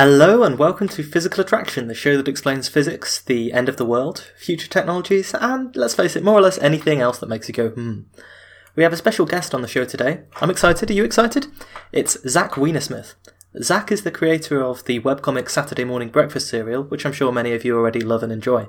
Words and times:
Hello 0.00 0.44
and 0.44 0.60
welcome 0.60 0.86
to 0.90 1.02
Physical 1.02 1.40
Attraction, 1.40 1.88
the 1.88 1.92
show 1.92 2.16
that 2.16 2.28
explains 2.28 2.68
physics, 2.68 3.20
the 3.20 3.52
end 3.52 3.68
of 3.68 3.78
the 3.78 3.84
world, 3.84 4.30
future 4.38 4.68
technologies, 4.68 5.34
and 5.34 5.74
let's 5.74 5.96
face 5.96 6.14
it, 6.14 6.22
more 6.22 6.38
or 6.38 6.40
less 6.40 6.56
anything 6.58 7.00
else 7.00 7.18
that 7.18 7.28
makes 7.28 7.48
you 7.48 7.52
go, 7.52 7.70
hmm. 7.70 8.02
We 8.76 8.84
have 8.84 8.92
a 8.92 8.96
special 8.96 9.26
guest 9.26 9.56
on 9.56 9.60
the 9.60 9.66
show 9.66 9.84
today. 9.84 10.20
I'm 10.40 10.50
excited. 10.50 10.88
Are 10.88 10.94
you 10.94 11.02
excited? 11.02 11.48
It's 11.90 12.16
Zach 12.28 12.52
Weinersmith. 12.52 13.14
Zach 13.60 13.90
is 13.90 14.04
the 14.04 14.12
creator 14.12 14.62
of 14.62 14.84
the 14.84 15.00
webcomic 15.00 15.50
Saturday 15.50 15.82
Morning 15.82 16.10
Breakfast 16.10 16.46
Cereal, 16.46 16.84
which 16.84 17.04
I'm 17.04 17.12
sure 17.12 17.32
many 17.32 17.52
of 17.52 17.64
you 17.64 17.76
already 17.76 18.00
love 18.00 18.22
and 18.22 18.30
enjoy. 18.30 18.68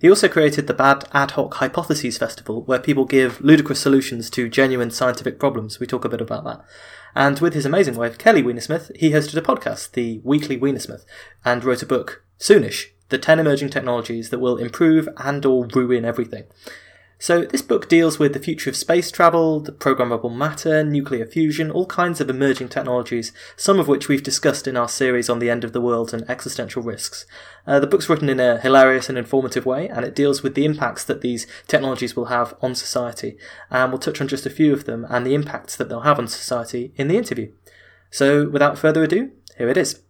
He 0.00 0.08
also 0.08 0.28
created 0.28 0.68
the 0.68 0.72
Bad 0.72 1.04
Ad 1.12 1.32
Hoc 1.32 1.54
Hypotheses 1.54 2.16
Festival, 2.16 2.62
where 2.62 2.78
people 2.78 3.06
give 3.06 3.40
ludicrous 3.40 3.80
solutions 3.80 4.30
to 4.30 4.48
genuine 4.48 4.92
scientific 4.92 5.40
problems. 5.40 5.80
We 5.80 5.88
talk 5.88 6.04
a 6.04 6.08
bit 6.08 6.20
about 6.20 6.44
that. 6.44 6.64
And 7.14 7.40
with 7.40 7.54
his 7.54 7.66
amazing 7.66 7.96
wife, 7.96 8.18
Kelly 8.18 8.42
Weinersmith, 8.42 8.94
he 8.96 9.10
hosted 9.10 9.36
a 9.36 9.42
podcast, 9.42 9.92
The 9.92 10.20
Weekly 10.22 10.58
Weinersmith, 10.58 11.04
and 11.44 11.64
wrote 11.64 11.82
a 11.82 11.86
book, 11.86 12.24
Soonish, 12.38 12.90
The 13.08 13.18
10 13.18 13.38
Emerging 13.38 13.70
Technologies 13.70 14.30
That 14.30 14.38
Will 14.38 14.56
Improve 14.56 15.08
and 15.16 15.44
or 15.44 15.66
Ruin 15.66 16.04
Everything. 16.04 16.44
So 17.22 17.42
this 17.42 17.60
book 17.60 17.86
deals 17.86 18.18
with 18.18 18.32
the 18.32 18.38
future 18.38 18.70
of 18.70 18.76
space 18.76 19.10
travel, 19.10 19.60
the 19.60 19.72
programmable 19.72 20.34
matter, 20.34 20.82
nuclear 20.82 21.26
fusion, 21.26 21.70
all 21.70 21.84
kinds 21.84 22.18
of 22.18 22.30
emerging 22.30 22.70
technologies, 22.70 23.30
some 23.56 23.78
of 23.78 23.86
which 23.86 24.08
we've 24.08 24.22
discussed 24.22 24.66
in 24.66 24.74
our 24.74 24.88
series 24.88 25.28
on 25.28 25.38
the 25.38 25.50
end 25.50 25.62
of 25.62 25.74
the 25.74 25.82
world 25.82 26.14
and 26.14 26.28
existential 26.30 26.82
risks. 26.82 27.26
Uh, 27.66 27.78
the 27.78 27.86
book's 27.86 28.08
written 28.08 28.30
in 28.30 28.40
a 28.40 28.58
hilarious 28.58 29.10
and 29.10 29.18
informative 29.18 29.66
way, 29.66 29.86
and 29.86 30.02
it 30.02 30.16
deals 30.16 30.42
with 30.42 30.54
the 30.54 30.64
impacts 30.64 31.04
that 31.04 31.20
these 31.20 31.46
technologies 31.66 32.16
will 32.16 32.26
have 32.26 32.54
on 32.62 32.74
society. 32.74 33.36
And 33.70 33.92
we'll 33.92 33.98
touch 33.98 34.22
on 34.22 34.28
just 34.28 34.46
a 34.46 34.50
few 34.50 34.72
of 34.72 34.86
them 34.86 35.06
and 35.10 35.26
the 35.26 35.34
impacts 35.34 35.76
that 35.76 35.90
they'll 35.90 36.00
have 36.00 36.18
on 36.18 36.26
society 36.26 36.94
in 36.96 37.08
the 37.08 37.18
interview. 37.18 37.52
So 38.10 38.48
without 38.48 38.78
further 38.78 39.04
ado, 39.04 39.30
here 39.58 39.68
it 39.68 39.76
is. 39.76 40.00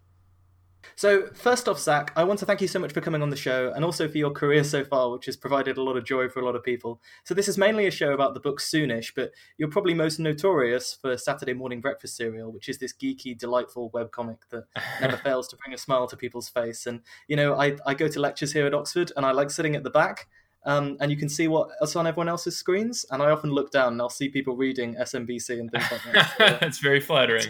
So, 1.00 1.28
first 1.32 1.66
off, 1.66 1.80
Zach, 1.80 2.12
I 2.14 2.24
want 2.24 2.40
to 2.40 2.45
thank 2.45 2.60
you 2.60 2.68
so 2.68 2.78
much 2.78 2.92
for 2.92 3.00
coming 3.00 3.22
on 3.22 3.30
the 3.30 3.34
show 3.34 3.72
and 3.74 3.86
also 3.86 4.06
for 4.06 4.18
your 4.18 4.30
career 4.30 4.62
so 4.62 4.84
far, 4.84 5.10
which 5.10 5.24
has 5.24 5.34
provided 5.34 5.79
a 5.79 5.82
lot 5.82 5.96
of 5.96 6.04
joy 6.04 6.29
for 6.29 6.40
a 6.40 6.45
lot 6.45 6.54
of 6.54 6.62
people. 6.62 7.01
So, 7.24 7.32
this 7.32 7.48
is 7.48 7.56
mainly 7.56 7.87
a 7.87 7.90
show 7.90 8.12
about 8.12 8.34
the 8.34 8.40
book 8.40 8.60
Soonish, 8.60 9.12
but 9.16 9.30
you're 9.56 9.71
probably 9.71 9.95
most 9.95 10.18
notorious 10.18 10.98
for 11.01 11.16
Saturday 11.16 11.54
Morning 11.54 11.80
Breakfast 11.80 12.18
Cereal, 12.18 12.52
which 12.52 12.68
is 12.68 12.76
this 12.76 12.93
geeky, 12.93 13.34
delightful 13.34 13.90
webcomic 13.93 14.40
that 14.51 14.65
never 15.01 15.16
fails 15.24 15.48
to 15.48 15.56
bring 15.56 15.73
a 15.73 15.78
smile 15.78 16.06
to 16.06 16.18
people's 16.18 16.51
face. 16.51 16.84
And, 16.84 17.01
you 17.28 17.37
know, 17.37 17.54
I, 17.54 17.78
I 17.87 17.95
go 17.95 18.06
to 18.06 18.21
lectures 18.21 18.52
here 18.52 18.66
at 18.66 18.74
Oxford 18.74 19.10
and 19.16 19.24
I 19.24 19.30
like 19.30 19.48
sitting 19.48 19.76
at 19.76 19.84
the 19.84 19.90
back. 19.90 20.28
Um, 20.66 20.98
and 21.01 21.10
you 21.10 21.16
can 21.16 21.30
see 21.30 21.48
what's 21.48 21.96
on 21.96 22.06
everyone 22.06 22.28
else's 22.28 22.59
screens. 22.59 23.06
And 23.10 23.23
I 23.23 23.30
often 23.30 23.52
look 23.52 23.71
down 23.71 23.95
and 23.95 24.02
I'll 24.02 24.10
see 24.10 24.28
people 24.28 24.54
reading 24.54 24.96
SMBC 24.96 25.60
and 25.60 25.71
things 25.71 25.90
like 25.90 26.02
that. 26.12 26.59
That's 26.60 26.78
very 26.78 27.01
flattering. 27.01 27.46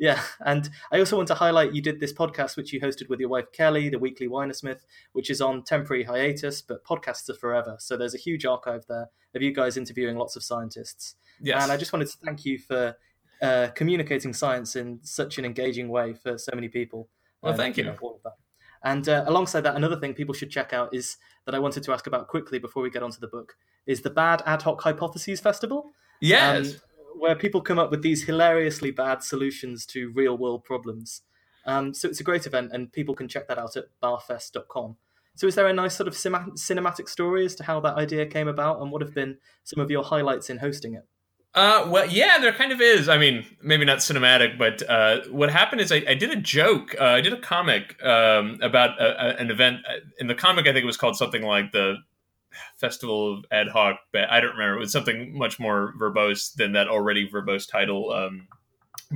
Yeah, 0.00 0.22
and 0.46 0.70
I 0.90 0.98
also 0.98 1.16
want 1.16 1.28
to 1.28 1.34
highlight 1.34 1.74
you 1.74 1.82
did 1.82 2.00
this 2.00 2.12
podcast 2.12 2.56
which 2.56 2.72
you 2.72 2.80
hosted 2.80 3.10
with 3.10 3.20
your 3.20 3.28
wife 3.28 3.52
Kelly, 3.52 3.90
the 3.90 3.98
Weekly 3.98 4.28
Weinersmith, 4.28 4.80
which 5.12 5.28
is 5.28 5.42
on 5.42 5.62
temporary 5.62 6.04
hiatus, 6.04 6.62
but 6.62 6.82
podcasts 6.86 7.28
are 7.28 7.34
forever. 7.34 7.76
So 7.78 7.98
there's 7.98 8.14
a 8.14 8.18
huge 8.18 8.46
archive 8.46 8.86
there 8.88 9.10
of 9.34 9.42
you 9.42 9.52
guys 9.52 9.76
interviewing 9.76 10.16
lots 10.16 10.36
of 10.36 10.42
scientists. 10.42 11.16
Yes. 11.42 11.62
And 11.62 11.70
I 11.70 11.76
just 11.76 11.92
wanted 11.92 12.08
to 12.08 12.16
thank 12.24 12.46
you 12.46 12.58
for 12.58 12.96
uh, 13.42 13.68
communicating 13.74 14.32
science 14.32 14.74
in 14.74 15.00
such 15.02 15.36
an 15.36 15.44
engaging 15.44 15.90
way 15.90 16.14
for 16.14 16.38
so 16.38 16.52
many 16.54 16.68
people. 16.68 17.10
Well, 17.42 17.52
thank 17.52 17.76
you. 17.76 17.94
All 18.00 18.16
of 18.16 18.22
that. 18.22 18.36
And 18.82 19.06
uh, 19.06 19.24
alongside 19.26 19.60
that, 19.62 19.76
another 19.76 20.00
thing 20.00 20.14
people 20.14 20.34
should 20.34 20.50
check 20.50 20.72
out 20.72 20.94
is 20.94 21.18
that 21.44 21.54
I 21.54 21.58
wanted 21.58 21.82
to 21.82 21.92
ask 21.92 22.06
about 22.06 22.28
quickly 22.28 22.58
before 22.58 22.82
we 22.82 22.88
get 22.88 23.02
onto 23.02 23.20
the 23.20 23.28
book 23.28 23.54
is 23.86 24.00
the 24.00 24.08
Bad 24.10 24.42
Ad 24.46 24.62
Hoc 24.62 24.80
Hypotheses 24.80 25.40
Festival. 25.40 25.90
Yes. 26.20 26.74
Um, 26.74 26.80
where 27.16 27.34
people 27.34 27.60
come 27.60 27.78
up 27.78 27.90
with 27.90 28.02
these 28.02 28.24
hilariously 28.24 28.90
bad 28.90 29.22
solutions 29.22 29.86
to 29.86 30.10
real 30.10 30.36
world 30.36 30.64
problems. 30.64 31.22
Um, 31.66 31.92
so 31.92 32.08
it's 32.08 32.20
a 32.20 32.24
great 32.24 32.46
event, 32.46 32.70
and 32.72 32.92
people 32.92 33.14
can 33.14 33.28
check 33.28 33.48
that 33.48 33.58
out 33.58 33.76
at 33.76 33.84
bahfest.com. 34.02 34.96
So, 35.36 35.46
is 35.46 35.54
there 35.54 35.68
a 35.68 35.72
nice 35.72 35.94
sort 35.94 36.08
of 36.08 36.14
cinematic 36.14 37.08
story 37.08 37.44
as 37.44 37.54
to 37.56 37.64
how 37.64 37.80
that 37.80 37.96
idea 37.96 38.26
came 38.26 38.48
about, 38.48 38.80
and 38.80 38.90
what 38.90 39.02
have 39.02 39.14
been 39.14 39.38
some 39.64 39.80
of 39.80 39.90
your 39.90 40.02
highlights 40.02 40.50
in 40.50 40.58
hosting 40.58 40.94
it? 40.94 41.06
Uh, 41.52 41.88
well, 41.88 42.06
yeah, 42.06 42.38
there 42.38 42.52
kind 42.52 42.70
of 42.70 42.80
is. 42.80 43.08
I 43.08 43.18
mean, 43.18 43.44
maybe 43.60 43.84
not 43.84 43.98
cinematic, 43.98 44.56
but 44.56 44.88
uh, 44.88 45.22
what 45.30 45.50
happened 45.50 45.80
is 45.80 45.90
I, 45.90 46.02
I 46.08 46.14
did 46.14 46.30
a 46.30 46.36
joke. 46.36 46.94
Uh, 47.00 47.04
I 47.04 47.20
did 47.20 47.32
a 47.32 47.40
comic 47.40 48.00
um, 48.04 48.58
about 48.62 49.00
a, 49.00 49.26
a, 49.26 49.36
an 49.36 49.50
event. 49.50 49.78
In 50.18 50.28
the 50.28 50.34
comic, 50.34 50.66
I 50.68 50.72
think 50.72 50.84
it 50.84 50.86
was 50.86 50.96
called 50.96 51.16
something 51.16 51.42
like 51.42 51.72
the 51.72 51.96
Festival 52.76 53.38
of 53.38 53.44
Ad 53.50 53.68
Hoc, 53.68 54.00
but 54.12 54.30
I 54.30 54.40
don't 54.40 54.52
remember. 54.52 54.76
It 54.76 54.80
was 54.80 54.92
something 54.92 55.36
much 55.36 55.58
more 55.58 55.94
verbose 55.98 56.54
than 56.54 56.72
that 56.72 56.88
already 56.88 57.28
verbose 57.28 57.68
title. 57.68 58.12
Um, 58.12 58.48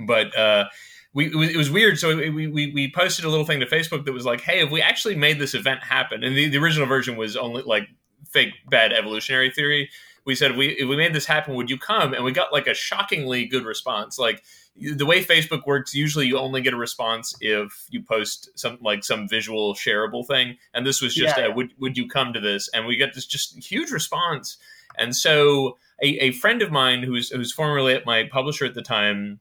but 0.06 0.36
uh, 0.36 0.66
we, 1.12 1.26
it 1.26 1.56
was, 1.56 1.70
weird. 1.70 1.98
So 1.98 2.16
we, 2.16 2.46
we, 2.48 2.72
we 2.72 2.92
posted 2.92 3.24
a 3.24 3.28
little 3.28 3.46
thing 3.46 3.60
to 3.60 3.66
Facebook 3.66 4.04
that 4.04 4.12
was 4.12 4.24
like, 4.24 4.40
hey, 4.40 4.60
if 4.60 4.70
we 4.70 4.82
actually 4.82 5.14
made 5.14 5.38
this 5.38 5.54
event 5.54 5.82
happen, 5.82 6.24
and 6.24 6.36
the, 6.36 6.48
the 6.48 6.58
original 6.58 6.86
version 6.86 7.16
was 7.16 7.36
only 7.36 7.62
like 7.62 7.88
fake 8.30 8.54
bad 8.68 8.92
evolutionary 8.92 9.50
theory. 9.50 9.90
We 10.24 10.34
said, 10.34 10.56
we, 10.56 10.68
if 10.68 10.88
we 10.88 10.96
made 10.96 11.14
this 11.14 11.26
happen, 11.26 11.54
would 11.54 11.70
you 11.70 11.78
come? 11.78 12.14
And 12.14 12.24
we 12.24 12.32
got 12.32 12.52
like 12.52 12.66
a 12.66 12.74
shockingly 12.74 13.46
good 13.46 13.64
response. 13.64 14.18
Like, 14.18 14.42
the 14.76 15.06
way 15.06 15.24
Facebook 15.24 15.66
works, 15.66 15.94
usually 15.94 16.26
you 16.26 16.38
only 16.38 16.60
get 16.60 16.74
a 16.74 16.76
response 16.76 17.34
if 17.40 17.86
you 17.90 18.02
post 18.02 18.50
some 18.58 18.78
like 18.80 19.04
some 19.04 19.28
visual 19.28 19.74
shareable 19.74 20.26
thing. 20.26 20.56
And 20.72 20.84
this 20.86 21.00
was 21.00 21.14
just, 21.14 21.36
yeah. 21.36 21.46
a, 21.46 21.52
would 21.52 21.70
would 21.78 21.96
you 21.96 22.08
come 22.08 22.32
to 22.32 22.40
this? 22.40 22.68
And 22.74 22.86
we 22.86 22.96
got 22.96 23.14
this 23.14 23.26
just 23.26 23.56
huge 23.62 23.90
response. 23.90 24.56
And 24.98 25.14
so 25.14 25.78
a, 26.02 26.08
a 26.18 26.32
friend 26.32 26.62
of 26.62 26.70
mine 26.70 27.02
who's 27.02 27.30
who's 27.30 27.52
formerly 27.52 27.94
at 27.94 28.06
my 28.06 28.24
publisher 28.24 28.64
at 28.64 28.74
the 28.74 28.82
time 28.82 29.40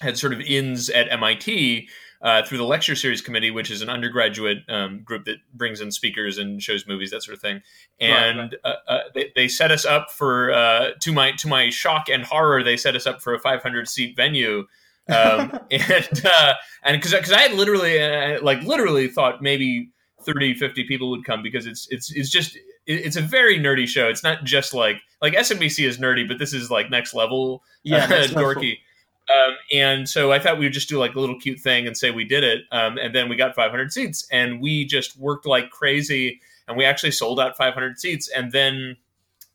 had 0.00 0.16
sort 0.16 0.32
of 0.32 0.40
ins 0.40 0.88
at 0.90 1.10
MIT 1.10 1.88
uh, 2.20 2.42
through 2.42 2.58
the 2.58 2.64
lecture 2.64 2.96
series 2.96 3.20
committee, 3.20 3.50
which 3.50 3.70
is 3.70 3.82
an 3.82 3.88
undergraduate 3.88 4.58
um, 4.68 5.02
group 5.02 5.24
that 5.26 5.36
brings 5.54 5.80
in 5.80 5.92
speakers 5.92 6.38
and 6.38 6.62
shows 6.62 6.86
movies, 6.86 7.10
that 7.10 7.22
sort 7.22 7.36
of 7.36 7.40
thing. 7.40 7.62
And 8.00 8.38
right, 8.38 8.58
right. 8.64 8.76
Uh, 8.88 8.90
uh, 8.90 9.00
they, 9.14 9.32
they, 9.36 9.48
set 9.48 9.70
us 9.70 9.84
up 9.84 10.10
for 10.10 10.52
uh, 10.52 10.90
to 11.00 11.12
my 11.12 11.32
to 11.32 11.48
my 11.48 11.70
shock 11.70 12.08
and 12.08 12.24
horror, 12.24 12.62
they 12.62 12.76
set 12.76 12.96
us 12.96 13.06
up 13.06 13.22
for 13.22 13.34
a 13.34 13.38
500 13.38 13.88
seat 13.88 14.16
venue. 14.16 14.66
um, 15.08 15.58
and 15.70 16.26
uh, 16.26 16.54
and 16.82 16.96
because 16.96 17.12
because 17.12 17.32
I 17.32 17.40
had 17.40 17.52
literally 17.52 18.00
uh, 18.00 18.42
like 18.42 18.62
literally 18.62 19.08
thought 19.08 19.40
maybe 19.40 19.90
30 20.22 20.54
50 20.54 20.84
people 20.84 21.10
would 21.10 21.24
come 21.24 21.42
because 21.42 21.66
it's 21.66 21.86
it's 21.90 22.12
it's 22.12 22.30
just 22.30 22.58
it's 22.86 23.16
a 23.16 23.22
very 23.22 23.58
nerdy 23.58 23.86
show. 23.86 24.08
It's 24.08 24.24
not 24.24 24.44
just 24.44 24.74
like 24.74 24.96
like 25.22 25.34
SMBC 25.34 25.86
is 25.86 25.98
nerdy, 25.98 26.26
but 26.26 26.38
this 26.38 26.52
is 26.52 26.70
like 26.70 26.90
next 26.90 27.14
level, 27.14 27.62
yeah, 27.82 28.06
next 28.06 28.32
dorky. 28.32 28.54
Level. 28.54 28.74
Um, 29.30 29.56
and 29.72 30.08
so 30.08 30.32
I 30.32 30.38
thought 30.38 30.58
we 30.58 30.64
would 30.64 30.72
just 30.72 30.88
do 30.88 30.98
like 30.98 31.14
a 31.14 31.20
little 31.20 31.38
cute 31.38 31.60
thing 31.60 31.86
and 31.86 31.96
say 31.96 32.10
we 32.10 32.24
did 32.24 32.44
it. 32.44 32.62
Um, 32.72 32.96
and 32.98 33.14
then 33.14 33.28
we 33.28 33.36
got 33.36 33.54
500 33.54 33.92
seats 33.92 34.26
and 34.30 34.60
we 34.60 34.84
just 34.84 35.18
worked 35.18 35.46
like 35.46 35.70
crazy 35.70 36.40
and 36.66 36.76
we 36.76 36.84
actually 36.84 37.10
sold 37.10 37.38
out 37.38 37.56
500 37.56 37.98
seats. 37.98 38.28
And 38.28 38.52
then 38.52 38.96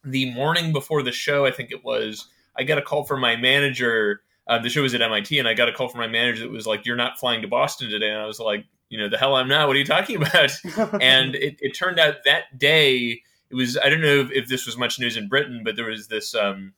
the 0.03 0.31
morning 0.33 0.73
before 0.73 1.01
the 1.01 1.11
show, 1.11 1.45
I 1.45 1.51
think 1.51 1.71
it 1.71 1.83
was, 1.83 2.27
I 2.55 2.63
got 2.63 2.77
a 2.77 2.81
call 2.81 3.03
from 3.03 3.19
my 3.19 3.35
manager. 3.35 4.21
Uh, 4.47 4.59
the 4.59 4.69
show 4.69 4.81
was 4.81 4.93
at 4.93 5.01
MIT 5.01 5.39
and 5.39 5.47
I 5.47 5.53
got 5.53 5.69
a 5.69 5.73
call 5.73 5.87
from 5.87 6.01
my 6.01 6.07
manager 6.07 6.43
that 6.43 6.51
was 6.51 6.67
like, 6.67 6.85
you're 6.85 6.95
not 6.95 7.19
flying 7.19 7.41
to 7.41 7.47
Boston 7.47 7.89
today. 7.89 8.09
And 8.09 8.19
I 8.19 8.25
was 8.25 8.39
like, 8.39 8.65
you 8.89 8.99
know, 8.99 9.09
the 9.09 9.17
hell 9.17 9.35
I'm 9.35 9.47
not. 9.47 9.67
What 9.67 9.75
are 9.75 9.79
you 9.79 9.85
talking 9.85 10.17
about? 10.17 10.51
and 11.01 11.33
it, 11.35 11.57
it, 11.59 11.71
turned 11.71 11.99
out 11.99 12.17
that 12.25 12.59
day, 12.59 13.21
it 13.49 13.55
was, 13.55 13.75
I 13.77 13.89
don't 13.89 14.01
know 14.01 14.19
if, 14.19 14.31
if, 14.31 14.47
this 14.47 14.67
was 14.67 14.77
much 14.77 14.99
news 14.99 15.17
in 15.17 15.27
Britain, 15.27 15.61
but 15.63 15.75
there 15.75 15.85
was 15.85 16.09
this, 16.09 16.35
um, 16.35 16.73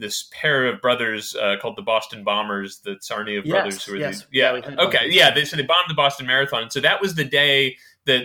this 0.00 0.28
pair 0.32 0.66
of 0.66 0.80
brothers 0.80 1.36
uh, 1.36 1.56
called 1.60 1.76
the 1.76 1.82
Boston 1.82 2.24
Bombers, 2.24 2.80
the 2.80 2.96
Tsarnaev 2.96 3.42
yes, 3.44 3.50
brothers. 3.50 3.84
Who 3.84 3.92
were 3.92 3.98
yes. 3.98 4.26
yeah, 4.32 4.56
yeah 4.56 4.80
okay, 4.80 5.06
yeah. 5.10 5.32
They, 5.32 5.44
so 5.44 5.56
they 5.56 5.62
bombed 5.62 5.88
the 5.88 5.94
Boston 5.94 6.26
Marathon. 6.26 6.70
So 6.70 6.80
that 6.80 7.00
was 7.00 7.14
the 7.14 7.24
day 7.24 7.76
that 8.06 8.24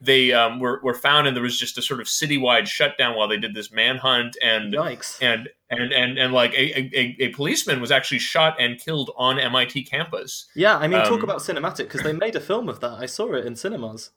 they 0.00 0.32
um, 0.32 0.58
were, 0.58 0.80
were 0.82 0.94
found, 0.94 1.28
and 1.28 1.36
there 1.36 1.42
was 1.42 1.56
just 1.56 1.78
a 1.78 1.82
sort 1.82 2.00
of 2.00 2.08
citywide 2.08 2.66
shutdown 2.66 3.16
while 3.16 3.28
they 3.28 3.38
did 3.38 3.54
this 3.54 3.72
manhunt. 3.72 4.36
And 4.42 4.74
Yikes. 4.74 5.18
and 5.22 5.48
and 5.70 5.92
and 5.92 6.18
and 6.18 6.32
like 6.32 6.52
a, 6.54 6.78
a, 6.78 7.16
a 7.20 7.28
policeman 7.28 7.80
was 7.80 7.92
actually 7.92 8.18
shot 8.18 8.60
and 8.60 8.78
killed 8.78 9.12
on 9.16 9.38
MIT 9.38 9.84
campus. 9.84 10.48
Yeah, 10.56 10.76
I 10.76 10.88
mean, 10.88 11.00
um, 11.00 11.06
talk 11.06 11.22
about 11.22 11.38
cinematic 11.38 11.84
because 11.84 12.02
they 12.02 12.12
made 12.12 12.34
a 12.34 12.40
film 12.40 12.68
of 12.68 12.80
that. 12.80 12.98
I 12.98 13.06
saw 13.06 13.32
it 13.34 13.46
in 13.46 13.54
cinemas. 13.54 14.10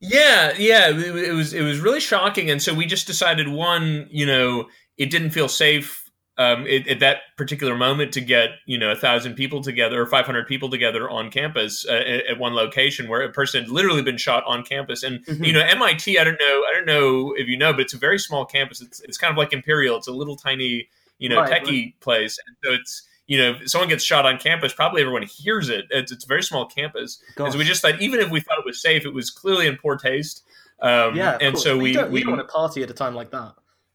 Yeah, 0.00 0.54
yeah, 0.58 0.88
it, 0.88 0.98
it 0.98 1.32
was 1.32 1.52
it 1.52 1.62
was 1.62 1.78
really 1.78 2.00
shocking, 2.00 2.50
and 2.50 2.60
so 2.60 2.74
we 2.74 2.86
just 2.86 3.06
decided 3.06 3.48
one, 3.48 4.08
you 4.10 4.26
know, 4.26 4.66
it 4.96 5.10
didn't 5.10 5.30
feel 5.30 5.48
safe 5.48 5.99
um, 6.40 6.66
it, 6.66 6.88
at 6.88 7.00
that 7.00 7.18
particular 7.36 7.76
moment 7.76 8.14
to 8.14 8.20
get 8.22 8.52
you 8.64 8.78
know 8.78 8.90
a 8.90 8.96
thousand 8.96 9.34
people 9.34 9.60
together 9.60 10.00
or 10.00 10.06
500 10.06 10.46
people 10.46 10.70
together 10.70 11.08
on 11.08 11.30
campus 11.30 11.84
uh, 11.86 11.92
at, 11.92 12.38
one 12.38 12.54
location 12.54 13.08
where 13.08 13.20
a 13.20 13.30
person 13.30 13.62
had 13.62 13.70
literally 13.70 14.00
been 14.00 14.16
shot 14.16 14.42
on 14.46 14.64
campus. 14.64 15.02
And 15.02 15.24
mm-hmm. 15.26 15.44
you 15.44 15.52
know 15.52 15.60
MIT 15.60 16.18
I 16.18 16.24
don't 16.24 16.40
know 16.40 16.64
I 16.70 16.72
don't 16.74 16.86
know 16.86 17.34
if 17.36 17.46
you 17.46 17.58
know 17.58 17.72
but 17.72 17.82
it's 17.82 17.92
a 17.92 17.98
very 17.98 18.18
small 18.18 18.46
campus. 18.46 18.80
It's, 18.80 19.00
it's 19.00 19.18
kind 19.18 19.30
of 19.30 19.36
like 19.36 19.52
Imperial. 19.52 19.98
It's 19.98 20.08
a 20.08 20.12
little 20.12 20.34
tiny 20.34 20.88
you 21.18 21.28
know 21.28 21.40
right, 21.42 21.62
techie 21.62 21.84
right. 21.84 22.00
place. 22.00 22.38
And 22.46 22.56
so 22.64 22.72
it's 22.72 23.06
you 23.26 23.36
know 23.36 23.50
if 23.60 23.70
someone 23.70 23.90
gets 23.90 24.02
shot 24.02 24.24
on 24.24 24.38
campus 24.38 24.72
probably 24.72 25.02
everyone 25.02 25.24
hears 25.24 25.68
it. 25.68 25.84
It's, 25.90 26.10
it's 26.10 26.24
a 26.24 26.28
very 26.28 26.42
small 26.42 26.64
campus. 26.64 27.22
Because 27.36 27.54
we 27.54 27.64
just 27.64 27.82
thought 27.82 28.00
even 28.00 28.18
if 28.18 28.30
we 28.30 28.40
thought 28.40 28.58
it 28.58 28.64
was 28.64 28.80
safe 28.80 29.04
it 29.04 29.12
was 29.12 29.28
clearly 29.28 29.66
in 29.66 29.76
poor 29.76 29.96
taste. 29.96 30.42
Um, 30.80 31.14
yeah 31.14 31.36
and 31.42 31.58
so 31.58 31.76
we, 31.76 31.82
we 31.82 31.92
don't, 31.92 32.10
we 32.10 32.22
don't 32.22 32.36
want 32.36 32.48
to 32.48 32.50
party 32.50 32.82
at 32.82 32.88
a 32.88 32.94
time 32.94 33.14
like 33.14 33.30
that 33.32 33.52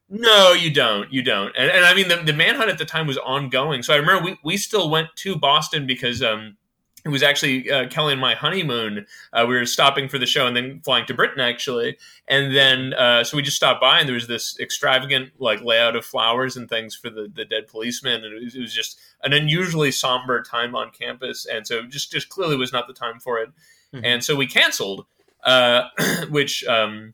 no, 0.10 0.54
you 0.54 0.72
don't. 0.72 1.12
You 1.12 1.22
don't. 1.22 1.56
And, 1.58 1.72
and 1.72 1.86
I 1.86 1.94
mean, 1.94 2.08
the, 2.08 2.18
the 2.18 2.34
manhunt 2.34 2.70
at 2.70 2.78
the 2.78 2.86
time 2.86 3.08
was 3.08 3.18
ongoing. 3.18 3.84
So 3.84 3.94
I 3.94 3.98
remember 3.98 4.24
we, 4.24 4.38
we 4.44 4.58
still 4.58 4.90
went 4.90 5.10
to 5.18 5.36
Boston 5.36 5.88
because 5.88 6.22
um, 6.22 6.58
it 7.06 7.10
was 7.10 7.22
actually 7.22 7.70
uh, 7.70 7.88
Kelly 7.88 8.14
and 8.14 8.22
my 8.22 8.34
honeymoon. 8.34 9.06
Uh, 9.32 9.46
we 9.48 9.56
were 9.56 9.66
stopping 9.66 10.10
for 10.10 10.18
the 10.18 10.26
show 10.26 10.48
and 10.48 10.56
then 10.56 10.82
flying 10.84 11.06
to 11.06 11.14
Britain 11.14 11.40
actually, 11.40 11.98
and 12.28 12.54
then 12.56 12.94
uh, 12.94 13.24
so 13.24 13.38
we 13.38 13.44
just 13.44 13.56
stopped 13.56 13.80
by 13.80 14.00
and 14.00 14.08
there 14.08 14.16
was 14.16 14.28
this 14.28 14.60
extravagant 14.60 15.32
like 15.38 15.62
layout 15.62 15.96
of 15.96 16.04
flowers 16.04 16.58
and 16.58 16.68
things 16.68 16.96
for 16.96 17.12
the, 17.12 17.32
the 17.34 17.46
dead 17.46 17.68
policeman, 17.68 18.24
and 18.24 18.34
it 18.34 18.44
was, 18.44 18.56
it 18.56 18.62
was 18.62 18.74
just 18.74 19.00
an 19.24 19.34
unusually 19.34 19.92
somber 19.92 20.42
time 20.42 20.76
on 20.76 20.90
campus, 20.90 21.46
and 21.46 21.68
so 21.68 21.84
just 21.84 22.12
just 22.12 22.30
clearly 22.30 22.58
was 22.58 22.74
not 22.74 22.88
the 22.88 22.94
time 22.94 23.20
for 23.20 23.38
it, 23.38 23.50
mm-hmm. 23.94 24.04
and 24.04 24.24
so 24.24 24.36
we 24.36 24.48
canceled, 24.48 25.06
uh, 25.46 25.90
which. 26.30 26.66
Um, 26.66 27.14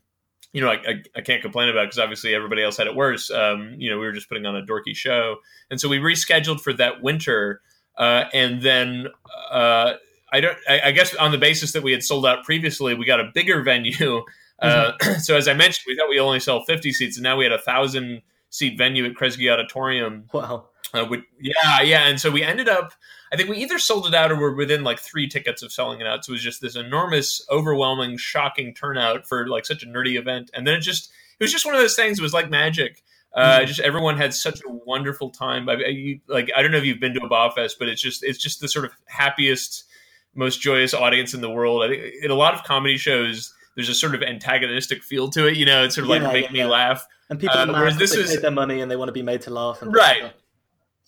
you 0.52 0.60
know, 0.60 0.68
I, 0.68 0.74
I, 0.86 1.02
I, 1.16 1.20
can't 1.22 1.40
complain 1.40 1.68
about 1.70 1.84
because 1.84 1.98
obviously 1.98 2.34
everybody 2.34 2.62
else 2.62 2.76
had 2.76 2.86
it 2.86 2.94
worse. 2.94 3.30
Um, 3.30 3.74
you 3.78 3.90
know, 3.90 3.98
we 3.98 4.04
were 4.04 4.12
just 4.12 4.28
putting 4.28 4.44
on 4.46 4.54
a 4.54 4.62
dorky 4.62 4.94
show, 4.94 5.36
and 5.70 5.80
so 5.80 5.88
we 5.88 5.98
rescheduled 5.98 6.60
for 6.60 6.72
that 6.74 7.02
winter 7.02 7.62
uh, 7.96 8.24
and 8.32 8.62
then 8.62 9.08
uh, 9.50 9.94
I 10.32 10.40
don't. 10.40 10.56
I, 10.68 10.80
I, 10.86 10.90
guess 10.92 11.14
on 11.16 11.30
the 11.30 11.38
basis 11.38 11.72
that 11.72 11.82
we 11.82 11.92
had 11.92 12.02
sold 12.02 12.24
out 12.24 12.44
previously, 12.44 12.94
we 12.94 13.04
got 13.04 13.20
a 13.20 13.30
bigger 13.34 13.62
venue. 13.62 14.24
Uh, 14.58 14.92
mm-hmm. 14.92 15.12
so 15.18 15.36
as 15.36 15.46
I 15.48 15.54
mentioned, 15.54 15.84
we 15.86 15.96
thought 15.96 16.08
we 16.08 16.18
only 16.18 16.40
sell 16.40 16.64
fifty 16.64 16.92
seats, 16.92 17.16
and 17.16 17.24
now 17.24 17.36
we 17.36 17.44
had 17.44 17.52
a 17.52 17.58
thousand 17.58 18.22
seat 18.48 18.78
venue 18.78 19.04
at 19.04 19.14
Kresge 19.14 19.52
Auditorium. 19.52 20.24
Wow. 20.32 20.68
Uh, 20.94 21.06
with, 21.08 21.20
yeah, 21.40 21.80
yeah, 21.80 22.06
and 22.06 22.20
so 22.20 22.30
we 22.30 22.42
ended 22.42 22.68
up. 22.68 22.92
I 23.32 23.36
think 23.36 23.48
we 23.48 23.56
either 23.58 23.78
sold 23.78 24.06
it 24.06 24.14
out 24.14 24.30
or 24.30 24.36
were 24.36 24.54
within 24.54 24.84
like 24.84 24.98
three 24.98 25.26
tickets 25.26 25.62
of 25.62 25.72
selling 25.72 26.00
it 26.00 26.06
out. 26.06 26.24
So 26.24 26.32
it 26.32 26.34
was 26.34 26.42
just 26.42 26.60
this 26.60 26.76
enormous, 26.76 27.44
overwhelming, 27.50 28.18
shocking 28.18 28.74
turnout 28.74 29.26
for 29.26 29.48
like 29.48 29.64
such 29.64 29.82
a 29.82 29.86
nerdy 29.86 30.18
event. 30.18 30.50
And 30.52 30.66
then 30.66 30.74
it 30.74 30.80
just 30.80 31.10
it 31.40 31.44
was 31.44 31.50
just 31.50 31.64
one 31.64 31.74
of 31.74 31.80
those 31.80 31.96
things. 31.96 32.18
It 32.18 32.22
was 32.22 32.34
like 32.34 32.50
magic. 32.50 33.02
Uh, 33.34 33.58
mm-hmm. 33.58 33.66
just 33.66 33.80
everyone 33.80 34.18
had 34.18 34.34
such 34.34 34.60
a 34.60 34.70
wonderful 34.70 35.30
time. 35.30 35.68
I, 35.68 35.72
I, 35.72 36.20
like 36.28 36.50
I 36.54 36.60
don't 36.60 36.70
know 36.70 36.78
if 36.78 36.84
you've 36.84 37.00
been 37.00 37.14
to 37.14 37.24
a 37.24 37.28
BAHFest, 37.30 37.72
but 37.78 37.88
it's 37.88 38.02
just 38.02 38.22
it's 38.22 38.38
just 38.38 38.60
the 38.60 38.68
sort 38.68 38.84
of 38.84 38.92
happiest, 39.06 39.84
most 40.34 40.60
joyous 40.60 40.92
audience 40.92 41.32
in 41.32 41.40
the 41.40 41.50
world. 41.50 41.82
I 41.82 41.88
think 41.88 42.14
in 42.22 42.30
a 42.30 42.34
lot 42.34 42.52
of 42.52 42.64
comedy 42.64 42.98
shows, 42.98 43.54
there's 43.74 43.88
a 43.88 43.94
sort 43.94 44.14
of 44.14 44.22
antagonistic 44.22 45.02
feel 45.02 45.30
to 45.30 45.46
it. 45.46 45.56
You 45.56 45.64
know, 45.64 45.84
it's 45.84 45.94
sort 45.94 46.04
of 46.04 46.10
like 46.10 46.22
make 46.22 46.46
yeah, 46.46 46.52
me 46.52 46.58
yeah. 46.58 46.66
laugh. 46.66 47.06
And 47.30 47.40
people 47.40 47.56
uh, 47.56 47.66
whereas 47.66 47.96
this 47.96 48.14
is 48.14 48.42
their 48.42 48.50
money 48.50 48.82
and 48.82 48.90
they 48.90 48.96
want 48.96 49.08
to 49.08 49.12
be 49.12 49.22
made 49.22 49.40
to 49.42 49.50
laugh. 49.50 49.78
right. 49.80 50.24
Like 50.24 50.34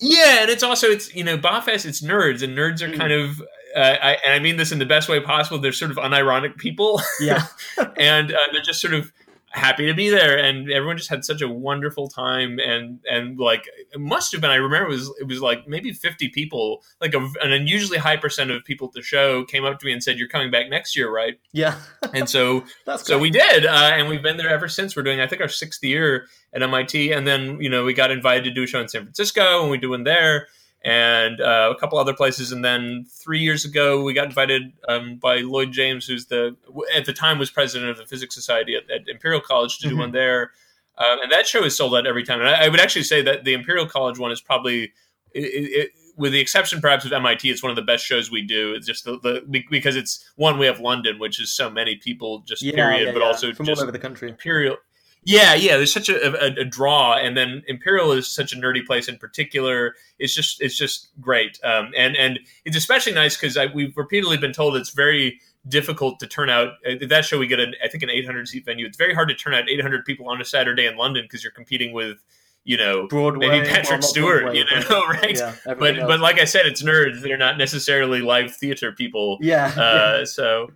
yeah, 0.01 0.43
and 0.43 0.51
it's 0.51 0.63
also 0.63 0.89
it's 0.89 1.15
you 1.15 1.25
know 1.25 1.39
BAHFest, 1.39 1.87
it's 1.87 2.03
nerds, 2.03 2.43
and 2.43 2.57
nerds 2.57 2.83
are 2.83 2.89
mm. 2.89 2.97
kind 2.97 3.13
of 3.13 3.41
uh, 3.77 3.97
I, 4.01 4.19
and 4.25 4.35
I 4.35 4.39
mean 4.39 4.57
this 4.57 4.73
in 4.73 4.79
the 4.79 4.87
best 4.87 5.09
way 5.09 5.21
possible. 5.21 5.59
They're 5.59 5.73
sort 5.73 5.91
of 5.91 5.97
unironic 5.97 6.57
people. 6.57 7.01
Yeah, 7.21 7.47
and 7.97 8.33
uh, 8.33 8.39
they're 8.53 8.63
just 8.63 8.81
sort 8.81 8.95
of 8.95 9.13
happy 9.55 9.87
to 9.87 9.95
be 9.95 10.11
there. 10.11 10.37
And 10.37 10.71
everyone 10.71 10.97
just 10.97 11.09
had 11.09 11.25
such 11.25 11.41
a 11.41 11.49
wonderful 11.49 12.09
time. 12.09 12.59
And 12.59 12.99
and 13.09 13.39
like 13.39 13.69
it 13.93 14.01
must 14.01 14.33
have 14.33 14.41
been 14.41 14.51
i 14.51 14.57
remember 14.57 14.87
it 14.87 14.95
was 14.95 15.13
it 15.21 15.27
was 15.27 15.41
like 15.41 15.67
maybe 15.69 15.93
50 15.93 16.29
people 16.31 16.83
like 17.01 17.15
a, 17.15 17.19
an 17.41 17.53
unusually 17.53 17.99
high 17.99 18.17
percent 18.17 18.51
of 18.51 18.65
people 18.65 18.89
at 18.89 18.93
the 18.93 19.03
show 19.03 19.45
came 19.45 19.65
up 19.65 19.79
to 19.79 19.87
me 19.87 19.93
and 19.93 20.03
said 20.03 20.19
you're 20.19 20.29
coming 20.29 20.51
back 20.51 20.69
next 20.69 20.97
year 20.97 21.13
right? 21.13 21.39
Yeah. 21.53 21.79
And 22.13 22.29
so 22.29 22.65
so 22.97 23.19
we 23.19 23.31
did. 23.31 23.67
Uh, 23.67 23.93
and 23.95 24.09
we've 24.09 24.23
been 24.23 24.37
there 24.37 24.51
ever 24.51 24.69
since. 24.69 24.97
We're 24.97 25.03
doing 25.03 25.21
i 25.21 25.27
think 25.27 25.41
our 25.41 25.49
sixth 25.49 25.83
year 25.83 26.27
at 26.53 26.61
mit 26.61 26.95
and 26.95 27.27
then 27.27 27.61
you 27.61 27.71
know 27.71 27.85
we 27.85 27.95
got 27.95 28.11
invited 28.11 28.45
to 28.45 28.51
do 28.51 28.65
a 28.65 28.67
show 28.67 28.81
in 28.81 28.89
san 28.89 29.03
francisco 29.03 29.63
and 29.63 29.71
we 29.71 29.79
do 29.79 29.91
one 29.91 30.05
there 30.05 30.49
and 30.85 31.41
uh, 31.41 31.73
a 31.75 31.81
couple 31.81 31.99
other 31.99 32.13
places. 32.13 32.53
And 32.53 32.65
then 32.65 33.07
three 33.09 33.41
years 33.41 33.65
ago, 33.65 34.03
we 34.03 34.13
got 34.13 34.27
invited 34.27 34.73
um, 34.87 35.17
by 35.17 35.39
Lloyd 35.39 35.73
James, 35.73 36.07
who's 36.07 36.27
the 36.27 36.57
at 36.95 37.07
the 37.07 37.13
time 37.13 37.39
was 37.39 37.51
president 37.51 37.91
of 37.91 37.97
the 37.97 38.07
Physics 38.07 38.35
Society 38.35 38.77
at, 38.77 38.91
at 38.91 39.09
Imperial 39.09 39.41
College, 39.41 39.79
to 39.79 39.87
mm-hmm. 39.87 39.97
do 39.97 40.01
one 40.01 40.13
there. 40.13 40.53
Um, 40.99 41.23
and 41.23 41.33
that 41.33 41.47
show 41.47 41.65
is 41.65 41.77
sold 41.77 41.95
out 41.97 42.07
every 42.07 42.23
time. 42.23 42.41
And 42.41 42.49
I, 42.49 42.67
I, 42.67 42.69
would 42.69 42.79
actually 42.79 43.03
say 43.03 43.21
that 43.23 43.45
the 43.45 43.55
Imperial 43.55 43.87
College 43.87 44.17
one 44.17 44.31
is 44.31 44.41
probably, 44.41 44.93
it, 45.33 45.41
it, 45.43 45.91
with 46.17 46.31
the 46.31 46.39
exception 46.39 46.81
perhaps 46.81 47.05
of 47.05 47.13
MIT, 47.13 47.51
it's 47.51 47.65
one 47.65 47.71
of 47.71 47.77
the 47.77 47.83
best 47.83 48.05
shows 48.05 48.31
we 48.31 48.43
do. 48.43 48.75
It's 48.75 48.87
just 48.87 49.05
the, 49.05 49.19
the 49.19 49.65
because 49.71 49.97
it's 49.97 50.31
one 50.37 50.57
we 50.57 50.67
have 50.67 50.79
London, 50.79 51.19
which 51.19 51.41
is 51.41 51.53
so 51.53 51.69
many 51.69 51.97
people, 51.97 52.41
just 52.47 52.63
yeah, 52.63 52.75
period, 52.75 53.07
yeah, 53.07 53.13
but 53.13 53.21
yeah. 53.21 53.27
also 53.27 53.53
from 53.53 53.69
all 53.69 53.81
over 53.81 53.91
the 53.91 53.99
country. 53.99 54.29
Imperial 54.29 54.77
yeah, 55.25 55.55
yeah. 55.55 55.77
There's 55.77 55.93
such 55.93 56.09
a, 56.09 56.45
a, 56.45 56.61
a, 56.61 56.65
draw, 56.65 57.15
and 57.15 57.37
then 57.37 57.63
Imperial 57.67 58.13
is 58.13 58.29
such 58.29 58.53
a 58.53 58.57
nerdy 58.57 58.85
place 58.85 59.09
in 59.09 59.17
particular. 59.17 59.95
It's 60.19 60.35
just 60.35 60.61
it's 60.61 60.77
just 60.77 61.09
great, 61.21 61.59
um, 61.65 61.91
and 61.97 62.17
and 62.17 62.41
it's 62.65 62.77
especially 62.77 63.13
nice 63.13 63.37
because 63.37 63.59
we've 63.75 63.97
repeatedly 63.97 64.37
been 64.37 64.53
told 64.53 64.77
it's 64.77 64.91
very 64.91 65.41
difficult 65.69 66.21
to 66.21 66.27
turn 66.27 66.51
out. 66.51 66.75
At 66.87 67.09
that 67.09 67.25
show, 67.25 67.39
we 67.39 67.47
get 67.47 67.61
an 67.61 67.75
I 67.83 67.89
think 67.89 68.03
an 68.03 68.11
800 68.11 68.49
seat 68.49 68.65
venue. 68.65 68.87
It's 68.87 68.99
very 68.99 69.15
hard 69.15 69.29
to 69.29 69.35
turn 69.35 69.55
out 69.55 69.69
800 69.69 70.05
people 70.05 70.29
on 70.29 70.41
a 70.41 70.45
Saturday 70.45 70.87
in 70.87 70.97
London 70.97 71.25
because 71.25 71.43
you're 71.43 71.53
competing 71.53 71.93
with 71.93 72.19
you 72.65 72.77
know 72.77 73.07
Broadway, 73.09 73.49
maybe 73.49 73.69
Patrick 73.69 74.03
Stewart, 74.03 74.43
Broadway, 74.43 74.59
you 74.59 74.65
know, 74.65 75.07
right? 75.09 75.37
Yeah, 75.37 75.55
but 75.65 75.99
else. 75.99 76.09
but 76.09 76.21
like 76.21 76.39
I 76.39 76.45
said, 76.45 76.67
it's 76.67 76.83
nerds. 76.83 77.23
They're 77.23 77.37
not 77.37 77.59
necessarily 77.59 78.21
live 78.21 78.55
theater 78.55 78.93
people. 78.93 79.39
Yeah. 79.41 79.73
Uh, 79.85 80.25
so 80.25 80.71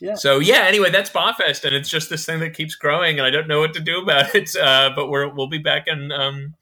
yeah. 0.00 0.14
So 0.14 0.38
yeah. 0.38 0.64
Anyway, 0.66 0.90
that's 0.90 1.10
BAHFest, 1.10 1.64
and 1.64 1.74
it's 1.74 1.88
just 1.88 2.10
this 2.10 2.24
thing 2.24 2.40
that 2.40 2.54
keeps 2.54 2.74
growing, 2.74 3.18
and 3.18 3.26
I 3.26 3.30
don't 3.30 3.48
know 3.48 3.60
what 3.60 3.74
to 3.74 3.80
do 3.80 4.00
about 4.02 4.34
it. 4.34 4.54
Uh, 4.56 4.90
but 4.94 5.08
we're 5.08 5.28
we'll 5.28 5.48
be 5.48 5.58
back 5.58 5.84
in 5.86 6.10
um, 6.12 6.54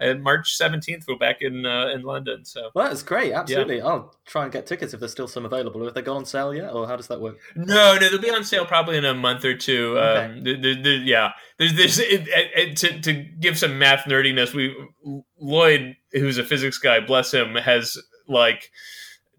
uh, 0.00 0.14
March 0.14 0.56
seventeenth. 0.56 1.04
We're 1.06 1.16
back 1.18 1.42
in 1.42 1.66
uh, 1.66 1.88
in 1.88 2.02
London. 2.02 2.44
So 2.44 2.70
well, 2.74 2.88
that's 2.88 3.02
great. 3.02 3.32
Absolutely. 3.32 3.78
Yeah. 3.78 3.86
I'll 3.86 4.14
try 4.26 4.44
and 4.44 4.52
get 4.52 4.66
tickets 4.66 4.94
if 4.94 5.00
there's 5.00 5.12
still 5.12 5.28
some 5.28 5.44
available. 5.44 5.84
Have 5.84 5.94
they 5.94 6.02
gone 6.02 6.18
on 6.18 6.24
sale 6.24 6.54
yet, 6.54 6.72
or 6.72 6.86
how 6.86 6.96
does 6.96 7.08
that 7.08 7.20
work? 7.20 7.38
No, 7.56 7.98
no, 7.98 8.08
they'll 8.08 8.20
be 8.20 8.30
on 8.30 8.44
sale 8.44 8.64
probably 8.64 8.96
in 8.96 9.04
a 9.04 9.14
month 9.14 9.44
or 9.44 9.56
two. 9.56 9.98
Okay. 9.98 10.24
Um, 10.24 10.44
the, 10.44 10.54
the, 10.54 10.82
the, 10.82 10.90
yeah, 10.90 11.32
there's 11.58 11.74
this 11.74 11.98
it, 11.98 12.28
it, 12.28 12.76
to 12.78 13.00
to 13.00 13.12
give 13.12 13.58
some 13.58 13.78
math 13.78 14.04
nerdiness. 14.04 14.54
We 14.54 14.74
Lloyd, 15.40 15.96
who's 16.12 16.38
a 16.38 16.44
physics 16.44 16.78
guy, 16.78 17.00
bless 17.00 17.32
him, 17.32 17.54
has 17.56 17.98
like 18.28 18.70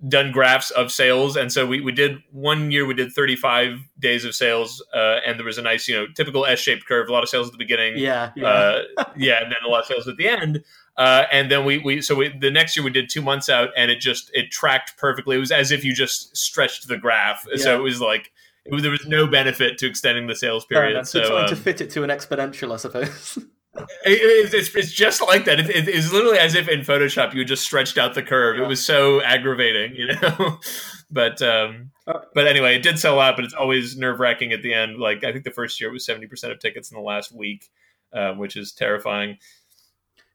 done 0.07 0.31
graphs 0.31 0.71
of 0.71 0.91
sales. 0.91 1.35
And 1.35 1.51
so 1.51 1.65
we, 1.65 1.81
we 1.81 1.91
did 1.91 2.23
one 2.31 2.71
year 2.71 2.85
we 2.85 2.93
did 2.93 3.11
35 3.11 3.79
days 3.99 4.23
of 4.23 4.33
sales 4.33 4.83
uh, 4.93 5.19
and 5.25 5.37
there 5.37 5.45
was 5.45 5.57
a 5.57 5.61
nice 5.61 5.87
you 5.87 5.95
know 5.95 6.07
typical 6.15 6.45
s-shaped 6.45 6.85
curve 6.87 7.09
a 7.09 7.11
lot 7.11 7.21
of 7.21 7.29
sales 7.29 7.47
at 7.47 7.51
the 7.51 7.57
beginning 7.57 7.97
yeah 7.97 8.31
yeah, 8.35 8.47
uh, 8.47 8.83
yeah 9.17 9.43
and 9.43 9.51
then 9.51 9.59
a 9.65 9.69
lot 9.69 9.81
of 9.81 9.85
sales 9.85 10.07
at 10.07 10.15
the 10.17 10.27
end. 10.27 10.63
Uh, 10.97 11.25
and 11.31 11.49
then 11.49 11.65
we, 11.65 11.77
we 11.77 12.01
so 12.01 12.15
we, 12.15 12.29
the 12.29 12.51
next 12.51 12.75
year 12.75 12.83
we 12.83 12.91
did 12.91 13.09
two 13.09 13.21
months 13.21 13.49
out 13.49 13.69
and 13.77 13.89
it 13.89 13.99
just 13.99 14.31
it 14.33 14.51
tracked 14.51 14.97
perfectly. 14.97 15.35
It 15.35 15.39
was 15.39 15.51
as 15.51 15.71
if 15.71 15.83
you 15.83 15.93
just 15.93 16.35
stretched 16.35 16.87
the 16.87 16.97
graph. 16.97 17.45
Yeah. 17.49 17.63
so 17.63 17.77
it 17.77 17.81
was 17.81 18.01
like 18.01 18.31
it 18.65 18.73
was, 18.73 18.81
there 18.83 18.91
was 18.91 19.05
no 19.07 19.27
benefit 19.27 19.77
to 19.79 19.87
extending 19.87 20.27
the 20.27 20.35
sales 20.35 20.65
period. 20.65 21.05
so 21.07 21.27
trying 21.27 21.43
um, 21.43 21.49
to 21.49 21.55
fit 21.55 21.81
it 21.81 21.89
to 21.91 22.03
an 22.03 22.09
exponential 22.09 22.73
i 22.73 22.77
suppose 22.77 23.39
it, 24.05 24.53
it's, 24.53 24.75
it's 24.75 24.91
just 24.91 25.21
like 25.21 25.45
that. 25.45 25.59
It, 25.59 25.87
it's 25.87 26.11
literally 26.11 26.39
as 26.39 26.55
if 26.55 26.67
in 26.67 26.81
Photoshop 26.81 27.33
you 27.33 27.43
just 27.45 27.63
stretched 27.63 27.97
out 27.97 28.13
the 28.13 28.23
curve. 28.23 28.57
Yeah. 28.57 28.65
It 28.65 28.67
was 28.67 28.85
so 28.85 29.21
aggravating, 29.21 29.95
you 29.95 30.07
know. 30.07 30.59
but 31.11 31.41
um, 31.41 31.91
uh, 32.07 32.19
but 32.33 32.47
anyway, 32.47 32.75
it 32.75 32.83
did 32.83 32.99
sell 32.99 33.19
out. 33.19 33.35
But 33.35 33.45
it's 33.45 33.53
always 33.53 33.97
nerve 33.97 34.19
wracking 34.19 34.51
at 34.51 34.61
the 34.61 34.73
end. 34.73 34.97
Like 34.97 35.23
I 35.23 35.31
think 35.31 35.43
the 35.43 35.51
first 35.51 35.79
year 35.79 35.89
it 35.89 35.93
was 35.93 36.05
seventy 36.05 36.27
percent 36.27 36.53
of 36.53 36.59
tickets 36.59 36.91
in 36.91 36.95
the 36.95 37.03
last 37.03 37.31
week, 37.31 37.69
um, 38.13 38.37
which 38.37 38.55
is 38.55 38.71
terrifying. 38.71 39.37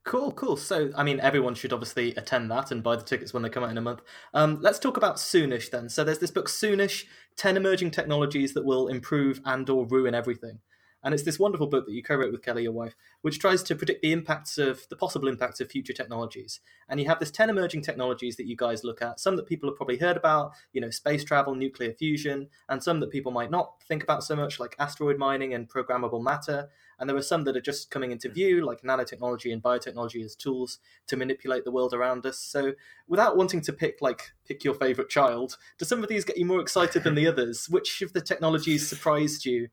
Cool, 0.04 0.32
cool. 0.32 0.58
So, 0.58 0.90
I 0.94 1.02
mean, 1.02 1.18
everyone 1.20 1.54
should 1.54 1.72
obviously 1.72 2.14
attend 2.16 2.50
that 2.50 2.70
and 2.70 2.82
buy 2.82 2.94
the 2.96 3.02
tickets 3.02 3.32
when 3.32 3.42
they 3.42 3.48
come 3.48 3.64
out 3.64 3.70
in 3.70 3.78
a 3.78 3.80
month. 3.80 4.02
Um, 4.34 4.58
let's 4.60 4.78
talk 4.78 4.98
about 4.98 5.16
Soonish 5.16 5.70
then. 5.70 5.88
So, 5.88 6.04
there's 6.04 6.18
this 6.18 6.30
book, 6.30 6.46
Soonish: 6.46 7.06
Ten 7.36 7.56
Emerging 7.56 7.90
Technologies 7.90 8.52
That 8.52 8.66
Will 8.66 8.88
Improve 8.88 9.40
and/or 9.46 9.86
Ruin 9.86 10.14
Everything. 10.14 10.58
And 11.04 11.12
it's 11.12 11.22
this 11.22 11.38
wonderful 11.38 11.66
book 11.66 11.84
that 11.84 11.92
you 11.92 12.02
co-wrote 12.02 12.32
with 12.32 12.42
Kelly, 12.42 12.62
your 12.62 12.72
wife, 12.72 12.96
which 13.20 13.38
tries 13.38 13.62
to 13.64 13.76
predict 13.76 14.00
the 14.00 14.10
impacts 14.10 14.56
of 14.56 14.88
the 14.88 14.96
possible 14.96 15.28
impacts 15.28 15.60
of 15.60 15.70
future 15.70 15.92
technologies. 15.92 16.60
And 16.88 16.98
you 16.98 17.06
have 17.06 17.20
this 17.20 17.30
10 17.30 17.50
emerging 17.50 17.82
technologies 17.82 18.36
that 18.36 18.46
you 18.46 18.56
guys 18.56 18.84
look 18.84 19.02
at, 19.02 19.20
some 19.20 19.36
that 19.36 19.46
people 19.46 19.68
have 19.68 19.76
probably 19.76 19.98
heard 19.98 20.16
about, 20.16 20.52
you 20.72 20.80
know, 20.80 20.88
space 20.88 21.22
travel, 21.22 21.54
nuclear 21.54 21.92
fusion, 21.92 22.48
and 22.70 22.82
some 22.82 23.00
that 23.00 23.10
people 23.10 23.32
might 23.32 23.50
not 23.50 23.82
think 23.86 24.02
about 24.02 24.24
so 24.24 24.34
much, 24.34 24.58
like 24.58 24.74
asteroid 24.78 25.18
mining 25.18 25.52
and 25.52 25.68
programmable 25.68 26.22
matter. 26.22 26.70
And 26.98 27.10
there 27.10 27.16
are 27.16 27.22
some 27.22 27.44
that 27.44 27.56
are 27.56 27.60
just 27.60 27.90
coming 27.90 28.10
into 28.10 28.28
mm-hmm. 28.28 28.34
view, 28.34 28.66
like 28.66 28.80
nanotechnology 28.80 29.52
and 29.52 29.62
biotechnology 29.62 30.24
as 30.24 30.34
tools 30.34 30.78
to 31.08 31.18
manipulate 31.18 31.64
the 31.64 31.72
world 31.72 31.92
around 31.92 32.24
us. 32.24 32.38
So, 32.38 32.72
without 33.06 33.36
wanting 33.36 33.60
to 33.62 33.72
pick 33.74 34.00
like 34.00 34.32
pick 34.46 34.64
your 34.64 34.74
favorite 34.74 35.10
child, 35.10 35.58
do 35.76 35.84
some 35.84 36.02
of 36.02 36.08
these 36.08 36.24
get 36.24 36.38
you 36.38 36.46
more 36.46 36.60
excited 36.60 37.04
than 37.04 37.14
the 37.14 37.26
others? 37.28 37.68
Which 37.68 38.00
of 38.00 38.14
the 38.14 38.22
technologies 38.22 38.88
surprised 38.88 39.44
you 39.44 39.68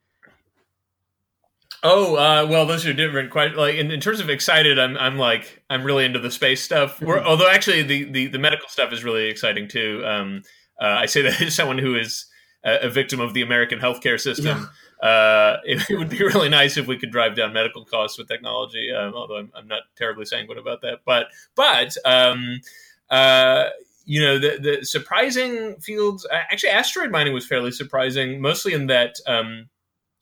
Oh 1.84 2.16
uh, 2.16 2.46
well, 2.48 2.66
those 2.66 2.86
are 2.86 2.94
different. 2.94 3.32
Quite 3.32 3.56
like 3.56 3.76
in, 3.76 3.90
in, 3.90 4.00
terms 4.00 4.20
of 4.20 4.30
excited, 4.30 4.78
I'm 4.78 4.98
I'm 4.98 5.18
like 5.18 5.64
I'm 5.70 5.84
really 5.84 6.06
into 6.06 6.20
the 6.20 6.30
space 6.30 6.64
stuff. 6.64 7.00
Mm-hmm. 7.00 7.26
although 7.26 7.50
actually 7.50 7.82
the, 7.82 8.04
the, 8.04 8.28
the 8.28 8.40
medical 8.40 8.68
stuff 8.70 8.94
is 8.94 9.04
really 9.04 9.28
exciting 9.28 9.68
too. 9.68 10.04
Um, 10.06 10.44
uh, 10.80 10.86
I 10.86 11.06
say 11.08 11.22
that 11.24 11.42
as 11.42 11.56
someone 11.56 11.80
who 11.80 11.96
is 11.96 12.26
a, 12.64 12.88
a 12.88 12.90
victim 12.90 13.20
of 13.20 13.34
the 13.34 13.42
American 13.42 13.80
healthcare 13.80 14.20
system. 14.20 14.70
Yeah. 15.02 15.08
Uh, 15.08 15.58
it, 15.66 15.90
it, 15.90 15.98
would 15.98 16.10
be 16.10 16.20
really 16.24 16.50
nice 16.50 16.78
if 16.78 16.88
we 16.88 16.98
could 16.98 17.12
drive 17.12 17.36
down 17.36 17.54
medical 17.54 17.84
costs 17.84 18.18
with 18.18 18.28
technology. 18.28 18.92
Um, 18.92 19.14
although 19.16 19.38
I'm, 19.38 19.52
I'm, 19.56 19.68
not 19.68 19.84
terribly 19.98 20.26
sanguine 20.26 20.60
about 20.60 20.82
that, 20.82 21.00
but 21.06 21.28
but 21.56 21.96
um, 22.06 22.62
uh, 23.10 23.70
you 24.06 24.22
know 24.22 24.38
the 24.38 24.60
the 24.60 24.86
surprising 24.86 25.78
fields. 25.78 26.28
Actually, 26.32 26.70
asteroid 26.70 27.10
mining 27.10 27.34
was 27.34 27.48
fairly 27.48 27.72
surprising, 27.72 28.42
mostly 28.42 28.74
in 28.74 28.88
that 28.88 29.16
um, 29.26 29.70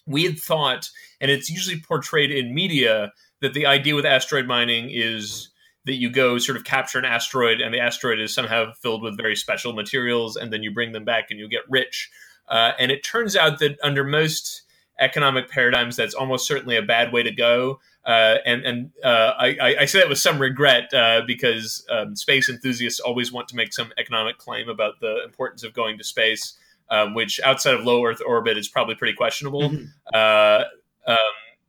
we 0.06 0.24
had 0.24 0.40
thought, 0.40 0.90
and 1.22 1.30
it's 1.32 1.50
usually 1.50 1.80
portrayed 1.80 2.32
in 2.32 2.54
media, 2.54 3.12
that 3.42 3.54
the 3.54 3.66
idea 3.66 3.96
with 3.96 4.06
asteroid 4.06 4.48
mining 4.48 4.90
is 4.92 5.50
that 5.86 5.96
you 5.96 6.10
go 6.10 6.38
sort 6.38 6.58
of 6.58 6.64
capture 6.64 7.00
an 7.00 7.06
asteroid, 7.06 7.62
and 7.62 7.74
the 7.74 7.80
asteroid 7.80 8.20
is 8.20 8.34
somehow 8.34 8.72
filled 8.74 9.02
with 9.02 9.18
very 9.18 9.36
special 9.36 9.74
materials, 9.74 10.36
and 10.36 10.52
then 10.52 10.62
you 10.62 10.72
bring 10.72 10.92
them 10.92 11.06
back 11.06 11.28
and 11.30 11.40
you 11.40 11.48
get 11.48 11.62
rich. 11.70 12.10
Uh, 12.48 12.72
and 12.80 12.92
it 12.92 13.04
turns 13.04 13.36
out 13.36 13.60
that 13.60 13.78
under 13.84 14.04
most 14.04 14.64
economic 15.00 15.50
paradigms, 15.50 15.96
that's 15.96 16.14
almost 16.14 16.48
certainly 16.48 16.76
a 16.76 16.82
bad 16.82 17.14
way 17.14 17.24
to 17.24 17.32
go. 17.32 17.80
Uh, 18.06 18.38
and 18.46 18.66
and 18.66 18.92
uh, 19.04 19.34
I, 19.38 19.76
I, 19.82 19.86
say 19.86 20.00
that 20.00 20.10
with 20.10 20.18
some 20.18 20.40
regret 20.40 20.92
uh, 20.94 21.22
because 21.28 21.86
um, 21.92 22.16
space 22.16 22.50
enthusiasts 22.50 23.00
always 23.00 23.32
want 23.32 23.48
to 23.50 23.56
make 23.56 23.74
some 23.74 23.92
economic 23.98 24.38
claim 24.38 24.70
about 24.70 25.00
the 25.00 25.24
importance 25.24 25.64
of 25.64 25.74
going 25.74 25.98
to 25.98 26.04
space, 26.04 26.58
um, 26.90 27.14
which 27.14 27.40
outside 27.44 27.76
of 27.76 27.84
low 27.84 28.04
Earth 28.06 28.22
orbit 28.26 28.58
is 28.58 28.68
probably 28.68 28.96
pretty 28.96 29.14
questionable. 29.14 29.70
Mm-hmm. 29.70 29.86
Uh, 30.14 30.64
um, 31.10 31.18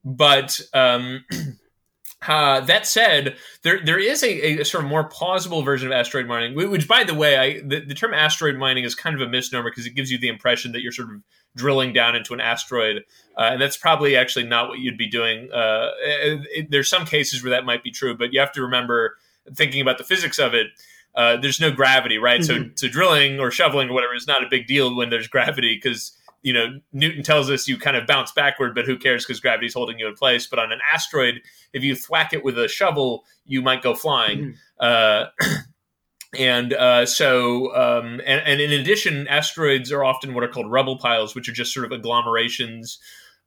but 0.05 0.61
um, 0.73 1.25
Uh, 2.29 2.61
that 2.61 2.87
said, 2.87 3.37
there 3.63 3.83
there 3.83 3.99
is 3.99 4.23
a, 4.23 4.61
a, 4.61 4.65
sort 4.65 4.85
of 4.85 4.91
more 4.91 5.05
plausible 5.05 5.63
version 5.63 5.89
of 5.89 5.93
asteroid 5.93 6.27
mining, 6.27 6.55
which, 6.55 6.87
by 6.87 7.03
the 7.03 7.15
way, 7.15 7.39
I, 7.39 7.61
the, 7.61 7.81
the 7.81 7.95
term 7.95 8.13
asteroid 8.13 8.57
mining 8.57 8.85
is 8.85 8.95
kind 8.95 9.17
of 9.17 9.27
a 9.27 9.31
misnomer 9.31 9.71
because 9.71 9.87
it 9.87 9.95
gives 9.95 10.11
you 10.11 10.19
the 10.19 10.29
impression 10.29 10.73
that 10.73 10.83
you're 10.83 10.93
sort 10.93 11.09
of 11.09 11.23
drilling 11.57 11.95
down 11.95 12.15
into 12.15 12.35
an 12.35 12.41
asteroid, 12.41 13.05
uh, 13.39 13.51
and 13.53 13.63
that's 13.63 13.79
probably 13.79 14.17
actually 14.17 14.45
not 14.45 14.69
what 14.69 14.81
you'd 14.81 14.99
be 14.99 15.09
doing. 15.09 15.51
Uh, 15.51 15.93
it, 16.03 16.47
it, 16.55 16.71
there's 16.71 16.91
some 16.91 17.07
cases 17.07 17.43
where 17.43 17.51
that 17.51 17.65
might 17.65 17.83
be 17.83 17.91
true, 17.91 18.15
but 18.15 18.35
you 18.35 18.41
have 18.41 18.53
to 18.53 18.61
remember, 18.61 19.17
thinking 19.55 19.81
about 19.81 19.97
the 19.97 20.05
physics 20.05 20.39
of 20.39 20.53
it, 20.53 20.67
uh, 21.15 21.39
there's 21.39 21.59
no 21.59 21.73
gravity, 21.73 22.19
right? 22.19 22.43
Mm-hmm. 22.43 22.69
So, 22.75 22.87
so 22.87 22.89
drilling 22.89 23.41
or 23.41 23.51
shoveling 23.51 23.89
or 23.89 23.95
whatever 23.95 24.15
is 24.15 24.27
not 24.27 24.45
a 24.45 24.49
big 24.51 24.67
deal 24.67 24.95
when 24.95 25.09
there's 25.09 25.27
gravity 25.27 25.77
because 25.83 26.13
you 26.43 26.53
know 26.53 26.81
Newton 26.93 27.23
tells 27.23 27.51
us 27.51 27.69
you 27.69 27.79
kind 27.79 27.97
of 27.97 28.07
bounce 28.07 28.33
backward, 28.33 28.75
but 28.75 28.87
who 28.87 28.97
cares 28.97 29.25
because 29.25 29.41
gravity's 29.41 29.75
holding 29.75 29.99
you 29.99 30.09
in 30.09 30.15
place. 30.15 30.47
But 30.47 30.59
on 30.59 30.73
an 30.73 30.81
asteroid, 30.93 31.43
if 31.73 31.83
you 31.83 31.95
thwack 31.95 32.33
it 32.33 32.45
with 32.45 32.59
a 32.59 32.69
shovel, 32.69 33.25
you 33.47 33.63
might 33.63 33.83
go 33.83 33.95
flying. 33.95 34.57
Mm-hmm. 34.81 35.47
Uh, 35.47 35.57
and 36.39 36.73
uh, 36.73 37.07
so, 37.07 37.75
um, 37.75 38.21
and, 38.25 38.43
and, 38.47 38.61
in 38.61 38.73
addition, 38.73 39.27
asteroids 39.29 39.91
are 39.91 40.05
often 40.05 40.33
what 40.33 40.45
are 40.45 40.49
called 40.49 40.71
rubble 40.71 40.97
piles, 40.99 41.35
which 41.35 41.49
are 41.49 41.53
just 41.53 41.75
sort 41.75 41.91
of 41.91 41.93
agglomerations 41.93 42.99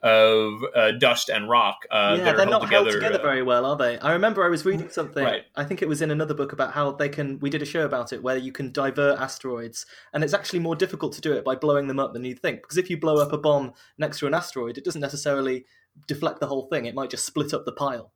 of 0.03 0.59
uh, 0.75 0.91
dust 0.91 1.29
and 1.29 1.49
rock. 1.49 1.85
Uh, 1.89 2.17
yeah, 2.19 2.33
they're 2.33 2.45
not 2.45 2.61
together. 2.61 2.89
held 2.89 3.01
together 3.01 3.19
very 3.19 3.41
well, 3.41 3.65
are 3.65 3.77
they? 3.77 3.97
I 3.99 4.11
remember 4.11 4.43
I 4.43 4.49
was 4.49 4.65
reading 4.65 4.89
something. 4.89 5.23
Right. 5.23 5.43
I 5.55 5.63
think 5.63 5.81
it 5.81 5.87
was 5.87 6.01
in 6.01 6.11
another 6.11 6.33
book 6.33 6.51
about 6.51 6.73
how 6.73 6.91
they 6.91 7.07
can. 7.07 7.39
We 7.39 7.49
did 7.49 7.61
a 7.61 7.65
show 7.65 7.85
about 7.85 8.11
it 8.11 8.21
where 8.21 8.37
you 8.37 8.51
can 8.51 8.71
divert 8.71 9.17
asteroids, 9.19 9.85
and 10.13 10.23
it's 10.23 10.33
actually 10.33 10.59
more 10.59 10.75
difficult 10.75 11.13
to 11.13 11.21
do 11.21 11.31
it 11.33 11.45
by 11.45 11.55
blowing 11.55 11.87
them 11.87 11.99
up 11.99 12.13
than 12.13 12.25
you'd 12.25 12.41
think. 12.41 12.61
Because 12.61 12.77
if 12.77 12.89
you 12.89 12.97
blow 12.97 13.17
up 13.17 13.31
a 13.31 13.37
bomb 13.37 13.73
next 13.97 14.19
to 14.19 14.27
an 14.27 14.33
asteroid, 14.33 14.77
it 14.77 14.83
doesn't 14.83 15.01
necessarily 15.01 15.65
deflect 16.07 16.41
the 16.41 16.47
whole 16.47 16.67
thing. 16.67 16.85
It 16.85 16.95
might 16.95 17.09
just 17.09 17.25
split 17.25 17.53
up 17.53 17.65
the 17.65 17.71
pile. 17.71 18.11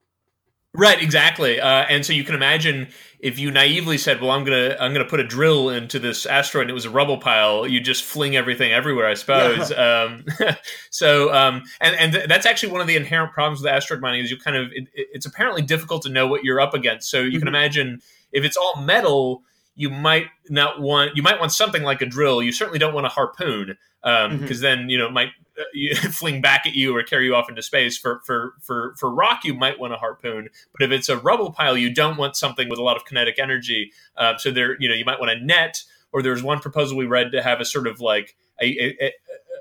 Right, 0.77 1.01
exactly. 1.01 1.59
Uh, 1.59 1.85
and 1.89 2.05
so 2.05 2.13
you 2.13 2.23
can 2.23 2.35
imagine 2.35 2.89
if 3.19 3.39
you 3.39 3.49
naively 3.49 3.97
said, 3.97 4.21
"Well, 4.21 4.29
I'm 4.29 4.43
gonna 4.43 4.77
I'm 4.79 4.93
gonna 4.93 5.05
put 5.05 5.19
a 5.19 5.23
drill 5.23 5.69
into 5.69 5.97
this 5.97 6.27
asteroid," 6.27 6.63
and 6.63 6.69
it 6.69 6.75
was 6.75 6.85
a 6.85 6.91
rubble 6.91 7.17
pile, 7.17 7.65
you 7.67 7.79
just 7.79 8.03
fling 8.03 8.35
everything 8.35 8.71
everywhere, 8.71 9.07
I 9.07 9.15
suppose. 9.15 9.71
Yeah. 9.71 10.03
Um, 10.03 10.25
so, 10.91 11.33
um, 11.33 11.63
and 11.81 11.95
and 11.95 12.13
th- 12.13 12.27
that's 12.27 12.45
actually 12.45 12.71
one 12.71 12.81
of 12.81 12.87
the 12.87 12.95
inherent 12.95 13.33
problems 13.33 13.59
with 13.59 13.71
asteroid 13.71 14.01
mining 14.01 14.23
is 14.23 14.29
you 14.29 14.37
kind 14.37 14.55
of 14.55 14.67
it, 14.71 14.87
it's 14.93 15.25
apparently 15.25 15.63
difficult 15.63 16.03
to 16.03 16.09
know 16.09 16.27
what 16.27 16.43
you're 16.43 16.61
up 16.61 16.75
against. 16.75 17.09
So 17.09 17.21
you 17.21 17.31
mm-hmm. 17.31 17.39
can 17.39 17.47
imagine 17.47 17.99
if 18.31 18.45
it's 18.45 18.55
all 18.55 18.79
metal, 18.79 19.41
you 19.75 19.89
might 19.89 20.27
not 20.49 20.79
want 20.79 21.15
you 21.15 21.23
might 21.23 21.39
want 21.39 21.51
something 21.51 21.81
like 21.81 22.03
a 22.03 22.05
drill. 22.05 22.43
You 22.43 22.51
certainly 22.51 22.77
don't 22.77 22.93
want 22.93 23.07
a 23.07 23.09
harpoon 23.09 23.77
because 24.03 24.25
um, 24.25 24.39
mm-hmm. 24.39 24.61
then 24.61 24.89
you 24.89 24.99
know 24.99 25.07
it 25.07 25.13
might 25.13 25.29
fling 26.11 26.41
back 26.41 26.65
at 26.65 26.73
you 26.73 26.95
or 26.95 27.03
carry 27.03 27.25
you 27.25 27.35
off 27.35 27.49
into 27.49 27.61
space. 27.61 27.97
For 27.97 28.21
for 28.25 28.53
for 28.61 28.95
for 28.97 29.13
rock, 29.13 29.43
you 29.43 29.53
might 29.53 29.79
want 29.79 29.93
a 29.93 29.97
harpoon, 29.97 30.49
but 30.73 30.83
if 30.83 30.91
it's 30.91 31.09
a 31.09 31.17
rubble 31.17 31.51
pile, 31.51 31.77
you 31.77 31.93
don't 31.93 32.17
want 32.17 32.35
something 32.35 32.69
with 32.69 32.79
a 32.79 32.83
lot 32.83 32.97
of 32.97 33.05
kinetic 33.05 33.39
energy. 33.39 33.91
Uh, 34.15 34.37
so 34.37 34.51
there, 34.51 34.77
you 34.79 34.87
know, 34.89 34.95
you 34.95 35.05
might 35.05 35.19
want 35.19 35.31
a 35.31 35.39
net. 35.43 35.83
Or 36.13 36.23
there's 36.23 36.41
one 36.41 36.59
proposal 36.59 36.97
we 36.97 37.05
read 37.05 37.33
to 37.33 37.43
have 37.43 37.59
a 37.59 37.65
sort 37.65 37.85
of 37.85 37.99
like 37.99 38.37
a, 38.61 38.65
a, 38.65 38.95
a 39.01 39.11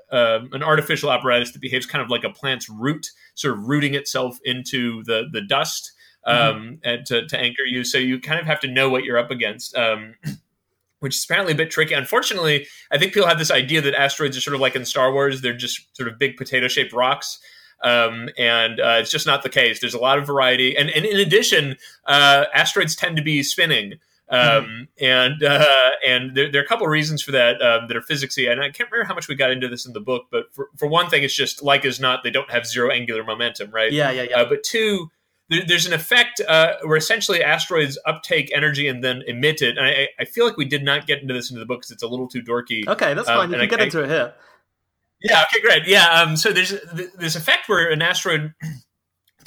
um, 0.09 0.49
an 0.53 0.63
artificial 0.63 1.11
apparatus 1.11 1.51
that 1.51 1.59
behaves 1.59 1.85
kind 1.85 2.01
of 2.01 2.09
like 2.09 2.23
a 2.23 2.29
plant's 2.29 2.69
root, 2.69 3.07
sort 3.35 3.57
of 3.57 3.67
rooting 3.67 3.93
itself 3.93 4.39
into 4.45 5.03
the 5.03 5.27
the 5.31 5.41
dust 5.41 5.91
mm-hmm. 6.27 6.57
um, 6.57 6.63
mm-hmm. 6.63 6.75
and 6.83 7.05
to, 7.05 7.27
to 7.27 7.37
anchor 7.37 7.63
you. 7.63 7.83
So 7.83 7.97
you 7.97 8.19
kind 8.19 8.39
of 8.39 8.45
have 8.45 8.59
to 8.61 8.67
know 8.67 8.89
what 8.89 9.03
you're 9.03 9.17
up 9.17 9.31
against. 9.31 9.75
Um, 9.75 10.15
which 10.99 11.15
is 11.15 11.23
apparently 11.23 11.53
a 11.53 11.57
bit 11.57 11.69
tricky. 11.69 11.93
Unfortunately, 11.93 12.67
I 12.91 12.97
think 12.97 13.13
people 13.13 13.27
have 13.27 13.39
this 13.39 13.51
idea 13.51 13.81
that 13.81 13.93
asteroids 13.93 14.37
are 14.37 14.41
sort 14.41 14.55
of 14.55 14.61
like 14.61 14.75
in 14.75 14.85
Star 14.85 15.11
Wars; 15.11 15.41
they're 15.41 15.53
just 15.53 15.95
sort 15.95 16.09
of 16.09 16.19
big 16.19 16.37
potato-shaped 16.37 16.93
rocks. 16.93 17.39
Um, 17.83 18.29
and 18.39 18.79
uh, 18.79 18.97
it's 18.99 19.11
just 19.11 19.27
not 19.27 19.43
the 19.43 19.49
case. 19.49 19.79
There's 19.79 19.93
a 19.93 19.99
lot 19.99 20.17
of 20.17 20.25
variety, 20.25 20.75
and, 20.75 20.89
and 20.89 21.05
in 21.05 21.19
addition, 21.19 21.75
uh, 22.07 22.45
asteroids 22.53 22.95
tend 22.95 23.17
to 23.17 23.23
be 23.23 23.43
spinning, 23.43 23.99
um, 24.29 24.39
mm-hmm. 24.39 24.83
and 24.99 25.43
uh, 25.43 25.91
and 26.05 26.35
there, 26.35 26.51
there, 26.51 26.61
are 26.61 26.65
a 26.65 26.67
couple 26.67 26.85
of 26.85 26.91
reasons 26.91 27.21
for 27.21 27.31
that 27.31 27.61
um, 27.61 27.87
that 27.87 27.95
are 27.95 28.01
physicsy. 28.01 28.51
And 28.51 28.61
I 28.61 28.71
can't 28.71 28.89
remember 28.91 29.07
how 29.07 29.13
much 29.13 29.27
we 29.27 29.35
got 29.35 29.51
into 29.51 29.67
this 29.67 29.85
in 29.85 29.93
the 29.93 29.99
book, 29.99 30.25
but 30.31 30.53
for, 30.53 30.69
for 30.75 30.87
one 30.87 31.09
thing, 31.09 31.23
it's 31.23 31.35
just 31.35 31.63
like 31.63 31.85
as 31.85 31.99
not 31.99 32.23
they 32.23 32.31
don't 32.31 32.49
have 32.51 32.65
zero 32.65 32.89
angular 32.91 33.23
momentum, 33.23 33.71
right? 33.71 33.91
Yeah, 33.91 34.11
yeah, 34.11 34.23
yeah. 34.29 34.41
Uh, 34.41 34.49
but 34.49 34.63
two, 34.63 35.11
there, 35.49 35.61
there's 35.67 35.85
an 35.85 35.93
effect 35.93 36.41
uh, 36.47 36.73
where 36.83 36.97
essentially 36.97 37.43
asteroids 37.43 37.97
uptake 38.05 38.51
energy 38.53 38.87
and 38.87 39.03
then 39.03 39.23
emit 39.27 39.61
it. 39.61 39.77
And 39.77 39.85
I, 39.85 40.09
I, 40.19 40.25
feel 40.25 40.45
like 40.45 40.57
we 40.57 40.65
did 40.65 40.83
not 40.83 41.07
get 41.07 41.21
into 41.21 41.33
this 41.33 41.49
into 41.49 41.59
the 41.59 41.65
book 41.65 41.79
because 41.79 41.91
it's 41.91 42.03
a 42.03 42.07
little 42.07 42.27
too 42.27 42.41
dorky. 42.41 42.87
Okay, 42.87 43.13
that's 43.13 43.29
um, 43.29 43.37
fine. 43.37 43.49
You 43.49 43.55
can 43.55 43.63
I, 43.63 43.65
get 43.67 43.79
into 43.81 44.03
it 44.03 44.09
here. 44.09 44.33
Yeah. 45.21 45.43
Okay. 45.43 45.61
Great. 45.61 45.87
Yeah. 45.87 46.21
Um, 46.21 46.37
so 46.37 46.51
there's 46.51 46.73
this 47.17 47.35
effect 47.35 47.67
where 47.67 47.89
an 47.89 48.01
asteroid 48.01 48.53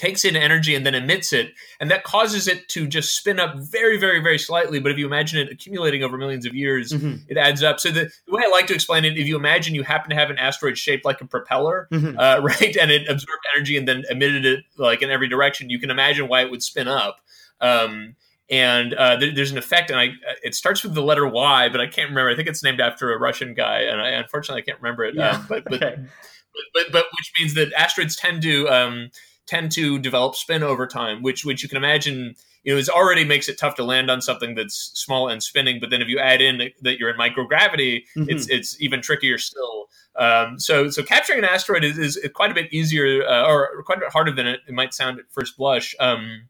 takes 0.00 0.25
in 0.25 0.35
energy 0.35 0.75
and 0.75 0.87
then 0.87 0.95
emits 0.95 1.33
it, 1.33 1.52
and 1.78 1.90
that 1.90 2.04
causes 2.04 2.49
it 2.49 2.69
to 2.71 2.87
just 2.87 3.14
spin 3.14 3.38
up 3.38 3.57
very, 3.57 3.99
very, 3.99 4.19
very 4.19 4.38
slightly. 4.38 4.80
But 4.80 4.92
if 4.92 4.99
you 4.99 5.07
imagine 5.07 5.38
it 5.38 5.52
accumulating 5.52 6.02
over 6.02 6.16
millions 6.16 6.47
of 6.47 6.54
years, 6.54 6.92
mm-hmm. 6.92 7.16
it 7.28 7.37
adds 7.37 7.62
up. 7.62 7.78
So 7.78 7.90
the, 7.90 8.11
the, 8.26 8.33
way 8.33 8.42
I 8.45 8.49
like 8.49 8.66
to 8.69 8.75
explain 8.75 9.04
it, 9.04 9.19
if 9.19 9.26
you 9.26 9.37
imagine 9.37 9.75
you 9.75 9.83
happen 9.83 10.09
to 10.09 10.16
have 10.16 10.30
an 10.30 10.38
asteroid 10.38 10.78
shaped 10.78 11.04
like 11.04 11.21
a 11.21 11.26
propeller, 11.26 11.87
mm-hmm. 11.92 12.19
uh, 12.19 12.38
right, 12.42 12.76
and 12.76 12.90
it 12.90 13.02
absorbed 13.09 13.45
energy 13.54 13.76
and 13.76 13.87
then 13.87 14.04
emitted 14.09 14.47
it 14.47 14.64
like 14.78 15.02
in 15.02 15.11
every 15.11 15.28
direction, 15.28 15.69
you 15.69 15.78
can 15.78 15.90
imagine 15.90 16.28
why 16.28 16.40
it 16.40 16.50
would 16.50 16.62
spin 16.62 16.88
up. 16.88 17.21
Um, 17.61 18.16
and 18.49 18.95
uh, 18.95 19.16
there, 19.16 19.35
there's 19.35 19.52
an 19.52 19.59
effect, 19.59 19.90
and 19.90 20.00
I 20.00 20.09
it 20.42 20.54
starts 20.54 20.83
with 20.83 20.95
the 20.95 21.02
letter 21.02 21.26
Y, 21.26 21.69
but 21.69 21.80
I 21.80 21.87
can't 21.87 22.09
remember. 22.09 22.30
I 22.30 22.37
think 22.37 22.49
it's 22.49 22.64
named 22.64 22.80
after 22.80 23.12
a 23.12 23.19
Russian 23.19 23.52
guy, 23.52 23.83
and 23.83 24.00
I 24.00 24.09
unfortunately 24.09 24.62
I 24.62 24.64
can't 24.64 24.80
remember 24.80 25.04
it. 25.04 25.14
Yeah. 25.14 25.33
Um, 25.33 25.47
but, 25.49 25.64
but, 25.64 25.75
okay. 25.75 25.97
but, 25.97 26.62
but, 26.75 26.85
but 26.90 27.04
which 27.19 27.33
means 27.38 27.54
that 27.54 27.73
asteroids 27.75 28.16
tend 28.16 28.42
to 28.42 28.66
um, 28.69 29.11
tend 29.50 29.73
to 29.73 29.99
develop 29.99 30.37
spin 30.37 30.62
over 30.62 30.87
time, 30.87 31.23
which 31.23 31.45
which 31.45 31.62
you 31.62 31.69
can 31.69 31.76
imagine 31.76 32.37
you 32.62 32.73
know 32.73 32.78
is 32.78 32.88
already 32.88 33.25
makes 33.25 33.49
it 33.49 33.59
tough 33.59 33.75
to 33.75 33.85
land 33.85 34.11
on 34.11 34.23
something 34.23 34.54
that's 34.54 34.92
small 34.95 35.28
and 35.28 35.42
spinning. 35.42 35.80
But 35.80 35.90
then 35.90 36.00
if 36.00 36.09
you 36.09 36.19
add 36.21 36.40
in 36.40 36.71
that 36.83 36.99
you're 36.99 37.11
in 37.11 37.16
microgravity, 37.16 38.04
mm-hmm. 38.16 38.25
it's 38.28 38.49
it's 38.49 38.80
even 38.80 39.02
trickier 39.02 39.38
still. 39.38 39.88
Um, 40.16 40.59
so 40.59 40.88
so 40.88 41.02
capturing 41.02 41.40
an 41.40 41.45
asteroid 41.45 41.83
is, 41.83 41.99
is 41.99 42.19
quite 42.33 42.52
a 42.52 42.54
bit 42.54 42.73
easier 42.73 43.25
uh, 43.26 43.47
or 43.47 43.83
quite 43.85 43.99
a 43.99 44.02
bit 44.02 44.12
harder 44.12 44.33
than 44.33 44.47
it, 44.47 44.61
it 44.69 44.75
might 44.75 44.95
sound 44.95 45.19
at 45.19 45.26
first 45.30 45.57
blush. 45.57 45.95
Um, 45.99 46.49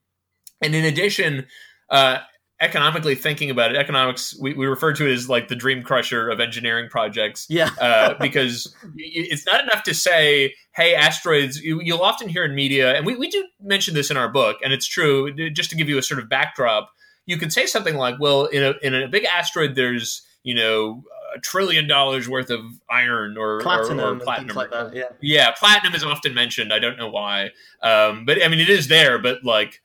and 0.61 0.75
in 0.75 0.85
addition, 0.85 1.47
uh, 1.89 2.19
economically 2.61 3.15
thinking 3.15 3.51
about 3.51 3.71
it, 3.71 3.77
economics 3.77 4.37
we, 4.39 4.53
we 4.53 4.67
refer 4.67 4.93
to 4.93 5.07
it 5.07 5.13
as 5.13 5.29
like 5.29 5.49
the 5.49 5.57
dream 5.57 5.83
crusher 5.83 6.29
of 6.29 6.41
engineering 6.41 6.89
projects. 6.91 7.47
Yeah, 7.49 7.71
uh, 7.81 8.15
because 8.21 8.75
it's 8.97 9.47
not 9.47 9.63
enough 9.63 9.83
to 9.85 9.95
say, 9.95 10.55
"Hey, 10.73 10.95
asteroids." 10.95 11.61
You, 11.61 11.79
will 11.79 12.03
often 12.03 12.29
hear 12.29 12.45
in 12.45 12.55
media, 12.55 12.95
and 12.95 13.07
we, 13.07 13.17
we 13.17 13.29
do 13.29 13.47
mention 13.63 13.95
this 13.95 14.11
in 14.11 14.17
our 14.17 14.29
book, 14.29 14.59
and 14.63 14.73
it's 14.73 14.87
true. 14.87 15.33
Just 15.51 15.71
to 15.71 15.77
give 15.77 15.89
you 15.89 15.99
a 15.99 16.03
sort 16.03 16.21
of 16.21 16.29
backdrop, 16.29 16.91
you 17.27 17.37
could 17.39 17.53
say 17.53 17.67
something 17.67 17.97
like, 17.97 18.17
"Well, 18.21 18.47
in 18.47 18.63
a 18.63 18.75
in 18.83 18.95
a 18.95 19.09
big 19.09 19.25
asteroid, 19.25 19.75
there's 19.75 20.23
you 20.43 20.55
know." 20.55 21.03
A 21.33 21.39
trillion 21.39 21.87
dollars 21.87 22.29
worth 22.29 22.51
of 22.51 22.61
iron 22.91 23.37
or 23.39 23.61
platinum, 23.61 24.01
or, 24.01 24.15
or 24.15 24.19
platinum. 24.19 24.57
Like 24.57 24.73
that, 24.73 24.93
yeah. 24.93 25.05
yeah, 25.21 25.53
platinum 25.53 25.95
is 25.95 26.03
often 26.03 26.35
mentioned. 26.35 26.73
I 26.73 26.81
don't 26.81 26.99
know 26.99 27.09
why, 27.09 27.51
um, 27.83 28.25
but 28.25 28.43
I 28.43 28.49
mean, 28.49 28.59
it 28.59 28.69
is 28.69 28.89
there. 28.89 29.17
But 29.17 29.45
like, 29.45 29.81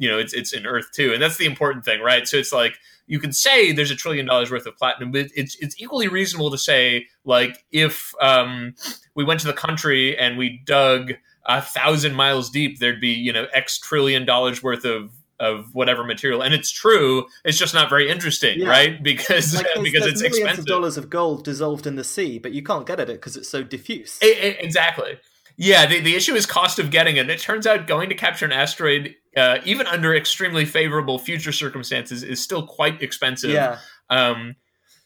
you 0.00 0.08
know 0.08 0.18
it's 0.18 0.32
it's 0.32 0.54
in 0.54 0.66
Earth 0.66 0.90
too, 0.92 1.12
and 1.12 1.22
that's 1.22 1.36
the 1.36 1.44
important 1.44 1.84
thing, 1.84 2.00
right? 2.00 2.26
So 2.26 2.38
it's 2.38 2.54
like 2.54 2.78
you 3.06 3.20
can 3.20 3.32
say 3.32 3.70
there's 3.70 3.90
a 3.90 3.94
trillion 3.96 4.24
dollars 4.24 4.50
worth 4.50 4.64
of 4.64 4.76
platinum, 4.78 5.12
but 5.12 5.26
it's 5.36 5.56
it's 5.60 5.78
equally 5.78 6.08
reasonable 6.08 6.50
to 6.50 6.56
say 6.56 7.06
like 7.24 7.62
if 7.70 8.14
um, 8.22 8.74
we 9.14 9.24
went 9.24 9.40
to 9.40 9.46
the 9.46 9.52
country 9.52 10.16
and 10.16 10.38
we 10.38 10.62
dug 10.64 11.12
a 11.44 11.60
thousand 11.60 12.14
miles 12.14 12.48
deep, 12.48 12.78
there'd 12.78 13.00
be 13.00 13.10
you 13.10 13.30
know 13.30 13.46
X 13.52 13.78
trillion 13.78 14.24
dollars 14.24 14.62
worth 14.62 14.86
of 14.86 15.10
of 15.38 15.74
whatever 15.74 16.02
material, 16.02 16.40
and 16.40 16.54
it's 16.54 16.70
true. 16.70 17.26
It's 17.44 17.58
just 17.58 17.74
not 17.74 17.90
very 17.90 18.08
interesting, 18.08 18.60
yeah. 18.60 18.68
right? 18.68 19.02
Because 19.02 19.54
like 19.54 19.66
because 19.82 20.06
it's 20.06 20.22
millions 20.22 20.38
expensive. 20.38 20.58
of 20.60 20.66
dollars 20.66 20.96
of 20.96 21.10
gold 21.10 21.44
dissolved 21.44 21.86
in 21.86 21.96
the 21.96 22.04
sea, 22.04 22.38
but 22.38 22.52
you 22.52 22.62
can't 22.62 22.86
get 22.86 23.00
at 23.00 23.10
it 23.10 23.14
because 23.20 23.36
it's 23.36 23.50
so 23.50 23.62
diffuse. 23.62 24.18
exactly. 24.22 25.18
Yeah, 25.60 25.84
the, 25.84 26.00
the 26.00 26.16
issue 26.16 26.34
is 26.34 26.46
cost 26.46 26.78
of 26.78 26.90
getting 26.90 27.18
it. 27.18 27.20
And 27.20 27.30
it 27.30 27.38
turns 27.38 27.66
out 27.66 27.86
going 27.86 28.08
to 28.08 28.14
capture 28.14 28.46
an 28.46 28.52
asteroid, 28.52 29.14
uh, 29.36 29.58
even 29.66 29.86
under 29.86 30.14
extremely 30.14 30.64
favorable 30.64 31.18
future 31.18 31.52
circumstances, 31.52 32.22
is 32.22 32.42
still 32.42 32.66
quite 32.66 33.02
expensive. 33.02 33.50
Yeah. 33.50 33.76
Um, 34.08 34.56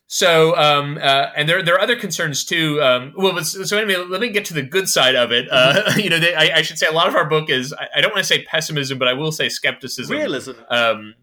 so, 0.07 0.57
um, 0.57 0.97
uh, 1.03 1.31
and 1.35 1.49
there, 1.49 1.61
there 1.61 1.75
are 1.75 1.81
other 1.81 1.97
concerns 1.97 2.45
too. 2.45 2.81
Um, 2.81 3.15
well, 3.17 3.43
so 3.43 3.77
anyway, 3.77 4.05
let 4.09 4.21
me 4.21 4.29
get 4.29 4.45
to 4.45 4.55
the 4.55 4.63
good 4.63 4.89
side 4.89 5.17
of 5.17 5.33
it. 5.33 5.49
Uh, 5.51 5.91
you 5.97 6.09
know, 6.09 6.21
they, 6.21 6.37
I, 6.37 6.59
I, 6.59 6.63
should 6.63 6.79
say 6.79 6.87
a 6.87 6.93
lot 6.93 7.09
of 7.09 7.17
our 7.17 7.29
book 7.29 7.51
is, 7.51 7.73
I, 7.73 7.89
I 7.97 8.01
don't 8.01 8.13
want 8.13 8.23
to 8.23 8.29
say 8.29 8.45
pessimism, 8.45 8.97
but 8.97 9.09
I 9.09 9.13
will 9.13 9.33
say 9.33 9.49
skepticism. 9.49 10.17
Realism. 10.17 10.53
Um, 10.71 11.15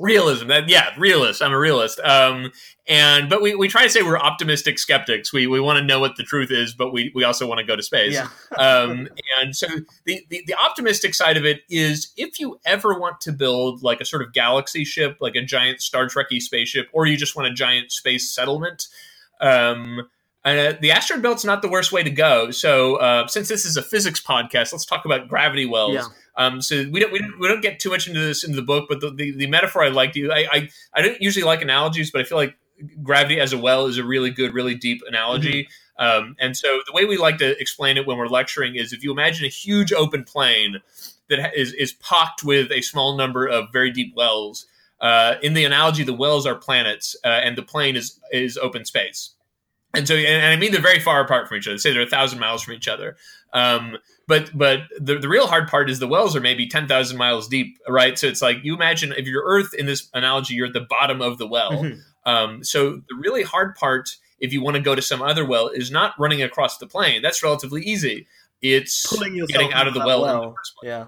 realism. 0.00 0.48
That 0.48 0.68
yeah 0.68 0.90
realist. 0.98 1.42
I'm 1.42 1.52
a 1.52 1.58
realist. 1.58 2.00
Um 2.00 2.50
and 2.88 3.28
but 3.30 3.40
we, 3.40 3.54
we 3.54 3.68
try 3.68 3.84
to 3.84 3.90
say 3.90 4.02
we're 4.02 4.18
optimistic 4.18 4.78
skeptics. 4.78 5.32
We 5.32 5.46
we 5.46 5.60
want 5.60 5.78
to 5.78 5.84
know 5.84 6.00
what 6.00 6.16
the 6.16 6.24
truth 6.24 6.50
is 6.50 6.74
but 6.74 6.92
we 6.92 7.12
we 7.14 7.22
also 7.22 7.46
want 7.46 7.58
to 7.58 7.64
go 7.64 7.76
to 7.76 7.82
space. 7.82 8.14
Yeah. 8.14 8.28
um 8.58 9.08
and 9.40 9.54
so 9.54 9.66
the, 10.06 10.24
the 10.30 10.42
the 10.46 10.54
optimistic 10.54 11.14
side 11.14 11.36
of 11.36 11.44
it 11.44 11.60
is 11.68 12.12
if 12.16 12.40
you 12.40 12.58
ever 12.64 12.98
want 12.98 13.20
to 13.20 13.32
build 13.32 13.82
like 13.82 14.00
a 14.00 14.04
sort 14.04 14.22
of 14.22 14.32
galaxy 14.32 14.84
ship 14.84 15.18
like 15.20 15.36
a 15.36 15.42
giant 15.42 15.80
star 15.80 16.06
trekky 16.06 16.40
spaceship 16.40 16.88
or 16.92 17.06
you 17.06 17.16
just 17.16 17.36
want 17.36 17.46
a 17.46 17.52
giant 17.52 17.92
space 17.92 18.30
settlement 18.30 18.88
um 19.40 20.08
uh, 20.44 20.72
the 20.80 20.90
asteroid 20.90 21.22
belt's 21.22 21.44
not 21.44 21.62
the 21.62 21.68
worst 21.68 21.92
way 21.92 22.02
to 22.02 22.10
go. 22.10 22.50
So, 22.50 22.96
uh, 22.96 23.26
since 23.26 23.48
this 23.48 23.64
is 23.64 23.76
a 23.76 23.82
physics 23.82 24.22
podcast, 24.22 24.72
let's 24.72 24.86
talk 24.86 25.04
about 25.04 25.28
gravity 25.28 25.66
wells. 25.66 25.94
Yeah. 25.94 26.04
Um, 26.36 26.62
so 26.62 26.86
we 26.90 27.00
don't, 27.00 27.12
we 27.12 27.18
don't 27.18 27.38
we 27.38 27.48
don't 27.48 27.60
get 27.60 27.78
too 27.80 27.90
much 27.90 28.08
into 28.08 28.20
this 28.20 28.44
in 28.44 28.52
the 28.52 28.62
book, 28.62 28.86
but 28.88 29.00
the, 29.00 29.10
the, 29.10 29.32
the 29.32 29.46
metaphor 29.46 29.84
I 29.84 29.88
like 29.88 30.12
to 30.14 30.32
I, 30.32 30.46
I 30.50 30.68
I 30.94 31.02
don't 31.02 31.20
usually 31.20 31.44
like 31.44 31.60
analogies, 31.60 32.10
but 32.10 32.20
I 32.20 32.24
feel 32.24 32.38
like 32.38 32.56
gravity 33.02 33.38
as 33.38 33.52
a 33.52 33.58
well 33.58 33.86
is 33.86 33.98
a 33.98 34.04
really 34.04 34.30
good, 34.30 34.54
really 34.54 34.74
deep 34.74 35.02
analogy. 35.06 35.68
Um, 35.98 36.34
and 36.38 36.56
so 36.56 36.80
the 36.86 36.92
way 36.94 37.04
we 37.04 37.18
like 37.18 37.36
to 37.38 37.60
explain 37.60 37.98
it 37.98 38.06
when 38.06 38.16
we're 38.16 38.28
lecturing 38.28 38.76
is 38.76 38.94
if 38.94 39.04
you 39.04 39.12
imagine 39.12 39.44
a 39.44 39.50
huge 39.50 39.92
open 39.92 40.24
plain 40.24 40.78
that 41.28 41.38
is 41.38 41.44
ha- 41.44 41.52
is 41.54 41.72
is 41.74 41.92
pocked 41.92 42.42
with 42.42 42.72
a 42.72 42.80
small 42.80 43.16
number 43.16 43.46
of 43.46 43.66
very 43.72 43.90
deep 43.90 44.14
wells. 44.16 44.66
Uh, 45.00 45.36
in 45.42 45.54
the 45.54 45.64
analogy, 45.64 46.04
the 46.04 46.14
wells 46.14 46.46
are 46.46 46.54
planets, 46.54 47.16
uh, 47.24 47.28
and 47.28 47.56
the 47.56 47.62
plain 47.62 47.96
is 47.96 48.18
is 48.32 48.56
open 48.56 48.84
space. 48.84 49.34
And 49.94 50.06
so, 50.06 50.14
and, 50.14 50.46
I 50.46 50.56
mean, 50.56 50.72
they're 50.72 50.80
very 50.80 51.00
far 51.00 51.20
apart 51.20 51.48
from 51.48 51.58
each 51.58 51.66
other. 51.66 51.78
Say 51.78 51.92
they're 51.92 52.02
a 52.02 52.06
thousand 52.06 52.38
miles 52.38 52.62
from 52.62 52.74
each 52.74 52.88
other. 52.88 53.16
Um, 53.52 53.98
but 54.28 54.50
but 54.56 54.82
the, 55.00 55.18
the 55.18 55.28
real 55.28 55.48
hard 55.48 55.68
part 55.68 55.90
is 55.90 55.98
the 55.98 56.06
wells 56.06 56.36
are 56.36 56.40
maybe 56.40 56.68
10,000 56.68 57.18
miles 57.18 57.48
deep, 57.48 57.78
right? 57.88 58.16
So 58.16 58.28
it's 58.28 58.40
like 58.40 58.58
you 58.62 58.74
imagine 58.74 59.12
if 59.16 59.26
you're 59.26 59.42
Earth 59.44 59.74
in 59.74 59.86
this 59.86 60.08
analogy, 60.14 60.54
you're 60.54 60.68
at 60.68 60.72
the 60.72 60.86
bottom 60.88 61.20
of 61.20 61.38
the 61.38 61.48
well. 61.48 61.72
Mhm. 61.72 62.00
Um, 62.24 62.62
so 62.62 63.02
the 63.08 63.16
really 63.18 63.42
hard 63.42 63.74
part, 63.74 64.10
if 64.38 64.52
you 64.52 64.62
want 64.62 64.76
to 64.76 64.82
go 64.82 64.94
to 64.94 65.02
some 65.02 65.20
other 65.22 65.44
well, 65.44 65.68
is 65.68 65.90
not 65.90 66.14
running 66.18 66.42
across 66.42 66.78
the 66.78 66.86
plain. 66.86 67.22
That's 67.22 67.42
relatively 67.42 67.82
easy. 67.82 68.28
It's 68.62 69.04
getting 69.48 69.72
out 69.72 69.88
of 69.88 69.94
the 69.94 70.00
well, 70.00 70.24
in 70.24 70.50
the 70.50 70.54
first 70.54 70.76
place. 70.76 70.88
Yeah. 70.88 71.06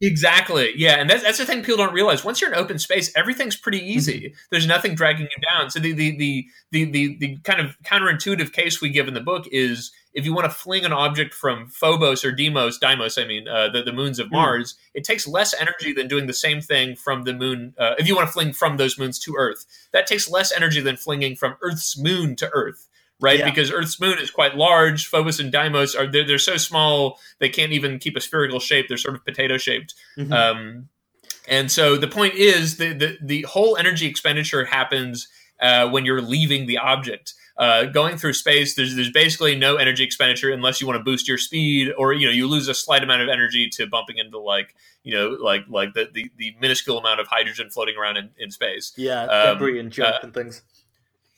Exactly. 0.00 0.72
Yeah, 0.76 0.96
and 1.00 1.08
that's 1.08 1.22
that's 1.22 1.38
the 1.38 1.46
thing 1.46 1.62
people 1.62 1.78
don't 1.78 1.94
realize. 1.94 2.24
Once 2.24 2.40
you're 2.40 2.52
in 2.52 2.58
open 2.58 2.78
space, 2.78 3.12
everything's 3.16 3.56
pretty 3.56 3.78
easy. 3.78 4.34
There's 4.50 4.66
nothing 4.66 4.94
dragging 4.94 5.22
you 5.26 5.42
down. 5.48 5.70
So 5.70 5.78
the 5.78 5.92
the, 5.92 6.16
the 6.16 6.46
the 6.72 6.90
the 6.90 7.16
the 7.18 7.38
kind 7.44 7.60
of 7.60 7.76
counterintuitive 7.84 8.52
case 8.52 8.80
we 8.80 8.90
give 8.90 9.06
in 9.08 9.14
the 9.14 9.20
book 9.20 9.46
is 9.52 9.92
if 10.12 10.24
you 10.24 10.34
want 10.34 10.44
to 10.44 10.50
fling 10.50 10.84
an 10.84 10.92
object 10.92 11.32
from 11.32 11.68
Phobos 11.68 12.24
or 12.24 12.32
Deimos, 12.32 12.78
Deimos, 12.78 13.18
I 13.18 13.24
mean, 13.24 13.48
uh, 13.48 13.68
the, 13.68 13.82
the 13.82 13.92
moons 13.92 14.18
of 14.18 14.28
Mm. 14.28 14.32
Mars, 14.32 14.74
it 14.94 15.04
takes 15.04 15.26
less 15.26 15.54
energy 15.60 15.92
than 15.92 16.06
doing 16.08 16.26
the 16.26 16.32
same 16.32 16.60
thing 16.60 16.96
from 16.96 17.22
the 17.22 17.32
moon. 17.32 17.74
Uh, 17.78 17.94
if 17.98 18.06
you 18.06 18.14
want 18.16 18.28
to 18.28 18.32
fling 18.32 18.52
from 18.52 18.76
those 18.76 18.98
moons 18.98 19.18
to 19.20 19.34
Earth, 19.36 19.64
that 19.92 20.06
takes 20.06 20.30
less 20.30 20.52
energy 20.52 20.80
than 20.80 20.96
flinging 20.96 21.34
from 21.36 21.56
Earth's 21.62 21.98
moon 21.98 22.36
to 22.36 22.50
Earth. 22.52 22.88
Right, 23.20 23.38
Yeah. 23.38 23.48
because 23.48 23.70
Earth's 23.70 24.00
moon 24.00 24.18
is 24.18 24.30
quite 24.30 24.56
large. 24.56 25.06
Phobos 25.06 25.38
and 25.40 25.50
Deimos 25.52 25.94
are 25.94 26.06
they're, 26.06 26.26
they're 26.26 26.38
so 26.38 26.56
small 26.56 27.18
they 27.38 27.48
can't 27.48 27.72
even 27.72 27.98
keep 27.98 28.16
a 28.16 28.20
spherical 28.20 28.60
shape. 28.60 28.86
They're 28.88 28.98
sort 28.98 29.14
of 29.14 29.24
potato 29.24 29.56
shaped. 29.56 29.94
Mhm. 30.18 30.32
Um, 30.32 30.88
and 31.46 31.70
so 31.70 31.96
the 31.96 32.08
point 32.08 32.34
is 32.34 32.76
the, 32.78 32.92
the, 32.92 33.18
the 33.22 33.42
whole 33.42 33.76
energy 33.76 34.06
expenditure 34.06 34.64
happens 34.64 35.28
uh, 35.60 35.88
when 35.88 36.04
you're 36.04 36.22
leaving 36.22 36.66
the 36.66 36.78
object. 36.78 37.34
Uh, 37.56 37.84
going 37.84 38.16
through 38.18 38.32
space, 38.32 38.74
there's 38.74 38.96
there's 38.96 39.12
basically 39.12 39.54
no 39.54 39.76
energy 39.76 40.02
expenditure 40.02 40.50
unless 40.50 40.80
you 40.80 40.88
want 40.88 40.98
to 40.98 41.04
boost 41.04 41.28
your 41.28 41.38
speed, 41.38 41.92
or 41.96 42.12
you 42.12 42.26
know 42.26 42.32
you 42.32 42.48
lose 42.48 42.66
a 42.66 42.74
slight 42.74 43.04
amount 43.04 43.22
of 43.22 43.28
energy 43.28 43.68
to 43.68 43.86
bumping 43.86 44.18
into 44.18 44.40
like 44.40 44.74
you 45.04 45.14
know 45.14 45.36
like 45.40 45.62
like 45.68 45.94
the 45.94 46.08
the, 46.12 46.28
the 46.36 46.56
minuscule 46.60 46.98
amount 46.98 47.20
of 47.20 47.28
hydrogen 47.28 47.70
floating 47.70 47.94
around 47.96 48.16
in, 48.16 48.30
in 48.38 48.50
space. 48.50 48.92
yeah. 48.96 49.22
um, 49.26 49.54
Debris 49.54 49.78
and 49.78 49.92
junk 49.92 50.16
uh, 50.16 50.18
and 50.24 50.34
things. 50.34 50.62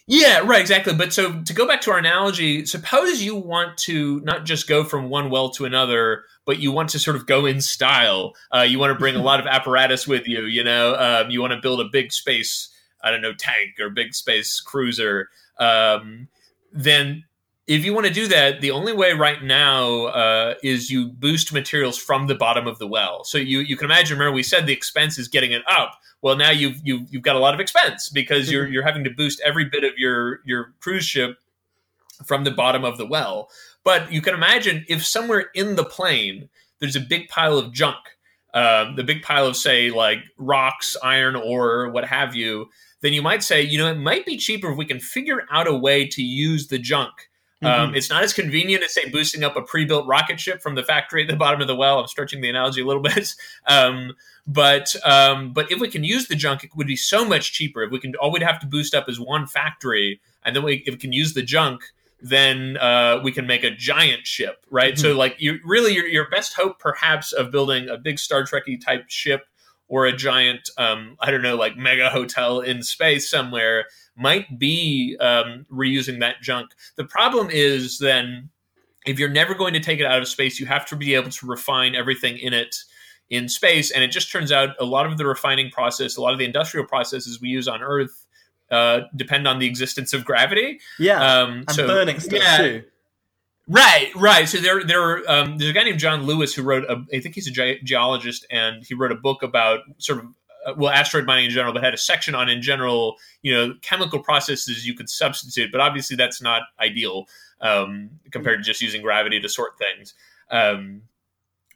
Yeah, 0.08 0.38
right, 0.44 0.60
exactly. 0.60 0.94
But 0.94 1.12
so 1.12 1.42
to 1.42 1.52
go 1.52 1.66
back 1.66 1.80
to 1.82 1.90
our 1.90 1.98
analogy, 1.98 2.64
suppose 2.64 3.22
you 3.22 3.34
want 3.34 3.76
to 3.78 4.20
not 4.20 4.44
just 4.44 4.68
go 4.68 4.84
from 4.84 5.08
one 5.08 5.30
well 5.30 5.50
to 5.50 5.64
another, 5.64 6.24
but 6.44 6.60
you 6.60 6.70
want 6.70 6.90
to 6.90 7.00
sort 7.00 7.16
of 7.16 7.26
go 7.26 7.44
in 7.44 7.60
style. 7.60 8.34
Uh, 8.54 8.60
you 8.60 8.78
want 8.78 8.92
to 8.92 8.98
bring 8.98 9.16
a 9.16 9.22
lot 9.22 9.40
of 9.40 9.46
apparatus 9.46 10.06
with 10.06 10.28
you. 10.28 10.44
You 10.44 10.62
know, 10.62 10.94
um, 10.94 11.30
you 11.30 11.40
want 11.40 11.54
to 11.54 11.60
build 11.60 11.80
a 11.80 11.88
big 11.90 12.12
space, 12.12 12.68
I 13.02 13.10
don't 13.10 13.20
know, 13.20 13.34
tank 13.34 13.80
or 13.80 13.90
big 13.90 14.14
space 14.14 14.60
cruiser. 14.60 15.28
Um, 15.58 16.28
then, 16.72 17.24
if 17.66 17.84
you 17.84 17.92
want 17.92 18.06
to 18.06 18.12
do 18.12 18.28
that, 18.28 18.60
the 18.60 18.70
only 18.70 18.92
way 18.92 19.12
right 19.12 19.42
now 19.42 20.04
uh, 20.06 20.54
is 20.62 20.90
you 20.90 21.08
boost 21.08 21.52
materials 21.52 21.98
from 21.98 22.26
the 22.26 22.34
bottom 22.34 22.66
of 22.66 22.78
the 22.78 22.86
well. 22.86 23.24
So 23.24 23.38
you 23.38 23.60
you 23.60 23.76
can 23.76 23.86
imagine. 23.86 24.18
Remember, 24.18 24.34
we 24.34 24.42
said 24.42 24.66
the 24.66 24.72
expense 24.72 25.18
is 25.18 25.28
getting 25.28 25.52
it 25.52 25.62
up 25.68 25.98
well 26.22 26.36
now 26.36 26.50
you've 26.50 26.80
you've, 26.82 27.02
you've 27.10 27.22
got 27.22 27.36
a 27.36 27.38
lot 27.38 27.54
of 27.54 27.60
expense 27.60 28.08
because 28.08 28.50
you're 28.50 28.66
you're 28.66 28.82
having 28.82 29.04
to 29.04 29.10
boost 29.10 29.40
every 29.44 29.64
bit 29.64 29.84
of 29.84 29.92
your 29.96 30.40
your 30.44 30.74
cruise 30.80 31.04
ship 31.04 31.38
from 32.24 32.44
the 32.44 32.50
bottom 32.50 32.84
of 32.84 32.98
the 32.98 33.06
well 33.06 33.48
but 33.84 34.10
you 34.12 34.20
can 34.20 34.34
imagine 34.34 34.84
if 34.88 35.06
somewhere 35.06 35.46
in 35.54 35.76
the 35.76 35.84
plain 35.84 36.48
there's 36.80 36.96
a 36.96 37.00
big 37.00 37.28
pile 37.28 37.58
of 37.58 37.72
junk 37.72 37.96
um, 38.54 38.96
the 38.96 39.04
big 39.04 39.22
pile 39.22 39.46
of 39.46 39.56
say 39.56 39.90
like 39.90 40.18
rocks 40.38 40.96
iron 41.02 41.36
ore 41.36 41.90
what 41.90 42.04
have 42.04 42.34
you 42.34 42.66
then 43.02 43.12
you 43.12 43.22
might 43.22 43.42
say 43.42 43.62
you 43.62 43.78
know 43.78 43.90
it 43.90 43.98
might 43.98 44.24
be 44.24 44.36
cheaper 44.36 44.70
if 44.70 44.76
we 44.76 44.84
can 44.84 44.98
figure 44.98 45.42
out 45.50 45.68
a 45.68 45.74
way 45.74 46.06
to 46.06 46.22
use 46.22 46.68
the 46.68 46.78
junk 46.78 47.12
um, 47.66 47.94
it's 47.94 48.10
not 48.10 48.22
as 48.22 48.32
convenient 48.32 48.82
as 48.84 48.94
say 48.94 49.08
boosting 49.08 49.44
up 49.44 49.56
a 49.56 49.62
pre-built 49.62 50.06
rocket 50.06 50.40
ship 50.40 50.62
from 50.62 50.74
the 50.74 50.82
factory 50.82 51.22
at 51.22 51.28
the 51.28 51.36
bottom 51.44 51.60
of 51.60 51.66
the 51.66 51.76
well. 51.76 52.00
I'm 52.00 52.06
stretching 52.06 52.40
the 52.40 52.48
analogy 52.48 52.80
a 52.80 52.86
little 52.86 53.02
bit, 53.14 53.34
um, 53.66 54.14
but 54.46 54.94
um, 55.04 55.52
but 55.52 55.70
if 55.70 55.80
we 55.80 55.88
can 55.88 56.04
use 56.04 56.28
the 56.28 56.36
junk, 56.36 56.64
it 56.64 56.70
would 56.76 56.86
be 56.86 56.96
so 56.96 57.24
much 57.24 57.52
cheaper. 57.52 57.82
If 57.82 57.90
we 57.90 57.98
can, 57.98 58.14
all 58.16 58.32
we'd 58.32 58.42
have 58.42 58.60
to 58.60 58.66
boost 58.66 58.94
up 58.94 59.08
is 59.08 59.20
one 59.20 59.46
factory, 59.46 60.20
and 60.44 60.54
then 60.54 60.62
we, 60.62 60.82
if 60.86 60.94
we 60.94 60.98
can 60.98 61.12
use 61.12 61.34
the 61.34 61.42
junk, 61.42 61.82
then 62.20 62.76
uh, 62.78 63.20
we 63.22 63.32
can 63.32 63.46
make 63.46 63.64
a 63.64 63.70
giant 63.70 64.26
ship, 64.26 64.64
right? 64.70 64.98
So 64.98 65.16
like 65.16 65.36
you 65.38 65.58
really 65.64 65.94
your, 65.94 66.06
your 66.06 66.28
best 66.30 66.54
hope 66.54 66.78
perhaps 66.78 67.32
of 67.32 67.50
building 67.50 67.88
a 67.88 67.96
big 67.96 68.18
Star 68.18 68.42
Trekky 68.42 68.82
type 68.82 69.04
ship 69.08 69.46
or 69.88 70.06
a 70.06 70.16
giant 70.16 70.68
um, 70.78 71.16
I 71.20 71.30
don't 71.30 71.42
know 71.42 71.56
like 71.56 71.76
mega 71.76 72.10
hotel 72.10 72.60
in 72.60 72.82
space 72.82 73.30
somewhere 73.30 73.86
might 74.16 74.58
be 74.58 75.16
um, 75.20 75.66
reusing 75.70 76.20
that 76.20 76.40
junk. 76.42 76.70
The 76.96 77.04
problem 77.04 77.48
is 77.50 77.98
then 77.98 78.50
if 79.06 79.18
you're 79.18 79.28
never 79.28 79.54
going 79.54 79.72
to 79.74 79.80
take 79.80 80.00
it 80.00 80.06
out 80.06 80.20
of 80.20 80.28
space, 80.28 80.58
you 80.58 80.66
have 80.66 80.84
to 80.86 80.96
be 80.96 81.14
able 81.14 81.30
to 81.30 81.46
refine 81.46 81.94
everything 81.94 82.38
in 82.38 82.52
it 82.52 82.76
in 83.30 83.48
space. 83.48 83.90
And 83.90 84.02
it 84.02 84.10
just 84.10 84.30
turns 84.30 84.52
out 84.52 84.70
a 84.80 84.84
lot 84.84 85.06
of 85.06 85.18
the 85.18 85.26
refining 85.26 85.70
process, 85.70 86.16
a 86.16 86.20
lot 86.20 86.32
of 86.32 86.38
the 86.38 86.44
industrial 86.44 86.86
processes 86.86 87.40
we 87.40 87.48
use 87.48 87.68
on 87.68 87.82
Earth 87.82 88.26
uh, 88.70 89.02
depend 89.14 89.46
on 89.46 89.58
the 89.58 89.66
existence 89.66 90.12
of 90.12 90.24
gravity. 90.24 90.80
Yeah. 90.98 91.40
Um, 91.40 91.58
and 91.58 91.72
so, 91.72 91.86
burning 91.86 92.20
stuff 92.20 92.40
yeah, 92.40 92.56
too. 92.56 92.82
Right, 93.68 94.14
right. 94.14 94.48
So 94.48 94.58
there, 94.58 94.84
there, 94.84 95.28
um, 95.30 95.58
there's 95.58 95.70
a 95.70 95.72
guy 95.72 95.82
named 95.82 95.98
John 95.98 96.24
Lewis 96.24 96.54
who 96.54 96.62
wrote. 96.62 96.84
A, 96.84 97.04
I 97.12 97.20
think 97.20 97.34
he's 97.34 97.48
a 97.48 97.50
ge- 97.50 97.82
geologist, 97.82 98.46
and 98.50 98.84
he 98.84 98.94
wrote 98.94 99.10
a 99.10 99.16
book 99.16 99.42
about 99.42 99.80
sort 99.98 100.20
of 100.20 100.26
uh, 100.66 100.74
well, 100.76 100.92
asteroid 100.92 101.26
mining 101.26 101.46
in 101.46 101.50
general, 101.50 101.72
but 101.72 101.82
had 101.82 101.94
a 101.94 101.98
section 101.98 102.34
on 102.34 102.48
in 102.48 102.62
general, 102.62 103.16
you 103.42 103.52
know, 103.52 103.74
chemical 103.82 104.20
processes 104.20 104.86
you 104.86 104.94
could 104.94 105.10
substitute. 105.10 105.72
But 105.72 105.80
obviously, 105.80 106.16
that's 106.16 106.40
not 106.40 106.62
ideal 106.78 107.26
um, 107.60 108.10
compared 108.30 108.60
to 108.60 108.64
just 108.64 108.80
using 108.80 109.02
gravity 109.02 109.40
to 109.40 109.48
sort 109.48 109.72
things. 109.78 110.14
Um, 110.50 111.02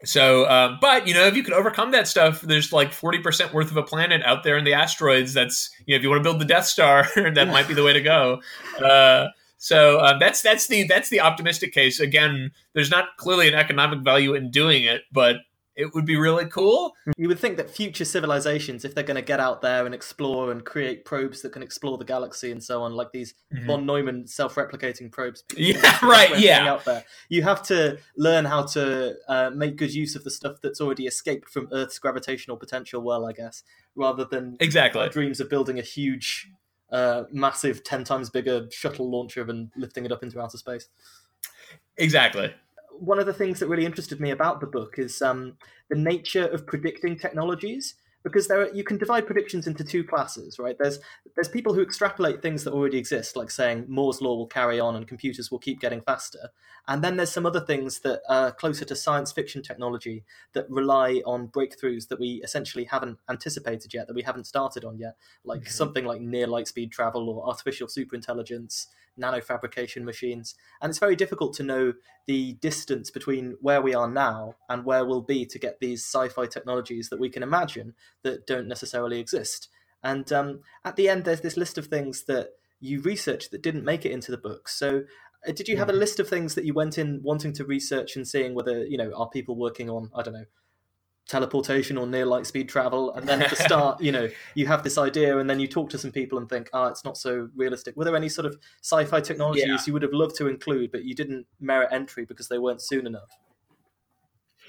so, 0.05 0.45
uh, 0.45 0.77
but 0.81 1.07
you 1.07 1.15
know, 1.15 1.27
if 1.27 1.37
you 1.37 1.43
could 1.43 1.53
overcome 1.53 1.91
that 1.91 2.07
stuff, 2.07 2.41
there's 2.41 2.73
like 2.73 2.93
forty 2.93 3.19
percent 3.19 3.53
worth 3.53 3.71
of 3.71 3.77
a 3.77 3.83
planet 3.83 4.23
out 4.25 4.45
there 4.45 4.57
in 4.57 4.65
the 4.65 4.75
asteroids. 4.75 5.35
That's 5.35 5.71
you 5.87 5.95
know, 5.95 5.97
if 5.97 6.03
you 6.03 6.09
want 6.09 6.21
to 6.21 6.23
build 6.23 6.41
the 6.41 6.47
Death 6.47 6.67
Star, 6.67 7.09
that 7.17 7.49
might 7.49 7.69
be 7.69 7.75
the 7.75 7.83
way 7.83 7.93
to 7.93 8.01
go. 8.01 8.41
Uh, 8.83 9.29
so 9.63 9.99
uh, 9.99 10.19
that's 10.19 10.41
that's 10.41 10.67
the 10.69 10.85
that's 10.85 11.11
the 11.11 11.21
optimistic 11.21 11.73
case. 11.75 12.01
Again, 12.01 12.51
there's 12.75 12.91
not 12.91 13.17
clearly 13.19 13.47
an 13.47 13.55
economic 13.55 14.01
value 14.01 14.33
in 14.35 14.51
doing 14.51 14.85
it, 14.85 15.03
but 15.13 15.37
it 15.77 15.95
would 15.95 16.05
be 16.07 16.17
really 16.17 16.47
cool. 16.47 16.93
You 17.17 17.29
would 17.29 17.39
think 17.39 17.57
that 17.59 17.71
future 17.71 18.05
civilizations, 18.05 18.85
if 18.85 18.95
they're 18.95 19.05
going 19.05 19.15
to 19.17 19.23
get 19.23 19.39
out 19.41 19.63
there 19.63 19.87
and 19.87 19.95
explore 19.95 20.51
and 20.51 20.63
create 20.65 21.05
probes 21.05 21.41
that 21.43 21.53
can 21.53 21.63
explore 21.63 21.97
the 21.97 22.05
galaxy 22.05 22.51
and 22.51 22.63
so 22.63 22.83
on, 22.83 22.93
like 22.95 23.13
these 23.13 23.35
Mhm. 23.55 23.67
von 23.67 23.87
Neumann 23.87 24.27
self-replicating 24.27 25.11
probes, 25.13 25.45
Yeah, 25.57 25.99
right, 26.05 26.39
yeah. 26.39 26.69
out 26.71 26.85
there. 26.85 27.05
You 27.29 27.43
have 27.45 27.63
to 27.65 27.99
learn 28.17 28.45
how 28.47 28.65
to 28.65 29.15
uh, 29.29 29.51
make 29.55 29.77
good 29.77 29.95
use 29.95 30.17
of 30.17 30.25
the 30.25 30.31
stuff 30.31 30.57
that's 30.63 30.81
already 30.83 31.07
escaped 31.07 31.49
from 31.49 31.69
Earth's 31.73 31.99
gravitational 31.99 32.57
potential 32.59 33.01
well, 33.03 33.25
I 33.27 33.33
guess, 33.33 33.63
rather 33.95 34.25
than 34.25 34.57
Exactly. 34.61 35.09
dreams 35.09 35.41
of 35.41 35.49
building 35.49 35.79
a 35.79 35.83
huge, 35.83 36.51
uh, 36.93 37.25
massive, 37.31 37.83
ten 37.85 38.05
times 38.05 38.31
bigger 38.31 38.67
shuttle 38.71 39.11
launcher 39.11 39.43
and 39.43 39.71
lifting 39.77 40.05
it 40.05 40.13
up 40.13 40.23
into 40.23 40.41
outer 40.41 40.59
space. 40.59 40.89
Exactly. 41.97 42.53
one 42.91 43.19
of 43.19 43.27
the 43.27 43.33
things 43.33 43.59
that 43.59 43.69
really 43.69 43.87
interested 43.87 44.21
me 44.21 44.31
about 44.31 44.61
the 44.61 44.67
book 44.67 44.99
is 44.99 45.23
um, 45.23 45.57
the 45.89 45.97
nature 45.97 46.47
of 46.49 46.67
predicting 46.67 47.17
technologies 47.17 47.95
because 48.23 48.49
there 48.49 48.63
are, 48.63 48.75
you 48.75 48.85
can 48.85 48.99
divide 48.99 49.27
predictions 49.27 49.67
into 49.67 49.85
two 49.85 50.05
classes, 50.05 50.59
right? 50.59 50.77
There's 50.79 50.99
there's 51.35 51.49
people 51.49 51.75
who 51.75 51.83
extrapolate 51.83 52.43
things 52.43 52.65
that 52.65 52.73
already 52.73 52.99
exist, 52.99 53.37
like 53.37 53.51
saying 53.51 53.87
Moore's 53.89 54.21
law 54.21 54.37
will 54.37 54.47
carry 54.47 54.79
on 54.79 54.97
and 54.97 55.07
computers 55.07 55.51
will 55.51 55.59
keep 55.59 55.81
getting 55.81 56.01
faster, 56.03 56.51
and 56.89 57.03
then 57.03 57.17
there's 57.17 57.33
some 57.33 57.47
other 57.47 57.61
things 57.61 58.01
that 58.01 58.21
are 58.29 58.53
closer 58.53 58.85
to 58.85 58.97
science 58.97 59.33
fiction 59.33 59.63
technology 59.63 60.25
that 60.53 60.69
rely 60.71 61.23
on 61.25 61.49
breakthroughs 61.49 62.09
that 62.09 62.21
we 62.21 62.41
essentially 62.45 62.85
haven't 62.85 63.19
anticipated 63.29 63.95
yet, 63.95 64.07
that 64.07 64.17
we 64.17 64.23
haven't 64.23 64.47
started 64.47 64.85
on 64.85 64.99
yet, 64.99 65.17
like 65.45 65.63
mm-hmm. 65.63 65.71
something 65.71 66.05
like 66.05 66.21
near 66.21 66.47
light 66.47 66.69
speed 66.69 66.93
travel 66.93 67.29
or 67.29 67.49
artificial 67.49 67.89
superintelligence, 67.89 68.87
nanofabrication 69.21 70.03
machines, 70.03 70.55
and 70.81 70.91
it's 70.91 70.99
very 70.99 71.17
difficult 71.17 71.55
to 71.55 71.63
know 71.63 71.95
the 72.27 72.55
distance 72.55 73.11
between 73.11 73.57
where 73.61 73.83
we 73.83 73.95
are 73.95 74.09
now 74.09 74.57
and 74.69 74.85
where 74.85 75.05
we'll 75.05 75.23
be 75.23 75.45
to 75.47 75.59
get 75.59 75.81
these 75.81 76.05
sci-fi 76.05 76.47
technologies 76.47 77.09
that 77.09 77.21
we 77.21 77.29
can 77.29 77.43
imagine 77.43 77.95
that 78.23 78.47
don't 78.47 78.69
necessarily 78.69 79.19
exist. 79.19 79.69
And 80.03 80.33
um, 80.33 80.61
at 80.85 80.97
the 80.97 81.09
end, 81.09 81.25
there's 81.25 81.43
this 81.43 81.57
list 81.57 81.77
of 81.77 81.87
things 81.87 82.25
that 82.25 82.51
you 82.81 83.01
researched 83.03 83.51
that 83.51 83.63
didn't 83.63 83.85
make 83.85 84.07
it 84.07 84.13
into 84.13 84.31
the 84.31 84.39
book. 84.39 84.69
So, 84.69 85.03
uh, 85.47 85.53
did 85.53 85.69
you 85.69 85.77
have 85.77 85.89
a 85.89 85.93
mm-hmm. 85.93 86.01
list 86.01 86.21
of 86.21 86.29
things 86.29 86.55
that 86.55 86.65
you 86.65 86.75
went 86.75 86.99
in 86.99 87.21
wanting 87.23 87.53
to 87.55 87.65
research 87.65 88.17
and 88.17 88.27
seeing 88.27 88.55
whether 88.55 88.85
you 88.85 88.99
know 88.99 89.13
are 89.15 89.29
people 89.29 89.57
working 89.57 89.89
on 89.89 90.11
I 90.15 90.23
don't 90.23 90.35
know 90.35 90.45
teleportation 91.29 91.97
or 91.97 92.07
near 92.07 92.27
light 92.27 92.47
speed 92.47 92.69
travel 92.69 93.13
and 93.15 93.29
then 93.29 93.41
at 93.41 93.51
the 93.51 93.57
start 93.57 94.01
you 94.01 94.11
know 94.11 94.29
you 94.55 94.67
have 94.67 94.83
this 94.83 94.99
idea 94.99 95.39
and 95.39 95.49
then 95.49 95.61
you 95.61 95.69
talk 95.69 95.89
to 95.89 95.97
some 95.97 96.11
people 96.11 96.39
and 96.39 96.49
think 96.49 96.69
oh 96.73 96.87
it's 96.87 97.05
not 97.05 97.17
so 97.17 97.49
realistic 97.55 97.97
were 97.97 98.05
there 98.05 98.17
any 98.17 98.29
sort 98.29 98.47
of 98.47 98.59
sci-fi 98.83 99.21
technologies 99.21 99.65
yeah. 99.65 99.79
you 99.87 99.93
would 99.93 100.03
have 100.03 100.13
loved 100.13 100.35
to 100.35 100.49
include 100.49 100.91
but 100.91 101.05
you 101.05 101.15
didn't 101.15 101.47
merit 101.61 101.89
entry 101.93 102.25
because 102.25 102.49
they 102.49 102.59
weren't 102.59 102.83
soon 102.83 103.07
enough 103.07 103.39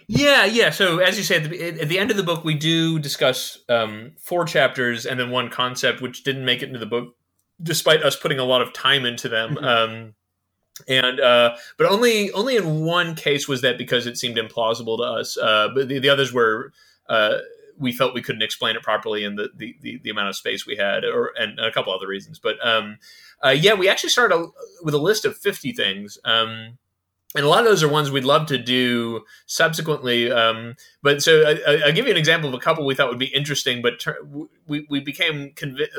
yeah, 0.07 0.45
yeah. 0.45 0.71
So 0.71 0.99
as 0.99 1.17
you 1.17 1.23
said, 1.23 1.53
at 1.53 1.87
the 1.87 1.99
end 1.99 2.11
of 2.11 2.17
the 2.17 2.23
book, 2.23 2.43
we 2.43 2.55
do 2.55 2.99
discuss 2.99 3.59
um, 3.69 4.13
four 4.19 4.45
chapters 4.45 5.05
and 5.05 5.19
then 5.19 5.29
one 5.29 5.49
concept, 5.49 6.01
which 6.01 6.23
didn't 6.23 6.43
make 6.43 6.61
it 6.61 6.67
into 6.67 6.79
the 6.79 6.85
book, 6.85 7.15
despite 7.61 8.03
us 8.03 8.15
putting 8.15 8.39
a 8.39 8.43
lot 8.43 8.61
of 8.61 8.73
time 8.73 9.05
into 9.05 9.29
them. 9.29 9.55
Mm-hmm. 9.55 9.63
Um, 9.63 10.13
and 10.87 11.19
uh, 11.19 11.55
but 11.77 11.87
only 11.87 12.31
only 12.31 12.55
in 12.55 12.81
one 12.81 13.15
case 13.15 13.47
was 13.47 13.61
that 13.61 13.77
because 13.77 14.07
it 14.07 14.17
seemed 14.17 14.37
implausible 14.37 14.97
to 14.97 15.03
us. 15.03 15.37
Uh, 15.37 15.69
but 15.73 15.87
the, 15.87 15.99
the 15.99 16.09
others 16.09 16.33
were 16.33 16.71
uh, 17.09 17.37
we 17.77 17.91
felt 17.91 18.13
we 18.13 18.21
couldn't 18.21 18.43
explain 18.43 18.75
it 18.75 18.83
properly 18.83 19.23
in 19.23 19.35
the, 19.35 19.49
the, 19.55 19.75
the, 19.81 19.99
the, 20.03 20.09
amount 20.09 20.29
of 20.29 20.35
space 20.35 20.65
we 20.65 20.75
had, 20.75 21.03
or 21.03 21.33
and 21.37 21.59
a 21.59 21.71
couple 21.71 21.93
other 21.93 22.07
reasons. 22.07 22.39
But 22.39 22.55
um, 22.65 22.97
uh, 23.43 23.49
yeah, 23.49 23.73
we 23.73 23.89
actually 23.89 24.11
started 24.11 24.35
a, 24.35 24.45
with 24.83 24.93
a 24.93 24.99
list 24.99 25.25
of 25.25 25.37
fifty 25.37 25.73
things. 25.73 26.17
Um, 26.23 26.77
and 27.33 27.45
a 27.45 27.47
lot 27.47 27.59
of 27.59 27.65
those 27.65 27.81
are 27.81 27.87
ones 27.87 28.11
we'd 28.11 28.25
love 28.25 28.47
to 28.47 28.57
do 28.57 29.23
subsequently. 29.45 30.29
Um, 30.29 30.75
but 31.01 31.21
so 31.21 31.43
I, 31.65 31.85
will 31.85 31.93
give 31.93 32.05
you 32.05 32.11
an 32.11 32.17
example 32.17 32.49
of 32.49 32.55
a 32.55 32.59
couple 32.59 32.85
we 32.85 32.93
thought 32.93 33.07
would 33.07 33.19
be 33.19 33.33
interesting, 33.33 33.81
but 33.81 34.01
ter- 34.01 34.21
we, 34.67 34.85
we 34.89 34.99
became 34.99 35.53
convinced 35.55 35.93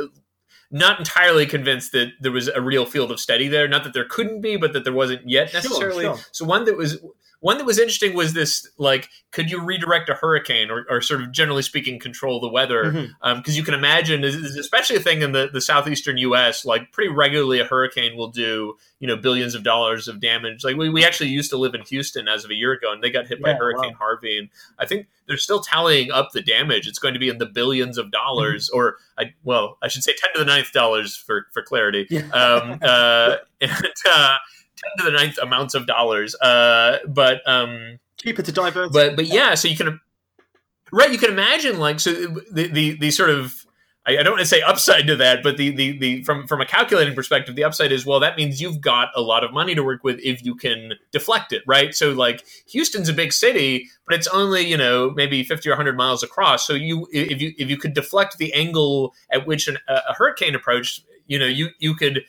not 0.73 0.99
entirely 0.99 1.47
convinced 1.47 1.93
that 1.93 2.13
there 2.21 2.33
was 2.33 2.49
a 2.49 2.61
real 2.61 2.87
field 2.87 3.13
of 3.13 3.21
study 3.21 3.47
there. 3.47 3.69
Not 3.69 3.85
that 3.85 3.93
there 3.93 4.07
couldn't 4.07 4.41
be, 4.41 4.57
but 4.57 4.73
that 4.73 4.85
there 4.85 4.93
wasn't 4.93 5.29
yet 5.29 5.53
necessarily. 5.53 6.05
Sure, 6.05 6.17
sure. 6.17 6.25
So 6.33 6.45
one 6.47 6.65
that 6.65 6.77
was 6.77 6.99
one 7.43 7.59
that 7.59 7.65
was 7.65 7.79
interesting 7.79 8.15
was 8.15 8.33
this 8.33 8.69
like 8.79 9.11
could 9.33 9.51
you 9.51 9.61
redirect 9.61 10.09
a 10.09 10.15
hurricane 10.15 10.71
or, 10.71 10.87
or 10.89 11.01
sort 11.01 11.21
of 11.21 11.33
generally 11.33 11.63
speaking 11.63 11.99
control 11.99 12.41
the 12.41 12.49
weather 12.49 12.85
because 12.85 13.09
mm-hmm. 13.09 13.29
um, 13.29 13.43
you 13.47 13.65
can 13.65 13.75
imagine 13.75 14.23
especially 14.25 14.97
a 14.97 15.01
thing 15.01 15.23
in 15.23 15.33
the, 15.33 15.51
the 15.53 15.61
southeastern 15.61 16.17
us 16.19 16.65
like 16.65 16.93
pretty 16.93 17.11
regularly 17.11 17.59
a 17.59 17.65
hurricane 17.65 18.17
will 18.17 18.29
do 18.29 18.77
you 19.01 19.09
know 19.09 19.17
billions 19.17 19.57
of 19.57 19.65
dollars 19.65 20.07
of 20.07 20.21
damage 20.21 20.63
like 20.63 20.77
we, 20.77 20.89
we 20.89 21.05
actually 21.05 21.29
used 21.29 21.51
to 21.51 21.57
live 21.57 21.75
in 21.75 21.83
houston 21.83 22.29
as 22.29 22.45
of 22.45 22.51
a 22.51 22.55
year 22.55 22.73
ago 22.73 22.93
and 22.93 23.03
they 23.03 23.11
got 23.11 23.27
hit 23.27 23.41
yeah, 23.41 23.53
by 23.53 23.59
hurricane 23.59 23.91
wow. 23.91 23.99
harvey 23.99 24.39
and 24.39 24.49
i 24.79 24.87
think 24.87 25.09
they're 25.27 25.37
still 25.37 25.61
tallying 25.61 26.13
up 26.13 26.31
the 26.33 26.43
damage 26.43 26.87
it's 26.87 27.01
going 27.01 27.15
to 27.15 27.21
be 27.21 27.29
in 27.29 27.39
the 27.39 27.47
billions 27.47 27.99
of 27.99 28.13
dollars 28.13 28.71
mm-hmm. 28.71 28.79
or 28.79 28.97
I, 29.19 29.35
well 29.43 29.79
i 29.83 29.89
should 29.89 30.05
say 30.05 30.13
10 30.17 30.35
to 30.35 30.39
the 30.39 30.45
ninth 30.45 30.71
dollars 30.73 31.17
for 31.17 31.47
for 31.53 31.63
clarity 31.63 32.07
yeah. 32.09 32.21
um, 32.31 32.79
uh, 32.83 33.37
and 33.61 33.93
uh, 34.09 34.37
ten 34.83 35.05
to 35.05 35.11
the 35.11 35.17
ninth 35.17 35.39
amounts 35.39 35.75
of 35.75 35.87
dollars. 35.87 36.35
Uh, 36.37 36.99
but 37.07 37.47
um, 37.47 37.99
cheaper 38.17 38.43
to 38.43 38.53
divert. 38.53 38.93
But 38.93 39.17
but 39.17 39.27
yeah, 39.27 39.55
so 39.55 39.69
you 39.69 39.77
can 39.77 40.01
right. 40.93 41.11
You 41.11 41.19
can 41.19 41.31
imagine 41.31 41.79
like 41.79 42.01
so 42.01 42.13
the 42.13 42.69
the, 42.69 42.99
the 42.99 43.11
sort 43.11 43.31
of 43.31 43.67
I, 44.05 44.19
I 44.19 44.23
don't 44.23 44.33
want 44.33 44.41
to 44.41 44.47
say 44.47 44.63
upside 44.63 45.07
to 45.07 45.17
that, 45.17 45.43
but 45.43 45.57
the, 45.57 45.71
the 45.71 45.99
the 45.99 46.23
from 46.25 46.47
from 46.47 46.61
a 46.61 46.67
calculating 46.67 47.15
perspective, 47.15 47.55
the 47.55 47.65
upside 47.65 47.93
is 47.93 48.05
well 48.05 48.21
that 48.21 48.37
means 48.37 48.61
you've 48.61 48.81
got 48.81 49.11
a 49.15 49.21
lot 49.21 49.45
of 49.45 49.53
money 49.53 49.75
to 49.75 49.83
work 49.83 50.03
with 50.03 50.19
if 50.23 50.45
you 50.45 50.55
can 50.55 50.95
deflect 51.13 51.53
it, 51.53 51.63
right? 51.67 51.95
So 51.95 52.11
like 52.11 52.45
Houston's 52.69 53.09
a 53.09 53.13
big 53.13 53.33
city, 53.33 53.89
but 54.07 54.17
it's 54.17 54.27
only 54.29 54.63
you 54.63 54.77
know 54.77 55.11
maybe 55.11 55.45
fifty 55.45 55.71
or 55.71 55.77
hundred 55.77 55.97
miles 55.97 56.23
across. 56.23 56.67
So 56.67 56.73
you 56.73 57.07
if 57.13 57.41
you 57.41 57.53
if 57.59 57.71
you 57.71 57.77
could 57.77 57.95
deflect 57.95 58.39
the 58.39 58.53
angle 58.55 59.15
at 59.31 59.47
which 59.47 59.69
an, 59.69 59.79
a 59.89 60.15
hurricane 60.15 60.55
approached, 60.55 61.05
you 61.27 61.39
know 61.39 61.47
you 61.47 61.69
you 61.79 61.95
could 61.95 62.25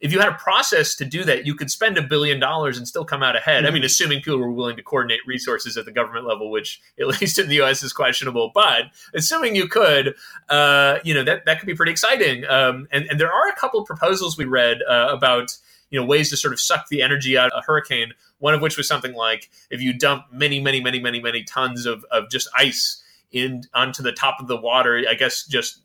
if 0.00 0.12
you 0.12 0.18
had 0.20 0.28
a 0.28 0.34
process 0.34 0.94
to 0.96 1.04
do 1.04 1.24
that, 1.24 1.46
you 1.46 1.54
could 1.54 1.70
spend 1.70 1.98
a 1.98 2.02
billion 2.02 2.38
dollars 2.38 2.78
and 2.78 2.86
still 2.86 3.04
come 3.04 3.22
out 3.22 3.36
ahead. 3.36 3.64
Mm-hmm. 3.64 3.66
I 3.66 3.74
mean, 3.74 3.84
assuming 3.84 4.20
people 4.20 4.38
were 4.38 4.50
willing 4.50 4.76
to 4.76 4.82
coordinate 4.82 5.20
resources 5.26 5.76
at 5.76 5.84
the 5.84 5.92
government 5.92 6.26
level, 6.26 6.50
which 6.50 6.80
at 7.00 7.06
least 7.20 7.38
in 7.38 7.48
the 7.48 7.56
U.S. 7.56 7.82
is 7.82 7.92
questionable. 7.92 8.50
But 8.54 8.84
assuming 9.14 9.54
you 9.54 9.68
could, 9.68 10.14
uh, 10.48 10.98
you 11.04 11.14
know, 11.14 11.24
that 11.24 11.44
that 11.46 11.60
could 11.60 11.66
be 11.66 11.74
pretty 11.74 11.92
exciting. 11.92 12.44
Um, 12.46 12.88
and 12.90 13.06
and 13.10 13.20
there 13.20 13.32
are 13.32 13.48
a 13.48 13.54
couple 13.54 13.80
of 13.80 13.86
proposals 13.86 14.36
we 14.36 14.44
read 14.44 14.78
uh, 14.88 15.08
about 15.10 15.56
you 15.90 16.00
know 16.00 16.06
ways 16.06 16.30
to 16.30 16.36
sort 16.36 16.52
of 16.52 16.60
suck 16.60 16.88
the 16.88 17.02
energy 17.02 17.36
out 17.36 17.52
of 17.52 17.62
a 17.62 17.66
hurricane. 17.66 18.12
One 18.38 18.54
of 18.54 18.60
which 18.60 18.76
was 18.76 18.86
something 18.86 19.14
like 19.14 19.50
if 19.70 19.80
you 19.80 19.92
dump 19.92 20.26
many, 20.32 20.60
many, 20.60 20.80
many, 20.80 21.00
many, 21.00 21.20
many 21.20 21.42
tons 21.42 21.86
of 21.86 22.04
of 22.10 22.30
just 22.30 22.48
ice 22.56 23.02
in 23.30 23.62
onto 23.74 24.02
the 24.02 24.12
top 24.12 24.36
of 24.40 24.48
the 24.48 24.56
water. 24.56 25.02
I 25.08 25.14
guess 25.14 25.44
just 25.44 25.82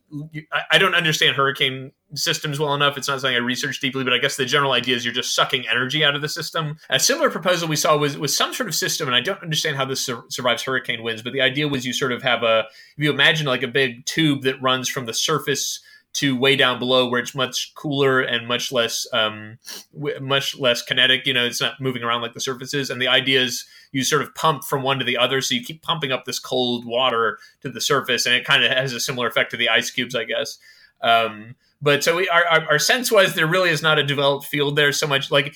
I, 0.51 0.61
I 0.71 0.77
don't 0.77 0.95
understand 0.95 1.35
hurricane 1.35 1.91
systems 2.15 2.59
well 2.59 2.73
enough. 2.73 2.97
It's 2.97 3.07
not 3.07 3.19
something 3.19 3.35
I 3.35 3.39
research 3.39 3.79
deeply, 3.79 4.03
but 4.03 4.13
I 4.13 4.17
guess 4.17 4.37
the 4.37 4.45
general 4.45 4.71
idea 4.71 4.95
is 4.95 5.03
you're 5.03 5.13
just 5.13 5.35
sucking 5.35 5.67
energy 5.69 6.05
out 6.05 6.15
of 6.15 6.21
the 6.21 6.29
system. 6.29 6.77
A 6.89 6.99
similar 6.99 7.29
proposal 7.29 7.67
we 7.67 7.75
saw 7.75 7.97
was 7.97 8.17
was 8.17 8.35
some 8.35 8.53
sort 8.53 8.69
of 8.69 8.75
system, 8.75 9.07
and 9.07 9.15
I 9.15 9.21
don't 9.21 9.41
understand 9.41 9.75
how 9.75 9.85
this 9.85 10.01
sur- 10.01 10.23
survives 10.29 10.63
hurricane 10.63 11.03
winds, 11.03 11.21
but 11.21 11.33
the 11.33 11.41
idea 11.41 11.67
was 11.67 11.85
you 11.85 11.93
sort 11.93 12.11
of 12.11 12.21
have 12.23 12.43
a 12.43 12.65
if 12.97 13.03
you 13.03 13.11
imagine 13.11 13.45
like 13.45 13.63
a 13.63 13.67
big 13.67 14.05
tube 14.05 14.43
that 14.43 14.61
runs 14.61 14.87
from 14.87 15.05
the 15.05 15.13
surface 15.13 15.81
to 16.13 16.37
way 16.37 16.55
down 16.55 16.77
below 16.79 17.09
where 17.09 17.19
it's 17.19 17.33
much 17.33 17.73
cooler 17.75 18.21
and 18.21 18.47
much 18.47 18.71
less 18.71 19.07
um, 19.13 19.57
w- 19.93 20.19
much 20.19 20.57
less 20.59 20.81
kinetic 20.81 21.25
you 21.25 21.33
know 21.33 21.45
it's 21.45 21.61
not 21.61 21.81
moving 21.81 22.03
around 22.03 22.21
like 22.21 22.33
the 22.33 22.39
surfaces. 22.39 22.89
And 22.89 23.01
the 23.01 23.07
idea 23.07 23.41
is 23.41 23.65
you 23.91 24.03
sort 24.03 24.21
of 24.21 24.33
pump 24.35 24.63
from 24.63 24.83
one 24.83 24.99
to 24.99 25.05
the 25.05 25.17
other 25.17 25.41
so 25.41 25.55
you 25.55 25.63
keep 25.63 25.81
pumping 25.81 26.11
up 26.11 26.25
this 26.25 26.39
cold 26.39 26.85
water 26.85 27.39
to 27.61 27.69
the 27.69 27.81
surface 27.81 28.25
and 28.25 28.35
it 28.35 28.45
kind 28.45 28.63
of 28.63 28.71
has 28.71 28.93
a 28.93 28.99
similar 28.99 29.27
effect 29.27 29.51
to 29.51 29.57
the 29.57 29.69
ice 29.69 29.89
cubes 29.89 30.15
i 30.15 30.23
guess. 30.23 30.57
Um, 31.01 31.55
but 31.83 32.01
so 32.01 32.15
we, 32.15 32.29
our, 32.29 32.45
our 32.45 32.79
sense 32.79 33.11
was 33.11 33.35
there 33.35 33.45
really 33.45 33.69
is 33.69 33.81
not 33.81 33.99
a 33.99 34.03
developed 34.03 34.45
field 34.45 34.77
there 34.77 34.93
so 34.93 35.05
much. 35.05 35.29
Like 35.29 35.53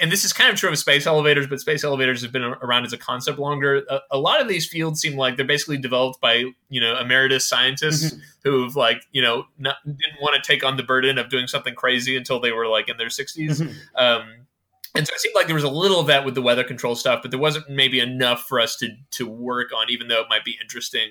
and 0.00 0.10
this 0.10 0.24
is 0.24 0.32
kind 0.32 0.50
of 0.50 0.56
true 0.56 0.70
of 0.70 0.78
space 0.78 1.06
elevators, 1.06 1.46
but 1.46 1.60
space 1.60 1.84
elevators 1.84 2.22
have 2.22 2.32
been 2.32 2.42
around 2.42 2.84
as 2.84 2.92
a 2.92 2.98
concept 2.98 3.38
longer. 3.38 3.82
A, 3.88 4.00
a 4.12 4.18
lot 4.18 4.40
of 4.40 4.48
these 4.48 4.66
fields 4.66 5.00
seem 5.00 5.16
like 5.16 5.36
they're 5.36 5.46
basically 5.46 5.78
developed 5.78 6.20
by 6.20 6.44
you 6.68 6.80
know 6.80 6.98
emeritus 6.98 7.48
scientists 7.48 8.12
mm-hmm. 8.12 8.20
who've 8.44 8.76
like 8.76 9.02
you 9.12 9.22
know 9.22 9.46
not, 9.58 9.76
didn't 9.84 10.20
want 10.20 10.42
to 10.42 10.46
take 10.46 10.64
on 10.64 10.76
the 10.76 10.82
burden 10.82 11.18
of 11.18 11.28
doing 11.28 11.46
something 11.46 11.74
crazy 11.74 12.16
until 12.16 12.40
they 12.40 12.52
were 12.52 12.66
like 12.66 12.88
in 12.88 12.96
their 12.96 13.08
60s. 13.08 13.60
Mm-hmm. 13.60 13.72
Um, 13.96 14.46
and 14.94 15.06
so 15.06 15.12
it 15.14 15.20
seemed 15.20 15.34
like 15.34 15.46
there 15.46 15.54
was 15.54 15.64
a 15.64 15.70
little 15.70 16.00
of 16.00 16.06
that 16.06 16.24
with 16.24 16.34
the 16.34 16.42
weather 16.42 16.64
control 16.64 16.94
stuff, 16.94 17.20
but 17.22 17.30
there 17.30 17.40
wasn't 17.40 17.68
maybe 17.68 18.00
enough 18.00 18.44
for 18.44 18.60
us 18.60 18.76
to 18.76 18.90
to 19.12 19.26
work 19.28 19.72
on, 19.72 19.90
even 19.90 20.08
though 20.08 20.20
it 20.20 20.28
might 20.28 20.44
be 20.44 20.56
interesting. 20.60 21.10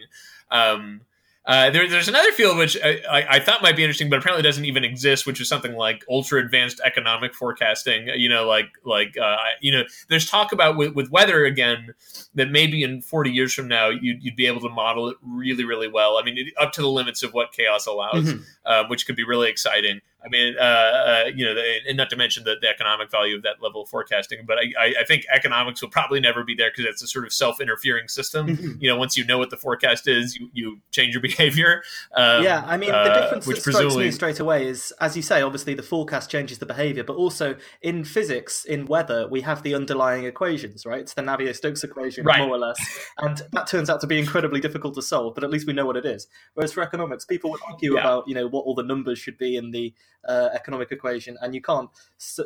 Um, 0.51 1.01
uh, 1.47 1.69
there, 1.69 1.87
there's 1.87 2.07
another 2.07 2.31
field 2.31 2.57
which 2.57 2.75
I, 2.83 3.01
I, 3.09 3.35
I, 3.35 3.39
thought 3.39 3.61
might 3.61 3.75
be 3.75 3.83
interesting, 3.83 4.09
but 4.09 4.17
apparently 4.17 4.41
doesn't 4.41 4.65
even 4.65 4.83
exist, 4.83 5.27
which 5.27 5.39
is 5.39 5.47
something 5.47 5.75
like 5.75 6.03
ultra 6.09 6.39
advanced 6.39 6.81
economic 6.83 7.35
forecasting. 7.35 8.07
You 8.15 8.29
know, 8.29 8.47
like 8.47 8.69
like 8.83 9.15
uh, 9.15 9.37
you 9.61 9.71
know, 9.71 9.83
there's 10.09 10.27
talk 10.27 10.51
about 10.51 10.75
with, 10.75 10.95
with 10.95 11.11
weather 11.11 11.45
again 11.45 11.93
that 12.33 12.49
maybe 12.49 12.81
in 12.81 13.01
40 13.01 13.29
years 13.29 13.53
from 13.53 13.67
now 13.67 13.89
you'd, 13.89 14.23
you'd 14.23 14.35
be 14.35 14.47
able 14.47 14.61
to 14.61 14.69
model 14.69 15.09
it 15.09 15.17
really 15.21 15.65
really 15.65 15.87
well. 15.87 16.17
I 16.17 16.23
mean, 16.23 16.49
up 16.59 16.71
to 16.73 16.81
the 16.81 16.89
limits 16.89 17.21
of 17.21 17.33
what 17.33 17.51
chaos 17.51 17.85
allows, 17.85 18.25
mm-hmm. 18.25 18.41
uh, 18.65 18.85
which 18.87 19.05
could 19.05 19.15
be 19.15 19.23
really 19.23 19.49
exciting. 19.49 20.01
I 20.25 20.29
mean, 20.29 20.55
uh, 20.57 20.63
uh, 20.63 21.23
you 21.35 21.45
know, 21.45 21.61
and 21.87 21.97
not 21.97 22.09
to 22.09 22.15
mention 22.15 22.43
the, 22.43 22.55
the, 22.59 22.67
economic 22.67 23.11
value 23.11 23.35
of 23.35 23.43
that 23.43 23.61
level 23.61 23.83
of 23.83 23.89
forecasting. 23.89 24.39
But 24.47 24.57
I, 24.57 24.95
I 25.01 25.03
think 25.05 25.25
economics 25.31 25.81
will 25.81 25.89
probably 25.89 26.19
never 26.19 26.43
be 26.43 26.55
there 26.55 26.71
because 26.71 26.85
it's 26.91 27.03
a 27.03 27.07
sort 27.07 27.25
of 27.25 27.33
self-interfering 27.33 28.07
system. 28.07 28.47
Mm-hmm. 28.47 28.71
You 28.79 28.89
know, 28.89 28.97
once 28.97 29.15
you 29.15 29.23
know 29.23 29.37
what 29.37 29.51
the 29.51 29.57
forecast 29.57 30.07
is, 30.07 30.35
you, 30.35 30.49
you 30.53 30.79
change 30.91 31.13
your 31.13 31.21
behavior. 31.29 31.83
Um, 32.15 32.43
yeah, 32.43 32.63
I 32.65 32.77
mean, 32.77 32.89
the 32.89 32.97
uh, 32.97 33.21
difference 33.21 33.45
that 33.45 33.57
strikes 33.57 33.95
me 33.95 34.11
straight 34.11 34.39
away 34.39 34.67
is, 34.67 34.91
as 34.99 35.15
you 35.15 35.21
say, 35.21 35.41
obviously 35.41 35.75
the 35.75 35.83
forecast 35.83 36.31
changes 36.31 36.57
the 36.57 36.65
behavior, 36.65 37.03
but 37.03 37.15
also 37.15 37.55
in 37.81 38.03
physics, 38.03 38.65
in 38.65 38.87
weather, 38.87 39.27
we 39.27 39.41
have 39.41 39.61
the 39.61 39.75
underlying 39.75 40.25
equations, 40.25 40.85
right? 40.85 41.01
It's 41.01 41.13
the 41.13 41.21
Navier-Stokes 41.21 41.83
equation, 41.83 42.25
right. 42.25 42.39
more 42.39 42.49
or 42.49 42.57
less, 42.57 42.77
and 43.19 43.41
that 43.51 43.67
turns 43.67 43.89
out 43.89 44.01
to 44.01 44.07
be 44.07 44.17
incredibly 44.17 44.59
difficult 44.59 44.95
to 44.95 45.01
solve. 45.03 45.35
But 45.35 45.43
at 45.43 45.51
least 45.51 45.67
we 45.67 45.73
know 45.73 45.85
what 45.85 45.97
it 45.97 46.05
is. 46.05 46.27
Whereas 46.55 46.73
for 46.73 46.81
economics, 46.81 47.25
people 47.25 47.51
would 47.51 47.61
argue 47.69 47.93
yeah. 47.93 48.01
about, 48.01 48.27
you 48.27 48.33
know, 48.33 48.47
what 48.47 48.61
all 48.61 48.73
the 48.73 48.83
numbers 48.83 49.19
should 49.19 49.37
be 49.37 49.55
in 49.55 49.71
the 49.71 49.93
uh, 50.27 50.49
economic 50.53 50.91
equation, 50.91 51.37
and 51.41 51.53
you 51.53 51.61
can't 51.61 51.89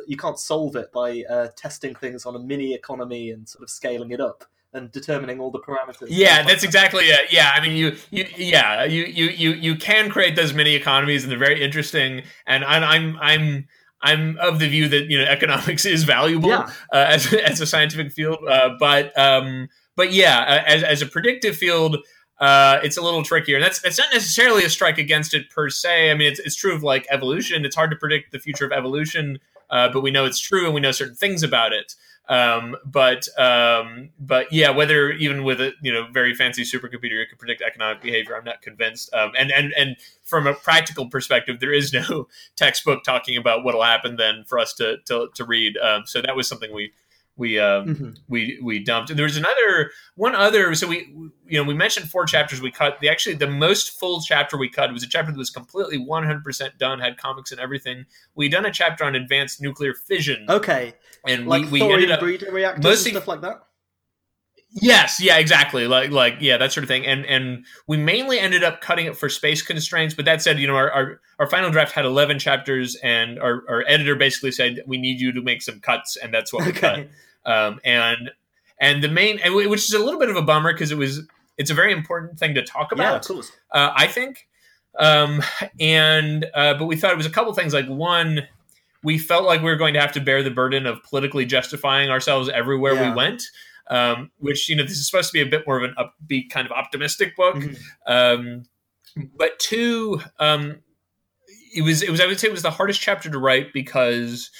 you 0.06 0.16
can't 0.16 0.38
solve 0.38 0.76
it 0.76 0.90
by 0.92 1.22
uh, 1.30 1.48
testing 1.56 1.94
things 1.94 2.26
on 2.26 2.34
a 2.36 2.38
mini 2.38 2.74
economy 2.74 3.30
and 3.30 3.48
sort 3.48 3.62
of 3.62 3.70
scaling 3.70 4.10
it 4.10 4.20
up. 4.20 4.44
and 4.72 4.92
determining 4.92 5.40
all 5.40 5.50
the 5.50 5.58
parameters. 5.58 6.06
Yeah, 6.10 6.44
that's 6.44 6.62
exactly 6.62 7.04
it. 7.06 7.32
Yeah, 7.32 7.50
I 7.52 7.60
mean, 7.60 7.76
you, 7.76 7.96
you, 8.10 8.24
yeah, 8.36 8.84
you, 8.84 9.02
you, 9.04 9.24
you, 9.30 9.50
you 9.50 9.74
can 9.76 10.10
create 10.10 10.36
those 10.36 10.54
mini 10.54 10.74
economies, 10.76 11.24
and 11.24 11.32
they're 11.32 11.38
very 11.40 11.60
interesting. 11.60 12.22
And 12.46 12.64
I'm, 12.64 12.84
I'm, 12.84 13.18
I'm, 13.20 13.66
I'm 14.02 14.38
of 14.38 14.60
the 14.60 14.68
view 14.68 14.88
that 14.88 15.10
you 15.10 15.18
know 15.18 15.24
economics 15.24 15.84
is 15.84 16.04
valuable 16.04 16.50
Yeah. 16.50 16.70
uh, 16.92 17.06
as 17.08 17.32
as 17.34 17.60
a 17.60 17.66
scientific 17.66 18.12
field, 18.12 18.38
uh, 18.48 18.70
but 18.78 19.16
um, 19.18 19.68
but 19.96 20.12
yeah, 20.12 20.38
uh, 20.38 20.62
as 20.66 20.82
as 20.84 21.02
a 21.02 21.06
predictive 21.06 21.56
field. 21.56 21.96
Uh, 22.40 22.80
it's 22.82 22.96
a 22.96 23.02
little 23.02 23.22
trickier, 23.22 23.56
and 23.56 23.64
that's 23.64 23.98
not 23.98 24.08
necessarily 24.12 24.64
a 24.64 24.70
strike 24.70 24.96
against 24.96 25.34
it 25.34 25.50
per 25.50 25.68
se. 25.68 26.10
I 26.10 26.14
mean, 26.14 26.32
it's, 26.32 26.40
it's 26.40 26.56
true 26.56 26.74
of 26.74 26.82
like 26.82 27.06
evolution. 27.10 27.66
It's 27.66 27.76
hard 27.76 27.90
to 27.90 27.96
predict 27.96 28.32
the 28.32 28.38
future 28.38 28.64
of 28.64 28.72
evolution, 28.72 29.38
uh, 29.68 29.90
but 29.92 30.00
we 30.00 30.10
know 30.10 30.24
it's 30.24 30.40
true, 30.40 30.64
and 30.64 30.74
we 30.74 30.80
know 30.80 30.90
certain 30.90 31.14
things 31.14 31.42
about 31.42 31.74
it. 31.74 31.94
Um, 32.30 32.76
but 32.84 33.26
um, 33.38 34.10
but 34.20 34.52
yeah, 34.52 34.70
whether 34.70 35.10
even 35.10 35.42
with 35.42 35.60
a 35.60 35.72
you 35.82 35.92
know 35.92 36.06
very 36.12 36.32
fancy 36.32 36.62
supercomputer 36.62 37.18
you 37.18 37.26
can 37.28 37.36
predict 37.36 37.60
economic 37.60 38.00
behavior, 38.00 38.36
I'm 38.36 38.44
not 38.44 38.62
convinced. 38.62 39.12
Um, 39.12 39.32
and 39.36 39.50
and 39.50 39.74
and 39.76 39.96
from 40.22 40.46
a 40.46 40.54
practical 40.54 41.10
perspective, 41.10 41.58
there 41.58 41.72
is 41.72 41.92
no 41.92 42.28
textbook 42.56 43.02
talking 43.02 43.36
about 43.36 43.64
what'll 43.64 43.82
happen 43.82 44.16
then 44.16 44.44
for 44.46 44.60
us 44.60 44.72
to 44.74 44.98
to, 45.06 45.28
to 45.34 45.44
read. 45.44 45.76
Um, 45.78 46.04
so 46.06 46.22
that 46.22 46.36
was 46.36 46.48
something 46.48 46.72
we 46.72 46.92
we 47.36 47.58
um, 47.58 47.86
Mhm. 47.94 48.16
we 48.28 48.58
we 48.62 48.78
dumped. 48.84 49.10
And 49.10 49.18
there 49.18 49.24
was 49.24 49.36
another 49.36 49.90
one 50.14 50.34
other. 50.34 50.74
So 50.74 50.86
we 50.86 51.12
you 51.46 51.58
know 51.58 51.62
we 51.64 51.74
mentioned 51.74 52.10
four 52.10 52.26
chapters 52.26 52.60
we 52.60 52.70
cut. 52.70 52.98
The 53.00 53.08
actually 53.08 53.36
the 53.36 53.46
most 53.46 53.98
full 53.98 54.20
chapter 54.20 54.56
we 54.58 54.68
cut 54.68 54.92
was 54.92 55.02
a 55.02 55.08
chapter 55.08 55.32
that 55.32 55.38
was 55.38 55.50
completely 55.50 55.98
100 55.98 56.44
percent 56.44 56.76
done, 56.78 56.98
had 57.00 57.16
comics 57.16 57.50
and 57.52 57.60
everything. 57.60 58.04
We 58.34 58.48
done 58.48 58.66
a 58.66 58.70
chapter 58.70 59.04
on 59.04 59.14
advanced 59.14 59.62
nuclear 59.62 59.94
fission, 59.94 60.44
Okay, 60.48 60.92
and 61.26 61.46
like 61.46 61.70
we, 61.70 61.80
we 61.82 61.92
ended 61.92 62.10
up 62.10 62.20
breeder 62.20 62.50
reactors 62.52 62.84
mostly- 62.84 63.10
and 63.12 63.16
stuff 63.18 63.28
like 63.28 63.40
that. 63.42 63.62
Yes, 64.72 65.20
yeah, 65.20 65.38
exactly. 65.38 65.88
Like 65.88 66.10
like 66.10 66.36
yeah, 66.40 66.56
that 66.56 66.72
sort 66.72 66.84
of 66.84 66.88
thing. 66.88 67.04
And 67.04 67.26
and 67.26 67.64
we 67.88 67.96
mainly 67.96 68.38
ended 68.38 68.62
up 68.62 68.80
cutting 68.80 69.06
it 69.06 69.16
for 69.16 69.28
space 69.28 69.62
constraints. 69.62 70.14
But 70.14 70.26
that 70.26 70.42
said, 70.42 70.58
you 70.60 70.66
know, 70.68 70.76
our 70.76 70.90
our, 70.92 71.20
our 71.40 71.46
final 71.48 71.70
draft 71.70 71.92
had 71.92 72.04
eleven 72.04 72.38
chapters, 72.38 72.96
and 73.02 73.40
our, 73.40 73.64
our 73.68 73.84
editor 73.88 74.14
basically 74.14 74.52
said 74.52 74.82
we 74.86 74.96
need 74.98 75.20
you 75.20 75.32
to 75.32 75.42
make 75.42 75.62
some 75.62 75.80
cuts, 75.80 76.16
and 76.16 76.32
that's 76.32 76.52
what 76.52 76.64
we 76.66 76.72
cut. 76.72 77.08
Um, 77.44 77.80
and 77.84 78.30
and 78.78 79.02
the 79.02 79.08
main, 79.08 79.38
and 79.40 79.54
which 79.54 79.80
is 79.80 79.94
a 79.94 79.98
little 79.98 80.20
bit 80.20 80.28
of 80.30 80.36
a 80.36 80.42
bummer 80.42 80.72
because 80.72 80.92
it 80.92 80.98
was 80.98 81.22
it's 81.56 81.70
a 81.70 81.74
very 81.74 81.92
important 81.92 82.38
thing 82.38 82.54
to 82.54 82.62
talk 82.62 82.92
about. 82.92 83.26
course. 83.26 83.50
uh, 83.72 83.92
I 83.96 84.06
think. 84.06 84.46
Um, 84.98 85.42
and 85.80 86.46
uh, 86.54 86.74
but 86.74 86.86
we 86.86 86.96
thought 86.96 87.12
it 87.12 87.16
was 87.16 87.26
a 87.26 87.30
couple 87.30 87.52
things. 87.54 87.72
Like 87.72 87.86
one, 87.86 88.42
we 89.02 89.18
felt 89.18 89.44
like 89.44 89.60
we 89.62 89.70
were 89.70 89.76
going 89.76 89.94
to 89.94 90.00
have 90.00 90.12
to 90.12 90.20
bear 90.20 90.42
the 90.42 90.50
burden 90.50 90.86
of 90.86 91.02
politically 91.02 91.44
justifying 91.46 92.10
ourselves 92.10 92.48
everywhere 92.48 92.94
Yeah. 92.94 93.10
we 93.10 93.16
went. 93.16 93.42
Um, 93.90 94.30
which 94.38 94.68
you 94.68 94.76
know 94.76 94.84
this 94.84 94.92
is 94.98 95.06
supposed 95.10 95.28
to 95.30 95.32
be 95.32 95.40
a 95.42 95.46
bit 95.46 95.66
more 95.66 95.76
of 95.76 95.82
an 95.82 95.94
upbeat 95.98 96.48
kind 96.50 96.64
of 96.64 96.72
optimistic 96.72 97.34
book. 97.36 97.56
Mhm. 97.56 97.76
Um, 98.06 98.62
but 99.36 99.58
two, 99.58 100.20
um, 100.38 100.80
it 101.74 101.82
was 101.82 102.00
it 102.02 102.10
was 102.10 102.20
I 102.20 102.26
would 102.26 102.38
say 102.38 102.48
it 102.48 102.52
was 102.52 102.62
the 102.62 102.70
hardest 102.70 103.00
chapter 103.00 103.28
to 103.28 103.38
write 103.38 103.72
because 103.72 104.50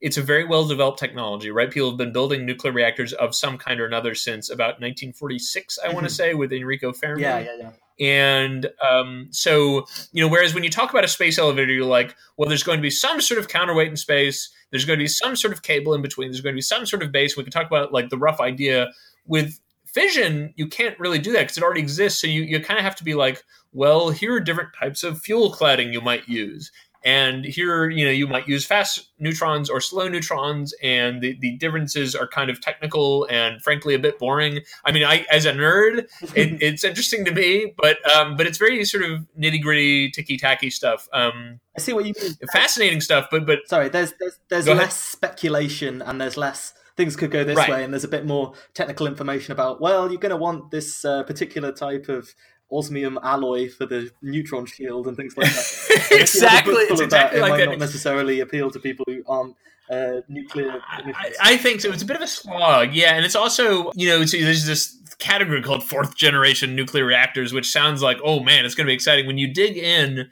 it's 0.00 0.16
a 0.16 0.22
very 0.22 0.44
well 0.44 0.66
developed 0.66 0.98
technology, 0.98 1.50
right? 1.50 1.70
People 1.70 1.90
have 1.90 1.98
been 1.98 2.12
building 2.12 2.44
nuclear 2.46 2.72
reactors 2.72 3.12
of 3.12 3.34
some 3.34 3.58
kind 3.58 3.80
or 3.80 3.86
another 3.86 4.14
since 4.14 4.50
about 4.50 4.80
1946, 4.80 5.78
I 5.84 5.88
want 5.92 6.04
Mhm. 6.06 6.08
to 6.08 6.14
say, 6.14 6.34
with 6.34 6.52
Enrico 6.52 6.92
Fermi. 6.92 7.22
Yeah, 7.22 7.38
yeah, 7.40 7.56
yeah. 7.58 7.72
And 8.00 8.70
um, 8.88 9.28
so, 9.30 9.84
you 10.12 10.22
know, 10.24 10.28
whereas 10.28 10.54
when 10.54 10.64
you 10.64 10.70
talk 10.70 10.88
about 10.90 11.04
a 11.04 11.08
space 11.08 11.38
elevator, 11.38 11.70
you're 11.70 11.84
like, 11.84 12.16
well, 12.38 12.48
there's 12.48 12.62
going 12.62 12.78
to 12.78 12.82
be 12.82 12.90
some 12.90 13.20
sort 13.20 13.38
of 13.38 13.48
counterweight 13.48 13.88
in 13.88 13.96
space. 13.98 14.48
There's 14.70 14.84
going 14.84 14.98
to 14.98 15.02
be 15.02 15.08
some 15.08 15.36
sort 15.36 15.52
of 15.52 15.62
cable 15.62 15.94
in 15.94 16.02
between. 16.02 16.28
There's 16.28 16.40
going 16.40 16.54
to 16.54 16.58
be 16.58 16.62
some 16.62 16.86
sort 16.86 17.02
of 17.02 17.12
base. 17.12 17.36
We 17.36 17.42
can 17.42 17.52
talk 17.52 17.66
about 17.66 17.92
like 17.92 18.10
the 18.10 18.18
rough 18.18 18.40
idea. 18.40 18.90
With 19.26 19.60
fission, 19.84 20.52
you 20.56 20.66
can't 20.66 20.98
really 20.98 21.18
do 21.18 21.32
that 21.32 21.40
because 21.40 21.58
it 21.58 21.62
already 21.62 21.80
exists. 21.80 22.20
So 22.20 22.26
you, 22.26 22.42
you 22.42 22.60
kind 22.60 22.78
of 22.78 22.84
have 22.84 22.96
to 22.96 23.04
be 23.04 23.14
like, 23.14 23.42
well, 23.72 24.10
here 24.10 24.34
are 24.34 24.40
different 24.40 24.70
types 24.78 25.02
of 25.02 25.20
fuel 25.20 25.52
cladding 25.52 25.92
you 25.92 26.00
might 26.00 26.28
use. 26.28 26.70
And 27.04 27.44
here, 27.44 27.88
you 27.88 28.04
know, 28.04 28.10
you 28.10 28.26
might 28.26 28.46
use 28.46 28.66
fast 28.66 29.08
neutrons 29.18 29.70
or 29.70 29.80
slow 29.80 30.08
neutrons, 30.08 30.74
and 30.82 31.22
the, 31.22 31.36
the 31.40 31.56
differences 31.56 32.14
are 32.14 32.26
kind 32.28 32.50
of 32.50 32.60
technical 32.60 33.26
and 33.30 33.62
frankly 33.62 33.94
a 33.94 33.98
bit 33.98 34.18
boring. 34.18 34.60
I 34.84 34.92
mean, 34.92 35.04
I 35.04 35.24
as 35.30 35.46
a 35.46 35.52
nerd, 35.52 36.00
it, 36.36 36.58
it's 36.62 36.84
interesting 36.84 37.24
to 37.24 37.32
me, 37.32 37.72
but 37.78 37.96
um, 38.14 38.36
but 38.36 38.46
it's 38.46 38.58
very 38.58 38.84
sort 38.84 39.04
of 39.04 39.26
nitty 39.38 39.62
gritty, 39.62 40.10
ticky 40.10 40.36
tacky 40.36 40.70
stuff. 40.70 41.08
Um, 41.12 41.60
I 41.76 41.80
see 41.80 41.92
what 41.92 42.04
you 42.04 42.12
mean. 42.20 42.34
fascinating 42.52 43.00
stuff, 43.00 43.28
but 43.30 43.46
but 43.46 43.60
Sorry, 43.66 43.88
there's 43.88 44.12
there's 44.20 44.38
there's 44.48 44.66
less 44.68 44.78
ahead. 44.78 44.90
speculation 44.92 46.02
and 46.02 46.20
there's 46.20 46.36
less 46.36 46.74
things 46.96 47.16
could 47.16 47.30
go 47.30 47.44
this 47.44 47.56
Right. 47.56 47.70
way 47.70 47.84
and 47.84 47.94
there's 47.94 48.04
a 48.04 48.08
bit 48.08 48.26
more 48.26 48.52
technical 48.74 49.06
information 49.06 49.52
about 49.52 49.80
well 49.80 50.10
you're 50.10 50.20
going 50.20 50.30
to 50.30 50.36
want 50.36 50.70
this 50.70 51.02
uh, 51.04 51.22
particular 51.22 51.72
type 51.72 52.08
of 52.10 52.34
osmium 52.70 53.18
alloy 53.22 53.68
for 53.70 53.86
the 53.86 54.10
neutron 54.22 54.66
shield 54.66 55.06
and 55.08 55.16
things 55.16 55.36
like 55.36 55.46
that. 55.50 56.06
And 56.12 56.20
if 56.20 56.34
you 56.34 56.40
have 56.48 56.66
a 56.66 56.70
book 56.70 56.74
exactly, 56.74 56.74
it's 56.84 57.00
of 57.00 57.10
that, 57.10 57.32
exactly 57.32 57.38
it 57.38 57.40
might 57.42 57.56
that. 57.58 57.66
not 57.70 57.78
necessarily 57.78 58.40
appeal 58.40 58.70
to 58.70 58.78
people 58.78 59.04
who 59.08 59.22
aren't 59.26 59.56
uh, 59.90 60.20
nuclear. 60.28 60.80
I, 60.88 61.32
I 61.42 61.56
think 61.56 61.80
so. 61.80 61.90
It's 61.92 62.02
a 62.02 62.06
bit 62.06 62.16
of 62.16 62.22
a 62.22 62.28
slog, 62.28 62.94
yeah, 62.94 63.14
and 63.14 63.24
it's 63.24 63.34
also 63.34 63.90
you 63.94 64.08
know 64.08 64.18
there's 64.24 64.64
this 64.66 64.96
category 65.18 65.62
called 65.62 65.82
fourth 65.82 66.16
generation 66.16 66.74
nuclear 66.76 67.04
reactors, 67.04 67.52
which 67.52 67.70
sounds 67.70 68.00
like 68.02 68.18
oh 68.24 68.40
man, 68.40 68.64
it's 68.64 68.74
going 68.74 68.86
to 68.86 68.90
be 68.90 68.94
exciting. 68.94 69.26
When 69.26 69.38
you 69.38 69.52
dig 69.52 69.76
in, 69.76 70.28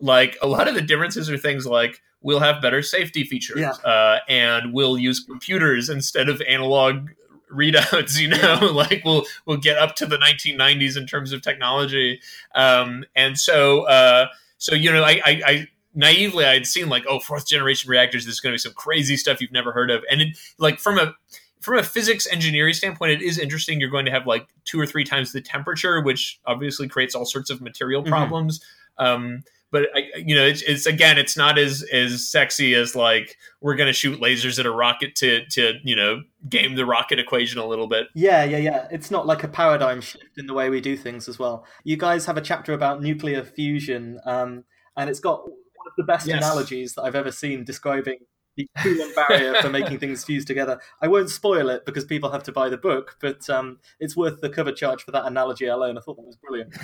like 0.00 0.36
a 0.42 0.46
lot 0.46 0.68
of 0.68 0.74
the 0.74 0.82
differences 0.82 1.30
are 1.30 1.38
things 1.38 1.66
like 1.66 2.02
we'll 2.20 2.40
have 2.40 2.60
better 2.60 2.82
safety 2.82 3.24
features, 3.24 3.58
Yeah. 3.60 3.70
uh, 3.70 4.18
and 4.28 4.72
we'll 4.74 4.98
use 4.98 5.20
computers 5.20 5.88
instead 5.88 6.28
of 6.28 6.42
analog 6.42 7.08
readouts 7.52 8.18
you 8.18 8.28
know 8.28 8.58
like 8.72 9.02
we'll 9.04 9.24
we'll 9.46 9.56
get 9.56 9.78
up 9.78 9.94
to 9.96 10.06
the 10.06 10.16
1990s 10.18 10.96
in 10.96 11.06
terms 11.06 11.32
of 11.32 11.42
technology. 11.42 12.20
Um 12.54 13.04
and 13.16 13.38
so 13.38 13.82
uh 13.82 14.26
so 14.58 14.74
you 14.74 14.92
know 14.92 15.02
i 15.02 15.20
i, 15.24 15.42
I 15.46 15.68
naively 15.94 16.44
i'd 16.44 16.66
seen 16.66 16.88
like 16.88 17.04
oh 17.08 17.18
fourth 17.18 17.46
generation 17.48 17.90
reactors 17.90 18.24
there's 18.24 18.40
going 18.40 18.52
to 18.52 18.54
be 18.54 18.58
some 18.58 18.72
crazy 18.74 19.16
stuff 19.16 19.40
you've 19.40 19.52
never 19.52 19.72
heard 19.72 19.90
of. 19.90 20.04
And 20.10 20.20
it 20.20 20.38
like 20.58 20.78
from 20.78 20.98
a 20.98 21.14
from 21.60 21.78
a 21.78 21.82
physics 21.82 22.26
engineering 22.30 22.74
standpoint 22.74 23.12
it 23.12 23.22
is 23.22 23.38
interesting 23.38 23.80
you're 23.80 23.90
going 23.90 24.04
to 24.04 24.10
have 24.12 24.26
like 24.26 24.46
two 24.64 24.78
or 24.80 24.86
three 24.86 25.04
times 25.04 25.32
the 25.32 25.40
temperature 25.40 26.00
which 26.02 26.38
obviously 26.46 26.86
creates 26.88 27.14
all 27.14 27.24
sorts 27.24 27.50
of 27.50 27.60
material 27.60 28.02
Mhm. 28.02 28.08
problems. 28.08 28.60
Um 28.98 29.42
but 29.70 29.88
I, 29.94 30.10
you 30.16 30.34
know, 30.34 30.44
it's, 30.44 30.62
it's 30.62 30.86
again, 30.86 31.18
it's 31.18 31.36
not 31.36 31.58
as 31.58 31.84
as 31.92 32.28
sexy 32.28 32.74
as 32.74 32.96
like 32.96 33.36
we're 33.60 33.74
going 33.76 33.88
to 33.88 33.92
shoot 33.92 34.20
lasers 34.20 34.58
at 34.58 34.66
a 34.66 34.70
rocket 34.70 35.14
to 35.16 35.44
to 35.46 35.74
you 35.82 35.94
know 35.94 36.22
game 36.48 36.74
the 36.74 36.86
rocket 36.86 37.18
equation 37.18 37.58
a 37.58 37.66
little 37.66 37.86
bit. 37.86 38.08
Yeah, 38.14 38.44
yeah, 38.44 38.58
yeah. 38.58 38.88
It's 38.90 39.10
not 39.10 39.26
like 39.26 39.44
a 39.44 39.48
paradigm 39.48 40.00
shift 40.00 40.38
in 40.38 40.46
the 40.46 40.54
way 40.54 40.70
we 40.70 40.80
do 40.80 40.96
things 40.96 41.28
as 41.28 41.38
well. 41.38 41.66
You 41.84 41.96
guys 41.96 42.24
have 42.26 42.36
a 42.36 42.42
chapter 42.42 42.72
about 42.72 43.02
nuclear 43.02 43.44
fusion, 43.44 44.20
um, 44.24 44.64
and 44.96 45.10
it's 45.10 45.20
got 45.20 45.44
one 45.44 45.86
of 45.86 45.92
the 45.96 46.04
best 46.04 46.26
Yes. 46.26 46.38
analogies 46.38 46.94
that 46.94 47.02
I've 47.02 47.14
ever 47.14 47.30
seen 47.32 47.64
describing 47.64 48.18
the 48.56 48.68
Coulomb 48.78 49.12
barrier 49.14 49.54
for 49.62 49.70
making 49.70 49.98
things 49.98 50.24
fuse 50.24 50.44
together. 50.44 50.80
I 51.00 51.06
won't 51.06 51.30
spoil 51.30 51.68
it 51.68 51.86
because 51.86 52.04
people 52.04 52.30
have 52.30 52.42
to 52.44 52.52
buy 52.52 52.68
the 52.68 52.76
book, 52.76 53.16
but 53.20 53.48
um, 53.48 53.78
it's 54.00 54.16
worth 54.16 54.40
the 54.40 54.50
cover 54.50 54.72
charge 54.72 55.04
for 55.04 55.12
that 55.12 55.26
analogy 55.26 55.66
alone. 55.66 55.96
I 55.96 56.00
thought 56.00 56.16
that 56.16 56.26
was 56.26 56.36
brilliant. 56.36 56.74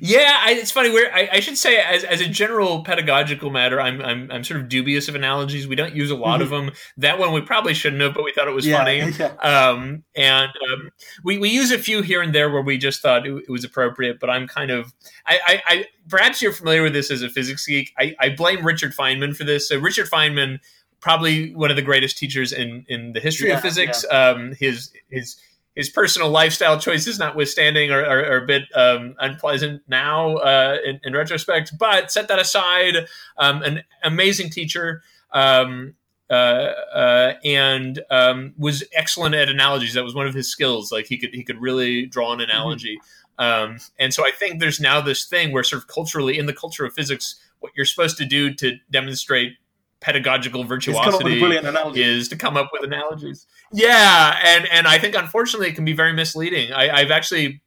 yeah, 0.01 0.39
I, 0.41 0.53
it's 0.53 0.71
funny. 0.71 0.91
Where 0.91 1.13
I, 1.15 1.29
I 1.35 1.41
should 1.41 1.57
say, 1.57 1.79
as, 1.79 2.05
as 2.05 2.21
a 2.21 2.29
general 2.29 2.83
pedagogical 2.83 3.51
matter, 3.51 3.81
I'm, 3.81 4.01
I'm 4.01 4.31
I'm 4.31 4.45
sort 4.45 4.61
of 4.61 4.69
dubious 4.69 5.09
of 5.09 5.15
analogies. 5.15 5.67
We 5.67 5.77
don't 5.77 5.95
use 5.95 6.11
a 6.11 6.17
lot 6.17 6.43
of 6.43 6.51
them. 6.51 6.71
That 6.97 7.19
one 7.19 7.33
we 7.33 7.41
probably 7.41 7.75
shouldn't 7.75 8.03
have, 8.03 8.15
but 8.15 8.25
we 8.25 8.33
thought 8.33 8.49
it 8.49 8.55
was 8.55 8.67
yeah, 8.67 8.79
funny. 8.79 8.99
yeah. 9.19 9.35
um, 9.41 10.05
and 10.17 10.51
um, 10.51 10.91
we, 11.25 11.39
we 11.39 11.49
use 11.49 11.71
a 11.71 11.79
few 11.79 12.03
here 12.03 12.23
and 12.23 12.35
there 12.35 12.51
where 12.51 12.63
we 12.63 12.79
just 12.79 13.01
thought 13.03 13.27
it, 13.27 13.45
it 13.49 13.51
was 13.51 13.65
appropriate. 13.65 14.21
But 14.21 14.31
I'm 14.31 14.47
kind 14.47 14.71
of 14.71 14.93
I, 15.27 15.39
I, 15.47 15.63
I 15.67 15.85
perhaps 16.09 16.43
you're 16.43 16.53
familiar 16.53 16.83
with 16.83 16.93
this 16.93 17.11
as 17.11 17.23
a 17.23 17.29
physics 17.29 17.67
geek. 17.67 17.93
I, 17.99 18.15
I 18.21 18.31
blame 18.31 18.65
Richard 18.65 18.95
Feynman 18.95 19.37
for 19.37 19.45
this. 19.45 19.69
So 19.69 19.79
Richard 19.79 20.09
Feynman, 20.11 20.59
probably 21.01 21.55
one 21.55 21.71
of 21.71 21.77
the 21.77 21.83
greatest 21.83 22.19
teachers 22.19 22.53
in 22.53 22.85
in 22.89 23.13
the 23.13 23.21
history 23.21 23.49
Yeah, 23.49 23.57
of 23.57 23.63
physics. 23.63 24.05
Um, 24.11 24.55
his 24.59 24.93
his 25.09 25.37
his 25.79 25.89
personal 25.89 26.29
lifestyle 26.29 26.77
choices, 26.77 27.21
notwithstanding, 27.21 27.93
are, 27.93 28.05
are, 28.05 28.33
are 28.33 28.37
a 28.39 28.47
bit 28.47 28.65
um, 28.75 29.15
unpleasant 29.21 29.81
now 29.87 30.35
uh, 30.39 30.77
in, 30.85 30.99
in 31.05 31.13
retrospect. 31.13 31.79
But 31.79 32.11
set 32.11 32.27
that 32.27 32.41
aside, 32.41 33.07
um, 33.39 33.63
an 33.63 33.85
amazing 34.03 34.51
teacher. 34.51 35.03
Um, 35.31 35.95
uh, 36.31 36.75
uh, 36.93 37.35
and 37.43 38.03
um, 38.11 38.53
was 38.59 38.85
excellent 38.93 39.35
at 39.35 39.49
analogies. 39.49 39.95
That 39.95 40.05
was 40.05 40.15
one 40.15 40.27
of 40.27 40.35
his 40.35 40.51
skills. 40.51 40.91
Like 40.93 41.07
he 41.07 41.17
could 41.17 41.33
he 41.33 41.43
could 41.43 41.59
really 41.59 42.05
draw 42.07 42.35
an 42.35 42.41
analogy. 42.41 42.99
Um, 43.39 43.79
and 43.99 44.13
so 44.13 44.27
I 44.27 44.33
think 44.33 44.61
there's 44.61 44.81
now 44.81 45.01
this 45.01 45.25
thing 45.25 45.53
where 45.53 45.63
sort 45.63 45.81
of 45.81 45.89
culturally 45.89 46.39
in 46.39 46.47
the 46.47 46.53
culture 46.53 46.85
of 46.85 46.93
physics, 46.93 47.37
what 47.61 47.73
you're 47.77 47.87
supposed 47.87 48.19
to 48.19 48.27
do 48.27 48.53
to 48.55 48.77
demonstrate 48.91 49.53
pedagogical 50.01 50.63
He's 50.63 50.85
come 50.85 50.97
up 50.97 51.25
with 51.25 51.33
a 51.33 51.41
virtuosity 51.41 52.03
is 52.03 52.29
to 52.29 52.37
come 52.37 52.57
up 52.57 52.71
with 52.73 52.85
analogies. 52.85 53.47
Yeah, 53.73 54.39
and 54.45 54.67
and 54.71 54.87
I 54.87 54.99
think 54.99 55.15
unfortunately 55.15 55.69
it 55.69 55.75
can 55.75 55.85
be 55.85 55.93
very 55.93 56.13
misleading. 56.13 56.73
I, 56.73 56.89
I've 56.89 57.11
actually 57.11 57.61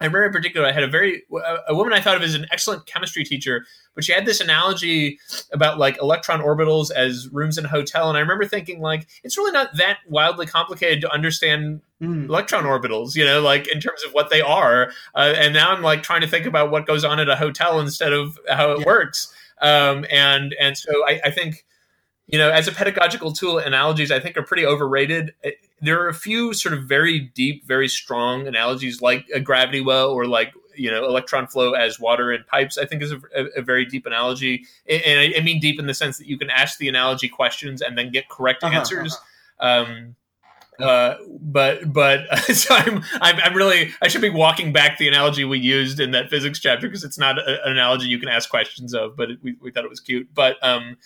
I 0.00 0.04
remember 0.04 0.26
in 0.26 0.32
particular, 0.32 0.66
I 0.66 0.72
had 0.72 0.84
a 0.84 0.88
very 0.88 1.24
a 1.68 1.74
woman 1.74 1.92
I 1.92 2.00
thought 2.00 2.16
of 2.16 2.22
as 2.22 2.34
an 2.34 2.46
excellent 2.52 2.86
chemistry 2.86 3.24
teacher, 3.24 3.66
but 3.96 4.04
she 4.04 4.12
had 4.12 4.26
this 4.26 4.40
analogy 4.40 5.18
about 5.52 5.78
like 5.78 6.00
electron 6.00 6.40
orbitals 6.40 6.92
as 6.92 7.28
rooms 7.32 7.58
in 7.58 7.64
a 7.64 7.68
hotel, 7.68 8.08
and 8.08 8.16
I 8.16 8.20
remember 8.20 8.46
thinking 8.46 8.80
like 8.80 9.08
it's 9.24 9.36
really 9.36 9.50
not 9.50 9.76
that 9.76 9.98
wildly 10.08 10.46
complicated 10.46 11.00
to 11.00 11.12
understand 11.12 11.80
mm. 12.00 12.28
electron 12.28 12.62
orbitals, 12.62 13.16
you 13.16 13.24
know, 13.24 13.40
like 13.40 13.66
in 13.66 13.80
terms 13.80 14.04
of 14.06 14.12
what 14.12 14.30
they 14.30 14.40
are. 14.40 14.92
Uh, 15.16 15.34
and 15.36 15.52
now 15.52 15.72
I'm 15.72 15.82
like 15.82 16.04
trying 16.04 16.20
to 16.20 16.28
think 16.28 16.46
about 16.46 16.70
what 16.70 16.86
goes 16.86 17.04
on 17.04 17.18
at 17.18 17.28
a 17.28 17.34
hotel 17.34 17.80
instead 17.80 18.12
of 18.12 18.38
how 18.48 18.72
it 18.72 18.80
yeah. 18.80 18.86
works. 18.86 19.32
Um, 19.60 20.06
and 20.10 20.54
and 20.60 20.78
so 20.78 20.92
I, 21.08 21.20
I 21.24 21.30
think 21.32 21.64
you 22.28 22.38
know, 22.38 22.50
as 22.50 22.68
a 22.68 22.72
pedagogical 22.72 23.32
tool, 23.32 23.58
analogies 23.58 24.10
I 24.10 24.20
think 24.20 24.36
are 24.36 24.42
pretty 24.42 24.66
overrated. 24.66 25.32
There 25.80 26.02
are 26.02 26.08
a 26.08 26.14
few 26.14 26.52
sort 26.52 26.74
of 26.74 26.84
very 26.84 27.18
deep, 27.20 27.66
very 27.66 27.88
strong 27.88 28.46
analogies 28.46 29.00
like 29.00 29.26
a 29.34 29.40
gravity 29.40 29.80
well 29.80 30.10
or 30.10 30.26
like 30.26 30.52
you 30.76 30.90
know 30.90 31.04
electron 31.06 31.46
flow 31.46 31.72
as 31.72 31.98
water 31.98 32.30
in 32.30 32.44
pipes. 32.44 32.76
I 32.76 32.84
think 32.84 33.02
is 33.02 33.12
a, 33.12 33.20
a, 33.34 33.44
a 33.56 33.62
very 33.62 33.86
deep 33.86 34.04
analogy, 34.04 34.66
and 34.86 35.20
I, 35.20 35.38
I, 35.38 35.40
mean 35.40 35.58
deep 35.58 35.80
in 35.80 35.86
the 35.86 35.94
sense 35.94 36.18
that 36.18 36.26
you 36.26 36.38
can 36.38 36.50
ask 36.50 36.78
the 36.78 36.88
analogy 36.88 37.30
questions 37.30 37.80
and 37.80 37.96
then 37.96 38.12
get 38.12 38.28
correct 38.28 38.62
uh-huh, 38.62 38.76
answers. 38.76 39.16
Uh-huh. 39.58 39.84
Um, 39.86 40.16
uh, 40.78 41.16
but 41.40 41.92
but 41.92 42.38
so 42.54 42.74
I'm, 42.74 43.02
I'm, 43.22 43.36
I'm 43.42 43.54
really 43.54 43.90
I 44.02 44.08
should 44.08 44.20
be 44.20 44.30
walking 44.30 44.72
back 44.72 44.98
the 44.98 45.08
analogy 45.08 45.44
we 45.44 45.58
used 45.58 45.98
in 45.98 46.10
that 46.12 46.28
physics 46.28 46.60
chapter 46.60 46.86
because 46.86 47.04
it's 47.04 47.18
not 47.18 47.38
a, 47.38 47.64
an 47.64 47.72
analogy 47.72 48.06
you 48.06 48.18
can 48.18 48.28
ask 48.28 48.48
questions 48.48 48.94
of, 48.94 49.16
but 49.16 49.30
it, 49.30 49.38
we 49.42 49.56
we 49.62 49.70
thought 49.70 49.84
it 49.84 49.90
was 49.90 50.00
cute. 50.00 50.28
But 50.34 50.56
um, 50.62 50.98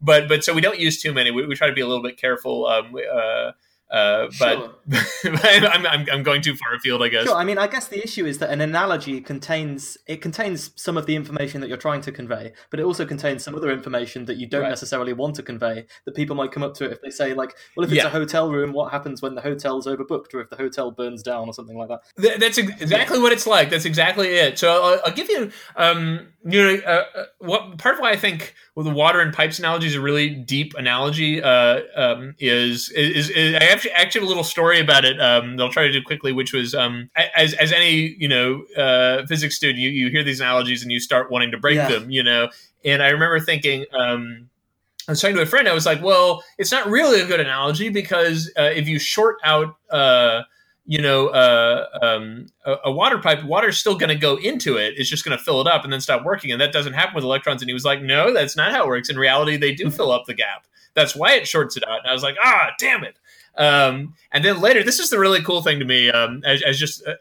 but 0.00 0.28
but 0.28 0.44
so 0.44 0.52
we 0.52 0.60
don't 0.60 0.78
use 0.78 1.00
too 1.00 1.12
many. 1.12 1.30
We, 1.30 1.46
we 1.46 1.54
try 1.54 1.66
to 1.66 1.72
be 1.72 1.80
a 1.80 1.86
little 1.86 2.02
bit 2.02 2.16
careful. 2.16 2.66
Um, 2.66 2.94
uh, 2.94 3.52
uh, 3.90 4.26
but, 4.40 4.80
sure. 5.22 5.36
I'm, 5.44 5.86
I'm, 5.86 6.06
I'm 6.10 6.22
going 6.24 6.42
too 6.42 6.56
far 6.56 6.74
afield, 6.74 7.02
I 7.02 7.08
guess. 7.08 7.24
Sure. 7.24 7.36
I 7.36 7.44
mean, 7.44 7.56
I 7.56 7.68
guess 7.68 7.86
the 7.86 8.02
issue 8.02 8.26
is 8.26 8.38
that 8.38 8.50
an 8.50 8.60
analogy 8.60 9.20
contains 9.20 9.96
it 10.06 10.20
contains 10.20 10.72
some 10.74 10.96
of 10.96 11.06
the 11.06 11.14
information 11.14 11.60
that 11.60 11.68
you're 11.68 11.76
trying 11.76 12.00
to 12.00 12.12
convey, 12.12 12.52
but 12.70 12.80
it 12.80 12.82
also 12.82 13.06
contains 13.06 13.44
some 13.44 13.54
other 13.54 13.70
information 13.70 14.24
that 14.24 14.38
you 14.38 14.46
don't 14.48 14.62
right. 14.62 14.68
necessarily 14.68 15.12
want 15.12 15.36
to 15.36 15.42
convey. 15.42 15.86
That 16.04 16.16
people 16.16 16.34
might 16.34 16.50
come 16.50 16.64
up 16.64 16.74
to 16.74 16.84
it 16.84 16.92
if 16.92 17.00
they 17.00 17.10
say, 17.10 17.32
like, 17.32 17.54
well, 17.76 17.84
if 17.84 17.92
it's 17.92 18.02
yeah. 18.02 18.08
a 18.08 18.10
hotel 18.10 18.50
room, 18.50 18.72
what 18.72 18.90
happens 18.90 19.22
when 19.22 19.36
the 19.36 19.40
hotel's 19.40 19.86
overbooked, 19.86 20.34
or 20.34 20.40
if 20.40 20.50
the 20.50 20.56
hotel 20.56 20.90
burns 20.90 21.22
down, 21.22 21.46
or 21.48 21.54
something 21.54 21.78
like 21.78 21.88
that. 21.88 22.00
Th- 22.20 22.40
that's 22.40 22.58
exactly 22.58 23.20
what 23.20 23.32
it's 23.32 23.46
like. 23.46 23.70
That's 23.70 23.84
exactly 23.84 24.28
it. 24.28 24.58
So 24.58 24.68
I'll, 24.68 25.00
I'll 25.06 25.14
give 25.14 25.30
you, 25.30 25.52
um, 25.76 26.26
you 26.44 26.60
know, 26.60 26.82
uh, 26.84 27.04
uh, 27.14 27.24
what 27.38 27.78
part 27.78 27.94
of 27.94 28.00
why 28.00 28.10
I 28.10 28.16
think 28.16 28.54
well, 28.76 28.84
the 28.84 28.92
water 28.92 29.20
and 29.20 29.32
pipes 29.32 29.58
analogy 29.58 29.86
is 29.86 29.94
a 29.94 30.02
really 30.02 30.28
deep 30.28 30.74
analogy. 30.74 31.42
Uh, 31.42 31.80
um, 31.96 32.34
is, 32.38 32.90
is, 32.90 33.30
is 33.30 33.54
I 33.54 33.64
actually 33.64 33.92
actually 33.92 34.20
have 34.20 34.26
a 34.26 34.28
little 34.28 34.44
story 34.44 34.78
about 34.78 35.06
it. 35.06 35.18
Um, 35.18 35.58
I'll 35.58 35.70
try 35.70 35.84
to 35.84 35.92
do 35.92 36.02
quickly, 36.02 36.30
which 36.30 36.52
was 36.52 36.74
um, 36.74 37.08
as 37.34 37.54
as 37.54 37.72
any 37.72 38.14
you 38.18 38.28
know 38.28 38.64
uh, 38.76 39.24
physics 39.26 39.56
student, 39.56 39.78
you, 39.78 39.88
you 39.88 40.10
hear 40.10 40.22
these 40.22 40.40
analogies 40.40 40.82
and 40.82 40.92
you 40.92 41.00
start 41.00 41.30
wanting 41.30 41.52
to 41.52 41.58
break 41.58 41.76
yeah. 41.76 41.88
them, 41.88 42.10
you 42.10 42.22
know. 42.22 42.50
And 42.84 43.02
I 43.02 43.08
remember 43.08 43.40
thinking. 43.40 43.86
Um, 43.98 44.50
I 45.08 45.12
was 45.12 45.20
talking 45.20 45.36
to 45.36 45.42
a 45.42 45.46
friend. 45.46 45.68
I 45.68 45.72
was 45.72 45.86
like, 45.86 46.02
"Well, 46.02 46.42
it's 46.58 46.72
not 46.72 46.88
really 46.88 47.20
a 47.20 47.26
good 47.26 47.40
analogy 47.40 47.88
because 47.88 48.50
uh, 48.58 48.72
if 48.74 48.88
you 48.88 48.98
short 48.98 49.36
out 49.44 49.76
uh, 49.88 50.42
you 50.86 51.02
know, 51.02 51.28
uh, 51.28 51.86
um, 52.00 52.46
a, 52.64 52.76
a, 52.84 52.92
water 52.92 53.18
pipe, 53.18 53.42
water's 53.44 53.76
still 53.76 53.96
going 53.96 54.08
to 54.08 54.14
go 54.14 54.36
into 54.36 54.76
it. 54.76 54.94
It's 54.96 55.08
just 55.08 55.24
going 55.24 55.36
to 55.36 55.42
fill 55.42 55.60
it 55.60 55.66
up 55.66 55.82
and 55.82 55.92
then 55.92 56.00
stop 56.00 56.24
working. 56.24 56.52
And 56.52 56.60
that 56.60 56.72
doesn't 56.72 56.92
happen 56.92 57.14
with 57.16 57.24
electrons. 57.24 57.60
And 57.60 57.68
he 57.68 57.74
was 57.74 57.84
like, 57.84 58.02
no, 58.02 58.32
that's 58.32 58.56
not 58.56 58.72
how 58.72 58.84
it 58.84 58.88
works. 58.88 59.10
In 59.10 59.18
reality, 59.18 59.56
they 59.56 59.74
do 59.74 59.90
fill 59.90 60.12
up 60.12 60.26
the 60.26 60.34
gap. 60.34 60.64
That's 60.94 61.16
why 61.16 61.32
it 61.32 61.48
shorts 61.48 61.76
it 61.76 61.82
out. 61.86 62.00
And 62.00 62.08
I 62.08 62.12
was 62.12 62.22
like, 62.22 62.36
ah, 62.40 62.70
damn 62.78 63.02
it. 63.02 63.16
Um, 63.58 64.14
and 64.32 64.44
then 64.44 64.60
later, 64.60 64.84
this 64.84 65.00
is 65.00 65.10
the 65.10 65.18
really 65.18 65.42
cool 65.42 65.62
thing 65.62 65.78
to 65.80 65.84
me, 65.84 66.10
um, 66.10 66.42
as, 66.44 66.62
as, 66.62 66.78
just 66.78 67.06
uh, 67.06 67.14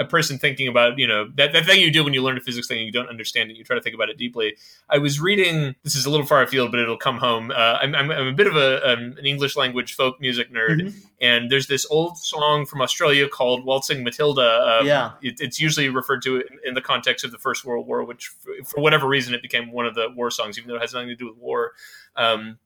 a 0.00 0.04
person 0.04 0.38
thinking 0.38 0.66
about 0.66 0.98
you 0.98 1.06
know 1.06 1.28
that, 1.36 1.52
that 1.52 1.66
thing 1.66 1.78
you 1.78 1.92
do 1.92 2.02
when 2.02 2.14
you 2.14 2.22
learn 2.22 2.36
a 2.36 2.40
physics 2.40 2.66
thing 2.66 2.78
and 2.78 2.86
you 2.86 2.92
don't 2.92 3.08
understand 3.08 3.50
it 3.50 3.56
you 3.56 3.62
try 3.62 3.76
to 3.76 3.82
think 3.82 3.94
about 3.94 4.08
it 4.08 4.16
deeply. 4.16 4.56
I 4.88 4.98
was 4.98 5.20
reading 5.20 5.76
this 5.84 5.94
is 5.94 6.06
a 6.06 6.10
little 6.10 6.26
far 6.26 6.42
afield 6.42 6.72
but 6.72 6.80
it'll 6.80 6.96
come 6.96 7.18
home. 7.18 7.50
Uh, 7.50 7.78
I'm, 7.82 7.94
I'm, 7.94 8.10
I'm, 8.10 8.26
a 8.26 8.32
bit 8.32 8.46
of 8.46 8.56
a, 8.56 8.92
um, 8.92 9.14
an 9.18 9.26
english 9.26 9.56
language 9.56 9.94
folk 9.94 10.20
music 10.20 10.52
nerd 10.52 10.80
mm-hmm. 10.80 10.98
and 11.20 11.50
there's 11.50 11.66
this 11.66 11.86
old 11.90 12.16
song 12.16 12.64
from 12.64 12.80
australia 12.80 13.28
called 13.28 13.64
waltzing 13.64 14.02
matilda 14.02 14.78
um, 14.80 14.86
yeah. 14.86 15.12
it, 15.22 15.40
it's 15.40 15.60
usually 15.60 15.88
referred 15.88 16.22
to 16.22 16.36
in, 16.36 16.58
in, 16.64 16.74
the 16.74 16.80
context 16.80 17.24
of 17.24 17.30
the 17.30 17.38
first 17.38 17.64
world 17.64 17.86
war 17.86 18.02
which 18.04 18.28
for, 18.28 18.52
for, 18.64 18.80
whatever 18.80 19.06
reason 19.06 19.34
it 19.34 19.42
became 19.42 19.70
one 19.70 19.84
of 19.84 19.94
the 19.94 20.08
war 20.16 20.30
songs 20.30 20.56
even 20.58 20.68
though 20.68 20.76
it 20.76 20.80
has 20.80 20.94
nothing 20.94 21.08
to 21.08 21.16
do 21.16 21.26
with 21.26 21.36
war. 21.36 21.72
Um, 22.16 22.58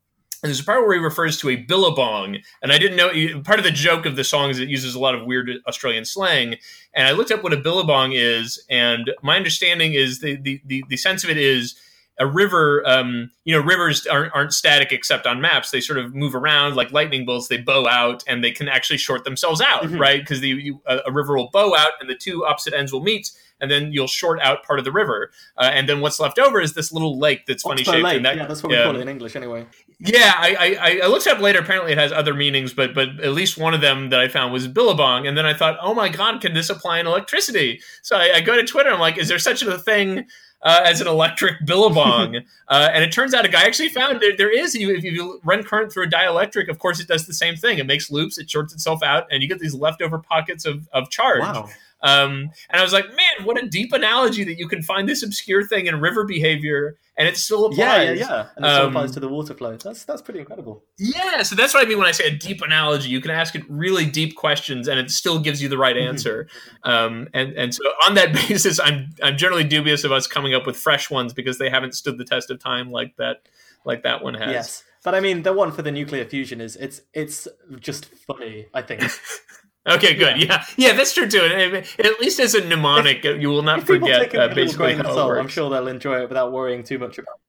and 0.44 0.50
there's 0.50 0.60
a 0.60 0.64
part 0.64 0.86
where 0.86 0.92
he 0.92 1.02
refers 1.02 1.38
to 1.38 1.48
a 1.48 1.56
billabong, 1.56 2.36
and 2.60 2.70
I 2.70 2.76
didn't 2.76 2.98
know. 2.98 3.40
Part 3.44 3.58
of 3.58 3.64
the 3.64 3.70
joke 3.70 4.04
of 4.04 4.14
the 4.14 4.24
song 4.24 4.50
is 4.50 4.58
it 4.58 4.68
uses 4.68 4.94
a 4.94 5.00
lot 5.00 5.14
of 5.14 5.24
weird 5.24 5.50
Australian 5.66 6.04
slang. 6.04 6.56
And 6.92 7.08
I 7.08 7.12
looked 7.12 7.30
up 7.30 7.42
what 7.42 7.54
a 7.54 7.56
billabong 7.56 8.12
is, 8.12 8.62
and 8.68 9.10
my 9.22 9.36
understanding 9.36 9.94
is 9.94 10.20
the 10.20 10.36
the 10.36 10.60
the, 10.66 10.84
the 10.90 10.98
sense 10.98 11.24
of 11.24 11.30
it 11.30 11.38
is 11.38 11.76
a 12.18 12.26
river. 12.26 12.86
Um, 12.86 13.30
you 13.44 13.56
know, 13.56 13.64
rivers 13.64 14.06
aren't, 14.06 14.34
aren't 14.34 14.52
static 14.52 14.92
except 14.92 15.26
on 15.26 15.40
maps. 15.40 15.70
They 15.70 15.80
sort 15.80 15.98
of 15.98 16.14
move 16.14 16.34
around 16.34 16.76
like 16.76 16.92
lightning 16.92 17.24
bolts. 17.24 17.48
They 17.48 17.56
bow 17.56 17.86
out, 17.88 18.22
and 18.26 18.44
they 18.44 18.52
can 18.52 18.68
actually 18.68 18.98
short 18.98 19.24
themselves 19.24 19.62
out, 19.62 19.84
mm-hmm. 19.84 19.98
right? 19.98 20.20
Because 20.20 20.44
a, 20.44 21.00
a 21.06 21.10
river 21.10 21.38
will 21.38 21.48
bow 21.54 21.74
out, 21.74 21.92
and 22.02 22.10
the 22.10 22.16
two 22.16 22.44
opposite 22.44 22.74
ends 22.74 22.92
will 22.92 23.02
meet 23.02 23.30
and 23.60 23.70
then 23.70 23.92
you'll 23.92 24.06
short 24.06 24.40
out 24.40 24.64
part 24.64 24.78
of 24.78 24.84
the 24.84 24.92
river, 24.92 25.30
uh, 25.56 25.70
and 25.72 25.88
then 25.88 26.00
what's 26.00 26.20
left 26.20 26.38
over 26.38 26.60
is 26.60 26.74
this 26.74 26.92
little 26.92 27.18
lake 27.18 27.46
that's 27.46 27.62
funny 27.62 27.84
shaped. 27.84 28.02
Lake. 28.02 28.22
That, 28.22 28.36
yeah, 28.36 28.46
that's 28.46 28.62
what 28.62 28.70
we 28.70 28.76
call 28.76 28.96
it 28.96 29.00
in 29.00 29.08
English, 29.08 29.36
anyway. 29.36 29.66
Yeah, 29.98 30.34
I, 30.36 30.76
I, 30.80 31.00
I 31.04 31.06
looked 31.06 31.26
up 31.26 31.40
later. 31.40 31.60
Apparently, 31.60 31.92
it 31.92 31.98
has 31.98 32.12
other 32.12 32.34
meanings, 32.34 32.72
but 32.72 32.94
but 32.94 33.08
at 33.20 33.32
least 33.32 33.58
one 33.58 33.74
of 33.74 33.80
them 33.80 34.10
that 34.10 34.20
I 34.20 34.28
found 34.28 34.52
was 34.52 34.66
billabong, 34.66 35.26
and 35.26 35.36
then 35.36 35.46
I 35.46 35.54
thought, 35.54 35.78
oh 35.80 35.94
my 35.94 36.08
god, 36.08 36.40
can 36.40 36.54
this 36.54 36.70
apply 36.70 37.00
in 37.00 37.06
electricity? 37.06 37.80
So 38.02 38.16
I, 38.16 38.36
I 38.36 38.40
go 38.40 38.56
to 38.56 38.64
Twitter. 38.64 38.90
I'm 38.90 39.00
like, 39.00 39.18
is 39.18 39.28
there 39.28 39.38
such 39.38 39.62
a 39.62 39.78
thing? 39.78 40.26
Uh, 40.62 40.80
as 40.82 41.02
an 41.02 41.06
electric 41.06 41.66
billabong. 41.66 42.36
uh, 42.68 42.88
and 42.90 43.04
it 43.04 43.12
turns 43.12 43.34
out 43.34 43.44
a 43.44 43.48
guy 43.48 43.64
actually 43.64 43.90
found 43.90 44.18
there, 44.22 44.34
there 44.34 44.50
is, 44.50 44.74
if 44.74 45.04
you 45.04 45.38
run 45.44 45.62
current 45.62 45.92
through 45.92 46.04
a 46.04 46.08
dielectric, 46.08 46.70
of 46.70 46.78
course, 46.78 46.98
it 47.00 47.06
does 47.06 47.26
the 47.26 47.34
same 47.34 47.54
thing. 47.54 47.76
It 47.76 47.84
makes 47.84 48.10
loops, 48.10 48.38
it 48.38 48.48
shorts 48.48 48.72
itself 48.72 49.02
out, 49.02 49.26
and 49.30 49.42
you 49.42 49.48
get 49.50 49.58
these 49.58 49.74
leftover 49.74 50.18
pockets 50.18 50.64
of, 50.64 50.88
of 50.94 51.10
charge. 51.10 51.42
Wow. 51.42 51.68
Um, 52.04 52.50
and 52.68 52.80
I 52.80 52.82
was 52.82 52.92
like, 52.92 53.08
man, 53.08 53.44
what 53.46 53.62
a 53.62 53.66
deep 53.66 53.94
analogy 53.94 54.44
that 54.44 54.58
you 54.58 54.68
can 54.68 54.82
find 54.82 55.08
this 55.08 55.22
obscure 55.22 55.66
thing 55.66 55.86
in 55.86 56.00
river 56.00 56.24
behavior 56.24 56.98
and 57.16 57.26
it 57.26 57.38
still 57.38 57.66
applies. 57.66 57.78
Yeah, 57.78 58.02
yeah, 58.02 58.12
yeah. 58.12 58.46
And 58.56 58.64
it 58.64 58.68
still 58.68 58.82
um, 58.82 58.88
applies 58.88 59.12
to 59.12 59.20
the 59.20 59.28
water 59.28 59.54
flow. 59.54 59.76
That's 59.76 60.04
that's 60.04 60.20
pretty 60.20 60.40
incredible. 60.40 60.84
Yeah, 60.98 61.42
so 61.42 61.54
that's 61.54 61.72
what 61.72 61.84
I 61.84 61.88
mean 61.88 61.98
when 61.98 62.06
I 62.06 62.10
say 62.10 62.26
a 62.26 62.30
deep 62.30 62.60
analogy. 62.60 63.08
You 63.08 63.22
can 63.22 63.30
ask 63.30 63.54
it 63.54 63.62
really 63.68 64.04
deep 64.04 64.36
questions 64.36 64.86
and 64.86 64.98
it 65.00 65.10
still 65.10 65.38
gives 65.38 65.62
you 65.62 65.68
the 65.68 65.78
right 65.78 65.96
mm-hmm. 65.96 66.08
answer. 66.08 66.48
um, 66.82 67.28
and 67.32 67.52
and 67.54 67.74
so 67.74 67.82
on 68.06 68.14
that 68.16 68.32
basis, 68.48 68.78
I'm 68.80 69.14
I'm 69.22 69.38
generally 69.38 69.64
dubious 69.64 70.04
of 70.04 70.12
us 70.12 70.26
coming 70.26 70.54
up 70.54 70.66
with 70.66 70.76
fresh 70.76 71.10
ones 71.10 71.32
because 71.32 71.58
they 71.58 71.70
haven't 71.70 71.94
stood 71.94 72.18
the 72.18 72.24
test 72.24 72.50
of 72.50 72.58
time 72.58 72.90
like 72.90 73.16
that 73.16 73.48
like 73.84 74.02
that 74.02 74.22
one 74.22 74.34
has. 74.34 74.50
Yes. 74.50 74.84
But 75.04 75.14
I 75.14 75.20
mean, 75.20 75.42
the 75.42 75.52
one 75.52 75.70
for 75.70 75.82
the 75.82 75.92
nuclear 75.92 76.24
fusion 76.24 76.60
is 76.60 76.76
it's 76.76 77.02
it's 77.12 77.46
just 77.78 78.06
funny. 78.06 78.66
I 78.74 78.82
think 78.82 79.02
Okay, 79.86 80.14
good. 80.14 80.40
Yeah. 80.40 80.64
yeah, 80.76 80.92
that's 80.94 81.12
true 81.12 81.28
too. 81.28 81.82
At 81.98 82.20
least 82.20 82.40
as 82.40 82.54
a 82.54 82.64
mnemonic, 82.64 83.24
if, 83.24 83.40
you 83.40 83.48
will 83.48 83.62
not 83.62 83.84
forget 83.86 84.34
uh, 84.34 84.48
basically 84.48 84.94
how 84.94 85.12
soul, 85.12 85.32
I'm 85.32 85.48
sure 85.48 85.68
they'll 85.70 85.88
enjoy 85.88 86.22
it 86.22 86.28
without 86.28 86.52
worrying 86.52 86.82
too 86.82 86.98
much 86.98 87.18
about. 87.18 87.34
It. 87.34 87.40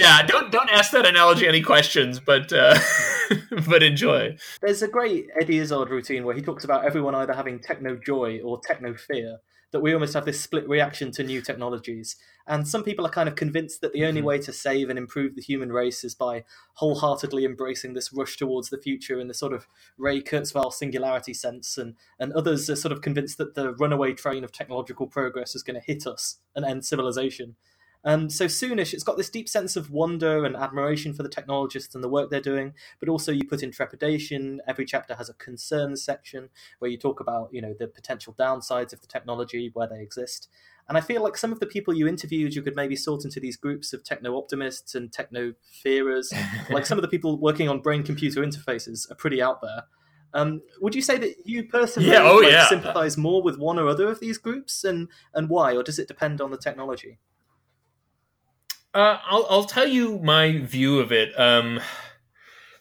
Yeah, 0.00 0.22
don't 0.24 0.52
don't 0.52 0.70
ask 0.70 0.92
that 0.92 1.04
analogy 1.04 1.48
any 1.48 1.62
questions, 1.62 2.20
but 2.20 2.52
uh, 2.52 2.78
but 3.68 3.82
enjoy. 3.82 4.36
There's 4.62 4.82
a 4.82 4.88
great 4.88 5.26
Eddie 5.40 5.58
Izzard 5.58 5.90
routine 5.90 6.24
where 6.24 6.34
he 6.34 6.42
talks 6.42 6.62
about 6.62 6.84
everyone 6.84 7.16
either 7.16 7.32
having 7.32 7.58
techno 7.58 7.96
joy 7.96 8.40
or 8.44 8.60
techno 8.64 8.94
fear, 8.94 9.38
that 9.72 9.80
we 9.80 9.92
almost 9.92 10.14
have 10.14 10.24
this 10.24 10.40
split 10.40 10.68
reaction 10.68 11.10
to 11.12 11.22
new 11.22 11.40
technologies. 11.40 12.16
And 12.46 12.66
some 12.66 12.82
people 12.82 13.06
are 13.06 13.10
kind 13.10 13.28
of 13.28 13.36
convinced 13.36 13.80
that 13.80 13.92
the 13.92 14.04
only 14.04 14.20
mm-hmm. 14.20 14.28
way 14.28 14.38
to 14.40 14.52
save 14.52 14.90
and 14.90 14.98
improve 14.98 15.36
the 15.36 15.42
human 15.42 15.70
race 15.70 16.02
is 16.02 16.14
by 16.14 16.44
wholeheartedly 16.74 17.44
embracing 17.44 17.94
this 17.94 18.12
rush 18.12 18.36
towards 18.36 18.70
the 18.70 18.78
future 18.78 19.20
in 19.20 19.28
the 19.28 19.34
sort 19.34 19.52
of 19.52 19.68
Ray 19.96 20.20
Kurzweil 20.20 20.72
singularity 20.72 21.34
sense. 21.34 21.78
And, 21.78 21.94
and 22.18 22.32
others 22.32 22.68
are 22.68 22.76
sort 22.76 22.92
of 22.92 23.02
convinced 23.02 23.38
that 23.38 23.54
the 23.54 23.72
runaway 23.74 24.12
train 24.14 24.42
of 24.42 24.50
technological 24.50 25.06
progress 25.06 25.54
is 25.54 25.62
going 25.62 25.80
to 25.80 25.86
hit 25.86 26.06
us 26.06 26.38
and 26.56 26.64
end 26.64 26.84
civilization. 26.84 27.54
Um, 28.04 28.30
so 28.30 28.46
soonish, 28.46 28.94
it's 28.94 29.04
got 29.04 29.16
this 29.16 29.28
deep 29.28 29.48
sense 29.48 29.76
of 29.76 29.90
wonder 29.90 30.44
and 30.44 30.56
admiration 30.56 31.12
for 31.12 31.22
the 31.22 31.28
technologists 31.28 31.94
and 31.94 32.02
the 32.02 32.08
work 32.08 32.30
they're 32.30 32.40
doing, 32.40 32.72
but 32.98 33.08
also 33.08 33.30
you 33.30 33.46
put 33.46 33.62
in 33.62 33.70
trepidation. 33.70 34.60
Every 34.66 34.86
chapter 34.86 35.14
has 35.16 35.28
a 35.28 35.34
concerns 35.34 36.02
section 36.02 36.48
where 36.78 36.90
you 36.90 36.96
talk 36.96 37.20
about, 37.20 37.50
you 37.52 37.60
know, 37.60 37.74
the 37.78 37.88
potential 37.88 38.34
downsides 38.38 38.92
of 38.92 39.00
the 39.00 39.06
technology 39.06 39.70
where 39.74 39.86
they 39.86 40.00
exist. 40.00 40.48
And 40.88 40.96
I 40.96 41.02
feel 41.02 41.22
like 41.22 41.36
some 41.36 41.52
of 41.52 41.60
the 41.60 41.66
people 41.66 41.94
you 41.94 42.08
interviewed, 42.08 42.54
you 42.54 42.62
could 42.62 42.74
maybe 42.74 42.96
sort 42.96 43.24
into 43.24 43.38
these 43.38 43.56
groups 43.56 43.92
of 43.92 44.02
techno 44.02 44.36
optimists 44.36 44.94
and 44.94 45.12
techno 45.12 45.52
fearers. 45.82 46.32
like 46.70 46.86
some 46.86 46.98
of 46.98 47.02
the 47.02 47.08
people 47.08 47.38
working 47.38 47.68
on 47.68 47.80
brain 47.80 48.02
computer 48.02 48.40
interfaces 48.40 49.10
are 49.10 49.14
pretty 49.14 49.40
out 49.40 49.60
there. 49.60 49.84
Um, 50.32 50.62
would 50.80 50.94
you 50.94 51.02
say 51.02 51.18
that 51.18 51.34
you 51.44 51.64
personally 51.64 52.08
yeah, 52.08 52.22
oh, 52.22 52.36
like, 52.36 52.52
yeah. 52.52 52.68
sympathize 52.68 53.16
more 53.16 53.42
with 53.42 53.58
one 53.58 53.78
or 53.78 53.88
other 53.88 54.08
of 54.08 54.20
these 54.20 54.38
groups, 54.38 54.84
and 54.84 55.08
and 55.34 55.48
why, 55.48 55.74
or 55.74 55.82
does 55.82 55.98
it 55.98 56.06
depend 56.06 56.40
on 56.40 56.52
the 56.52 56.56
technology? 56.56 57.18
Uh, 58.92 59.18
I'll 59.24 59.46
I'll 59.48 59.64
tell 59.64 59.86
you 59.86 60.18
my 60.18 60.58
view 60.58 60.98
of 60.98 61.12
it. 61.12 61.38
Um, 61.38 61.80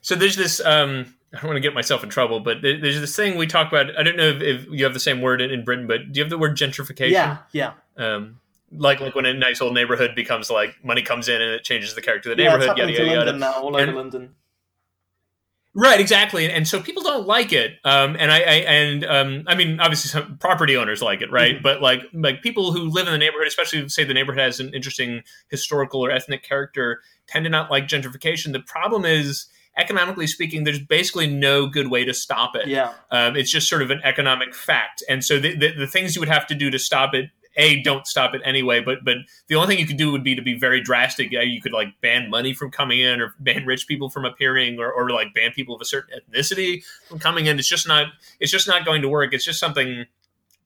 so 0.01 0.15
there's 0.15 0.35
this 0.35 0.59
um, 0.65 1.13
I 1.33 1.37
don't 1.37 1.47
want 1.47 1.57
to 1.57 1.61
get 1.61 1.73
myself 1.75 2.03
in 2.03 2.09
trouble, 2.09 2.39
but 2.39 2.61
there's 2.61 2.99
this 2.99 3.15
thing 3.15 3.37
we 3.37 3.45
talk 3.45 3.67
about. 3.67 3.97
I 3.97 4.01
don't 4.01 4.17
know 4.17 4.29
if, 4.29 4.41
if 4.41 4.67
you 4.71 4.83
have 4.85 4.93
the 4.93 4.99
same 4.99 5.21
word 5.21 5.41
in, 5.41 5.51
in, 5.51 5.63
Britain, 5.63 5.85
but 5.85 6.11
do 6.11 6.17
you 6.17 6.23
have 6.23 6.31
the 6.31 6.37
word 6.37 6.57
gentrification? 6.57 7.11
Yeah, 7.11 7.37
yeah. 7.51 7.73
Um, 7.97 8.39
like 8.71 8.99
like 8.99 9.13
when 9.13 9.25
a 9.25 9.33
nice 9.33 9.61
old 9.61 9.73
neighborhood 9.73 10.15
becomes 10.15 10.49
like 10.49 10.83
money 10.83 11.03
comes 11.03 11.29
in 11.29 11.41
and 11.41 11.51
it 11.51 11.63
changes 11.63 11.93
the 11.93 12.01
character 12.01 12.31
of 12.31 12.37
the 12.37 12.43
yeah, 12.43 12.49
neighborhood. 12.49 12.79
It's 12.79 12.79
yada, 12.79 12.91
yada, 12.91 13.05
yada, 13.05 13.17
London 13.17 13.39
now, 13.39 13.53
all 13.61 13.77
and, 13.77 13.89
over 13.89 13.97
London. 13.99 14.35
Right, 15.79 16.01
exactly, 16.01 16.51
and 16.51 16.67
so 16.67 16.81
people 16.81 17.03
don't 17.03 17.25
like 17.25 17.53
it. 17.53 17.79
Um, 17.85 18.17
and 18.19 18.31
I, 18.31 18.39
I 18.39 18.53
and 18.67 19.05
um, 19.05 19.43
I 19.47 19.55
mean, 19.55 19.79
obviously, 19.79 20.09
some 20.09 20.37
property 20.37 20.75
owners 20.75 21.01
like 21.01 21.21
it, 21.21 21.31
right? 21.31 21.55
Mm-hmm. 21.55 21.63
But 21.63 21.81
like, 21.81 22.01
like 22.13 22.41
people 22.41 22.73
who 22.73 22.89
live 22.89 23.07
in 23.07 23.13
the 23.13 23.17
neighborhood, 23.17 23.47
especially 23.47 23.87
say 23.87 24.03
the 24.03 24.13
neighborhood 24.13 24.41
has 24.41 24.59
an 24.59 24.73
interesting 24.73 25.23
historical 25.47 26.03
or 26.03 26.11
ethnic 26.11 26.43
character, 26.43 26.99
tend 27.27 27.45
to 27.45 27.49
not 27.49 27.71
like 27.71 27.87
gentrification. 27.87 28.51
The 28.51 28.59
problem 28.59 29.05
is, 29.05 29.47
economically 29.77 30.27
speaking, 30.27 30.65
there's 30.65 30.79
basically 30.79 31.27
no 31.27 31.67
good 31.67 31.89
way 31.89 32.03
to 32.03 32.13
stop 32.13 32.57
it. 32.57 32.67
Yeah, 32.67 32.91
um, 33.09 33.37
it's 33.37 33.49
just 33.49 33.69
sort 33.69 33.81
of 33.81 33.89
an 33.89 34.01
economic 34.03 34.53
fact, 34.53 35.01
and 35.07 35.23
so 35.23 35.39
the, 35.39 35.55
the, 35.55 35.71
the 35.71 35.87
things 35.87 36.13
you 36.13 36.19
would 36.19 36.27
have 36.27 36.45
to 36.47 36.55
do 36.55 36.69
to 36.69 36.79
stop 36.79 37.13
it 37.13 37.29
a 37.55 37.81
don't 37.81 38.05
stop 38.05 38.33
it 38.35 38.41
anyway 38.45 38.79
but 38.79 39.03
but 39.03 39.17
the 39.47 39.55
only 39.55 39.67
thing 39.67 39.79
you 39.79 39.87
could 39.87 39.97
do 39.97 40.11
would 40.11 40.23
be 40.23 40.35
to 40.35 40.41
be 40.41 40.57
very 40.57 40.81
drastic. 40.81 41.31
You 41.31 41.61
could 41.61 41.73
like 41.73 41.89
ban 42.01 42.29
money 42.29 42.53
from 42.53 42.71
coming 42.71 42.99
in 42.99 43.21
or 43.21 43.35
ban 43.39 43.65
rich 43.65 43.87
people 43.87 44.09
from 44.09 44.25
appearing 44.25 44.79
or, 44.79 44.91
or 44.91 45.09
like 45.09 45.33
ban 45.33 45.51
people 45.51 45.75
of 45.75 45.81
a 45.81 45.85
certain 45.85 46.19
ethnicity 46.19 46.83
from 47.07 47.19
coming 47.19 47.45
in. 47.45 47.59
It's 47.59 47.67
just 47.67 47.87
not 47.87 48.07
it's 48.39 48.51
just 48.51 48.67
not 48.67 48.85
going 48.85 49.01
to 49.01 49.09
work. 49.09 49.33
It's 49.33 49.45
just 49.45 49.59
something 49.59 50.05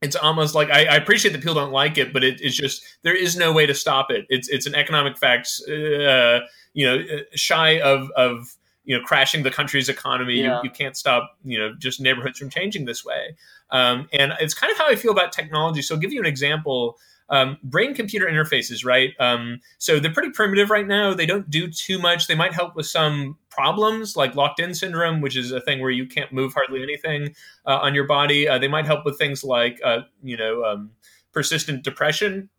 it's 0.02 0.16
almost 0.16 0.54
like 0.54 0.70
I, 0.70 0.86
I 0.86 0.96
appreciate 0.96 1.32
that 1.32 1.40
people 1.40 1.54
don't 1.54 1.72
like 1.72 1.98
it 1.98 2.12
but 2.12 2.24
it, 2.24 2.42
it's 2.42 2.56
just 2.56 2.84
there 3.04 3.16
is 3.16 3.38
no 3.38 3.54
way 3.54 3.66
to 3.66 3.74
stop 3.74 4.12
it. 4.12 4.26
It's 4.30 4.50
it's 4.50 4.66
an 4.66 4.76
economic 4.76 5.18
fact 5.18 5.50
uh, 5.68 6.40
you 6.74 6.86
know 6.86 7.00
uh, 7.00 7.22
shy 7.36 7.80
of 7.82 8.10
of 8.12 8.56
you 8.84 8.98
know 8.98 9.04
crashing 9.04 9.44
the 9.44 9.52
country's 9.52 9.90
economy. 9.90 10.42
Yeah. 10.42 10.58
you, 10.58 10.66
you 10.66 10.70
can't 10.70 10.98
stop 10.98 11.38
you 11.44 11.58
know 11.58 11.74
just 11.78 12.00
neighborhoods 12.00 12.40
from 12.40 12.50
changing 12.50 12.86
this 12.86 13.04
way. 13.04 13.36
Um, 13.72 14.08
and 14.14 14.34
it's 14.40 14.54
kind 14.54 14.72
of 14.72 14.78
how 14.78 14.88
i 14.88 14.96
feel 14.96 15.12
about 15.12 15.32
technology. 15.32 15.82
So 15.82 15.96
i'll 15.96 16.02
give 16.02 16.14
you 16.14 16.20
an 16.20 16.26
example. 16.26 16.98
Um, 17.30 17.58
brain 17.64 17.96
computer 17.96 18.28
interfaces 18.28 18.86
right? 18.86 19.14
Um, 19.20 19.62
so 19.78 20.00
they're 20.00 20.14
pretty 20.14 20.32
primitive 20.32 20.70
right 20.70 20.86
now. 20.86 21.14
They 21.14 21.26
don't 21.26 21.50
do 21.50 21.70
too 21.70 21.98
much. 21.98 22.28
They 22.28 22.36
might 22.36 22.54
help 22.54 22.76
with 22.76 22.86
some 22.86 23.38
problems 23.50 24.18
like 24.18 24.36
locked 24.36 24.60
in 24.60 24.74
syndrome 24.74 25.22
which 25.22 25.38
is 25.38 25.52
a 25.52 25.62
thing 25.62 25.80
where 25.80 25.92
you 25.92 26.06
can't 26.06 26.34
move 26.34 26.54
hardly 26.54 26.84
anything 26.84 27.34
uh, 27.66 27.80
on 27.82 27.96
your 27.96 28.06
body. 28.06 28.48
Uh, 28.48 28.60
they 28.60 28.68
might 28.68 28.86
help 28.86 29.06
with 29.06 29.18
things 29.18 29.44
like 29.44 29.80
uh, 29.84 30.02
you 30.22 30.38
know 30.38 30.64
um, 30.66 30.92
persistent 31.32 31.84
depression 31.84 32.50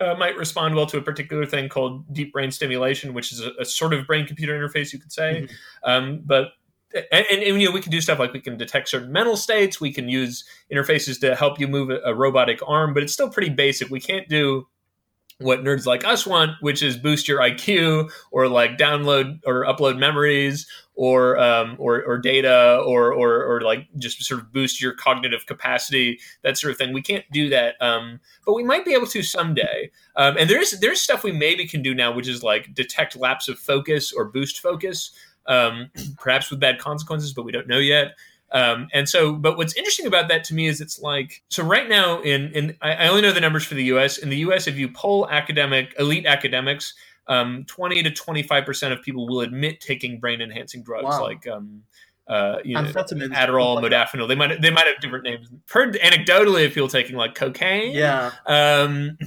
uh, 0.00 0.14
might 0.14 0.36
respond 0.36 0.74
well 0.74 0.86
to 0.86 0.98
a 0.98 1.02
particular 1.02 1.46
thing 1.46 1.68
called 1.68 2.12
deep 2.12 2.32
brain 2.32 2.50
stimulation, 2.50 3.14
which 3.14 3.32
is 3.32 3.40
a, 3.40 3.52
a 3.60 3.64
sort 3.64 3.94
of 3.94 4.06
brain 4.06 4.26
computer 4.26 4.52
interface, 4.52 4.92
you 4.92 4.98
could 4.98 5.12
say. 5.12 5.42
Mm-hmm. 5.42 5.90
Um, 5.90 6.22
but 6.24 6.52
and, 6.94 7.26
and, 7.30 7.42
and, 7.42 7.60
you 7.60 7.68
know 7.68 7.74
we 7.74 7.80
can 7.80 7.90
do 7.90 8.00
stuff 8.00 8.18
like 8.18 8.32
we 8.32 8.40
can 8.40 8.56
detect 8.56 8.88
certain 8.88 9.12
mental 9.12 9.36
states. 9.36 9.80
We 9.80 9.92
can 9.92 10.08
use 10.08 10.44
interfaces 10.72 11.20
to 11.20 11.34
help 11.34 11.58
you 11.58 11.68
move 11.68 11.90
a, 11.90 12.00
a 12.04 12.14
robotic 12.14 12.60
arm, 12.66 12.94
but 12.94 13.02
it's 13.02 13.12
still 13.12 13.30
pretty 13.30 13.50
basic. 13.50 13.90
We 13.90 14.00
can't 14.00 14.28
do 14.28 14.66
what 15.38 15.62
nerds 15.62 15.84
like 15.84 16.04
us 16.04 16.26
want, 16.26 16.52
which 16.60 16.82
is 16.82 16.96
boost 16.96 17.28
your 17.28 17.40
IQ 17.40 18.10
or 18.30 18.48
like 18.48 18.78
download 18.78 19.40
or 19.44 19.66
upload 19.66 19.98
memories 19.98 20.66
or 20.94 21.38
um, 21.38 21.76
or, 21.78 22.02
or 22.04 22.16
data 22.16 22.82
or, 22.86 23.12
or, 23.12 23.44
or 23.44 23.60
like 23.60 23.86
just 23.98 24.22
sort 24.24 24.40
of 24.40 24.50
boost 24.50 24.80
your 24.80 24.94
cognitive 24.94 25.44
capacity, 25.44 26.18
that 26.42 26.56
sort 26.56 26.70
of 26.70 26.78
thing. 26.78 26.94
We 26.94 27.02
can't 27.02 27.24
do 27.32 27.50
that, 27.50 27.74
um, 27.82 28.18
but 28.46 28.54
we 28.54 28.64
might 28.64 28.86
be 28.86 28.94
able 28.94 29.06
to 29.08 29.22
someday. 29.22 29.90
Um, 30.16 30.36
and 30.38 30.48
there's 30.48 30.72
there's 30.80 31.00
stuff 31.00 31.22
we 31.22 31.32
maybe 31.32 31.66
can 31.66 31.82
do 31.82 31.94
now, 31.94 32.12
which 32.12 32.28
is 32.28 32.42
like 32.42 32.72
detect 32.74 33.14
lapse 33.14 33.48
of 33.48 33.58
focus 33.58 34.12
or 34.12 34.24
boost 34.24 34.60
focus, 34.60 35.12
um, 35.46 35.90
perhaps 36.18 36.50
with 36.50 36.60
bad 36.60 36.78
consequences, 36.78 37.34
but 37.34 37.44
we 37.44 37.52
don't 37.52 37.68
know 37.68 37.78
yet. 37.78 38.14
Um, 38.56 38.88
and 38.94 39.06
so, 39.06 39.34
but 39.34 39.58
what's 39.58 39.76
interesting 39.76 40.06
about 40.06 40.28
that 40.28 40.42
to 40.44 40.54
me 40.54 40.66
is 40.66 40.80
it's 40.80 40.98
like 40.98 41.42
so 41.50 41.62
right 41.62 41.86
now 41.86 42.22
in 42.22 42.50
in 42.52 42.76
I 42.80 43.08
only 43.08 43.20
know 43.20 43.32
the 43.32 43.40
numbers 43.40 43.66
for 43.66 43.74
the 43.74 43.84
U.S. 43.84 44.16
In 44.16 44.30
the 44.30 44.38
U.S., 44.38 44.66
if 44.66 44.76
you 44.78 44.88
poll 44.88 45.28
academic 45.28 45.94
elite 45.98 46.24
academics, 46.24 46.94
um, 47.26 47.64
twenty 47.66 48.02
to 48.02 48.10
twenty 48.10 48.42
five 48.42 48.64
percent 48.64 48.94
of 48.94 49.02
people 49.02 49.28
will 49.28 49.42
admit 49.42 49.82
taking 49.82 50.18
brain 50.18 50.40
enhancing 50.40 50.82
drugs 50.82 51.04
wow. 51.04 51.22
like 51.22 51.46
um, 51.46 51.82
uh, 52.28 52.56
you 52.64 52.74
know, 52.74 52.82
Adderall, 52.82 53.82
modafinil. 53.82 54.26
They 54.26 54.34
might 54.34 54.62
they 54.62 54.70
might 54.70 54.86
have 54.86 55.00
different 55.02 55.24
names. 55.24 55.48
Heard 55.68 55.94
anecdotally 55.96 56.64
of 56.64 56.72
people 56.72 56.88
taking 56.88 57.16
like 57.16 57.34
cocaine. 57.34 57.92
Yeah. 57.92 58.32
Um, 58.46 59.18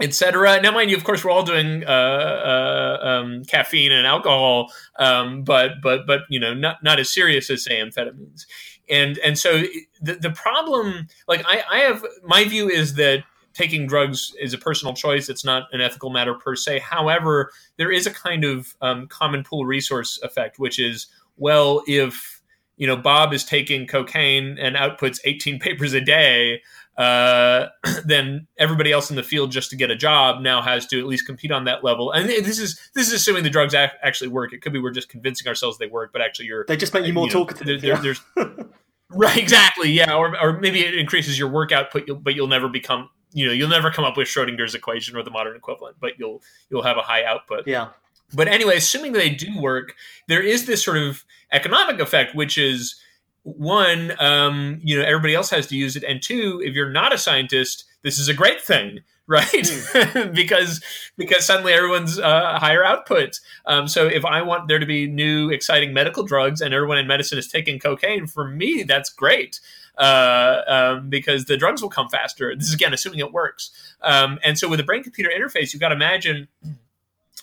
etc. 0.00 0.60
Now, 0.62 0.72
mind 0.72 0.90
you, 0.90 0.96
of 0.96 1.04
course, 1.04 1.24
we're 1.24 1.30
all 1.30 1.42
doing 1.42 1.84
uh, 1.84 1.88
uh, 1.90 2.98
um, 3.02 3.44
caffeine 3.44 3.92
and 3.92 4.06
alcohol, 4.06 4.72
um, 4.98 5.42
but 5.44 5.72
but 5.82 6.06
but 6.06 6.22
you 6.28 6.40
know, 6.40 6.54
not 6.54 6.82
not 6.82 6.98
as 6.98 7.12
serious 7.12 7.50
as 7.50 7.64
say 7.64 7.80
amphetamines. 7.80 8.46
And 8.88 9.18
and 9.18 9.38
so 9.38 9.62
the 10.00 10.14
the 10.14 10.30
problem, 10.30 11.06
like 11.28 11.44
I, 11.46 11.62
I 11.70 11.78
have 11.80 12.04
my 12.24 12.44
view 12.44 12.68
is 12.68 12.94
that 12.94 13.24
taking 13.52 13.86
drugs 13.86 14.32
is 14.40 14.54
a 14.54 14.58
personal 14.58 14.94
choice. 14.94 15.28
It's 15.28 15.44
not 15.44 15.64
an 15.72 15.80
ethical 15.80 16.10
matter 16.10 16.34
per 16.34 16.56
se. 16.56 16.80
However, 16.80 17.50
there 17.76 17.90
is 17.90 18.06
a 18.06 18.10
kind 18.10 18.44
of 18.44 18.74
um, 18.80 19.06
common 19.08 19.44
pool 19.44 19.66
resource 19.66 20.18
effect, 20.22 20.58
which 20.58 20.78
is 20.78 21.06
well, 21.36 21.82
if 21.86 22.42
you 22.76 22.86
know 22.86 22.96
Bob 22.96 23.32
is 23.32 23.44
taking 23.44 23.86
cocaine 23.86 24.58
and 24.58 24.76
outputs 24.76 25.18
18 25.24 25.58
papers 25.60 25.92
a 25.92 26.00
day, 26.00 26.62
uh, 27.00 27.70
then 28.04 28.46
everybody 28.58 28.92
else 28.92 29.08
in 29.08 29.16
the 29.16 29.22
field 29.22 29.50
just 29.50 29.70
to 29.70 29.76
get 29.76 29.90
a 29.90 29.96
job 29.96 30.42
now 30.42 30.60
has 30.60 30.86
to 30.88 31.00
at 31.00 31.06
least 31.06 31.24
compete 31.24 31.50
on 31.50 31.64
that 31.64 31.82
level. 31.82 32.12
And 32.12 32.28
this 32.28 32.58
is 32.58 32.78
this 32.94 33.08
is 33.08 33.14
assuming 33.14 33.42
the 33.42 33.50
drugs 33.50 33.74
ac- 33.74 33.94
actually 34.02 34.28
work. 34.28 34.52
It 34.52 34.60
could 34.60 34.74
be 34.74 34.78
we're 34.78 34.90
just 34.90 35.08
convincing 35.08 35.48
ourselves 35.48 35.78
they 35.78 35.86
work, 35.86 36.12
but 36.12 36.20
actually 36.20 36.46
you're 36.46 36.66
they 36.68 36.76
just 36.76 36.92
make 36.92 37.06
you 37.06 37.14
more 37.14 37.26
you 37.26 37.32
know, 37.32 37.46
talkative. 37.46 37.66
There, 37.66 37.78
there, 37.78 37.94
yeah. 37.94 38.00
there's 38.00 38.20
right, 39.10 39.38
exactly, 39.38 39.90
yeah, 39.90 40.14
or 40.14 40.38
or 40.38 40.60
maybe 40.60 40.84
it 40.84 40.94
increases 40.94 41.38
your 41.38 41.48
work 41.48 41.72
output, 41.72 42.22
but 42.22 42.34
you'll 42.34 42.48
never 42.48 42.68
become 42.68 43.08
you 43.32 43.46
know 43.46 43.52
you'll 43.52 43.70
never 43.70 43.90
come 43.90 44.04
up 44.04 44.18
with 44.18 44.28
Schrodinger's 44.28 44.74
equation 44.74 45.16
or 45.16 45.22
the 45.22 45.30
modern 45.30 45.56
equivalent, 45.56 45.96
but 46.00 46.18
you'll 46.18 46.42
you'll 46.68 46.82
have 46.82 46.98
a 46.98 47.02
high 47.02 47.24
output. 47.24 47.66
Yeah. 47.66 47.88
But 48.34 48.46
anyway, 48.46 48.76
assuming 48.76 49.12
they 49.12 49.30
do 49.30 49.58
work, 49.58 49.96
there 50.28 50.42
is 50.42 50.66
this 50.66 50.84
sort 50.84 50.98
of 50.98 51.24
economic 51.50 51.98
effect, 51.98 52.34
which 52.34 52.58
is 52.58 53.00
one, 53.42 54.12
um, 54.20 54.80
you 54.82 54.96
know, 54.96 55.04
everybody 55.04 55.34
else 55.34 55.50
has 55.50 55.66
to 55.68 55.76
use 55.76 55.96
it, 55.96 56.04
and 56.04 56.22
two, 56.22 56.60
if 56.64 56.74
you're 56.74 56.90
not 56.90 57.12
a 57.12 57.18
scientist, 57.18 57.84
this 58.02 58.18
is 58.18 58.28
a 58.28 58.34
great 58.34 58.60
thing, 58.60 59.00
right? 59.26 59.46
Mm. 59.46 60.34
because 60.34 60.82
because 61.16 61.44
suddenly 61.46 61.72
everyone's 61.72 62.18
uh, 62.18 62.58
higher 62.58 62.84
output. 62.84 63.40
Um, 63.66 63.88
so 63.88 64.06
if 64.06 64.24
I 64.24 64.42
want 64.42 64.68
there 64.68 64.78
to 64.78 64.86
be 64.86 65.06
new 65.06 65.50
exciting 65.50 65.92
medical 65.94 66.24
drugs, 66.24 66.60
and 66.60 66.74
everyone 66.74 66.98
in 66.98 67.06
medicine 67.06 67.38
is 67.38 67.48
taking 67.48 67.78
cocaine, 67.78 68.26
for 68.26 68.46
me 68.46 68.82
that's 68.82 69.10
great. 69.10 69.60
Uh, 69.98 70.62
um, 70.66 71.10
because 71.10 71.44
the 71.44 71.58
drugs 71.58 71.82
will 71.82 71.90
come 71.90 72.08
faster. 72.08 72.54
This 72.56 72.68
is 72.68 72.74
again 72.74 72.94
assuming 72.94 73.18
it 73.18 73.32
works. 73.32 73.70
Um, 74.00 74.38
and 74.42 74.58
so 74.58 74.66
with 74.66 74.80
a 74.80 74.84
brain 74.84 75.02
computer 75.02 75.30
interface, 75.30 75.74
you've 75.74 75.80
got 75.80 75.90
to 75.90 75.94
imagine. 75.94 76.48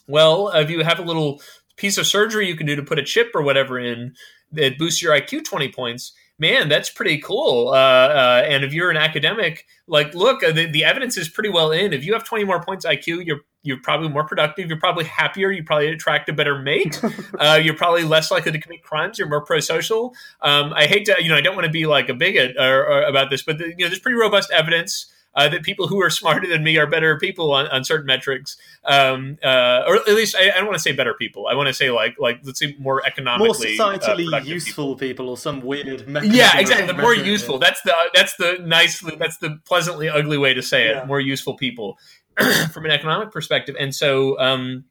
Well, 0.07 0.49
if 0.49 0.69
you 0.69 0.83
have 0.83 0.99
a 0.99 1.03
little 1.03 1.41
piece 1.77 1.97
of 1.97 2.05
surgery 2.05 2.47
you 2.47 2.55
can 2.55 2.67
do 2.67 2.75
to 2.75 2.83
put 2.83 2.99
a 2.99 3.03
chip 3.03 3.31
or 3.33 3.41
whatever 3.41 3.79
in, 3.79 4.15
that 4.51 4.77
boosts 4.77 5.01
your 5.01 5.13
IQ 5.13 5.45
20 5.45 5.71
points, 5.71 6.13
man, 6.39 6.69
that's 6.69 6.89
pretty 6.89 7.17
cool. 7.19 7.69
Uh, 7.69 7.73
uh, 7.73 8.45
and 8.47 8.63
if 8.63 8.73
you're 8.73 8.89
an 8.89 8.97
academic, 8.97 9.65
like, 9.87 10.13
look, 10.13 10.43
uh, 10.43 10.51
the, 10.51 10.65
the 10.65 10.83
evidence 10.83 11.17
is 11.17 11.29
pretty 11.29 11.49
well 11.49 11.71
in. 11.71 11.93
If 11.93 12.05
you 12.05 12.13
have 12.13 12.23
20 12.23 12.43
more 12.43 12.61
points 12.61 12.85
IQ, 12.85 13.25
you're 13.25 13.41
you're 13.63 13.81
probably 13.81 14.07
more 14.07 14.23
productive. 14.23 14.69
You're 14.69 14.79
probably 14.79 15.03
happier. 15.03 15.51
You 15.51 15.61
probably 15.61 15.89
attract 15.89 16.29
a 16.29 16.33
better 16.33 16.57
mate. 16.57 17.01
uh, 17.39 17.59
you're 17.61 17.75
probably 17.75 18.03
less 18.03 18.31
likely 18.31 18.53
to 18.53 18.59
commit 18.61 18.81
crimes. 18.81 19.19
You're 19.19 19.27
more 19.27 19.41
pro-social. 19.41 20.13
Um, 20.41 20.71
I 20.73 20.85
hate 20.85 21.05
to, 21.07 21.15
you 21.19 21.27
know, 21.27 21.35
I 21.35 21.41
don't 21.41 21.53
want 21.53 21.65
to 21.65 21.71
be 21.71 21.85
like 21.85 22.07
a 22.07 22.13
bigot 22.13 22.55
or, 22.57 22.85
or 22.85 23.01
about 23.03 23.29
this, 23.29 23.41
but 23.41 23.57
the, 23.57 23.65
you 23.65 23.75
know, 23.79 23.87
there's 23.87 23.99
pretty 23.99 24.17
robust 24.17 24.51
evidence 24.51 25.11
uh, 25.37 25.47
that 25.47 25.61
people 25.61 25.87
who 25.87 26.01
are 26.01 26.09
smarter 26.09 26.47
than 26.47 26.63
me 26.63 26.77
are 26.77 26.87
better 26.87 27.17
people 27.17 27.53
on, 27.53 27.67
on 27.67 27.83
certain 27.83 28.07
metrics, 28.07 28.57
um, 28.85 29.37
uh, 29.43 29.83
or 29.87 29.97
at 29.97 30.07
least 30.07 30.35
I, 30.35 30.49
I 30.49 30.57
don't 30.57 30.65
want 30.65 30.75
to 30.75 30.81
say 30.81 30.91
better 30.93 31.13
people. 31.13 31.45
I 31.47 31.53
want 31.53 31.67
to 31.67 31.73
say 31.73 31.91
like 31.91 32.15
like 32.19 32.39
let's 32.43 32.59
say 32.59 32.75
more 32.79 33.05
economically, 33.05 33.77
more 33.77 33.93
societally 33.93 34.33
uh, 34.33 34.43
useful 34.43 34.95
people. 34.95 35.25
people. 35.25 35.29
or 35.29 35.37
some 35.37 35.61
weird. 35.61 36.05
Yeah, 36.23 36.57
exactly. 36.57 36.87
The 36.87 36.99
more 36.99 37.15
useful. 37.15 37.59
That's 37.59 37.81
the 37.83 37.93
that's 38.15 38.35
the 38.37 38.57
nice. 38.65 38.99
That's 38.99 39.37
the 39.37 39.59
pleasantly 39.65 40.09
ugly 40.09 40.39
way 40.39 40.55
to 40.55 40.63
say 40.63 40.87
it. 40.89 40.95
Yeah. 40.95 41.05
More 41.05 41.19
useful 41.19 41.55
people 41.55 41.99
from 42.73 42.85
an 42.85 42.91
economic 42.91 43.31
perspective, 43.31 43.75
and 43.79 43.93
so. 43.95 44.39
Um, 44.39 44.85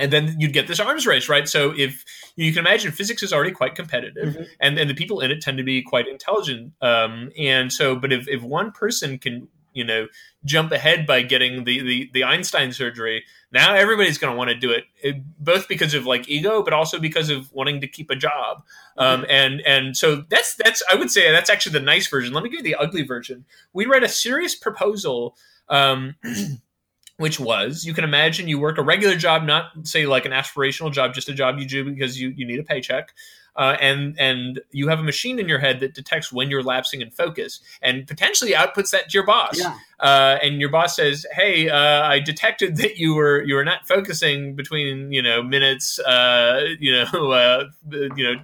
and 0.00 0.12
then 0.12 0.36
you'd 0.38 0.52
get 0.52 0.68
this 0.68 0.78
arms 0.78 1.08
race, 1.08 1.28
right? 1.28 1.48
So 1.48 1.74
if 1.76 2.04
you 2.36 2.52
can 2.52 2.60
imagine, 2.60 2.92
physics 2.92 3.20
is 3.24 3.32
already 3.32 3.50
quite 3.50 3.74
competitive, 3.74 4.34
mm-hmm. 4.34 4.42
and 4.60 4.78
and 4.78 4.88
the 4.88 4.94
people 4.94 5.18
in 5.18 5.32
it 5.32 5.40
tend 5.40 5.58
to 5.58 5.64
be 5.64 5.82
quite 5.82 6.06
intelligent. 6.06 6.72
Um, 6.80 7.32
and 7.36 7.72
so, 7.72 7.96
but 7.96 8.12
if 8.12 8.28
if 8.28 8.40
one 8.40 8.70
person 8.70 9.18
can 9.18 9.48
you 9.78 9.84
know 9.84 10.06
jump 10.44 10.72
ahead 10.72 11.06
by 11.06 11.22
getting 11.22 11.64
the 11.64 11.80
the, 11.80 12.10
the 12.12 12.24
Einstein 12.24 12.72
surgery. 12.72 13.24
Now 13.52 13.74
everybody's 13.74 14.18
going 14.18 14.32
to 14.32 14.36
want 14.36 14.50
to 14.50 14.56
do 14.56 14.70
it, 14.70 14.84
it, 15.02 15.22
both 15.38 15.68
because 15.68 15.94
of 15.94 16.04
like 16.04 16.28
ego, 16.28 16.62
but 16.62 16.72
also 16.72 16.98
because 16.98 17.30
of 17.30 17.50
wanting 17.52 17.80
to 17.80 17.88
keep 17.88 18.10
a 18.10 18.16
job. 18.16 18.64
Um, 18.96 19.22
mm-hmm. 19.22 19.30
and 19.30 19.60
and 19.62 19.96
so 19.96 20.24
that's 20.28 20.56
that's 20.56 20.82
I 20.90 20.96
would 20.96 21.10
say 21.10 21.30
that's 21.32 21.48
actually 21.48 21.72
the 21.72 21.84
nice 21.84 22.08
version. 22.08 22.34
Let 22.34 22.44
me 22.44 22.50
give 22.50 22.58
you 22.58 22.64
the 22.64 22.74
ugly 22.74 23.02
version. 23.02 23.44
We 23.72 23.86
read 23.86 24.02
a 24.02 24.08
serious 24.08 24.54
proposal. 24.54 25.36
Um, 25.68 26.16
which 27.18 27.40
was 27.40 27.84
you 27.84 27.92
can 27.92 28.04
imagine 28.04 28.48
you 28.48 28.58
work 28.58 28.78
a 28.78 28.82
regular 28.82 29.16
job, 29.16 29.42
not 29.42 29.72
say 29.82 30.06
like 30.06 30.24
an 30.24 30.32
aspirational 30.32 30.92
job, 30.92 31.12
just 31.12 31.28
a 31.28 31.34
job 31.34 31.58
you 31.58 31.66
do 31.66 31.84
because 31.84 32.18
you, 32.18 32.32
you 32.36 32.46
need 32.46 32.60
a 32.60 32.62
paycheck. 32.62 33.12
Uh, 33.58 33.76
and 33.80 34.18
and 34.18 34.60
you 34.70 34.88
have 34.88 35.00
a 35.00 35.02
machine 35.02 35.40
in 35.40 35.48
your 35.48 35.58
head 35.58 35.80
that 35.80 35.92
detects 35.92 36.32
when 36.32 36.48
you're 36.48 36.62
lapsing 36.62 37.00
in 37.00 37.10
focus 37.10 37.60
and 37.82 38.06
potentially 38.06 38.52
outputs 38.52 38.90
that 38.92 39.10
to 39.10 39.18
your 39.18 39.26
boss. 39.26 39.58
Yeah. 39.58 39.76
Uh, 39.98 40.38
and 40.40 40.60
your 40.60 40.70
boss 40.70 40.94
says, 40.94 41.26
"Hey, 41.32 41.68
uh, 41.68 42.02
I 42.04 42.20
detected 42.20 42.76
that 42.76 42.98
you 42.98 43.14
were 43.14 43.42
you 43.42 43.56
were 43.56 43.64
not 43.64 43.86
focusing 43.86 44.54
between 44.54 45.10
you 45.10 45.20
know 45.20 45.42
minutes, 45.42 45.98
uh, 45.98 46.66
you 46.78 46.92
know, 46.92 47.32
uh, 47.32 47.64
you 47.90 48.24
know, 48.24 48.34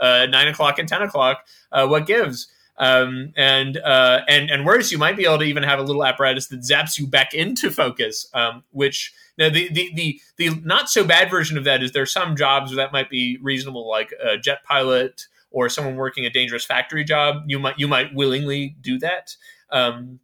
uh, 0.00 0.26
nine 0.26 0.48
o'clock 0.48 0.78
and 0.78 0.88
ten 0.88 1.02
o'clock. 1.02 1.46
Uh, 1.70 1.86
what 1.86 2.06
gives?" 2.06 2.48
Um, 2.78 3.34
and 3.36 3.76
uh, 3.76 4.22
and 4.26 4.50
and 4.50 4.64
worse, 4.64 4.90
you 4.90 4.96
might 4.96 5.16
be 5.18 5.26
able 5.26 5.38
to 5.38 5.44
even 5.44 5.62
have 5.64 5.78
a 5.78 5.82
little 5.82 6.02
apparatus 6.02 6.48
that 6.48 6.60
zaps 6.60 6.98
you 6.98 7.06
back 7.06 7.34
into 7.34 7.70
focus, 7.70 8.26
um, 8.32 8.64
which 8.70 9.12
now, 9.38 9.48
the, 9.48 9.68
the, 9.70 9.92
the, 9.94 10.20
the 10.36 10.60
not 10.62 10.90
so 10.90 11.04
bad 11.04 11.30
version 11.30 11.56
of 11.56 11.64
that 11.64 11.82
is 11.82 11.92
there 11.92 12.02
are 12.02 12.06
some 12.06 12.36
jobs 12.36 12.70
where 12.70 12.84
that 12.84 12.92
might 12.92 13.08
be 13.08 13.38
reasonable, 13.40 13.88
like 13.88 14.12
a 14.22 14.36
jet 14.36 14.62
pilot 14.64 15.26
or 15.50 15.68
someone 15.68 15.96
working 15.96 16.26
a 16.26 16.30
dangerous 16.30 16.64
factory 16.64 17.04
job. 17.04 17.44
You 17.46 17.58
might 17.58 17.78
you 17.78 17.88
might 17.88 18.14
willingly 18.14 18.76
do 18.80 18.98
that. 18.98 19.34
Um, 19.70 20.20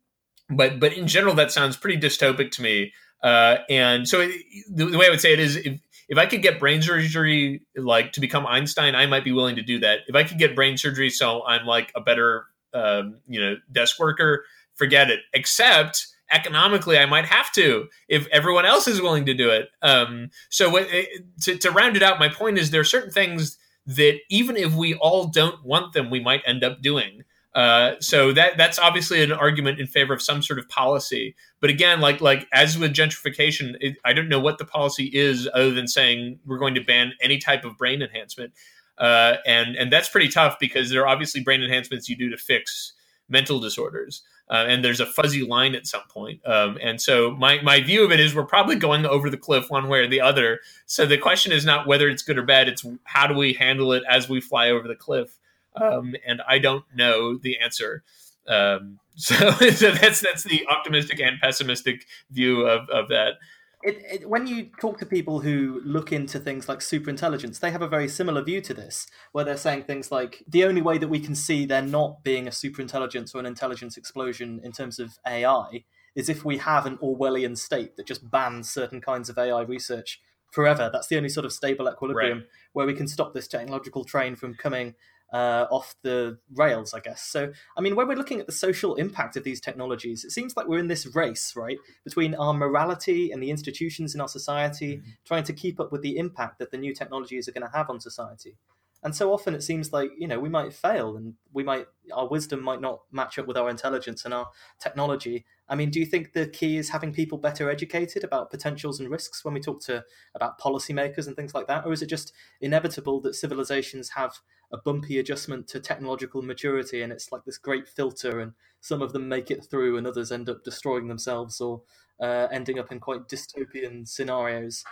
but 0.50 0.78
but 0.78 0.92
in 0.92 1.06
general, 1.06 1.34
that 1.34 1.50
sounds 1.52 1.76
pretty 1.76 1.98
dystopic 1.98 2.50
to 2.52 2.62
me. 2.62 2.92
Uh, 3.22 3.59
and 3.68 4.06
so 4.06 4.20
it, 4.20 4.30
the, 4.70 4.86
the, 4.86 4.98
way 4.98 5.06
I 5.06 5.11
would 5.11 5.20
say 5.20 5.32
it 5.32 5.40
is, 5.40 5.56
if, 5.56 5.80
if 6.09 6.18
I 6.18 6.26
could 6.26 6.40
get 6.40 6.61
brain 6.61 6.80
surgery 6.82 7.62
like 7.76 8.12
to 8.12 8.20
become 8.20 8.46
Einstein, 8.46 8.94
I 8.94 9.06
might 9.06 9.24
be 9.24 9.32
willing 9.32 9.56
to 9.56 9.62
do 9.62 9.80
that. 9.80 10.00
If 10.06 10.14
I 10.14 10.22
could 10.22 10.38
get 10.38 10.54
brain 10.54 10.76
surgery 10.76 11.11
so 11.11 11.44
I'm 11.44 11.66
like 11.66 11.90
a 11.96 12.00
better 12.00 12.44
um, 12.74 13.16
you 13.26 13.40
know 13.40 13.56
desk 13.72 13.98
worker, 13.98 14.44
forget 14.74 15.11
it. 15.11 15.20
Except 15.32 16.06
economically 16.31 16.99
I 16.99 17.07
might 17.07 17.24
have 17.26 17.53
to 17.53 17.89
if 18.09 18.26
everyone 18.29 18.66
else 18.66 18.87
is 18.87 19.01
willing 19.01 19.26
to 19.26 19.35
do 19.35 19.51
it. 19.51 19.68
Um, 19.83 20.31
so 20.51 20.70
what, 20.70 20.89
eh, 20.91 21.07
to, 21.43 21.57
to 21.59 21.70
round 21.70 21.97
it 21.97 22.03
out, 22.03 22.18
my 22.18 22.29
point 22.29 22.59
is 22.59 22.70
there 22.70 22.81
are 22.81 22.85
certain 22.85 23.11
things 23.11 23.59
that 23.87 24.18
even 24.29 24.57
if 24.57 24.74
we 24.74 24.95
all 24.95 25.26
don't 25.26 25.64
want 25.64 25.95
them, 25.95 26.11
we 26.11 26.20
might 26.20 26.43
end 26.47 26.62
up 26.62 26.83
doing. 26.83 27.22
Uh, 27.55 27.97
so 27.99 28.33
that 28.33 28.57
that's 28.57 28.79
obviously 28.79 29.22
an 29.22 29.33
argument 29.33 29.81
in 29.81 29.87
favor 29.87 30.12
of 30.12 30.22
some 30.22 30.43
sort 30.43 30.59
of 30.59 30.68
policy. 30.68 31.35
But 31.61 31.70
again, 31.70 32.01
like 32.01 32.20
like 32.20 32.47
as 32.53 32.79
with 32.79 32.95
gentrification, 32.95 33.76
it, 33.81 33.97
I 34.05 34.12
don't 34.12 34.29
know 34.29 34.39
what 34.39 34.59
the 34.59 34.64
policy 34.64 35.11
is 35.12 35.49
other 35.55 35.72
than 35.72 35.89
saying 35.89 36.39
we're 36.47 36.59
going 36.59 36.74
to 36.74 36.83
ban 36.83 37.14
any 37.20 37.39
type 37.39 37.64
of 37.64 37.79
brain 37.79 38.03
enhancement, 38.03 38.53
uh, 38.99 39.37
and 39.47 39.74
and 39.76 39.91
that's 39.91 40.11
pretty 40.11 40.29
tough 40.29 40.59
because 40.61 40.91
there 40.91 41.03
are 41.03 41.09
obviously 41.09 41.43
brain 41.43 41.62
enhancements 41.62 42.09
you 42.09 42.16
do 42.16 42.29
to 42.29 42.37
fix 42.37 42.93
mental 43.29 43.59
disorders 43.59 44.22
uh, 44.51 44.64
and 44.68 44.84
there's 44.84 45.01
a 45.01 45.07
fuzzy 45.07 45.44
line 45.44 45.74
at 45.74 45.86
some 45.86 46.03
point. 46.09 46.40
Um, 46.46 46.78
and 46.82 47.01
so 47.01 47.32
my, 47.32 47.61
my 47.62 47.80
view 47.80 48.05
of 48.05 48.12
it 48.12 48.20
is 48.20 48.34
we're 48.34 48.44
probably 48.44 48.76
going 48.76 49.05
over 49.05 49.28
the 49.28 49.36
cliff 49.36 49.70
one 49.70 49.88
way 49.88 50.01
or 50.01 50.07
the 50.07 50.20
other. 50.20 50.61
So 50.86 51.07
the 51.07 51.18
question 51.18 51.53
is 51.53 51.64
not 51.64 51.86
whether 51.86 52.09
it's 52.09 52.22
good 52.22 52.38
or 52.38 52.42
bad; 52.42 52.68
it's 52.68 52.84
how 53.05 53.26
do 53.26 53.34
we 53.34 53.53
handle 53.53 53.92
it 53.92 54.03
as 54.09 54.28
we 54.28 54.40
fly 54.40 54.70
over 54.70 54.88
the 54.88 54.96
cliff. 54.96 55.38
Um, 55.76 56.14
and 56.26 56.42
I 56.49 56.59
don't 56.59 56.84
know 56.94 57.36
the 57.36 57.59
answer. 57.59 58.03
Um, 58.49 58.99
so, 59.16 59.51
so 59.51 59.90
that's 59.92 60.20
that's 60.20 60.44
the 60.44 60.66
optimistic 60.68 61.20
and 61.20 61.40
pessimistic 61.40 62.07
view 62.30 62.62
of, 62.66 62.88
of 62.88 63.09
that. 63.09 63.34
It, 63.83 64.22
it, 64.22 64.29
when 64.29 64.47
you 64.47 64.70
talk 64.81 64.99
to 64.99 65.07
people 65.07 65.41
who 65.41 65.81
look 65.85 66.12
into 66.12 66.41
things 66.41 66.68
like 66.68 66.81
superintelligence, 66.81 67.61
they 67.61 67.70
have 67.70 67.83
a 67.83 67.89
very 67.89 68.09
similar 68.09 68.43
view 68.43 68.61
to 68.62 68.74
this, 68.74 69.07
where 69.33 69.45
they're 69.45 69.57
saying 69.57 69.85
things 69.85 70.11
like 70.11 70.43
the 70.49 70.64
only 70.64 70.83
way 70.83 70.99
that 70.99 71.09
we 71.09 71.20
can 71.20 71.35
see 71.35 71.64
there 71.64 71.83
not 71.83 72.24
being 72.24 72.49
a 72.49 72.51
superintelligence 72.51 73.35
or 73.35 73.39
an 73.39 73.47
intelligence 73.47 73.97
explosion 73.97 74.61
in 74.64 74.72
terms 74.72 74.99
of 74.99 75.18
AI 75.26 75.85
is 76.16 76.29
if 76.29 76.45
we 76.45 76.59
have 76.59 76.87
an 76.87 76.99
Orwellian 76.99 77.57
state 77.57 77.97
that 77.97 78.07
just 78.07 78.29
bans 78.29 78.68
certain 78.68 79.01
kinds 79.01 79.29
of 79.29 79.39
AI 79.39 79.62
research 79.62 80.20
forever. 80.51 80.91
That's 80.93 81.09
the 81.09 81.16
only 81.16 81.29
sort 81.29 81.47
of 81.47 81.53
stable 81.53 81.89
equilibrium 81.89 82.39
right. 82.39 82.47
where 82.72 82.87
we 82.87 82.95
can 82.95 83.07
stop 83.07 83.35
this 83.35 83.49
technological 83.49 84.05
train 84.05 84.35
from 84.35 84.55
coming 84.55 84.95
uh, 85.33 85.66
off 85.70 85.95
the 86.03 86.39
rails, 86.55 86.95
I 86.95 87.01
guess. 87.01 87.22
So, 87.22 87.53
I 87.76 87.81
mean, 87.81 87.97
when 87.97 88.09
we're 88.09 88.16
looking 88.16 88.41
at 88.41 88.47
the 88.47 88.53
social 88.53 88.95
impact 88.95 89.37
of 89.37 89.45
these 89.45 89.61
technologies, 89.61 90.24
it 90.24 90.31
seems 90.31 90.57
like 90.57 90.66
we're 90.66 90.79
in 90.79 90.89
this 90.89 91.14
race, 91.14 91.55
right, 91.57 91.79
between 92.05 92.35
our 92.35 92.55
morality 92.55 93.31
and 93.31 93.43
the 93.43 93.51
institutions 93.51 94.14
in 94.14 94.20
our 94.20 94.29
society, 94.29 94.97
mm-hmm. 94.97 95.11
trying 95.26 95.45
to 95.45 95.53
keep 95.53 95.79
up 95.81 95.93
with 95.93 96.03
the 96.03 96.16
impact 96.16 96.59
that 96.59 96.70
the 96.70 96.79
new 96.79 96.95
technologies 96.95 97.49
are 97.49 97.53
going 97.53 97.66
to 97.66 97.76
have 97.76 97.91
on 97.91 98.01
society. 98.01 98.57
And 99.03 99.14
so 99.14 99.33
often 99.33 99.55
it 99.55 99.62
seems 99.62 99.93
like, 99.93 100.11
you 100.18 100.26
know, 100.26 100.41
we 100.41 100.49
might 100.49 100.72
fail 100.72 101.16
and 101.16 101.35
we 101.53 101.62
might, 101.62 101.87
our 102.12 102.29
wisdom 102.29 102.62
might 102.62 102.81
not 102.81 103.03
match 103.12 103.39
up 103.39 103.47
with 103.47 103.57
our 103.57 103.70
intelligence 103.70 104.24
and 104.24 104.35
our 104.35 104.49
technology. 104.81 105.45
I 105.68 105.74
mean, 105.74 105.90
do 105.90 106.00
you 106.00 106.06
think 106.06 106.32
the 106.32 106.46
key 106.46 106.78
is 106.78 106.88
having 106.90 107.12
people 107.12 107.38
better 107.38 107.70
educated 107.70 108.24
about 108.24 108.50
potentials 108.50 109.00
and 109.00 109.10
risks 109.10 109.44
when 109.44 109.54
we 109.54 109.60
talk 109.60 109.80
to 109.82 110.04
about 110.34 110.58
policymakers 110.58 111.26
and 111.26 111.36
things 111.36 111.54
like 111.54 111.66
that? 111.66 111.84
Or 111.84 111.92
is 111.92 112.02
it 112.02 112.06
just 112.06 112.32
inevitable 112.60 113.20
that 113.22 113.34
civilizations 113.34 114.10
have 114.10 114.38
a 114.72 114.78
bumpy 114.78 115.18
adjustment 115.18 115.66
to 115.68 115.80
technological 115.80 116.42
maturity, 116.42 117.02
and 117.02 117.12
it's 117.12 117.32
like 117.32 117.44
this 117.44 117.58
great 117.58 117.88
filter, 117.88 118.40
and 118.40 118.52
some 118.80 119.02
of 119.02 119.12
them 119.12 119.28
make 119.28 119.50
it 119.50 119.64
through, 119.64 119.96
and 119.96 120.06
others 120.06 120.30
end 120.30 120.48
up 120.48 120.62
destroying 120.64 121.08
themselves 121.08 121.60
or 121.60 121.82
uh, 122.20 122.48
ending 122.50 122.78
up 122.78 122.92
in 122.92 123.00
quite 123.00 123.28
dystopian 123.28 124.06
scenarios. 124.06 124.84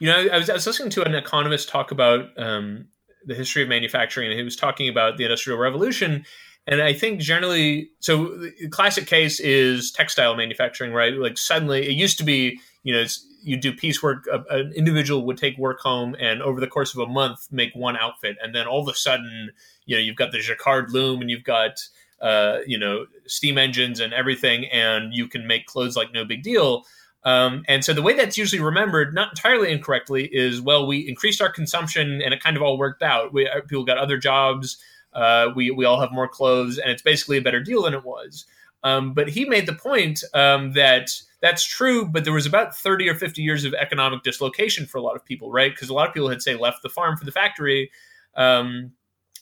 You 0.00 0.08
know, 0.08 0.28
I 0.32 0.38
was, 0.38 0.50
I 0.50 0.54
was 0.54 0.66
listening 0.66 0.90
to 0.90 1.04
an 1.04 1.14
economist 1.14 1.68
talk 1.68 1.90
about 1.92 2.26
um, 2.36 2.86
the 3.24 3.34
history 3.34 3.62
of 3.62 3.68
manufacturing, 3.68 4.28
and 4.30 4.38
he 4.38 4.44
was 4.44 4.56
talking 4.56 4.88
about 4.88 5.16
the 5.16 5.24
Industrial 5.24 5.58
Revolution. 5.58 6.24
And 6.70 6.80
I 6.80 6.92
think 6.92 7.20
generally, 7.20 7.90
so 7.98 8.36
the 8.36 8.68
classic 8.70 9.08
case 9.08 9.40
is 9.40 9.90
textile 9.90 10.36
manufacturing, 10.36 10.92
right? 10.92 11.12
Like 11.12 11.36
suddenly, 11.36 11.86
it 11.86 11.94
used 11.94 12.16
to 12.18 12.24
be, 12.24 12.60
you 12.84 12.94
know, 12.94 13.04
you 13.42 13.56
do 13.56 13.72
piecework. 13.72 14.24
An 14.50 14.72
individual 14.76 15.26
would 15.26 15.36
take 15.36 15.58
work 15.58 15.80
home 15.80 16.14
and 16.20 16.40
over 16.40 16.60
the 16.60 16.68
course 16.68 16.94
of 16.94 17.00
a 17.00 17.06
month 17.06 17.48
make 17.50 17.74
one 17.74 17.96
outfit, 17.96 18.36
and 18.40 18.54
then 18.54 18.68
all 18.68 18.80
of 18.80 18.88
a 18.88 18.96
sudden, 18.96 19.50
you 19.84 19.96
know, 19.96 20.00
you've 20.00 20.16
got 20.16 20.30
the 20.30 20.38
jacquard 20.38 20.92
loom 20.92 21.20
and 21.20 21.28
you've 21.28 21.42
got 21.42 21.80
uh, 22.20 22.58
you 22.66 22.78
know 22.78 23.06
steam 23.26 23.58
engines 23.58 23.98
and 23.98 24.14
everything, 24.14 24.66
and 24.66 25.12
you 25.12 25.26
can 25.26 25.48
make 25.48 25.66
clothes 25.66 25.96
like 25.96 26.12
no 26.12 26.24
big 26.24 26.44
deal. 26.44 26.84
Um, 27.24 27.64
and 27.68 27.84
so 27.84 27.92
the 27.92 28.02
way 28.02 28.14
that's 28.14 28.38
usually 28.38 28.62
remembered, 28.62 29.12
not 29.12 29.30
entirely 29.32 29.72
incorrectly, 29.72 30.26
is 30.32 30.60
well, 30.60 30.86
we 30.86 31.08
increased 31.08 31.42
our 31.42 31.50
consumption 31.50 32.22
and 32.22 32.32
it 32.32 32.42
kind 32.42 32.56
of 32.56 32.62
all 32.62 32.78
worked 32.78 33.02
out. 33.02 33.32
We, 33.32 33.48
uh, 33.48 33.60
people 33.62 33.84
got 33.84 33.98
other 33.98 34.16
jobs. 34.16 34.78
Uh, 35.12 35.48
we 35.54 35.70
we 35.70 35.84
all 35.84 36.00
have 36.00 36.12
more 36.12 36.28
clothes, 36.28 36.78
and 36.78 36.90
it's 36.90 37.02
basically 37.02 37.38
a 37.38 37.42
better 37.42 37.60
deal 37.60 37.82
than 37.82 37.94
it 37.94 38.04
was. 38.04 38.46
Um, 38.82 39.12
but 39.12 39.28
he 39.28 39.44
made 39.44 39.66
the 39.66 39.74
point 39.74 40.22
um, 40.32 40.72
that 40.72 41.10
that's 41.42 41.64
true, 41.64 42.06
but 42.06 42.24
there 42.24 42.32
was 42.32 42.46
about 42.46 42.76
30 42.76 43.08
or 43.08 43.14
50 43.14 43.42
years 43.42 43.64
of 43.64 43.74
economic 43.74 44.22
dislocation 44.22 44.86
for 44.86 44.98
a 44.98 45.02
lot 45.02 45.16
of 45.16 45.24
people, 45.24 45.50
right? 45.50 45.72
Because 45.72 45.88
a 45.88 45.94
lot 45.94 46.08
of 46.08 46.14
people 46.14 46.28
had, 46.28 46.42
say, 46.42 46.54
left 46.54 46.82
the 46.82 46.88
farm 46.88 47.16
for 47.16 47.24
the 47.24 47.32
factory. 47.32 47.90
Um, 48.36 48.92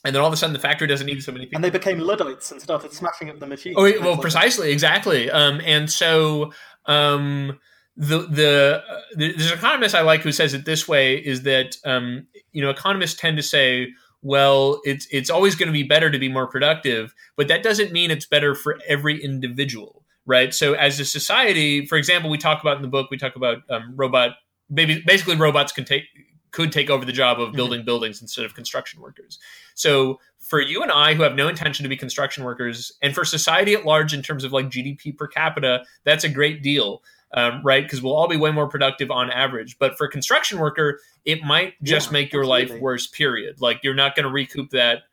and 0.05 0.15
then 0.15 0.21
all 0.21 0.27
of 0.27 0.33
a 0.33 0.37
sudden, 0.37 0.53
the 0.53 0.59
factory 0.59 0.87
doesn't 0.87 1.05
need 1.05 1.21
so 1.21 1.31
many 1.31 1.45
people. 1.45 1.57
And 1.57 1.63
they 1.63 1.69
became 1.69 1.99
Luddites 1.99 2.51
and 2.51 2.61
started 2.61 2.93
smashing 2.93 3.29
up 3.29 3.39
the 3.39 3.47
machines. 3.47 3.75
Oh, 3.77 3.91
well, 4.01 4.17
precisely, 4.17 4.71
exactly. 4.71 5.29
Um, 5.29 5.61
and 5.65 5.91
so 5.91 6.53
um, 6.85 7.59
the, 7.97 8.19
the, 8.19 8.83
uh, 8.89 9.01
there's 9.15 9.51
an 9.51 9.57
economist 9.57 9.95
I 9.95 10.01
like 10.01 10.21
who 10.21 10.31
says 10.31 10.53
it 10.53 10.63
this 10.63 10.87
way 10.87 11.17
is 11.17 11.43
that, 11.43 11.75
um, 11.83 12.27
you 12.53 12.61
know, 12.61 12.69
economists 12.69 13.19
tend 13.19 13.35
to 13.37 13.43
say, 13.43 13.89
well, 14.21 14.81
it's 14.83 15.07
it's 15.11 15.29
always 15.29 15.55
going 15.55 15.67
to 15.67 15.73
be 15.73 15.83
better 15.83 16.09
to 16.09 16.19
be 16.19 16.29
more 16.29 16.47
productive, 16.47 17.13
but 17.37 17.47
that 17.47 17.63
doesn't 17.63 17.91
mean 17.91 18.11
it's 18.11 18.25
better 18.25 18.53
for 18.53 18.77
every 18.87 19.21
individual, 19.23 20.03
right? 20.25 20.53
So, 20.53 20.73
as 20.73 20.99
a 20.99 21.05
society, 21.05 21.85
for 21.85 21.97
example, 21.97 22.29
we 22.29 22.37
talk 22.37 22.61
about 22.61 22.75
in 22.75 22.81
the 22.81 22.89
book, 22.89 23.09
we 23.09 23.17
talk 23.17 23.35
about 23.35 23.59
um, 23.69 23.93
robot, 23.95 24.31
maybe 24.69 25.01
basically 25.05 25.35
robots 25.35 25.71
can 25.71 25.85
take 25.85 26.03
could 26.51 26.71
take 26.71 26.89
over 26.89 27.05
the 27.05 27.13
job 27.13 27.39
of 27.39 27.49
mm-hmm. 27.49 27.55
building 27.55 27.79
mm-hmm. 27.79 27.85
buildings 27.85 28.21
instead 28.21 28.43
of 28.43 28.55
construction 28.55 28.99
workers. 28.99 29.39
So, 29.75 30.19
for 30.39 30.59
you 30.59 30.83
and 30.83 30.91
I 30.91 31.13
who 31.13 31.23
have 31.23 31.35
no 31.35 31.47
intention 31.47 31.83
to 31.83 31.89
be 31.89 31.95
construction 31.95 32.43
workers, 32.43 32.91
and 33.01 33.15
for 33.15 33.23
society 33.23 33.73
at 33.73 33.85
large 33.85 34.13
in 34.13 34.21
terms 34.21 34.43
of 34.43 34.51
like 34.51 34.65
GDP 34.65 35.17
per 35.17 35.27
capita, 35.27 35.83
that's 36.03 36.25
a 36.25 36.29
great 36.29 36.61
deal 36.61 37.03
um, 37.33 37.61
right? 37.63 37.83
Because 37.83 38.01
we'll 38.01 38.15
all 38.15 38.27
be 38.27 38.37
way 38.37 38.51
more 38.51 38.67
productive 38.67 39.11
on 39.11 39.29
average. 39.29 39.77
But 39.79 39.97
for 39.97 40.05
a 40.05 40.09
construction 40.09 40.59
worker, 40.59 40.99
it 41.25 41.43
might 41.43 41.81
just 41.83 42.07
yeah, 42.07 42.13
make 42.13 42.33
your 42.33 42.43
absolutely. 42.43 42.73
life 42.75 42.81
worse. 42.81 43.07
Period. 43.07 43.61
Like 43.61 43.81
you're 43.83 43.95
not 43.95 44.15
going 44.15 44.25
to 44.25 44.31
recoup 44.31 44.71
that. 44.71 45.03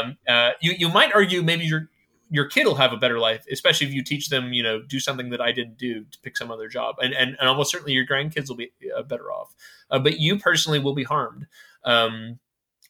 Um, 0.00 0.16
uh, 0.28 0.50
you 0.60 0.72
you 0.78 0.88
might 0.88 1.14
argue 1.14 1.42
maybe 1.42 1.64
your 1.64 1.88
your 2.30 2.46
kid 2.46 2.66
will 2.66 2.76
have 2.76 2.92
a 2.92 2.96
better 2.96 3.18
life, 3.18 3.44
especially 3.50 3.86
if 3.86 3.92
you 3.92 4.02
teach 4.02 4.30
them, 4.30 4.54
you 4.54 4.62
know, 4.62 4.80
do 4.80 4.98
something 4.98 5.30
that 5.30 5.40
I 5.40 5.52
didn't 5.52 5.76
do 5.76 6.04
to 6.04 6.18
pick 6.20 6.36
some 6.36 6.50
other 6.50 6.68
job, 6.68 6.96
and 7.00 7.12
and, 7.14 7.36
and 7.38 7.48
almost 7.48 7.70
certainly 7.70 7.92
your 7.92 8.06
grandkids 8.06 8.48
will 8.48 8.56
be 8.56 8.72
uh, 8.96 9.02
better 9.02 9.30
off. 9.32 9.54
Uh, 9.90 9.98
but 9.98 10.18
you 10.18 10.38
personally 10.38 10.78
will 10.78 10.94
be 10.94 11.04
harmed. 11.04 11.46
Um, 11.84 12.38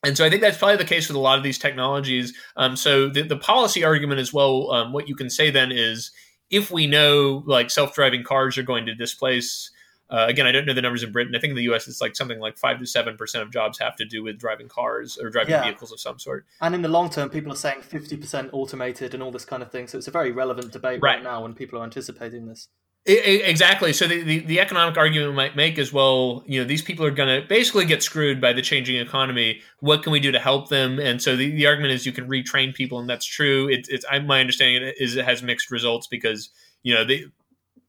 and 0.04 0.16
so 0.16 0.24
I 0.24 0.30
think 0.30 0.42
that's 0.42 0.58
probably 0.58 0.76
the 0.76 0.84
case 0.84 1.08
with 1.08 1.16
a 1.16 1.20
lot 1.20 1.38
of 1.38 1.44
these 1.44 1.58
technologies. 1.58 2.32
Um, 2.56 2.76
so 2.76 3.08
the, 3.08 3.22
the 3.22 3.36
policy 3.36 3.84
argument 3.84 4.20
as 4.20 4.32
well, 4.32 4.72
um, 4.72 4.92
what 4.92 5.08
you 5.08 5.14
can 5.14 5.30
say 5.30 5.50
then 5.50 5.70
is 5.70 6.10
if 6.52 6.70
we 6.70 6.86
know 6.86 7.42
like 7.46 7.70
self-driving 7.70 8.22
cars 8.22 8.56
are 8.58 8.62
going 8.62 8.86
to 8.86 8.94
displace 8.94 9.70
uh, 10.12 10.26
again, 10.28 10.46
I 10.46 10.52
don't 10.52 10.66
know 10.66 10.74
the 10.74 10.82
numbers 10.82 11.02
in 11.02 11.10
Britain. 11.10 11.34
I 11.34 11.38
think 11.38 11.52
in 11.52 11.56
the 11.56 11.62
U.S. 11.62 11.88
it's 11.88 12.02
like 12.02 12.14
something 12.14 12.38
like 12.38 12.58
five 12.58 12.78
to 12.78 12.86
seven 12.86 13.16
percent 13.16 13.42
of 13.44 13.50
jobs 13.50 13.78
have 13.78 13.96
to 13.96 14.04
do 14.04 14.22
with 14.22 14.38
driving 14.38 14.68
cars 14.68 15.16
or 15.16 15.30
driving 15.30 15.52
yeah. 15.52 15.62
vehicles 15.62 15.90
of 15.90 15.98
some 15.98 16.18
sort. 16.18 16.44
And 16.60 16.74
in 16.74 16.82
the 16.82 16.88
long 16.88 17.08
term, 17.08 17.30
people 17.30 17.50
are 17.50 17.56
saying 17.56 17.80
fifty 17.80 18.18
percent 18.18 18.50
automated 18.52 19.14
and 19.14 19.22
all 19.22 19.30
this 19.30 19.46
kind 19.46 19.62
of 19.62 19.72
thing. 19.72 19.88
So 19.88 19.96
it's 19.96 20.08
a 20.08 20.10
very 20.10 20.30
relevant 20.30 20.70
debate 20.70 21.00
right, 21.02 21.14
right 21.14 21.22
now 21.22 21.42
when 21.42 21.54
people 21.54 21.78
are 21.78 21.84
anticipating 21.84 22.46
this. 22.46 22.68
Exactly. 23.04 23.92
So 23.92 24.06
the, 24.06 24.22
the, 24.22 24.38
the, 24.40 24.60
economic 24.60 24.96
argument 24.96 25.34
might 25.34 25.56
make 25.56 25.76
is 25.76 25.92
well, 25.92 26.44
you 26.46 26.60
know, 26.60 26.66
these 26.66 26.82
people 26.82 27.04
are 27.04 27.10
going 27.10 27.42
to 27.42 27.46
basically 27.48 27.84
get 27.84 28.00
screwed 28.00 28.40
by 28.40 28.52
the 28.52 28.62
changing 28.62 28.94
economy. 28.94 29.60
What 29.80 30.04
can 30.04 30.12
we 30.12 30.20
do 30.20 30.30
to 30.30 30.38
help 30.38 30.68
them? 30.68 31.00
And 31.00 31.20
so 31.20 31.34
the, 31.34 31.50
the 31.50 31.66
argument 31.66 31.94
is 31.94 32.06
you 32.06 32.12
can 32.12 32.28
retrain 32.28 32.72
people, 32.72 33.00
and 33.00 33.10
that's 33.10 33.26
true. 33.26 33.68
It, 33.68 33.88
it's 33.90 34.04
I, 34.08 34.20
my 34.20 34.38
understanding 34.40 34.92
is 35.00 35.16
it 35.16 35.24
has 35.24 35.42
mixed 35.42 35.72
results 35.72 36.06
because 36.06 36.50
you 36.84 36.94
know 36.94 37.04
they, 37.04 37.24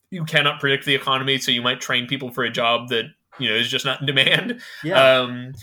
you 0.10 0.26
cannot 0.26 0.60
predict 0.60 0.86
the 0.86 0.96
economy, 0.96 1.38
so 1.38 1.52
you 1.52 1.62
might 1.62 1.80
train 1.80 2.08
people 2.08 2.32
for 2.32 2.44
a 2.44 2.50
job 2.50 2.90
that 2.90 3.06
you 3.38 3.50
know 3.50 3.56
is 3.56 3.70
just 3.70 3.86
not 3.86 4.00
in 4.00 4.08
demand. 4.08 4.62
Yeah. 4.84 5.20
Um, 5.20 5.54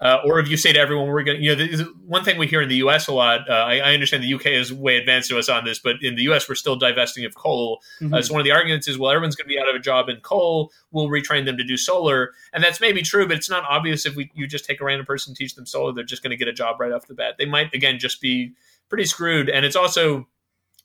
uh, 0.00 0.18
or 0.24 0.40
if 0.40 0.48
you 0.48 0.56
say 0.56 0.72
to 0.72 0.78
everyone, 0.78 1.08
we're 1.08 1.22
going 1.22 1.38
to, 1.38 1.44
you 1.44 1.54
know, 1.54 1.84
one 2.06 2.24
thing 2.24 2.38
we 2.38 2.46
hear 2.46 2.62
in 2.62 2.70
the 2.70 2.76
U.S. 2.76 3.06
a 3.06 3.12
lot. 3.12 3.48
Uh, 3.50 3.52
I, 3.52 3.78
I, 3.78 3.92
understand 3.92 4.22
the 4.22 4.32
UK 4.32 4.46
is 4.46 4.72
way 4.72 4.96
advanced 4.96 5.28
to 5.28 5.38
us 5.38 5.50
on 5.50 5.66
this, 5.66 5.78
but 5.78 5.96
in 6.02 6.14
the 6.14 6.22
U.S. 6.22 6.48
we're 6.48 6.54
still 6.54 6.76
divesting 6.76 7.26
of 7.26 7.34
coal. 7.34 7.82
Mm-hmm. 8.00 8.14
Uh, 8.14 8.22
so 8.22 8.32
one 8.32 8.40
of 8.40 8.44
the 8.44 8.50
arguments 8.50 8.88
is, 8.88 8.96
well, 8.96 9.10
everyone's 9.10 9.36
going 9.36 9.44
to 9.44 9.54
be 9.54 9.60
out 9.60 9.68
of 9.68 9.74
a 9.74 9.78
job 9.78 10.08
in 10.08 10.16
coal. 10.20 10.72
We'll 10.90 11.08
retrain 11.08 11.44
them 11.44 11.58
to 11.58 11.64
do 11.64 11.76
solar, 11.76 12.32
and 12.54 12.64
that's 12.64 12.80
maybe 12.80 13.02
true, 13.02 13.28
but 13.28 13.36
it's 13.36 13.50
not 13.50 13.64
obvious 13.68 14.06
if 14.06 14.16
we 14.16 14.30
you 14.34 14.46
just 14.46 14.64
take 14.64 14.80
a 14.80 14.84
random 14.84 15.04
person 15.04 15.34
teach 15.34 15.54
them 15.54 15.66
solar, 15.66 15.92
they're 15.92 16.02
just 16.02 16.22
going 16.22 16.30
to 16.30 16.36
get 16.36 16.48
a 16.48 16.52
job 16.52 16.80
right 16.80 16.92
off 16.92 17.06
the 17.06 17.14
bat. 17.14 17.34
They 17.38 17.46
might 17.46 17.74
again 17.74 17.98
just 17.98 18.22
be 18.22 18.52
pretty 18.88 19.04
screwed, 19.04 19.50
and 19.50 19.66
it's 19.66 19.76
also 19.76 20.26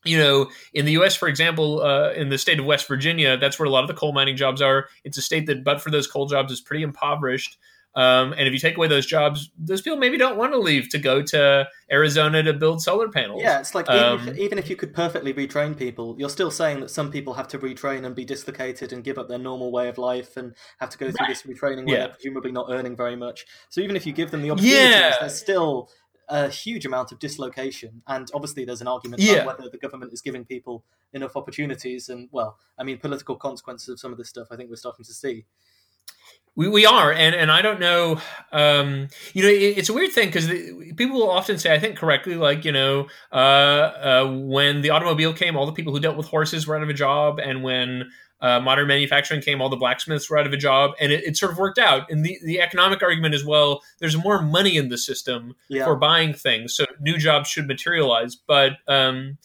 you 0.04 0.20
know, 0.20 0.52
in 0.74 0.86
the 0.86 0.92
U.S., 0.92 1.16
for 1.16 1.28
example, 1.28 1.82
uh, 1.82 2.12
in 2.12 2.30
the 2.30 2.38
state 2.38 2.60
of 2.60 2.66
West 2.66 2.88
Virginia, 2.88 3.38
that's 3.38 3.58
where 3.58 3.66
a 3.66 3.72
lot 3.72 3.84
of 3.84 3.88
the 3.88 3.96
coal 3.96 4.14
mining 4.14 4.36
jobs 4.38 4.62
are. 4.62 4.88
It's 5.04 5.18
a 5.18 5.22
state 5.22 5.48
that, 5.48 5.64
but 5.64 5.82
for 5.82 5.90
those 5.90 6.06
coal 6.06 6.28
jobs, 6.28 6.54
is 6.54 6.62
pretty 6.62 6.84
impoverished. 6.84 7.58
Um, 7.96 8.34
and 8.34 8.42
if 8.42 8.52
you 8.52 8.60
take 8.60 8.76
away 8.76 8.88
those 8.90 9.06
jobs, 9.06 9.52
those 9.58 9.82
people 9.82 9.98
maybe 9.98 10.18
don't 10.18 10.38
want 10.38 10.52
to 10.52 10.60
leave 10.60 10.90
to 10.90 10.98
go 10.98 11.22
to 11.22 11.66
Arizona 11.90 12.44
to 12.44 12.54
build 12.54 12.82
solar 12.82 13.08
panels. 13.08 13.42
Yeah, 13.42 13.60
it's 13.60 13.74
like 13.74 13.90
um, 13.90 14.20
even, 14.20 14.28
if, 14.28 14.38
even, 14.38 14.58
if, 14.58 14.70
you 14.70 14.76
could 14.76 14.94
perfectly 14.94 15.34
retrain 15.34 15.78
people, 15.78 16.14
you're 16.20 16.30
still 16.30 16.52
saying 16.52 16.82
that 16.82 16.90
some 16.90 17.10
people 17.10 17.34
have 17.36 17.48
to 17.50 17.60
retrain 17.60 18.06
and 18.06 18.14
be 18.14 18.26
dislocated 18.26 18.92
and 18.92 19.02
give 19.02 19.18
up 19.18 19.30
their 19.30 19.38
normal 19.38 19.72
way 19.72 19.88
of 19.88 19.98
life 19.98 20.36
and 20.36 20.54
have 20.80 20.90
to 20.90 20.98
go 20.98 21.10
through 21.10 21.26
right. 21.26 21.30
this 21.30 21.44
retraining 21.44 21.86
where 21.88 21.96
yeah. 21.96 22.00
they're 22.00 22.10
presumably 22.10 22.52
not 22.52 22.68
earning 22.70 22.98
very 22.98 23.16
much. 23.16 23.46
So 23.70 23.80
even 23.80 23.96
if 23.96 24.06
you 24.06 24.12
give 24.12 24.30
them 24.30 24.42
the 24.42 24.52
opportunities, 24.52 24.82
yeah. 24.82 25.16
there's 25.22 25.40
still 25.40 25.90
a 26.28 26.50
huge 26.50 26.86
amount 26.86 27.12
of 27.12 27.20
dislocation. 27.20 28.02
And 28.08 28.28
obviously, 28.34 28.66
there's 28.66 28.82
an 28.82 28.88
argument 28.88 29.22
yeah. 29.22 29.36
about 29.36 29.58
whether 29.58 29.70
the 29.70 29.78
government 29.78 30.12
is 30.14 30.22
giving 30.22 30.44
people 30.44 30.84
enough 31.14 31.36
opportunities. 31.36 32.10
And 32.10 32.30
well, 32.32 32.58
I 32.78 32.84
mean, 32.84 32.98
political 32.98 33.36
consequences 33.36 33.90
of 33.90 34.00
some 34.00 34.12
of 34.12 34.18
this 34.18 34.30
stuff. 34.30 34.48
I 34.52 34.56
think 34.56 34.70
we're 34.70 34.76
starting 34.76 35.06
to 35.06 35.14
see. 35.14 35.46
We, 36.56 36.70
we 36.70 36.86
are, 36.86 37.12
and, 37.12 37.36
and 37.36 37.52
I 37.52 37.62
don't 37.62 37.82
know. 37.82 38.22
Um, 38.54 39.10
you 39.34 39.44
know, 39.44 39.50
it, 39.50 39.78
it's 39.78 39.90
a 39.90 39.94
weird 39.94 40.14
thing 40.14 40.30
because 40.30 40.48
people 40.96 41.18
will 41.18 41.30
often 41.30 41.58
say, 41.58 41.74
I 41.74 41.80
think 41.80 41.98
correctly, 41.98 42.36
like 42.36 42.64
you 42.64 42.72
know, 42.72 43.08
uh, 43.32 43.36
uh, 43.36 44.32
when 44.32 44.82
the 44.82 44.92
automobile 44.92 45.34
came, 45.34 45.58
all 45.58 45.66
the 45.66 45.74
people 45.74 45.92
who 45.92 46.00
dealt 46.00 46.16
with 46.16 46.28
horses 46.28 46.66
were 46.66 46.78
out 46.78 46.84
of 46.84 46.90
a 46.90 46.94
job, 46.94 47.40
and 47.40 47.62
when 47.62 48.10
uh, 48.42 48.60
modern 48.60 48.88
manufacturing 48.88 49.42
came, 49.42 49.62
all 49.62 49.70
the 49.70 49.76
blacksmiths 49.76 50.30
were 50.30 50.38
out 50.38 50.46
of 50.46 50.54
a 50.54 50.58
job, 50.58 50.92
and 51.00 51.12
it, 51.12 51.24
it, 51.24 51.36
sort 51.36 51.52
of 51.52 51.58
worked 51.58 51.80
out. 51.80 52.10
And 52.10 52.26
the, 52.26 52.38
the 52.46 52.62
economic 52.62 53.02
argument 53.02 53.34
as 53.34 53.44
well, 53.44 53.82
there's 54.00 54.16
more 54.16 54.42
money 54.42 54.78
in 54.78 54.90
the 54.90 54.98
system 54.98 55.56
yeah. 55.70 55.84
for 55.84 55.96
buying 55.96 56.34
things, 56.34 56.76
so 56.76 56.86
new 57.00 57.18
jobs 57.18 57.50
should 57.50 57.68
materialize. 57.68 58.36
But 58.36 58.74
um, 58.88 59.38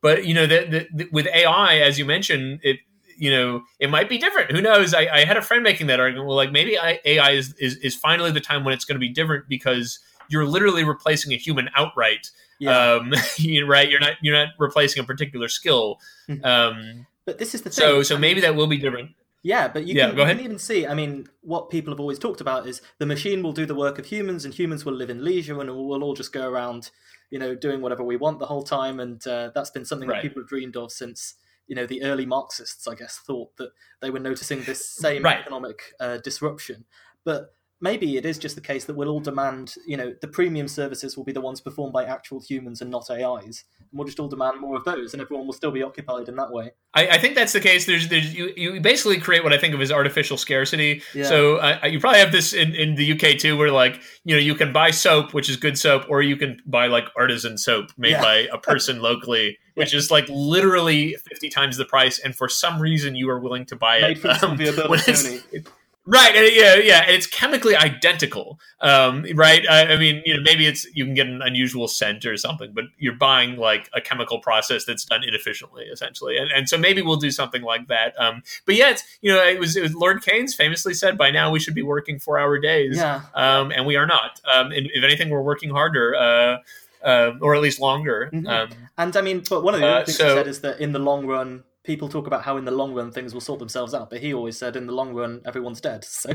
but 0.00 0.26
you 0.26 0.34
know, 0.34 0.46
the, 0.46 0.86
the, 0.92 1.08
with 1.12 1.26
AI, 1.26 1.78
as 1.78 1.98
you 1.98 2.04
mentioned, 2.04 2.60
it 2.62 2.78
you 3.16 3.30
know, 3.30 3.62
it 3.78 3.90
might 3.90 4.08
be 4.08 4.18
different. 4.18 4.50
Who 4.52 4.60
knows? 4.60 4.94
I, 4.94 5.08
I 5.12 5.24
had 5.24 5.36
a 5.36 5.42
friend 5.42 5.62
making 5.62 5.86
that 5.88 6.00
argument. 6.00 6.26
Well, 6.28 6.36
like 6.36 6.52
maybe 6.52 6.76
AI 6.76 7.30
is, 7.30 7.54
is, 7.54 7.76
is 7.76 7.94
finally 7.94 8.30
the 8.30 8.40
time 8.40 8.64
when 8.64 8.74
it's 8.74 8.84
going 8.84 8.96
to 8.96 9.00
be 9.00 9.08
different 9.08 9.48
because 9.48 9.98
you're 10.28 10.46
literally 10.46 10.84
replacing 10.84 11.32
a 11.32 11.36
human 11.36 11.70
outright. 11.74 12.30
Yeah. 12.58 12.94
Um, 12.94 13.12
right? 13.66 13.90
You're 13.90 14.00
not 14.00 14.14
you're 14.22 14.36
not 14.36 14.48
replacing 14.58 15.02
a 15.02 15.06
particular 15.06 15.48
skill. 15.48 15.98
Mm-hmm. 16.28 16.44
Um, 16.44 17.06
but 17.24 17.38
this 17.38 17.54
is 17.54 17.62
the 17.62 17.70
thing. 17.70 17.82
So 17.82 18.02
so 18.02 18.18
maybe 18.18 18.40
that 18.42 18.56
will 18.56 18.66
be 18.66 18.78
different. 18.78 19.10
Yeah, 19.42 19.68
but 19.68 19.86
you, 19.86 19.94
yeah, 19.94 20.08
can, 20.08 20.18
you 20.18 20.24
can, 20.24 20.40
even 20.40 20.58
see. 20.58 20.88
I 20.88 20.94
mean, 20.94 21.28
what 21.42 21.70
people 21.70 21.92
have 21.92 22.00
always 22.00 22.18
talked 22.18 22.40
about 22.40 22.66
is 22.66 22.82
the 22.98 23.06
machine 23.06 23.44
will 23.44 23.52
do 23.52 23.64
the 23.64 23.76
work 23.76 23.96
of 23.96 24.06
humans, 24.06 24.44
and 24.44 24.52
humans 24.52 24.84
will 24.84 24.94
live 24.94 25.08
in 25.08 25.22
leisure, 25.22 25.60
and 25.60 25.70
we'll 25.70 26.02
all 26.02 26.14
just 26.14 26.32
go 26.32 26.48
around, 26.48 26.90
you 27.30 27.38
know, 27.38 27.54
doing 27.54 27.80
whatever 27.80 28.02
we 28.02 28.16
want 28.16 28.40
the 28.40 28.46
whole 28.46 28.64
time. 28.64 28.98
And 28.98 29.24
uh, 29.24 29.52
that's 29.54 29.70
been 29.70 29.84
something 29.84 30.08
right. 30.08 30.16
that 30.16 30.28
people 30.28 30.42
have 30.42 30.48
dreamed 30.48 30.76
of 30.76 30.90
since 30.90 31.34
you 31.66 31.74
know 31.74 31.86
the 31.86 32.02
early 32.02 32.26
Marxists, 32.26 32.86
I 32.86 32.94
guess, 32.94 33.18
thought 33.18 33.56
that 33.56 33.70
they 34.00 34.10
were 34.10 34.18
noticing 34.18 34.62
this 34.62 34.88
same 34.88 35.22
right. 35.22 35.40
economic 35.40 35.94
uh, 36.00 36.18
disruption. 36.18 36.84
But 37.24 37.55
maybe 37.80 38.16
it 38.16 38.24
is 38.24 38.38
just 38.38 38.54
the 38.54 38.60
case 38.60 38.84
that 38.86 38.96
we'll 38.96 39.08
all 39.08 39.20
demand, 39.20 39.74
you 39.86 39.96
know, 39.96 40.14
the 40.20 40.28
premium 40.28 40.66
services 40.66 41.16
will 41.16 41.24
be 41.24 41.32
the 41.32 41.40
ones 41.40 41.60
performed 41.60 41.92
by 41.92 42.04
actual 42.04 42.40
humans 42.40 42.80
and 42.80 42.90
not 42.90 43.10
AIs. 43.10 43.64
And 43.78 43.98
we'll 43.98 44.06
just 44.06 44.18
all 44.18 44.28
demand 44.28 44.60
more 44.60 44.76
of 44.76 44.84
those, 44.84 45.12
and 45.12 45.20
everyone 45.20 45.46
will 45.46 45.52
still 45.52 45.70
be 45.70 45.82
occupied 45.82 46.28
in 46.28 46.36
that 46.36 46.50
way. 46.50 46.70
I, 46.94 47.08
I 47.08 47.18
think 47.18 47.34
that's 47.34 47.52
the 47.52 47.60
case. 47.60 47.84
There's, 47.84 48.08
there's, 48.08 48.34
you, 48.34 48.52
you 48.56 48.80
basically 48.80 49.18
create 49.18 49.44
what 49.44 49.52
I 49.52 49.58
think 49.58 49.74
of 49.74 49.80
as 49.80 49.92
artificial 49.92 50.38
scarcity. 50.38 51.02
Yeah. 51.14 51.24
So 51.24 51.58
uh, 51.58 51.80
you 51.84 52.00
probably 52.00 52.20
have 52.20 52.32
this 52.32 52.54
in, 52.54 52.74
in 52.74 52.94
the 52.94 53.12
UK 53.12 53.38
too, 53.38 53.56
where 53.56 53.70
like, 53.70 54.00
you 54.24 54.34
know, 54.34 54.40
you 54.40 54.54
can 54.54 54.72
buy 54.72 54.90
soap, 54.90 55.34
which 55.34 55.50
is 55.50 55.56
good 55.56 55.78
soap, 55.78 56.06
or 56.08 56.22
you 56.22 56.36
can 56.36 56.58
buy 56.64 56.86
like 56.86 57.04
artisan 57.16 57.58
soap 57.58 57.90
made 57.98 58.12
yeah. 58.12 58.22
by 58.22 58.48
a 58.52 58.58
person 58.58 59.00
locally. 59.00 59.58
Which 59.76 59.92
is 59.92 60.10
like 60.10 60.24
literally 60.30 61.16
fifty 61.28 61.50
times 61.50 61.76
the 61.76 61.84
price, 61.84 62.18
and 62.18 62.34
for 62.34 62.48
some 62.48 62.80
reason 62.80 63.14
you 63.14 63.28
are 63.28 63.38
willing 63.38 63.66
to 63.66 63.76
buy 63.76 63.98
it. 63.98 64.24
Um, 64.42 64.56
Right, 66.08 66.34
yeah, 66.54 66.76
yeah, 66.76 67.02
and 67.02 67.10
it's 67.10 67.26
chemically 67.26 67.74
identical, 67.74 68.60
um, 68.80 69.26
right? 69.34 69.68
I, 69.68 69.94
I, 69.94 69.96
mean, 69.96 70.22
you 70.24 70.36
know, 70.36 70.42
maybe 70.42 70.64
it's 70.64 70.86
you 70.94 71.04
can 71.04 71.14
get 71.14 71.26
an 71.26 71.42
unusual 71.42 71.88
scent 71.88 72.24
or 72.24 72.36
something, 72.36 72.70
but 72.72 72.84
you're 72.96 73.16
buying 73.16 73.56
like 73.56 73.90
a 73.92 74.00
chemical 74.00 74.38
process 74.38 74.84
that's 74.84 75.04
done 75.04 75.24
inefficiently, 75.24 75.86
essentially, 75.86 76.36
and, 76.36 76.48
and 76.52 76.68
so 76.68 76.78
maybe 76.78 77.02
we'll 77.02 77.16
do 77.16 77.32
something 77.32 77.62
like 77.62 77.88
that. 77.88 78.14
Um, 78.20 78.44
but 78.66 78.76
yeah, 78.76 78.90
it's 78.90 79.02
you 79.20 79.32
know, 79.32 79.44
it 79.44 79.58
was, 79.58 79.76
it 79.76 79.82
was 79.82 79.94
Lord 79.96 80.22
Keynes 80.22 80.54
famously 80.54 80.94
said, 80.94 81.18
"By 81.18 81.32
now 81.32 81.50
we 81.50 81.58
should 81.58 81.74
be 81.74 81.82
working 81.82 82.20
four 82.20 82.38
hour 82.38 82.56
days," 82.60 82.98
yeah, 82.98 83.22
um, 83.34 83.72
and 83.72 83.84
we 83.84 83.96
are 83.96 84.06
not. 84.06 84.40
Um, 84.52 84.70
and 84.70 84.88
if 84.94 85.02
anything, 85.02 85.28
we're 85.28 85.42
working 85.42 85.70
harder. 85.70 86.14
Uh, 86.14 86.58
uh, 87.04 87.32
or 87.40 87.54
at 87.54 87.62
least 87.62 87.80
longer. 87.80 88.30
Mm-hmm. 88.32 88.46
Um, 88.48 88.70
and 88.98 89.16
I 89.16 89.20
mean, 89.20 89.44
but 89.48 89.62
one 89.62 89.74
of 89.74 89.80
the 89.80 89.86
uh, 89.86 90.04
things 90.04 90.16
so, 90.16 90.28
he 90.28 90.34
said 90.34 90.46
is 90.48 90.60
that 90.62 90.80
in 90.80 90.92
the 90.92 90.98
long 90.98 91.26
run, 91.26 91.62
people 91.86 92.08
talk 92.08 92.26
about 92.26 92.42
how 92.42 92.56
in 92.56 92.64
the 92.64 92.70
long 92.72 92.92
run 92.92 93.12
things 93.12 93.32
will 93.32 93.40
sort 93.40 93.60
themselves 93.60 93.94
out, 93.94 94.10
but 94.10 94.20
he 94.20 94.34
always 94.34 94.58
said 94.58 94.76
in 94.76 94.86
the 94.86 94.92
long 94.92 95.14
run 95.14 95.40
everyone's 95.46 95.80
dead. 95.80 96.04
So 96.16 96.32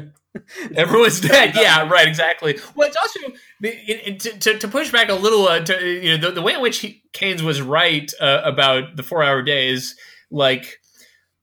everyone's 0.76 1.20
dead. 1.30 1.56
Yeah, 1.56 1.89
right. 1.89 2.08
Exactly. 2.08 2.58
Well, 2.74 2.88
it's 2.88 2.95
also 2.95 3.20
to, 3.62 4.39
to, 4.39 4.58
to 4.60 4.68
push 4.70 4.89
back 4.89 5.10
a 5.10 5.14
little. 5.14 5.47
Uh, 5.47 5.60
to 5.60 5.86
you 5.86 6.18
know 6.18 6.30
the, 6.30 6.32
the 6.32 6.41
way 6.41 6.54
in 6.54 6.62
which 6.62 6.78
he, 6.80 7.04
Keynes 7.12 7.43
was 7.43 7.62
right 7.62 8.10
uh, 8.22 8.41
about 8.45 8.95
the 8.95 9.04
four 9.04 9.22
hour 9.22 9.41
days, 9.41 9.95
like. 10.32 10.80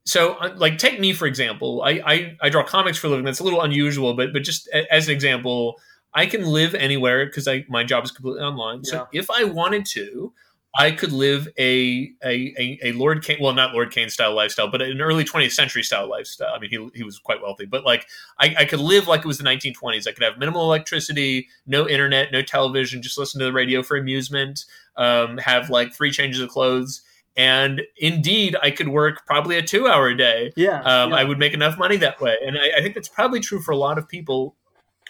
So, 0.06 0.36
uh, 0.36 0.54
like, 0.56 0.78
take 0.78 0.98
me 0.98 1.12
for 1.12 1.26
example. 1.26 1.82
I, 1.84 2.00
I, 2.02 2.36
I 2.40 2.48
draw 2.48 2.62
comics 2.62 2.96
for 2.96 3.08
a 3.08 3.10
living. 3.10 3.26
That's 3.26 3.40
a 3.40 3.44
little 3.44 3.60
unusual, 3.60 4.14
but 4.14 4.32
but 4.32 4.42
just 4.42 4.66
as 4.90 5.06
an 5.08 5.14
example, 5.14 5.78
I 6.14 6.24
can 6.24 6.46
live 6.46 6.74
anywhere 6.74 7.26
because 7.26 7.46
I 7.46 7.66
my 7.68 7.84
job 7.84 8.04
is 8.04 8.10
completely 8.10 8.40
online. 8.40 8.84
So, 8.84 9.06
yeah. 9.12 9.20
if 9.20 9.30
I 9.30 9.44
wanted 9.44 9.84
to, 9.86 10.32
I 10.76 10.90
could 10.90 11.12
live 11.12 11.48
a 11.58 12.12
a, 12.22 12.54
a, 12.58 12.78
a 12.82 12.92
Lord 12.92 13.24
Keynes, 13.24 13.40
well, 13.40 13.54
not 13.54 13.72
Lord 13.72 13.90
Keynes 13.90 14.14
style 14.14 14.34
lifestyle, 14.34 14.68
but 14.68 14.82
an 14.82 15.00
early 15.00 15.24
20th 15.24 15.52
century 15.52 15.82
style 15.82 16.08
lifestyle. 16.08 16.52
I 16.54 16.58
mean, 16.58 16.70
he, 16.70 16.88
he 16.94 17.02
was 17.02 17.18
quite 17.18 17.40
wealthy, 17.40 17.64
but 17.64 17.84
like 17.84 18.06
I, 18.38 18.54
I 18.58 18.64
could 18.64 18.80
live 18.80 19.08
like 19.08 19.20
it 19.20 19.26
was 19.26 19.38
the 19.38 19.44
1920s. 19.44 20.06
I 20.06 20.12
could 20.12 20.22
have 20.22 20.38
minimal 20.38 20.62
electricity, 20.62 21.48
no 21.66 21.88
internet, 21.88 22.32
no 22.32 22.42
television, 22.42 23.02
just 23.02 23.18
listen 23.18 23.38
to 23.40 23.46
the 23.46 23.52
radio 23.52 23.82
for 23.82 23.96
amusement, 23.96 24.66
um, 24.96 25.38
have 25.38 25.70
like 25.70 25.94
three 25.94 26.10
changes 26.10 26.40
of 26.40 26.50
clothes. 26.50 27.02
And 27.36 27.82
indeed, 27.96 28.56
I 28.62 28.72
could 28.72 28.88
work 28.88 29.24
probably 29.24 29.56
a 29.56 29.62
two 29.62 29.86
hour 29.86 30.12
day. 30.12 30.52
Yeah, 30.56 30.80
um, 30.82 31.10
yeah. 31.10 31.16
I 31.16 31.24
would 31.24 31.38
make 31.38 31.54
enough 31.54 31.78
money 31.78 31.96
that 31.98 32.20
way. 32.20 32.36
And 32.44 32.58
I, 32.58 32.78
I 32.78 32.82
think 32.82 32.94
that's 32.94 33.08
probably 33.08 33.40
true 33.40 33.60
for 33.60 33.70
a 33.70 33.76
lot 33.76 33.96
of 33.96 34.08
people 34.08 34.56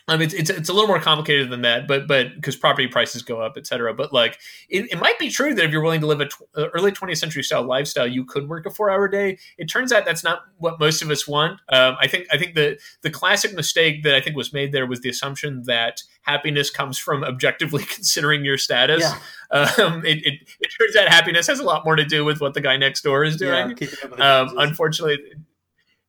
I 0.09 0.17
mean, 0.17 0.23
it's, 0.23 0.35
it's, 0.35 0.51
it's 0.51 0.69
a 0.71 0.73
little 0.73 0.89
more 0.89 1.01
complicated 1.01 1.51
than 1.51 1.61
that, 1.63 1.87
but 1.87 2.09
but 2.09 2.35
because 2.35 2.57
property 2.57 2.89
prices 2.89 3.23
go 3.23 3.43
up, 3.43 3.59
et 3.59 3.67
cetera. 3.67 3.93
But 3.93 4.11
like, 4.11 4.39
it, 4.71 4.91
it 4.91 4.99
might 4.99 5.19
be 5.19 5.29
true 5.29 5.55
that 5.55 5.65
if 5.65 5.71
you're 5.71 5.83
willing 5.83 6.01
to 6.01 6.07
live 6.07 6.23
a 6.23 6.27
tw- 6.27 6.45
early 6.57 6.93
20th 6.93 7.19
century 7.19 7.43
style 7.43 7.63
lifestyle, 7.63 8.07
you 8.07 8.25
could 8.25 8.49
work 8.49 8.65
a 8.65 8.71
four 8.71 8.91
hour 8.91 9.07
day. 9.07 9.39
It 9.59 9.67
turns 9.67 9.93
out 9.93 10.07
that's 10.07 10.25
not 10.25 10.45
what 10.57 10.81
most 10.81 11.03
of 11.03 11.11
us 11.11 11.29
want. 11.29 11.61
Um, 11.69 11.97
I 12.01 12.07
think 12.07 12.27
I 12.33 12.39
think 12.39 12.55
the 12.55 12.79
the 13.03 13.11
classic 13.11 13.55
mistake 13.55 14.03
that 14.05 14.15
I 14.15 14.23
think 14.23 14.35
was 14.35 14.51
made 14.51 14.73
there 14.73 14.87
was 14.87 15.01
the 15.01 15.11
assumption 15.11 15.65
that 15.65 16.03
happiness 16.23 16.71
comes 16.71 16.97
from 16.97 17.23
objectively 17.23 17.85
considering 17.89 18.47
your 18.47 18.57
status. 18.57 19.03
Yeah. 19.03 19.19
Um, 19.51 20.05
it, 20.07 20.19
it, 20.27 20.49
it, 20.61 20.71
turns 20.79 20.97
out 20.97 21.09
happiness 21.09 21.47
has 21.47 21.59
a 21.59 21.65
lot 21.65 21.85
more 21.85 21.97
to 21.97 22.05
do 22.05 22.25
with 22.25 22.41
what 22.41 22.55
the 22.55 22.61
guy 22.61 22.77
next 22.77 23.03
door 23.03 23.25
is 23.25 23.37
doing. 23.37 23.77
Yeah, 23.79 24.41
um, 24.41 24.55
unfortunately. 24.59 25.19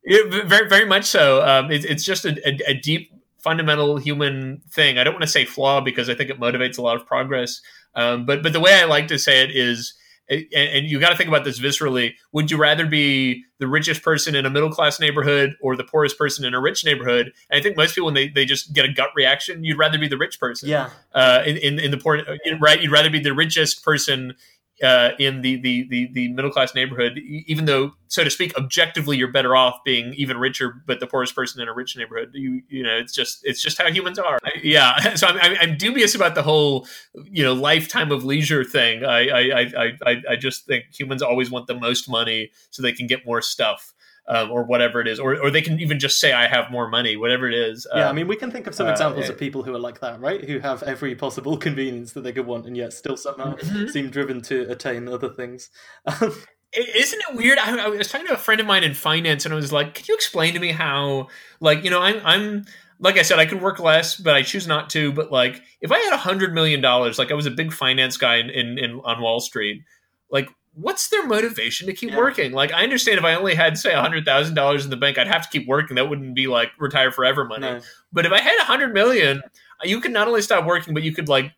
It, 0.03 0.47
very, 0.47 0.67
very 0.67 0.85
much 0.85 1.05
so. 1.05 1.45
Um, 1.45 1.71
it, 1.71 1.85
it's 1.85 2.03
just 2.03 2.25
a, 2.25 2.31
a, 2.47 2.71
a 2.71 2.73
deep 2.73 3.11
fundamental 3.41 3.97
human 3.97 4.61
thing. 4.69 4.97
I 4.97 5.03
don't 5.03 5.13
want 5.13 5.23
to 5.23 5.29
say 5.29 5.45
flaw 5.45 5.81
because 5.81 6.09
I 6.09 6.15
think 6.15 6.29
it 6.29 6.39
motivates 6.39 6.77
a 6.77 6.81
lot 6.81 6.95
of 6.95 7.05
progress. 7.05 7.61
Um, 7.95 8.25
but 8.25 8.43
but 8.43 8.53
the 8.53 8.59
way 8.59 8.73
I 8.73 8.85
like 8.85 9.07
to 9.07 9.17
say 9.17 9.43
it 9.43 9.51
is, 9.51 9.93
and, 10.29 10.45
and 10.53 10.85
you 10.85 10.99
got 10.99 11.09
to 11.09 11.15
think 11.15 11.27
about 11.27 11.43
this 11.43 11.59
viscerally. 11.59 12.13
Would 12.31 12.51
you 12.51 12.57
rather 12.57 12.85
be 12.85 13.45
the 13.57 13.67
richest 13.67 14.03
person 14.03 14.35
in 14.35 14.45
a 14.45 14.49
middle 14.49 14.69
class 14.69 14.99
neighborhood 14.99 15.55
or 15.61 15.75
the 15.75 15.83
poorest 15.83 16.17
person 16.17 16.45
in 16.45 16.53
a 16.53 16.61
rich 16.61 16.85
neighborhood? 16.85 17.33
And 17.49 17.59
I 17.59 17.63
think 17.63 17.75
most 17.75 17.95
people, 17.95 18.05
when 18.05 18.13
they, 18.13 18.27
they 18.27 18.45
just 18.45 18.73
get 18.73 18.85
a 18.85 18.93
gut 18.93 19.09
reaction, 19.15 19.63
you'd 19.63 19.79
rather 19.79 19.97
be 19.97 20.07
the 20.07 20.17
rich 20.17 20.39
person. 20.39 20.69
Yeah. 20.69 20.91
Uh, 21.13 21.41
in, 21.45 21.57
in, 21.57 21.79
in 21.79 21.91
the 21.91 21.97
poor, 21.97 22.21
right? 22.59 22.81
You'd 22.81 22.91
rather 22.91 23.09
be 23.09 23.19
the 23.19 23.33
richest 23.33 23.83
person 23.83 24.35
uh, 24.83 25.11
in 25.19 25.41
the, 25.41 25.57
the 25.57 25.87
the 25.89 26.09
the 26.13 26.27
middle 26.29 26.51
class 26.51 26.73
neighborhood, 26.73 27.17
even 27.17 27.65
though 27.65 27.93
so 28.07 28.23
to 28.23 28.29
speak, 28.29 28.57
objectively 28.57 29.17
you're 29.17 29.31
better 29.31 29.55
off 29.55 29.79
being 29.83 30.13
even 30.15 30.37
richer, 30.37 30.81
but 30.85 30.99
the 30.99 31.07
poorest 31.07 31.35
person 31.35 31.61
in 31.61 31.67
a 31.67 31.73
rich 31.73 31.95
neighborhood. 31.97 32.31
You 32.33 32.61
you 32.69 32.83
know, 32.83 32.97
it's 32.97 33.13
just 33.13 33.39
it's 33.43 33.61
just 33.61 33.77
how 33.77 33.89
humans 33.89 34.19
are. 34.19 34.39
I, 34.43 34.51
yeah, 34.63 35.13
so 35.15 35.27
I'm, 35.27 35.57
I'm 35.59 35.77
dubious 35.77 36.15
about 36.15 36.35
the 36.35 36.43
whole 36.43 36.87
you 37.29 37.43
know 37.43 37.53
lifetime 37.53 38.11
of 38.11 38.23
leisure 38.23 38.63
thing. 38.63 39.03
I 39.03 39.27
I 39.27 39.61
I 39.61 39.91
I, 40.05 40.21
I 40.31 40.35
just 40.35 40.65
think 40.65 40.85
humans 40.97 41.21
always 41.21 41.51
want 41.51 41.67
the 41.67 41.75
most 41.75 42.09
money 42.09 42.51
so 42.71 42.81
they 42.81 42.93
can 42.93 43.07
get 43.07 43.25
more 43.25 43.41
stuff 43.41 43.93
um, 44.29 44.51
or 44.51 44.63
whatever 44.63 45.01
it 45.01 45.07
is, 45.07 45.19
or, 45.19 45.41
or 45.41 45.49
they 45.51 45.61
can 45.61 45.79
even 45.79 45.99
just 45.99 46.19
say, 46.19 46.31
I 46.31 46.47
have 46.47 46.69
more 46.71 46.87
money, 46.87 47.17
whatever 47.17 47.47
it 47.47 47.53
is. 47.55 47.87
Yeah, 47.95 48.03
um, 48.03 48.09
I 48.09 48.13
mean, 48.13 48.27
we 48.27 48.35
can 48.35 48.51
think 48.51 48.67
of 48.67 48.75
some 48.75 48.87
uh, 48.87 48.91
examples 48.91 49.25
it- 49.25 49.31
of 49.31 49.37
people 49.39 49.63
who 49.63 49.73
are 49.73 49.79
like 49.79 49.99
that, 50.01 50.19
right? 50.19 50.43
Who 50.43 50.59
have 50.59 50.83
every 50.83 51.15
possible 51.15 51.57
convenience 51.57 52.13
that 52.13 52.21
they 52.21 52.31
could 52.31 52.45
want 52.45 52.65
and 52.67 52.77
yet 52.77 52.93
still 52.93 53.17
somehow 53.17 53.55
Mhm. 53.55 53.89
seem 53.89 54.09
driven 54.09 54.41
to 54.43 54.69
attain 54.71 55.07
other 55.07 55.29
things. 55.29 55.69
Um, 56.21 56.33
Isn't 56.71 57.19
it 57.27 57.35
weird? 57.35 57.57
I, 57.57 57.85
I 57.85 57.87
was 57.87 58.09
talking 58.09 58.27
to 58.27 58.33
a 58.33 58.37
friend 58.37 58.61
of 58.61 58.67
mine 58.67 58.83
in 58.83 58.93
finance, 58.93 59.43
and 59.43 59.51
I 59.51 59.57
was 59.57 59.73
like, 59.73 59.95
"Could 59.95 60.07
you 60.07 60.13
explain 60.13 60.53
to 60.53 60.59
me 60.59 60.71
how, 60.71 61.29
like, 61.59 61.83
you 61.83 61.89
know, 61.89 61.99
I'm, 61.99 62.21
I'm, 62.23 62.65
like 62.99 63.17
I 63.17 63.23
said, 63.23 63.39
I 63.39 63.47
could 63.47 63.59
work 63.59 63.79
less, 63.79 64.15
but 64.15 64.35
I 64.35 64.43
choose 64.43 64.67
not 64.67 64.91
to. 64.91 65.11
But 65.11 65.31
like, 65.31 65.63
if 65.81 65.91
I 65.91 65.97
had 65.97 66.13
a 66.13 66.17
hundred 66.17 66.53
million 66.53 66.79
dollars, 66.79 67.17
like 67.17 67.31
I 67.31 67.33
was 67.33 67.47
a 67.47 67.51
big 67.51 67.73
finance 67.73 68.17
guy 68.17 68.35
in, 68.35 68.51
in, 68.51 68.77
in 68.77 68.91
on 69.03 69.19
Wall 69.19 69.39
Street, 69.39 69.81
like, 70.29 70.47
what's 70.79 71.09
their 71.09 71.25
motivation 71.27 71.87
to 71.87 71.93
keep 71.93 72.11
Yeah. 72.11 72.17
working? 72.17 72.51
Like, 72.53 72.71
I 72.73 72.83
understand 72.83 73.17
if 73.17 73.23
I 73.25 73.33
only 73.35 73.55
had 73.55 73.77
say 73.77 73.91
a 73.93 74.01
hundred 74.01 74.25
thousand 74.25 74.55
dollars 74.55 74.83
in 74.83 74.89
the 74.89 74.97
bank, 74.97 75.17
I'd 75.17 75.27
have 75.27 75.49
to 75.49 75.49
keep 75.59 75.67
working. 75.67 75.95
That 75.95 76.09
wouldn't 76.09 76.35
be 76.35 76.47
like 76.47 76.71
retire 76.77 77.11
forever 77.11 77.45
money. 77.45 77.61
no. 77.67 77.81
But 78.13 78.25
if 78.25 78.31
I 78.31 78.39
had 78.39 78.57
a 78.59 78.63
hundred 78.65 78.93
million, 78.93 79.41
you 79.83 79.99
could 80.01 80.11
not 80.11 80.27
only 80.27 80.41
stop 80.41 80.65
working, 80.65 80.93
but 80.93 81.03
you 81.03 81.13
could 81.13 81.27
like 81.29 81.51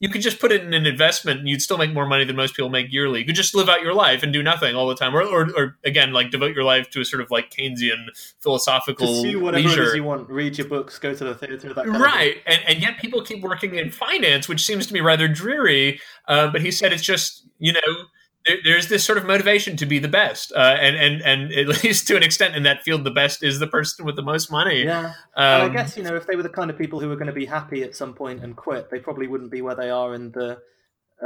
you 0.00 0.08
could 0.10 0.20
just 0.22 0.40
put 0.40 0.50
it 0.52 0.60
in 0.62 0.74
an 0.74 0.86
investment 0.86 1.38
and 1.38 1.48
you'd 1.48 1.62
still 1.62 1.78
make 1.78 1.94
more 1.94 2.04
money 2.04 2.24
than 2.24 2.34
most 2.36 2.54
people 2.54 2.68
make 2.68 2.92
yearly. 2.92 3.20
You 3.20 3.26
could 3.26 3.36
just 3.36 3.54
live 3.54 3.68
out 3.68 3.80
your 3.80 3.94
life 3.94 4.22
and 4.24 4.32
do 4.32 4.42
nothing 4.42 4.74
all 4.74 4.88
the 4.88 4.96
time. 4.96 5.14
Or 5.14 5.22
or, 5.22 5.48
or 5.56 5.78
again, 5.84 6.12
like 6.12 6.30
devote 6.30 6.54
your 6.54 6.64
life 6.64 6.90
to 6.90 7.00
a 7.00 7.04
sort 7.04 7.22
of 7.22 7.30
like 7.30 7.50
Keynesian 7.50 8.08
philosophical 8.40 9.06
Pursue 9.06 9.40
whatever 9.40 9.64
it 9.64 9.68
leisure. 9.70 9.88
is 9.90 9.94
you 9.94 10.04
want. 10.04 10.28
Read 10.28 10.58
your 10.58 10.66
books, 10.68 10.98
go 10.98 11.14
to 11.14 11.24
the 11.24 11.34
theater, 11.34 11.56
that 11.72 11.74
kind 11.84 11.94
of. 11.96 12.00
Right, 12.02 12.36
and 12.46 12.60
and 12.66 12.82
yet 12.82 12.98
people 12.98 13.22
keep 13.22 13.40
working 13.40 13.76
in 13.76 13.90
finance, 13.90 14.48
which 14.48 14.64
seems 14.66 14.86
to 14.88 14.92
me 14.94 15.00
rather 15.00 15.28
dreary. 15.28 16.00
Uh, 16.28 16.48
but 16.50 16.60
he 16.60 16.70
said 16.70 16.92
it's 16.92 17.02
just 17.04 17.46
you 17.58 17.72
know 17.72 17.80
there, 18.46 18.56
there's 18.64 18.88
this 18.88 19.04
sort 19.04 19.18
of 19.18 19.24
motivation 19.24 19.76
to 19.78 19.86
be 19.86 19.98
the 19.98 20.08
best, 20.08 20.52
uh, 20.52 20.76
and 20.80 20.96
and 20.96 21.22
and 21.22 21.52
at 21.52 21.66
least 21.84 22.06
to 22.08 22.16
an 22.16 22.22
extent 22.22 22.54
in 22.56 22.62
that 22.64 22.82
field, 22.82 23.04
the 23.04 23.10
best 23.10 23.42
is 23.42 23.58
the 23.58 23.66
person 23.66 24.04
with 24.04 24.16
the 24.16 24.22
most 24.22 24.50
money. 24.50 24.84
Yeah. 24.84 25.12
And 25.36 25.62
I 25.62 25.66
Um, 25.66 25.72
guess, 25.72 25.96
you 25.96 26.02
know, 26.02 26.14
if 26.16 26.26
they 26.26 26.36
were 26.36 26.42
the 26.42 26.48
kind 26.48 26.70
of 26.70 26.78
people 26.78 27.00
who 27.00 27.08
were 27.08 27.16
going 27.16 27.28
to 27.28 27.32
be 27.32 27.46
happy 27.46 27.82
at 27.82 27.94
some 27.96 28.14
point 28.14 28.42
and 28.42 28.56
quit, 28.56 28.90
they 28.90 28.98
probably 28.98 29.26
wouldn't 29.26 29.50
be 29.50 29.62
where 29.62 29.74
they 29.74 29.90
are 29.90 30.14
in 30.14 30.30
the 30.32 30.58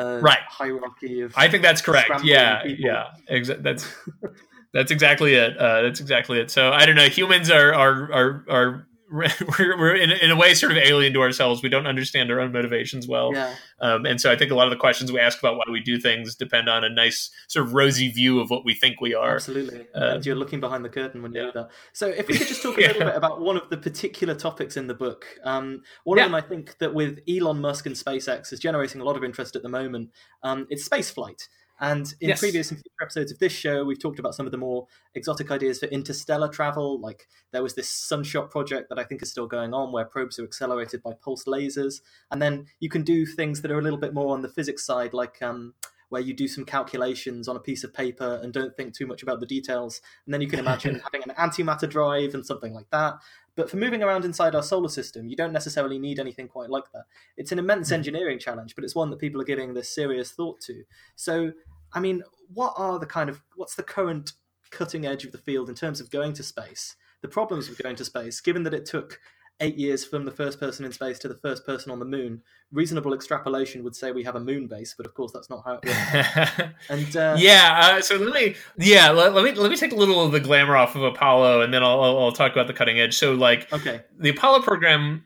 uh, 0.00 0.18
Right. 0.20 0.38
hierarchy 0.48 1.22
of. 1.22 1.32
I 1.36 1.48
think 1.48 1.62
that's 1.62 1.80
correct. 1.82 2.10
Yeah, 2.24 2.62
people. 2.62 2.84
yeah, 2.86 3.04
exa- 3.30 3.62
that's 3.62 3.86
that's 4.74 4.90
exactly 4.90 5.34
it. 5.34 5.56
Uh, 5.56 5.82
that's 5.82 6.00
exactly 6.00 6.38
it. 6.40 6.50
So 6.50 6.70
I 6.72 6.86
don't 6.86 6.96
know. 6.96 7.08
Humans 7.08 7.50
are 7.50 7.74
are 7.74 8.12
are 8.12 8.44
are 8.50 8.87
we're, 9.58 9.78
we're 9.78 9.96
in, 9.96 10.10
in 10.10 10.30
a 10.30 10.36
way 10.36 10.52
sort 10.54 10.72
of 10.72 10.78
alien 10.78 11.12
to 11.14 11.22
ourselves. 11.22 11.62
We 11.62 11.68
don't 11.68 11.86
understand 11.86 12.30
our 12.30 12.40
own 12.40 12.52
motivations 12.52 13.08
well, 13.08 13.32
yeah. 13.32 13.54
um, 13.80 14.04
and 14.04 14.20
so 14.20 14.30
I 14.30 14.36
think 14.36 14.50
a 14.50 14.54
lot 14.54 14.66
of 14.66 14.70
the 14.70 14.76
questions 14.76 15.10
we 15.10 15.18
ask 15.18 15.38
about 15.38 15.56
why 15.56 15.64
we 15.70 15.80
do 15.80 15.98
things 15.98 16.34
depend 16.34 16.68
on 16.68 16.84
a 16.84 16.90
nice 16.90 17.30
sort 17.46 17.66
of 17.66 17.74
rosy 17.74 18.10
view 18.10 18.40
of 18.40 18.50
what 18.50 18.64
we 18.64 18.74
think 18.74 19.00
we 19.00 19.14
are. 19.14 19.36
Absolutely. 19.36 19.86
Uh, 19.94 20.14
and 20.14 20.26
you're 20.26 20.36
looking 20.36 20.60
behind 20.60 20.84
the 20.84 20.88
curtain 20.88 21.22
when 21.22 21.32
you 21.32 21.40
yeah. 21.40 21.46
do 21.46 21.52
that. 21.54 21.70
So, 21.92 22.08
if 22.08 22.28
we 22.28 22.36
could 22.36 22.48
just 22.48 22.62
talk 22.62 22.76
a 22.76 22.80
Yeah. 22.82 22.88
little 22.88 23.06
bit 23.06 23.16
about 23.16 23.40
one 23.40 23.56
of 23.56 23.70
the 23.70 23.78
particular 23.78 24.34
topics 24.34 24.76
in 24.76 24.86
the 24.86 24.94
book. 24.94 25.24
Um, 25.44 25.82
one 26.04 26.18
of 26.18 26.24
them, 26.24 26.34
I 26.34 26.40
think, 26.40 26.76
that 26.78 26.92
with 26.92 27.20
Elon 27.28 27.60
Musk 27.60 27.86
and 27.86 27.94
SpaceX 27.94 28.52
is 28.52 28.60
generating 28.60 29.00
a 29.00 29.04
lot 29.04 29.16
of 29.16 29.24
interest 29.24 29.56
at 29.56 29.62
the 29.62 29.68
moment. 29.68 30.10
Um, 30.42 30.66
it's 30.70 30.84
space 30.84 31.10
flight. 31.10 31.48
And 31.80 32.12
in 32.20 32.30
Yes. 32.30 32.40
previous 32.40 32.70
and 32.70 32.78
future 32.78 33.02
episodes 33.02 33.30
of 33.32 33.38
this 33.38 33.52
show, 33.52 33.84
we've 33.84 34.00
talked 34.00 34.18
about 34.18 34.34
some 34.34 34.46
of 34.46 34.52
the 34.52 34.58
more 34.58 34.86
exotic 35.14 35.50
ideas 35.50 35.78
for 35.78 35.86
interstellar 35.86 36.48
travel. 36.48 36.98
Like 37.00 37.28
there 37.52 37.62
was 37.62 37.74
this 37.74 37.88
Starshot 37.88 38.50
project 38.50 38.88
that 38.88 38.98
I 38.98 39.04
think 39.04 39.22
is 39.22 39.30
still 39.30 39.46
going 39.46 39.72
on, 39.72 39.92
where 39.92 40.04
probes 40.04 40.38
are 40.38 40.44
accelerated 40.44 41.02
by 41.02 41.12
pulse 41.14 41.44
lasers. 41.44 42.00
And 42.30 42.42
then 42.42 42.66
you 42.80 42.88
can 42.88 43.02
do 43.02 43.24
things 43.26 43.62
that 43.62 43.70
are 43.70 43.78
a 43.78 43.82
little 43.82 43.98
bit 43.98 44.14
more 44.14 44.32
on 44.34 44.42
the 44.42 44.48
physics 44.48 44.84
side, 44.84 45.14
like 45.14 45.40
um, 45.40 45.74
where 46.08 46.22
you 46.22 46.32
do 46.32 46.48
some 46.48 46.64
calculations 46.64 47.48
on 47.48 47.56
a 47.56 47.60
piece 47.60 47.84
of 47.84 47.92
paper 47.92 48.40
and 48.42 48.52
don't 48.52 48.76
think 48.76 48.94
too 48.94 49.06
much 49.06 49.22
about 49.22 49.40
the 49.40 49.46
details. 49.46 50.00
And 50.24 50.32
then 50.32 50.40
you 50.40 50.48
can 50.48 50.58
imagine 50.58 51.02
having 51.12 51.28
an 51.28 51.34
antimatter 51.36 51.88
drive 51.88 52.34
and 52.34 52.44
something 52.44 52.72
like 52.72 52.88
that. 52.90 53.14
But 53.54 53.68
for 53.68 53.76
moving 53.76 54.02
around 54.02 54.24
inside 54.24 54.54
our 54.54 54.62
solar 54.62 54.88
system, 54.88 55.26
you 55.26 55.36
don't 55.36 55.52
necessarily 55.52 55.98
need 55.98 56.20
anything 56.20 56.48
quite 56.48 56.70
like 56.70 56.90
that. 56.92 57.04
It's 57.36 57.52
an 57.52 57.58
immense 57.58 57.88
hmm. 57.88 57.94
engineering 57.94 58.38
challenge, 58.38 58.74
but 58.74 58.84
it's 58.84 58.94
one 58.94 59.10
that 59.10 59.18
people 59.18 59.40
are 59.40 59.44
giving 59.44 59.74
this 59.74 59.92
serious 59.92 60.30
thought 60.30 60.60
to. 60.62 60.84
So, 61.16 61.52
I 61.92 62.00
mean, 62.00 62.22
what 62.52 62.74
are 62.76 62.98
the 62.98 63.06
kind 63.06 63.28
of 63.28 63.42
what's 63.56 63.74
the 63.74 63.82
current 63.82 64.32
cutting 64.70 65.06
edge 65.06 65.24
of 65.24 65.32
the 65.32 65.38
field 65.38 65.68
in 65.68 65.74
terms 65.74 66.00
of 66.00 66.10
going 66.10 66.34
to 66.34 66.42
space? 66.42 66.96
The 67.20 67.28
problems 67.28 67.68
with 67.68 67.82
going 67.82 67.96
to 67.96 68.04
space, 68.04 68.40
given 68.40 68.62
that 68.62 68.74
it 68.74 68.86
took 68.86 69.18
eight 69.60 69.76
years 69.76 70.04
from 70.04 70.24
the 70.24 70.30
first 70.30 70.60
person 70.60 70.84
in 70.84 70.92
space 70.92 71.18
to 71.18 71.28
the 71.28 71.34
first 71.34 71.66
person 71.66 71.90
on 71.90 71.98
the 71.98 72.04
moon, 72.04 72.42
reasonable 72.72 73.12
extrapolation 73.12 73.82
would 73.82 73.96
say 73.96 74.12
we 74.12 74.22
have 74.22 74.36
a 74.36 74.40
moon 74.40 74.66
base, 74.66 74.94
but 74.96 75.04
of 75.04 75.14
course 75.14 75.32
that's 75.32 75.50
not 75.50 75.64
how 75.64 75.80
it 75.82 75.86
works. 75.86 76.60
And 76.88 77.16
uh, 77.16 77.36
yeah. 77.38 77.80
Uh, 77.82 78.02
so 78.02 78.16
let 78.16 78.34
me, 78.34 78.54
yeah, 78.78 79.10
let, 79.10 79.34
let 79.34 79.44
me 79.44 79.52
let 79.52 79.70
me 79.70 79.76
take 79.76 79.92
a 79.92 79.96
little 79.96 80.24
of 80.24 80.32
the 80.32 80.40
glamour 80.40 80.76
off 80.76 80.94
of 80.94 81.02
Apollo, 81.02 81.62
and 81.62 81.72
then 81.74 81.82
I'll, 81.82 82.02
I'll, 82.02 82.18
I'll 82.18 82.32
talk 82.32 82.52
about 82.52 82.66
the 82.66 82.72
cutting 82.72 83.00
edge. 83.00 83.16
So 83.16 83.34
like 83.34 83.72
okay, 83.72 84.02
the 84.18 84.30
Apollo 84.30 84.62
program. 84.62 85.24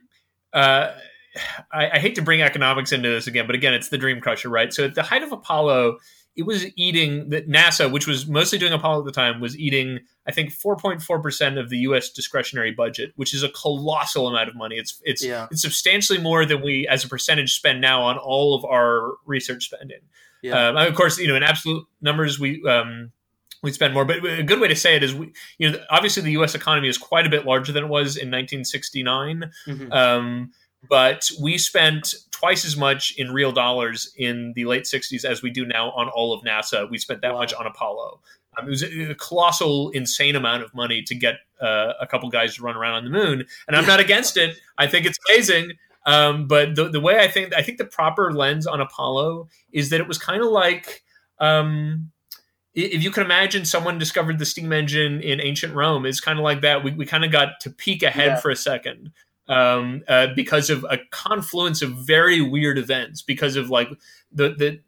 Uh, 0.53 0.93
I, 1.73 1.93
I 1.93 1.99
hate 1.99 2.15
to 2.17 2.23
bring 2.23 2.43
economics 2.43 2.93
into 2.93 3.09
this 3.09 3.27
again, 3.27 3.47
but 3.47 3.55
again, 3.55 3.73
it's 3.73 3.89
the 3.89 3.97
dream 3.97 4.21
crusher, 4.21 4.51
right? 4.51 4.71
So 4.71 4.85
at 4.85 4.95
the 4.95 5.03
height 5.03 5.23
of 5.23 5.33
Apollo, 5.33 5.97
it 6.37 6.43
was 6.45 6.65
eating 6.77 7.29
that 7.29 7.49
NASA, 7.49 7.91
which 7.93 8.07
was 8.07 8.27
mostly 8.27 8.59
doing 8.59 8.73
Apollo 8.73 9.01
at 9.01 9.05
the 9.05 9.13
time, 9.13 9.41
was 9.41 9.57
eating 9.59 10.01
I 10.27 10.31
think 10.33 10.51
4.4 10.53 11.23
percent 11.23 11.59
of 11.59 11.69
the 11.69 11.79
U.S. 11.79 12.09
discretionary 12.11 12.71
budget, 12.71 13.13
which 13.17 13.35
is 13.35 13.43
a 13.43 13.49
colossal 13.51 14.29
amount 14.29 14.49
of 14.49 14.55
money. 14.55 14.77
It's 14.77 15.01
it's 15.05 15.23
Yeah. 15.25 15.49
it's 15.51 15.63
substantially 15.63 16.19
more 16.21 16.45
than 16.47 16.63
we, 16.63 16.87
as 16.89 17.05
a 17.05 17.09
percentage, 17.09 17.55
spend 17.55 17.81
now 17.81 18.03
on 18.03 18.19
all 18.19 18.55
of 18.55 18.65
our 18.65 19.15
research 19.27 19.65
spending. 19.67 20.01
yeah, 20.43 20.69
Um, 20.69 20.77
and 20.77 20.89
of 20.89 20.95
course, 20.95 21.19
you 21.19 21.27
know, 21.29 21.35
in 21.37 21.43
absolute 21.43 21.85
numbers, 22.01 22.39
we 22.41 22.63
um, 22.69 23.11
we 23.63 23.71
spend 23.73 23.95
more. 23.95 24.05
But 24.05 24.25
a 24.25 24.43
good 24.43 24.59
way 24.61 24.69
to 24.69 24.75
say 24.77 24.97
it 24.97 25.03
is, 25.05 25.15
we, 25.15 25.33
you 25.59 25.71
know, 25.71 25.79
obviously 25.91 26.23
the 26.23 26.33
U.S. 26.33 26.55
economy 26.55 26.89
is 26.89 26.99
quite 26.99 27.27
a 27.27 27.31
bit 27.31 27.45
larger 27.45 27.73
than 27.73 27.85
it 27.85 27.89
was 27.89 28.17
in 28.17 28.29
1969. 28.31 29.51
Mhm. 29.67 29.93
Um, 29.93 30.53
but 30.89 31.31
we 31.41 31.59
spent 31.59 32.15
twice 32.31 32.65
as 32.65 32.77
much 32.77 33.15
in 33.17 33.33
real 33.33 33.53
dollars 33.53 34.13
in 34.17 34.53
the 34.57 34.65
late 34.65 34.83
60s 34.85 35.25
as 35.25 35.43
we 35.43 35.51
do 35.51 35.65
now 35.65 35.91
on 35.93 36.09
all 36.09 36.33
of 36.33 36.43
NASA. 36.45 36.91
We 36.91 36.99
spent 36.99 37.21
that 37.23 37.33
Wow. 37.35 37.41
much 37.41 37.55
on 37.55 37.67
Apollo. 37.67 38.21
Um, 38.59 38.67
it 38.67 38.71
was 38.71 38.83
a 38.83 39.11
a 39.11 39.15
colossal, 39.15 39.91
insane 39.91 40.37
amount 40.37 40.63
of 40.63 40.75
money 40.75 41.03
to 41.03 41.15
get 41.15 41.37
uh, 41.61 41.93
a 42.01 42.07
couple 42.07 42.29
guys 42.29 42.57
to 42.57 42.63
run 42.63 42.77
around 42.77 42.95
on 42.95 43.05
the 43.05 43.11
moon. 43.11 43.47
And 43.69 43.77
I'm 43.77 43.87
not 43.87 44.01
against 44.01 44.37
it. 44.37 44.57
I 44.77 44.87
think 44.87 45.07
it's 45.07 45.19
amazing. 45.31 45.73
Um, 46.05 46.49
but 46.49 46.75
the, 46.75 46.89
the 46.89 47.01
way 47.01 47.21
I 47.21 47.29
think, 47.29 47.55
I 47.55 47.63
think 47.63 47.79
the 47.79 47.85
proper 47.85 48.33
lens 48.33 48.67
on 48.67 48.81
Apollo 48.81 49.49
is 49.73 49.91
that 49.91 50.01
it 50.01 50.09
was 50.09 50.19
kind 50.19 50.43
of 50.43 50.51
like, 50.51 51.05
um, 51.39 52.11
if 52.75 53.03
you 53.05 53.11
can 53.11 53.23
imagine 53.23 53.65
someone 53.65 53.99
discovered 53.99 54.39
the 54.41 54.47
steam 54.47 54.73
engine 54.73 55.21
in 55.21 55.41
ancient 55.41 55.75
Rome, 55.75 56.05
it's 56.07 56.21
kind 56.21 56.39
of 56.39 56.43
like 56.43 56.63
that. 56.63 56.83
We, 56.83 56.91
we 56.93 57.07
kind 57.07 57.25
of 57.25 57.31
got 57.31 57.61
to 57.61 57.71
peek 57.71 58.03
ahead 58.03 58.27
Yeah. 58.27 58.37
for 58.41 58.51
a 58.51 58.57
second 58.57 59.13
um, 59.53 60.03
uh, 60.09 60.29
because 60.35 60.71
of 60.71 60.85
a 60.91 60.99
confluence 61.11 61.83
of 61.83 61.91
very 61.93 62.41
weird 62.41 62.79
events. 62.79 63.23
Because 63.23 63.57
of 63.57 63.71
like 63.71 63.89
the 64.33 64.51
the 64.51 64.81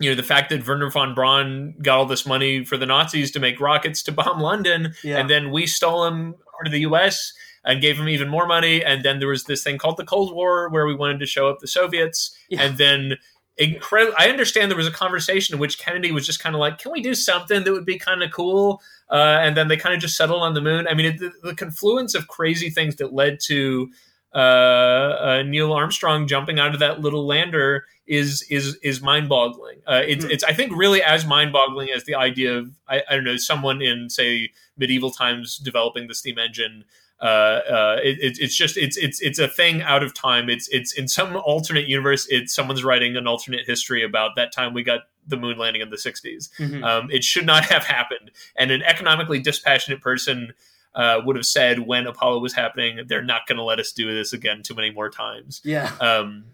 you 0.00 0.10
know 0.10 0.16
the 0.16 0.22
fact 0.22 0.50
that 0.50 0.66
Wernher 0.66 0.90
von 0.90 1.14
Braun 1.14 1.74
got 1.82 1.98
all 1.98 2.06
this 2.06 2.26
money 2.26 2.64
for 2.64 2.76
the 2.76 2.86
Nazis 2.86 3.30
to 3.32 3.40
make 3.40 3.60
rockets 3.60 4.02
to 4.04 4.12
bomb 4.12 4.40
London, 4.40 4.94
yeah, 5.02 5.18
and 5.18 5.30
then 5.30 5.50
we 5.50 5.66
stole 5.66 6.04
him 6.06 6.34
to 6.64 6.70
the 6.70 6.80
U.S. 6.80 7.32
and 7.64 7.80
gave 7.80 7.96
him 7.98 8.08
even 8.08 8.28
more 8.28 8.46
money. 8.46 8.84
And 8.84 9.04
then 9.04 9.18
there 9.18 9.28
was 9.28 9.44
this 9.44 9.62
thing 9.62 9.78
called 9.78 9.96
the 9.96 10.04
Cold 10.04 10.34
War 10.34 10.68
where 10.68 10.86
we 10.86 10.94
wanted 10.94 11.20
to 11.20 11.26
show 11.26 11.48
up 11.48 11.58
the 11.60 11.66
Soviets, 11.68 12.36
Yeah. 12.48 12.62
and 12.62 12.78
then. 12.78 13.18
Incredible. 13.56 14.16
I 14.18 14.30
understand 14.30 14.68
there 14.68 14.76
was 14.76 14.88
a 14.88 14.90
conversation 14.90 15.54
in 15.54 15.60
which 15.60 15.78
Kennedy 15.78 16.10
was 16.10 16.26
just 16.26 16.40
kind 16.40 16.56
of 16.56 16.58
like, 16.58 16.78
"Can 16.78 16.90
we 16.90 17.00
do 17.00 17.14
something 17.14 17.62
that 17.62 17.70
would 17.72 17.84
be 17.86 17.96
kind 18.00 18.20
of 18.24 18.32
cool?" 18.32 18.82
Uh, 19.10 19.38
and 19.42 19.56
then 19.56 19.68
they 19.68 19.76
kind 19.76 19.94
of 19.94 20.00
just 20.00 20.16
settled 20.16 20.42
on 20.42 20.54
the 20.54 20.60
moon. 20.60 20.86
I 20.88 20.94
mean, 20.94 21.06
it, 21.06 21.18
the, 21.18 21.32
the 21.42 21.54
confluence 21.54 22.14
of 22.14 22.26
crazy 22.28 22.70
things 22.70 22.96
that 22.96 23.12
led 23.12 23.38
to 23.46 23.90
uh, 24.34 24.38
uh, 24.38 25.42
Neil 25.46 25.72
Armstrong 25.72 26.26
jumping 26.26 26.58
out 26.58 26.74
of 26.74 26.80
that 26.80 27.00
little 27.00 27.26
lander 27.26 27.84
is 28.06 28.42
is 28.50 28.76
is 28.82 29.00
mind 29.00 29.28
boggling. 29.28 29.78
Uh, 29.86 30.02
it's 30.06 30.24
Hmm. 30.24 30.30
it's 30.30 30.44
I 30.44 30.52
think 30.52 30.72
really 30.74 31.02
as 31.02 31.24
mind 31.24 31.52
boggling 31.52 31.90
as 31.90 32.04
the 32.04 32.14
idea 32.16 32.58
of 32.58 32.70
I, 32.88 33.02
I 33.08 33.14
don't 33.14 33.24
know 33.24 33.36
someone 33.36 33.80
in 33.80 34.10
say 34.10 34.50
medieval 34.76 35.10
times 35.10 35.58
developing 35.58 36.08
the 36.08 36.14
steam 36.14 36.38
engine. 36.38 36.84
Uh, 37.20 37.24
uh, 37.24 37.96
it, 38.02 38.18
it, 38.20 38.38
it's 38.40 38.56
just 38.56 38.76
it's 38.76 38.96
it's 38.96 39.20
it's 39.22 39.38
a 39.38 39.46
thing 39.48 39.82
out 39.82 40.02
of 40.02 40.12
time. 40.14 40.50
It's 40.50 40.68
it's 40.68 40.92
in 40.92 41.06
some 41.06 41.36
alternate 41.36 41.86
universe. 41.86 42.26
It's 42.28 42.52
someone's 42.52 42.82
writing 42.82 43.16
an 43.16 43.26
alternate 43.26 43.66
history 43.66 44.04
about 44.04 44.32
that 44.36 44.52
time 44.52 44.74
we 44.74 44.82
got 44.82 45.02
the 45.26 45.36
moon 45.36 45.58
landing 45.58 45.82
in 45.82 45.90
the 45.90 45.96
60s. 45.96 46.50
Mhm. 46.58 46.84
Um, 46.84 47.10
it 47.10 47.24
should 47.24 47.46
not 47.46 47.64
have 47.70 47.84
happened. 47.84 48.30
And 48.56 48.70
an 48.70 48.82
economically 48.82 49.40
dispassionate 49.40 50.00
person 50.00 50.52
uh, 50.94 51.20
would 51.24 51.36
have 51.36 51.46
said 51.46 51.80
when 51.80 52.06
Apollo 52.06 52.38
was 52.40 52.52
happening, 52.54 53.00
they're 53.06 53.22
not 53.22 53.46
going 53.46 53.58
to 53.58 53.64
let 53.64 53.80
us 53.80 53.92
do 53.92 54.14
this 54.14 54.32
again 54.32 54.62
too 54.62 54.74
many 54.74 54.90
more 54.90 55.10
times. 55.10 55.60
yeah. 55.64 55.90
Um, 56.00 56.44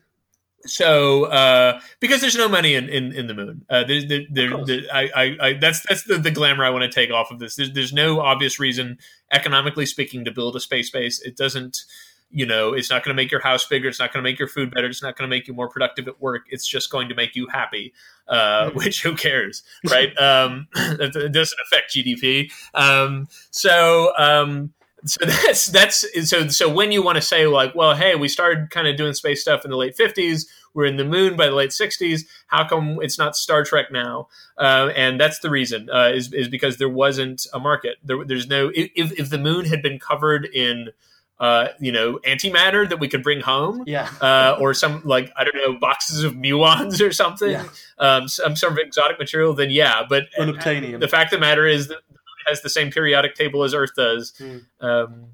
so 0.67 1.25
uh, 1.25 1.81
because 2.01 2.21
there's 2.21 2.37
no 2.37 2.49
money 2.49 2.75
in, 2.75 2.89
in, 2.89 3.13
in 3.13 3.27
the 3.29 3.35
moon, 3.35 3.65
uh, 3.71 3.85
there, 3.85 4.07
there, 4.07 4.21
there, 4.31 4.65
there 4.67 4.81
I, 4.93 5.11
I, 5.15 5.37
I, 5.41 5.53
that's 5.55 5.81
that's 5.89 6.05
the, 6.05 6.19
the 6.19 6.31
glamour 6.31 6.65
I 6.65 6.71
want 6.71 6.83
to 6.83 6.91
take 6.91 7.11
off 7.11 7.31
of 7.31 7.39
this. 7.39 7.57
There's, 7.57 7.73
there's 7.73 7.93
no 7.95 8.21
obvious 8.21 8.61
reason, 8.61 8.99
economically 9.33 9.87
speaking, 9.87 10.25
to 10.27 10.31
build 10.31 10.57
a 10.57 10.61
space 10.61 10.91
base. 10.91 11.21
It 11.23 11.35
doesn't, 11.37 11.79
you 12.31 12.47
know, 12.47 12.73
it's 12.73 12.91
not 12.91 13.05
going 13.05 13.15
to 13.15 13.21
make 13.21 13.31
your 13.31 13.41
house 13.41 13.67
bigger. 13.67 13.89
It's 13.89 13.99
not 13.99 14.13
going 14.13 14.23
to 14.23 14.29
make 14.31 14.39
your 14.39 14.49
food 14.49 14.73
better. 14.73 14.87
It's 14.87 15.03
not 15.03 15.17
going 15.17 15.29
to 15.29 15.37
make 15.37 15.49
you 15.49 15.55
more 15.55 15.69
productive 15.69 16.07
at 16.07 16.21
work. 16.21 16.43
It's 16.49 16.67
just 16.67 16.91
going 16.91 17.09
to 17.09 17.15
make 17.15 17.35
you 17.35 17.49
happy. 17.49 17.93
Uh, 18.29 18.69
mm-hmm. 18.69 18.79
which 18.79 19.03
who 19.03 19.17
cares, 19.17 19.65
right? 19.91 20.17
um, 20.21 20.69
it 20.77 21.33
doesn't 21.33 21.59
affect 21.67 21.95
GDP. 21.95 22.53
Um, 22.75 23.29
so. 23.51 24.13
Um, 24.17 24.73
so 25.05 25.25
that's 25.27 25.67
that's 25.67 26.29
so 26.29 26.49
so 26.49 26.69
when 26.69 26.93
you 26.93 27.03
want 27.03 27.17
to 27.17 27.23
say 27.23 27.47
like 27.47 27.75
well 27.75 27.95
hey 27.95 28.17
we 28.17 28.29
started 28.29 28.69
kind 28.69 28.87
of 28.87 28.97
doing 28.97 29.15
space 29.15 29.41
stuff 29.41 29.65
in 29.65 29.71
the 29.71 29.77
late 29.79 29.97
50s 29.97 30.47
we're 30.75 30.85
in 30.85 30.99
the 30.99 31.07
moon 31.07 31.37
by 31.37 31.47
the 31.47 31.55
late 31.55 31.71
60s 31.71 32.27
how 32.49 32.69
come 32.69 32.99
it's 33.01 33.19
not 33.19 33.35
star 33.35 33.65
trek 33.65 33.91
now 33.91 34.29
uh, 34.59 34.91
and 34.95 35.19
that's 35.19 35.39
the 35.39 35.49
reason 35.49 35.89
uh, 35.91 36.11
is, 36.13 36.33
is 36.35 36.49
because 36.49 36.77
there 36.77 36.89
wasn't 36.89 37.47
a 37.55 37.59
market 37.59 37.97
there, 38.05 38.23
there's 38.27 38.47
no 38.47 38.71
if, 38.75 39.19
if 39.19 39.31
the 39.31 39.39
moon 39.39 39.65
had 39.65 39.83
been 39.83 39.99
covered 39.99 40.45
in 40.45 40.91
uh, 41.41 41.69
you 41.81 41.91
know, 41.91 42.19
antimatter 42.19 42.87
that 42.89 43.01
we 43.01 43.09
could 43.09 43.23
bring 43.23 43.41
home, 43.41 43.83
yeah, 43.87 44.11
uh, 44.21 44.57
or 44.61 44.75
some 44.75 45.01
like 45.05 45.33
I 45.37 45.45
don't 45.45 45.57
know 45.57 45.79
boxes 45.79 46.23
of 46.23 46.35
muons 46.35 47.01
or 47.01 47.13
something, 47.13 47.51
yeah. 47.51 47.65
um, 47.99 48.29
some 48.29 48.55
sort 48.55 48.73
of 48.73 48.79
exotic 48.79 49.19
material. 49.19 49.55
Then 49.55 49.71
yeah, 49.71 50.03
but 50.09 50.25
unobtainium. 50.39 51.01
The 51.01 51.09
fact 51.09 51.33
of 51.33 51.41
the 51.41 51.47
matter 51.47 51.67
is 51.67 51.89
that 51.89 51.99
has 52.47 52.63
the 52.63 52.69
same 52.69 52.91
periodic 52.91 53.35
table 53.35 53.65
as 53.65 53.75
Earth 53.75 53.95
does. 53.97 54.33
Mm. 54.39 54.67
Um, 54.81 55.27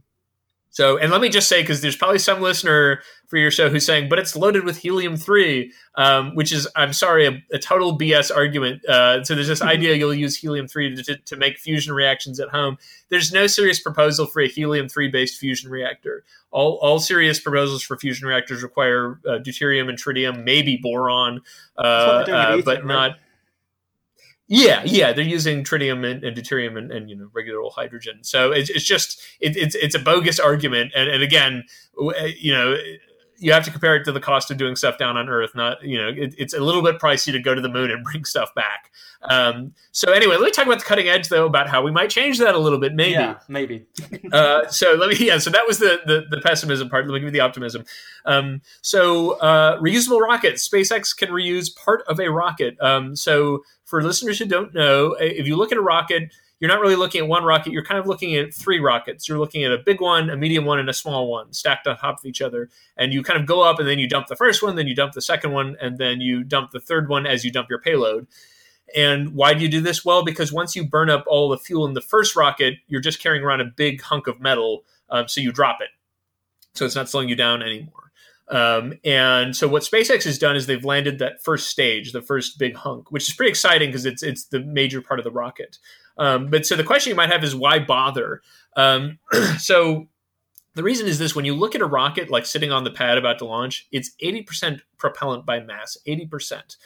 so, 0.76 0.98
and 0.98 1.10
let 1.10 1.22
me 1.22 1.30
just 1.30 1.48
say, 1.48 1.62
because 1.62 1.80
there's 1.80 1.96
probably 1.96 2.18
some 2.18 2.42
listener 2.42 3.00
for 3.28 3.38
your 3.38 3.50
show 3.50 3.70
who's 3.70 3.86
saying, 3.86 4.10
but 4.10 4.18
it's 4.18 4.36
loaded 4.36 4.64
with 4.64 4.76
helium 4.76 5.16
3, 5.16 5.72
um, 5.94 6.34
which 6.34 6.52
is, 6.52 6.68
I'm 6.76 6.92
sorry, 6.92 7.26
a, 7.26 7.42
a 7.50 7.58
total 7.58 7.98
BS 7.98 8.30
argument. 8.30 8.84
Uh, 8.84 9.24
so 9.24 9.34
there's 9.34 9.48
this 9.48 9.62
idea 9.62 9.94
you'll 9.96 10.12
use 10.12 10.36
helium 10.36 10.68
3 10.68 10.96
to, 10.96 11.16
to, 11.16 11.36
make 11.38 11.56
fusion 11.56 11.94
reactions 11.94 12.38
at 12.40 12.50
home. 12.50 12.76
There's 13.08 13.32
no 13.32 13.46
serious 13.46 13.80
proposal 13.80 14.26
for 14.26 14.42
a 14.42 14.48
helium 14.48 14.86
3 14.90 15.08
based 15.08 15.40
fusion 15.40 15.70
reactor. 15.70 16.24
All, 16.50 16.78
all 16.82 16.98
serious 16.98 17.40
proposals 17.40 17.82
for 17.82 17.96
fusion 17.96 18.28
reactors 18.28 18.62
require 18.62 19.18
uh, 19.26 19.38
deuterium 19.38 19.88
and 19.88 19.96
tritium, 19.96 20.44
maybe 20.44 20.76
boron, 20.76 21.40
uh, 21.78 21.80
uh 21.80 22.60
but 22.62 22.84
not. 22.84 23.12
Yeah, 24.48 24.82
yeah, 24.84 25.12
they're 25.12 25.24
using 25.24 25.64
tritium 25.64 26.08
and, 26.08 26.22
and 26.22 26.36
deuterium 26.36 26.78
and, 26.78 26.92
and, 26.92 27.10
you 27.10 27.16
know 27.16 27.28
regular 27.32 27.60
old 27.60 27.72
hydrogen. 27.74 28.20
So 28.22 28.52
it's, 28.52 28.70
it's 28.70 28.84
just 28.84 29.20
it, 29.40 29.56
it's 29.56 29.74
it's 29.74 29.94
a 29.94 29.98
bogus 29.98 30.38
argument. 30.38 30.92
And, 30.94 31.08
and 31.10 31.22
again, 31.22 31.64
you 32.38 32.52
know, 32.52 32.76
you 33.38 33.52
have 33.52 33.64
to 33.64 33.70
compare 33.70 33.96
it 33.96 34.04
to 34.04 34.12
the 34.12 34.20
cost 34.20 34.50
of 34.50 34.56
doing 34.56 34.76
stuff 34.76 34.98
down 34.98 35.16
on 35.16 35.28
Earth. 35.28 35.54
Not 35.54 35.82
you 35.82 35.98
know, 35.98 36.08
it, 36.08 36.34
it's 36.38 36.54
a 36.54 36.60
little 36.60 36.82
bit 36.82 36.98
pricey 37.00 37.32
to 37.32 37.40
go 37.40 37.54
to 37.54 37.60
the 37.60 37.68
moon 37.68 37.90
and 37.90 38.04
bring 38.12 38.24
stuff 38.24 38.54
back. 38.54 38.90
Um, 39.22 39.72
so 39.92 40.12
anyway, 40.12 40.36
let 40.36 40.44
me 40.44 40.50
talk 40.50 40.66
about 40.66 40.78
the 40.78 40.84
cutting 40.84 41.08
edge 41.08 41.28
though, 41.28 41.46
about 41.46 41.68
how 41.68 41.82
we 41.82 41.90
might 41.90 42.10
change 42.10 42.38
that 42.38 42.54
a 42.54 42.58
little 42.58 42.78
bit. 42.78 42.94
Maybe, 42.94 43.12
yeah, 43.12 43.38
maybe. 43.48 43.86
uh, 44.32 44.68
so 44.68 44.94
let 44.94 45.08
me 45.08 45.26
yeah. 45.26 45.38
So 45.38 45.50
that 45.50 45.66
was 45.66 45.78
the 45.78 46.00
the, 46.06 46.24
the 46.30 46.40
pessimism 46.40 46.88
part. 46.88 47.06
Let 47.06 47.14
me 47.14 47.20
give 47.20 47.26
you 47.26 47.32
the 47.32 47.40
optimism. 47.40 47.84
Um, 48.24 48.62
so 48.80 49.32
uh, 49.40 49.80
reusable 49.80 50.20
rockets. 50.20 50.66
SpaceX 50.66 51.16
can 51.16 51.30
reuse 51.30 51.74
part 51.74 52.02
of 52.08 52.20
a 52.20 52.30
rocket. 52.30 52.76
Um, 52.80 53.16
so 53.16 53.62
for 53.86 54.02
listeners 54.02 54.38
who 54.38 54.44
don't 54.44 54.74
know, 54.74 55.16
if 55.18 55.46
you 55.46 55.56
look 55.56 55.72
at 55.72 55.78
a 55.78 55.82
rocket, 55.82 56.32
you're 56.58 56.70
not 56.70 56.80
really 56.80 56.96
looking 56.96 57.22
at 57.22 57.28
one 57.28 57.44
rocket. 57.44 57.72
You're 57.72 57.84
kind 57.84 58.00
of 58.00 58.06
looking 58.06 58.34
at 58.34 58.52
three 58.52 58.80
rockets. 58.80 59.28
You're 59.28 59.38
looking 59.38 59.62
at 59.64 59.72
a 59.72 59.78
big 59.78 60.00
one, 60.00 60.28
a 60.28 60.36
medium 60.36 60.64
one, 60.64 60.78
and 60.78 60.88
a 60.88 60.94
small 60.94 61.30
one 61.30 61.52
stacked 61.52 61.86
on 61.86 61.96
top 61.96 62.18
of 62.18 62.24
each 62.24 62.42
other. 62.42 62.68
And 62.96 63.12
you 63.12 63.22
kind 63.22 63.40
of 63.40 63.46
go 63.46 63.62
up 63.62 63.78
and 63.78 63.88
then 63.88 63.98
you 63.98 64.08
dump 64.08 64.26
the 64.26 64.36
first 64.36 64.62
one, 64.62 64.74
then 64.74 64.86
you 64.86 64.94
dump 64.94 65.12
the 65.12 65.20
second 65.22 65.52
one, 65.52 65.76
and 65.80 65.98
then 65.98 66.20
you 66.20 66.42
dump 66.44 66.72
the 66.72 66.80
third 66.80 67.08
one 67.08 67.26
as 67.26 67.44
you 67.44 67.52
dump 67.52 67.68
your 67.70 67.78
payload. 67.78 68.26
And 68.94 69.34
why 69.34 69.54
do 69.54 69.62
you 69.62 69.68
do 69.68 69.80
this? 69.80 70.04
Well, 70.04 70.24
because 70.24 70.52
once 70.52 70.74
you 70.74 70.86
burn 70.86 71.10
up 71.10 71.24
all 71.26 71.48
the 71.48 71.58
fuel 71.58 71.86
in 71.86 71.94
the 71.94 72.00
first 72.00 72.36
rocket, 72.36 72.74
you're 72.88 73.00
just 73.00 73.20
carrying 73.20 73.44
around 73.44 73.60
a 73.60 73.66
big 73.66 74.00
hunk 74.00 74.26
of 74.26 74.40
metal. 74.40 74.84
Um, 75.10 75.28
so 75.28 75.40
you 75.40 75.52
drop 75.52 75.80
it. 75.80 75.90
So 76.74 76.84
it's 76.84 76.96
not 76.96 77.08
slowing 77.08 77.28
you 77.28 77.36
down 77.36 77.62
anymore. 77.62 78.05
Um, 78.48 78.94
and 79.04 79.56
so 79.56 79.66
what 79.66 79.82
SpaceX 79.82 80.24
has 80.24 80.38
done 80.38 80.54
is 80.54 80.66
they've 80.66 80.84
landed 80.84 81.18
that 81.18 81.42
first 81.42 81.68
stage, 81.68 82.12
the 82.12 82.22
first 82.22 82.58
big 82.58 82.76
hunk, 82.76 83.10
which 83.10 83.28
is 83.28 83.34
pretty 83.34 83.50
exciting 83.50 83.88
because 83.88 84.06
it's 84.06 84.22
it's 84.22 84.44
the 84.44 84.60
major 84.60 85.00
part 85.00 85.18
of 85.18 85.24
the 85.24 85.30
rocket. 85.30 85.78
Um, 86.18 86.46
but 86.48 86.64
so 86.64 86.76
the 86.76 86.84
question 86.84 87.10
you 87.10 87.16
might 87.16 87.32
have 87.32 87.44
is 87.44 87.54
why 87.54 87.78
bother? 87.78 88.42
Um, 88.76 89.18
so 89.58 90.06
the 90.74 90.84
reason 90.84 91.06
is 91.06 91.18
this: 91.18 91.34
when 91.34 91.44
you 91.44 91.54
look 91.54 91.74
at 91.74 91.80
a 91.80 91.86
rocket 91.86 92.30
like 92.30 92.46
sitting 92.46 92.70
on 92.70 92.84
the 92.84 92.90
pad 92.90 93.18
about 93.18 93.38
to 93.38 93.46
launch, 93.46 93.88
it's 93.90 94.12
eighty 94.20 94.42
percent 94.42 94.82
propellant 94.96 95.44
by 95.44 95.60
mass, 95.60 95.96
eighty 96.06 96.26
percent. 96.26 96.76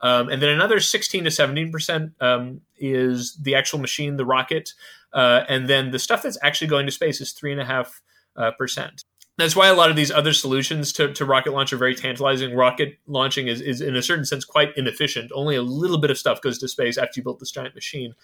Um, 0.00 0.28
and 0.28 0.42
then 0.42 0.50
another 0.50 0.80
16 0.80 1.24
to 1.24 1.30
17 1.30 1.72
percent 1.72 2.12
um, 2.20 2.60
is 2.76 3.36
the 3.36 3.54
actual 3.54 3.78
machine, 3.78 4.16
the 4.18 4.26
rocket, 4.26 4.74
uh, 5.14 5.44
and 5.48 5.66
then 5.66 5.92
the 5.92 5.98
stuff 5.98 6.22
that's 6.22 6.36
actually 6.42 6.66
going 6.66 6.84
to 6.84 6.92
space 6.92 7.22
is 7.22 7.32
three 7.32 7.52
and 7.52 7.60
a 7.60 7.64
half 7.64 8.02
uh, 8.36 8.50
percent 8.50 9.04
that's 9.36 9.56
why 9.56 9.68
a 9.68 9.74
lot 9.74 9.90
of 9.90 9.96
these 9.96 10.12
other 10.12 10.32
solutions 10.32 10.92
to, 10.92 11.12
to 11.12 11.24
rocket 11.24 11.52
launch 11.52 11.72
are 11.72 11.76
very 11.76 11.94
tantalizing. 11.94 12.54
Rocket 12.54 12.98
launching 13.06 13.48
is, 13.48 13.60
is, 13.60 13.80
in 13.80 13.96
a 13.96 14.02
certain 14.02 14.24
sense, 14.24 14.44
quite 14.44 14.76
inefficient. 14.76 15.32
Only 15.34 15.56
a 15.56 15.62
little 15.62 15.98
bit 15.98 16.10
of 16.10 16.18
stuff 16.18 16.40
goes 16.40 16.58
to 16.58 16.68
space 16.68 16.96
after 16.96 17.18
you 17.18 17.24
built 17.24 17.40
this 17.40 17.50
giant 17.50 17.74
machine. 17.74 18.14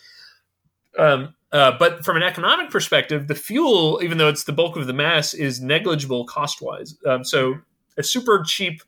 Um, 0.99 1.35
uh, 1.53 1.73
but 1.79 2.05
from 2.05 2.17
an 2.17 2.23
economic 2.23 2.71
perspective, 2.71 3.27
the 3.27 3.35
fuel, 3.35 4.01
even 4.03 4.19
though 4.19 4.29
it's 4.29 4.45
the 4.45 4.53
bulk 4.53 4.77
of 4.77 4.87
the 4.87 4.93
mass, 4.93 5.35
is 5.35 5.61
negligible 5.61 6.25
cost 6.27 6.63
wise. 6.63 6.97
Um, 7.05 7.25
so 7.25 7.57
a 7.97 8.05
super 8.05 8.45
cheap 8.47 8.83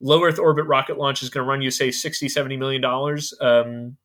low 0.00 0.24
Earth 0.24 0.38
orbit 0.38 0.66
rocket 0.66 0.98
launch 0.98 1.22
is 1.22 1.30
going 1.30 1.44
to 1.44 1.48
run 1.48 1.62
you, 1.62 1.70
say, 1.70 1.92
60, 1.92 2.28
70 2.28 2.56
million 2.56 2.82
dollars. 2.82 3.32
Um, 3.40 3.96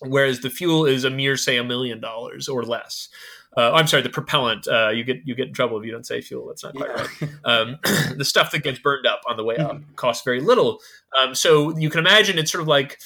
whereas 0.00 0.40
the 0.40 0.50
fuel 0.50 0.84
is 0.84 1.04
a 1.04 1.10
mere, 1.10 1.36
say, 1.36 1.56
a 1.56 1.64
million 1.64 2.00
dollars 2.00 2.48
or 2.48 2.62
less 2.62 3.08
uh, 3.56 3.72
I'm 3.72 3.86
sorry, 3.86 4.02
the 4.02 4.08
propellant. 4.08 4.66
Uh, 4.66 4.88
you 4.88 5.04
get 5.04 5.18
you 5.24 5.34
get 5.34 5.48
in 5.48 5.54
trouble 5.54 5.78
if 5.78 5.84
you 5.84 5.92
don't 5.92 6.06
say 6.06 6.20
fuel. 6.20 6.46
That's 6.48 6.64
not 6.64 6.74
quite 6.74 6.90
yeah. 6.90 7.06
right. 7.20 7.30
Um, 7.44 7.78
the 8.16 8.24
stuff 8.24 8.50
that 8.52 8.62
gets 8.62 8.78
burned 8.78 9.06
up 9.06 9.20
on 9.28 9.36
the 9.36 9.44
way 9.44 9.56
up 9.56 9.72
mm-hmm. 9.72 9.94
costs 9.94 10.24
very 10.24 10.40
little. 10.40 10.80
Um, 11.20 11.34
so 11.34 11.76
you 11.76 11.90
can 11.90 12.00
imagine 12.00 12.38
it's 12.38 12.50
sort 12.50 12.62
of 12.62 12.68
like 12.68 12.98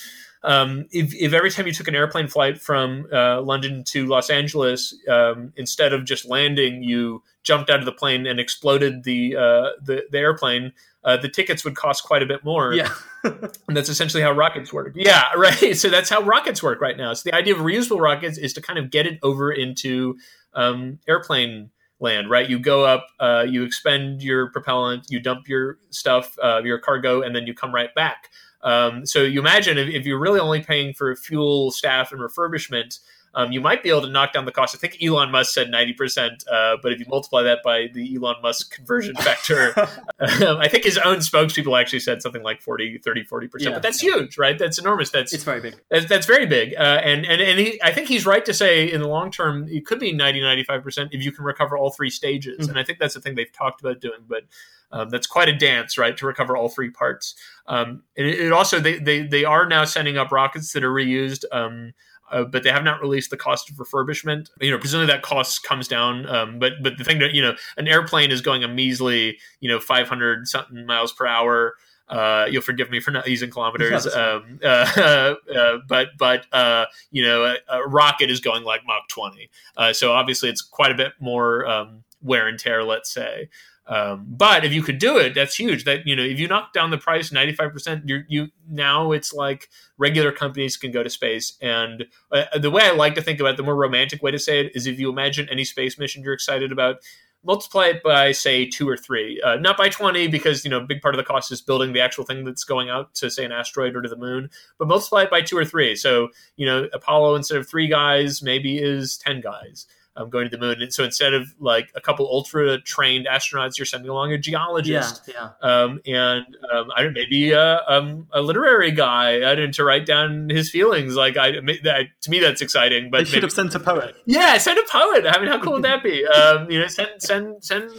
um, 0.43 0.87
if, 0.91 1.14
if 1.14 1.32
every 1.32 1.51
time 1.51 1.66
you 1.66 1.72
took 1.72 1.89
an 1.89 1.95
airplane 1.95 2.28
flight 2.28 2.61
from 2.61 3.07
uh, 3.12 3.41
London 3.43 3.82
to 3.84 4.07
Los 4.07 4.30
Angeles, 4.30 4.95
um, 5.09 5.53
instead 5.57 5.93
of 5.93 6.05
just 6.05 6.24
landing, 6.24 6.82
you 6.82 7.22
jumped 7.43 7.70
out 7.70 7.80
of 7.80 7.84
the 7.84 7.93
plane 7.93 8.26
and 8.26 8.39
exploded 8.39 9.05
the 9.05 9.37
uh, 9.37 9.70
the, 9.82 10.05
the 10.11 10.18
airplane. 10.18 10.72
Uh, 11.05 11.16
the 11.16 11.28
tickets 11.28 11.64
would 11.64 11.76
cost 11.76 12.03
quite 12.03 12.20
a 12.20 12.26
bit 12.26 12.45
more. 12.45 12.74
Yeah. 12.74 12.93
and 13.24 13.76
that's 13.76 13.89
essentially 13.89 14.22
how 14.22 14.32
rockets 14.32 14.72
work. 14.72 14.93
Yeah, 14.97 15.22
right. 15.37 15.76
So 15.76 15.89
that's 15.89 16.11
how 16.11 16.20
rockets 16.22 16.62
work 16.62 16.80
right 16.80 16.97
now. 16.97 17.12
So 17.14 17.30
the 17.30 17.37
idea 17.37 17.55
of 17.55 17.61
reusable 17.61 18.01
rockets 18.01 18.39
is 18.39 18.53
to 18.55 18.61
kind 18.61 18.76
of 18.76 18.91
get 18.91 19.07
it 19.07 19.20
over 19.22 19.53
into 19.53 20.18
um, 20.55 20.99
airplane 21.07 21.70
land, 22.01 22.28
right? 22.28 22.49
You 22.49 22.59
go 22.59 22.84
up, 22.84 23.07
uh, 23.20 23.47
you 23.49 23.62
expend 23.62 24.22
your 24.22 24.51
propellant, 24.51 25.07
you 25.09 25.20
dump 25.20 25.49
your 25.49 25.78
stuff, 25.91 26.37
uh, 26.43 26.62
your 26.64 26.78
cargo, 26.78 27.22
and 27.22 27.34
then 27.34 27.47
you 27.47 27.55
come 27.55 27.72
right 27.72 27.95
back. 27.95 28.30
Um, 28.66 29.06
so 29.06 29.22
you 29.22 29.38
imagine 29.38 29.78
if, 29.78 29.88
if, 29.88 30.06
you're 30.06 30.18
really 30.18 30.40
only 30.40 30.60
paying 30.60 30.92
for 30.92 31.14
fuel, 31.14 31.70
staff, 31.70 32.10
and 32.10 32.20
refurbishment, 32.20 32.98
um, 33.37 33.53
you 33.53 33.61
might 33.61 33.82
be 33.82 33.91
able 33.91 34.01
to 34.01 34.09
knock 34.09 34.32
down 34.32 34.47
the 34.47 34.51
cost. 34.51 34.74
I 34.74 34.78
think 34.78 34.97
Elon 35.03 35.30
Musk 35.30 35.53
said 35.53 35.68
90%, 35.68 36.49
uh, 36.51 36.78
but 36.82 36.93
if 36.93 36.99
you 36.99 37.05
multiply 37.07 37.43
that 37.43 37.59
by 37.62 37.89
the 37.93 38.16
Elon 38.16 38.37
Musk 38.43 38.74
conversion 38.74 39.14
factor, 39.16 39.78
um, 39.78 40.57
I 40.57 40.68
think 40.68 40.84
his 40.84 40.97
own 40.97 41.18
spokespeople 41.18 41.78
actually 41.78 42.01
said 42.01 42.22
something 42.22 42.43
like 42.43 42.62
40, 42.62 42.99
30, 42.99 43.24
40%. 43.24 43.51
Yeah, 43.59 43.70
but 43.70 43.82
that's 43.82 44.01
huge, 44.01 44.39
right? 44.39 44.59
That's 44.59 44.78
enormous. 44.78 45.11
That's 45.11 45.34
It's 45.34 45.45
very 45.45 45.61
big. 45.61 45.76
That's, 45.91 46.07
that's 46.07 46.26
very 46.26 46.47
big. 46.47 46.74
Uh, 46.76 47.01
and 47.05 47.26
and, 47.26 47.43
and 47.43 47.59
he, 47.61 47.80
I 47.82 47.93
think 47.93 48.09
he's 48.09 48.24
right 48.24 48.45
to 48.47 48.55
say 48.55 48.91
in 48.91 49.03
the 49.03 49.09
long 49.09 49.30
term, 49.30 49.68
it 49.68 49.84
could 49.84 49.99
be 49.99 50.12
90, 50.12 50.41
95% 50.41 51.09
if 51.12 51.22
you 51.22 51.30
can 51.30 51.45
recover 51.45 51.76
all 51.76 51.91
three 51.91 52.11
stages. 52.11 52.61
Mm-hmm. 52.61 52.70
And 52.70 52.78
I 52.78 52.84
think 52.84 52.99
that's 52.99 53.14
the 53.14 53.20
thing 53.20 53.34
they've 53.34 53.53
talked 53.53 53.82
about 53.82 54.01
doing. 54.01 54.20
But 54.26 54.45
um, 54.93 55.11
that's 55.11 55.26
quite 55.26 55.49
a 55.49 55.57
dance, 55.57 55.99
right, 55.99 56.16
to 56.16 56.26
recover 56.26 56.57
all 56.57 56.70
three 56.70 56.91
parts. 56.91 57.34
Um, 57.66 58.03
it, 58.14 58.26
it, 58.26 58.53
also 58.53 58.80
they, 58.80 58.99
they 58.99 59.22
they 59.26 59.45
are 59.45 59.66
now 59.66 59.84
sending 59.84 60.16
up 60.16 60.32
rockets 60.32 60.72
that 60.72 60.84
are 60.84 60.93
reused. 60.93 61.45
Um, 61.53 61.93
uh, 62.31 62.45
but 62.45 62.62
they 62.62 62.70
have 62.70 62.85
not 62.85 63.01
released 63.01 63.31
the 63.31 63.37
cost 63.37 63.70
of 63.70 63.77
refurbishment. 63.77 64.51
You 64.61 64.70
know, 64.70 64.79
presumably 64.79 65.12
that 65.12 65.22
cost 65.22 65.62
comes 65.62 65.89
down. 65.89 66.29
Um, 66.29 66.59
but 66.59 66.74
but 66.83 66.99
the 66.99 67.05
thing 67.05 67.18
that 67.20 67.35
you 67.35 67.43
know, 67.43 67.55
an 67.77 67.89
airplane 67.89 68.31
is 68.31 68.41
going 68.41 68.64
a 68.64 68.68
measly 68.68 69.39
you 69.61 69.68
know 69.68 69.81
500 69.81 70.49
something 70.49 70.87
miles 70.87 71.12
per 71.12 71.27
hour. 71.27 71.74
Uh, 72.09 72.47
you'll 72.49 72.62
forgive 72.62 72.89
me 72.89 73.01
for 73.01 73.11
not 73.11 73.27
using 73.27 73.51
kilometers, 73.51 74.07
um, 74.07 74.61
uh, 74.64 75.35
uh, 75.57 75.79
but 75.89 76.09
but 76.16 76.47
uh, 76.53 76.87
you 77.11 77.22
know, 77.22 77.45
a, 77.45 77.57
a, 77.68 77.89
rocket 77.89 78.31
is 78.31 78.39
going 78.39 78.62
like 78.62 78.83
Mach 78.87 79.09
20. 79.09 79.51
Uh, 79.77 79.93
so 79.93 80.12
obviously, 80.12 80.49
it's 80.49 80.62
quite 80.62 80.93
a 80.93 80.95
bit 80.95 81.14
more 81.18 81.66
um, 81.66 82.05
wear 82.22 82.47
and 82.47 82.59
tear. 82.59 82.85
Let's 82.85 83.12
say. 83.12 83.49
Um, 83.89 84.26
but 84.28 84.64
if 84.64 84.72
you 84.72 84.82
could 84.82 84.99
do 84.99 85.16
it, 85.18 85.34
that's 85.34 85.55
huge. 85.55 85.84
That 85.84 86.07
you 86.07 86.16
know, 86.16 86.24
if 86.24 86.41
you 86.41 86.49
knock 86.49 86.72
down 86.72 86.91
the 86.91 86.99
price 86.99 87.30
ninety 87.30 87.53
five 87.53 87.72
percent, 87.72 88.05
you 88.07 88.49
now 88.68 89.12
it's 89.12 89.32
like 89.32 89.68
regular 89.97 90.32
companies 90.32 90.76
can 90.76 90.91
go 90.91 91.03
to 91.03 91.11
space. 91.11 91.57
And 91.62 92.07
uh, 92.32 92.59
the 92.59 92.70
way 92.70 92.82
I 92.82 92.91
like 92.91 93.14
to 93.14 93.22
think 93.22 93.39
about 93.39 93.51
it, 93.51 93.57
the 93.57 93.62
more 93.62 93.76
romantic 93.76 94.22
way 94.22 94.32
to 94.32 94.39
say 94.39 94.61
it 94.61 94.72
is, 94.74 94.87
if 94.87 94.99
you 94.99 95.09
imagine 95.09 95.49
any 95.51 95.64
space 95.64 95.99
mission 95.99 96.22
you're 96.24 96.32
excited 96.32 96.72
about, 96.72 96.97
multiply 97.45 97.87
it 97.87 98.03
by 98.03 98.32
say 98.32 98.66
two 98.66 98.89
or 98.89 98.97
three, 98.97 99.41
uh, 99.43 99.55
not 99.57 99.76
by 99.76 99.89
twenty 99.89 100.26
because 100.26 100.64
you 100.64 100.70
know 100.70 100.78
a 100.78 100.84
big 100.84 101.01
part 101.01 101.14
of 101.14 101.18
the 101.18 101.24
cost 101.24 101.53
is 101.53 101.61
building 101.61 101.93
the 101.93 102.01
actual 102.01 102.24
thing 102.24 102.45
that's 102.45 102.64
going 102.64 102.91
out 102.91 103.14
to 103.14 103.30
say 103.30 103.45
an 103.45 103.53
asteroid 103.53 103.95
or 103.95 104.03
to 104.03 104.09
the 104.09 104.16
moon, 104.16 104.51
but 104.80 104.89
multiply 104.89 105.22
it 105.22 105.30
by 105.30 105.43
two 105.43 105.57
or 105.57 105.64
three. 105.64 105.95
So 105.95 106.30
you 106.57 106.66
know 106.66 106.89
Apollo 106.93 107.37
instead 107.37 107.59
of 107.59 107.68
three 107.68 107.87
guys 107.87 108.43
maybe 108.43 108.78
is 108.78 109.16
ten 109.16 109.41
guys 109.41 109.87
um, 110.16 110.30
going 110.30 110.48
to 110.48 110.56
the 110.56 110.60
moon. 110.60 110.80
And 110.82 110.92
so 110.92 111.04
instead 111.04 111.34
of 111.34 111.54
like 111.58 111.90
a 111.94 112.00
couple 112.00 112.26
ultra 112.26 112.80
trained 112.80 113.26
astronauts, 113.26 113.78
you're 113.78 113.86
sending 113.86 114.10
along 114.10 114.32
a 114.32 114.38
geologist. 114.38 115.22
Yeah, 115.28 115.50
yeah. 115.62 115.68
Um, 115.68 116.00
and 116.06 116.46
um, 116.72 116.90
I 116.96 117.02
don't 117.02 117.12
maybe 117.12 117.52
a, 117.52 117.82
um, 117.86 118.26
a 118.32 118.40
literary 118.40 118.90
guy 118.90 119.50
I 119.50 119.54
didn't 119.54 119.74
to 119.74 119.84
write 119.84 120.06
down 120.06 120.48
his 120.48 120.70
feelings. 120.70 121.16
Like 121.16 121.36
I, 121.36 121.52
that, 121.84 122.06
to 122.22 122.30
me, 122.30 122.40
that's 122.40 122.60
exciting. 122.60 123.10
But 123.10 123.18
they 123.18 123.24
should 123.24 123.34
maybe, 123.34 123.46
have 123.46 123.52
sent 123.52 123.74
a 123.74 123.80
poet. 123.80 124.14
Yeah, 124.26 124.58
send 124.58 124.78
a 124.78 124.84
poet. 124.88 125.26
I 125.26 125.38
mean, 125.38 125.48
how 125.48 125.60
cool 125.60 125.74
would 125.74 125.84
that 125.84 126.02
be? 126.02 126.24
Um, 126.36 126.70
you 126.70 126.78
know, 126.78 126.86
send 126.86 127.10
send 127.18 127.64
send. 127.64 127.90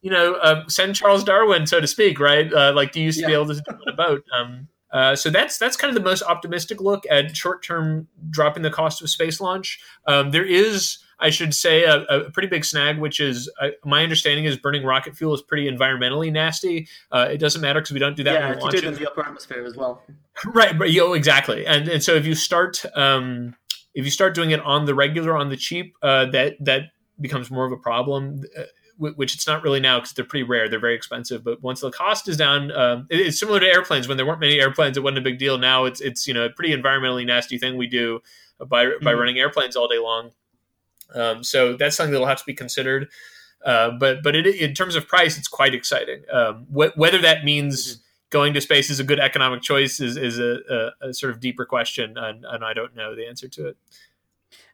You 0.00 0.10
know, 0.10 0.38
um, 0.42 0.68
send 0.68 0.94
Charles 0.94 1.24
Darwin, 1.24 1.66
so 1.66 1.80
to 1.80 1.86
speak, 1.86 2.20
right? 2.20 2.52
Uh, 2.52 2.72
like, 2.74 2.92
do 2.92 3.00
you 3.00 3.06
used 3.06 3.18
to 3.18 3.22
yeah. 3.22 3.28
be 3.28 3.32
able 3.32 3.46
to 3.46 3.54
do 3.54 3.62
on 3.68 3.88
a 3.88 3.92
boat? 3.92 4.22
Um, 4.36 4.68
uh, 4.94 5.16
so 5.16 5.28
that's 5.28 5.58
that's 5.58 5.76
kind 5.76 5.88
of 5.88 6.00
the 6.00 6.08
most 6.08 6.22
optimistic 6.22 6.80
look 6.80 7.04
at 7.10 7.36
short 7.36 7.64
term 7.64 8.06
dropping 8.30 8.62
the 8.62 8.70
cost 8.70 9.02
of 9.02 9.10
space 9.10 9.40
launch. 9.40 9.80
Um, 10.06 10.30
there 10.30 10.44
is 10.44 10.98
I 11.20 11.30
should 11.30 11.54
say 11.54 11.84
a, 11.84 12.02
a 12.02 12.30
pretty 12.30 12.48
big 12.48 12.64
snag, 12.64 12.98
which 12.98 13.20
is 13.20 13.50
uh, 13.60 13.68
my 13.84 14.02
understanding 14.02 14.44
is 14.44 14.56
burning 14.56 14.84
rocket 14.84 15.16
fuel 15.16 15.34
is 15.34 15.42
pretty 15.42 15.70
environmentally 15.70 16.32
nasty. 16.32 16.88
Uh, 17.10 17.28
it 17.30 17.38
doesn't 17.38 17.60
matter 17.60 17.80
because 17.80 17.92
we 17.92 17.98
don't 17.98 18.16
do 18.16 18.24
that. 18.24 18.34
Yeah, 18.34 18.48
when 18.50 18.58
we 18.58 18.64
you 18.64 18.70
do 18.70 18.76
it 18.78 18.84
in 18.84 18.94
the 18.94 19.10
upper 19.10 19.24
atmosphere 19.24 19.64
as 19.64 19.76
well. 19.76 20.02
Right, 20.46 20.76
but 20.76 20.90
yo, 20.90 21.12
exactly. 21.12 21.66
And 21.66 21.88
and 21.88 22.02
so 22.02 22.14
if 22.14 22.26
you 22.26 22.34
start 22.34 22.84
um, 22.94 23.54
if 23.94 24.04
you 24.04 24.10
start 24.10 24.34
doing 24.34 24.50
it 24.50 24.60
on 24.60 24.84
the 24.84 24.94
regular, 24.94 25.36
on 25.36 25.48
the 25.48 25.56
cheap, 25.56 25.96
uh, 26.02 26.26
that 26.26 26.56
that 26.60 26.90
becomes 27.20 27.50
more 27.50 27.64
of 27.64 27.72
a 27.72 27.76
problem. 27.76 28.42
Uh, 28.58 28.62
which 28.96 29.34
it's 29.34 29.46
not 29.46 29.64
really 29.64 29.80
now 29.80 29.98
because 29.98 30.12
they're 30.12 30.24
pretty 30.24 30.44
rare. 30.44 30.68
They're 30.68 30.78
very 30.78 30.94
expensive. 30.94 31.42
But 31.42 31.60
once 31.62 31.80
the 31.80 31.90
cost 31.90 32.28
is 32.28 32.36
down, 32.36 32.70
um, 32.70 33.08
it, 33.10 33.20
it's 33.20 33.40
similar 33.40 33.58
to 33.58 33.66
airplanes. 33.66 34.06
When 34.06 34.16
there 34.16 34.24
weren't 34.24 34.38
many 34.38 34.60
airplanes, 34.60 34.96
it 34.96 35.02
wasn't 35.02 35.18
a 35.18 35.22
big 35.22 35.38
deal. 35.38 35.58
Now 35.58 35.84
it's 35.84 36.00
it's 36.00 36.28
you 36.28 36.34
know 36.34 36.44
a 36.44 36.50
pretty 36.50 36.74
environmentally 36.74 37.26
nasty 37.26 37.58
thing 37.58 37.76
we 37.76 37.88
do 37.88 38.20
by 38.58 38.66
by 38.66 38.84
mm-hmm. 38.84 39.18
running 39.18 39.38
airplanes 39.38 39.74
all 39.76 39.88
day 39.88 39.98
long. 39.98 40.30
Um, 41.14 41.44
so 41.44 41.76
that's 41.76 41.96
something 41.96 42.12
that'll 42.12 42.26
have 42.26 42.38
to 42.38 42.46
be 42.46 42.54
considered. 42.54 43.08
Uh, 43.64 43.90
but 43.90 44.22
but 44.22 44.36
it, 44.36 44.46
in 44.46 44.74
terms 44.74 44.94
of 44.94 45.08
price, 45.08 45.38
it's 45.38 45.48
quite 45.48 45.74
exciting. 45.74 46.22
Um, 46.30 46.66
wh- 46.66 46.96
whether 46.96 47.18
that 47.18 47.44
means 47.44 47.96
mm-hmm. 47.96 48.00
going 48.30 48.54
to 48.54 48.60
space 48.60 48.90
is 48.90 49.00
a 49.00 49.04
good 49.04 49.20
economic 49.20 49.62
choice 49.62 50.00
is, 50.00 50.16
is 50.16 50.38
a, 50.38 50.92
a, 51.00 51.08
a 51.08 51.14
sort 51.14 51.32
of 51.32 51.40
deeper 51.40 51.64
question, 51.64 52.18
and, 52.18 52.44
and, 52.44 52.62
I 52.62 52.74
don't 52.74 52.94
know 52.94 53.16
the 53.16 53.26
answer 53.26 53.48
to 53.48 53.68
it. 53.68 53.76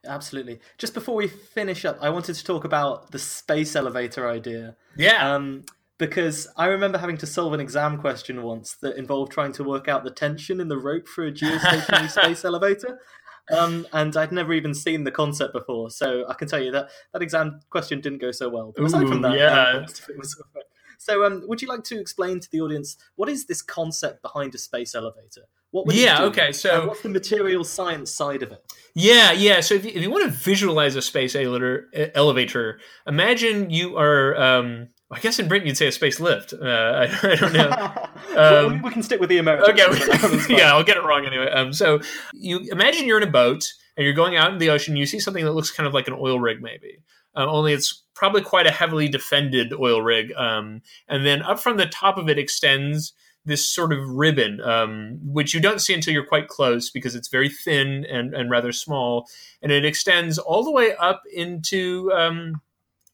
Absolutely. 0.04 0.58
Just 0.76 0.92
before 0.92 1.14
we 1.14 1.28
finish 1.28 1.84
up, 1.84 1.98
I 2.00 2.10
wanted 2.10 2.34
to 2.34 2.44
talk 2.44 2.64
about 2.64 3.12
the 3.12 3.18
space 3.18 3.76
elevator 3.76 4.28
idea. 4.28 4.76
Yeah. 4.96 5.34
Um, 5.34 5.64
because 5.98 6.48
I 6.56 6.66
remember 6.66 6.96
having 6.96 7.18
to 7.18 7.26
solve 7.26 7.52
an 7.52 7.60
exam 7.60 7.98
question 7.98 8.42
once 8.42 8.74
that 8.80 8.96
involved 8.96 9.32
trying 9.32 9.52
to 9.52 9.64
work 9.64 9.86
out 9.86 10.02
the 10.02 10.10
tension 10.10 10.58
in 10.58 10.68
the 10.68 10.78
rope 10.78 11.06
for 11.06 11.26
a 11.26 11.30
geostationary 11.30 12.10
space 12.22 12.44
elevator. 12.44 12.98
Um, 13.50 13.86
and 13.92 14.16
I'd 14.16 14.32
never 14.32 14.52
even 14.52 14.74
seen 14.74 15.04
the 15.04 15.10
concept 15.10 15.52
before, 15.52 15.90
so 15.90 16.24
I 16.28 16.34
can 16.34 16.48
tell 16.48 16.62
you 16.62 16.70
that 16.72 16.90
that 17.12 17.22
exam 17.22 17.60
question 17.70 18.00
didn't 18.00 18.20
go 18.20 18.30
so 18.30 18.48
well. 18.48 18.72
But 18.74 18.84
aside 18.84 19.04
Ooh, 19.04 19.08
from 19.08 19.22
that, 19.22 19.36
yeah. 19.36 19.84
Um, 19.84 19.86
so, 20.98 21.24
um, 21.24 21.44
would 21.46 21.62
you 21.62 21.68
like 21.68 21.82
to 21.84 21.98
explain 21.98 22.40
to 22.40 22.50
the 22.50 22.60
audience 22.60 22.96
what 23.16 23.28
is 23.28 23.46
this 23.46 23.62
concept 23.62 24.22
behind 24.22 24.54
a 24.54 24.58
space 24.58 24.94
elevator? 24.94 25.42
What 25.70 25.86
would 25.86 25.96
yeah, 25.96 26.22
okay. 26.24 26.52
So, 26.52 26.88
what's 26.88 27.02
the 27.02 27.08
material 27.08 27.64
science 27.64 28.10
side 28.10 28.42
of 28.42 28.52
it? 28.52 28.62
Yeah, 28.94 29.32
yeah. 29.32 29.60
So, 29.60 29.74
if 29.74 29.84
you, 29.84 29.92
if 29.94 30.02
you 30.02 30.10
want 30.10 30.24
to 30.24 30.30
visualize 30.30 30.96
a 30.96 31.02
space 31.02 31.34
elevator, 31.34 31.88
elevator, 32.14 32.80
imagine 33.06 33.70
you 33.70 33.96
are 33.96 34.36
um, 34.36 34.88
I 35.12 35.18
guess 35.18 35.38
in 35.38 35.48
Britain 35.48 35.66
you'd 35.66 35.76
say 35.76 35.88
a 35.88 35.92
space 35.92 36.20
lift. 36.20 36.52
Uh, 36.52 36.66
I, 36.66 37.04
I, 37.22 37.34
don't 37.34 37.52
know. 37.52 37.92
Um, 38.36 38.82
we 38.82 38.90
can 38.90 39.02
stick 39.02 39.18
with 39.18 39.28
the 39.28 39.38
American. 39.38 39.72
Okay, 39.72 40.46
yeah, 40.56 40.72
I'll 40.72 40.84
get 40.84 40.96
it 40.96 41.02
wrong 41.02 41.26
anyway. 41.26 41.50
Um, 41.50 41.72
so 41.72 42.00
you 42.32 42.60
imagine 42.70 43.06
you're 43.06 43.20
in 43.20 43.26
a 43.26 43.30
boat 43.30 43.72
and 43.96 44.04
you're 44.04 44.14
going 44.14 44.36
out 44.36 44.52
in 44.52 44.58
the 44.58 44.70
ocean. 44.70 44.94
You 44.94 45.06
see 45.06 45.18
something 45.18 45.44
that 45.44 45.52
looks 45.52 45.70
kind 45.70 45.86
of 45.86 45.94
like 45.94 46.06
an 46.06 46.14
oil 46.14 46.38
rig, 46.38 46.62
maybe. 46.62 47.02
Um, 47.34 47.48
only 47.48 47.72
it's 47.72 48.04
probably 48.14 48.42
quite 48.42 48.66
a 48.66 48.70
heavily 48.70 49.08
defended 49.08 49.72
oil 49.72 50.00
rig. 50.00 50.32
Um, 50.34 50.82
and 51.08 51.26
then 51.26 51.42
up 51.42 51.58
from 51.58 51.76
the 51.76 51.86
top 51.86 52.18
of 52.18 52.28
it 52.28 52.38
extends 52.38 53.14
this 53.44 53.66
sort 53.66 53.92
of 53.92 53.98
ribbon, 54.06 54.60
um, 54.60 55.18
which 55.22 55.54
you 55.54 55.60
don't 55.60 55.80
see 55.80 55.94
until 55.94 56.12
you're 56.12 56.26
quite 56.26 56.48
close 56.48 56.90
because 56.90 57.14
it's 57.14 57.28
very 57.28 57.48
thin 57.48 58.04
and, 58.04 58.34
and 58.34 58.50
rather 58.50 58.72
small. 58.72 59.26
And 59.62 59.72
it 59.72 59.84
extends 59.84 60.38
all 60.38 60.62
the 60.62 60.70
way 60.70 60.94
up 60.96 61.22
into 61.32 62.12
um, 62.12 62.60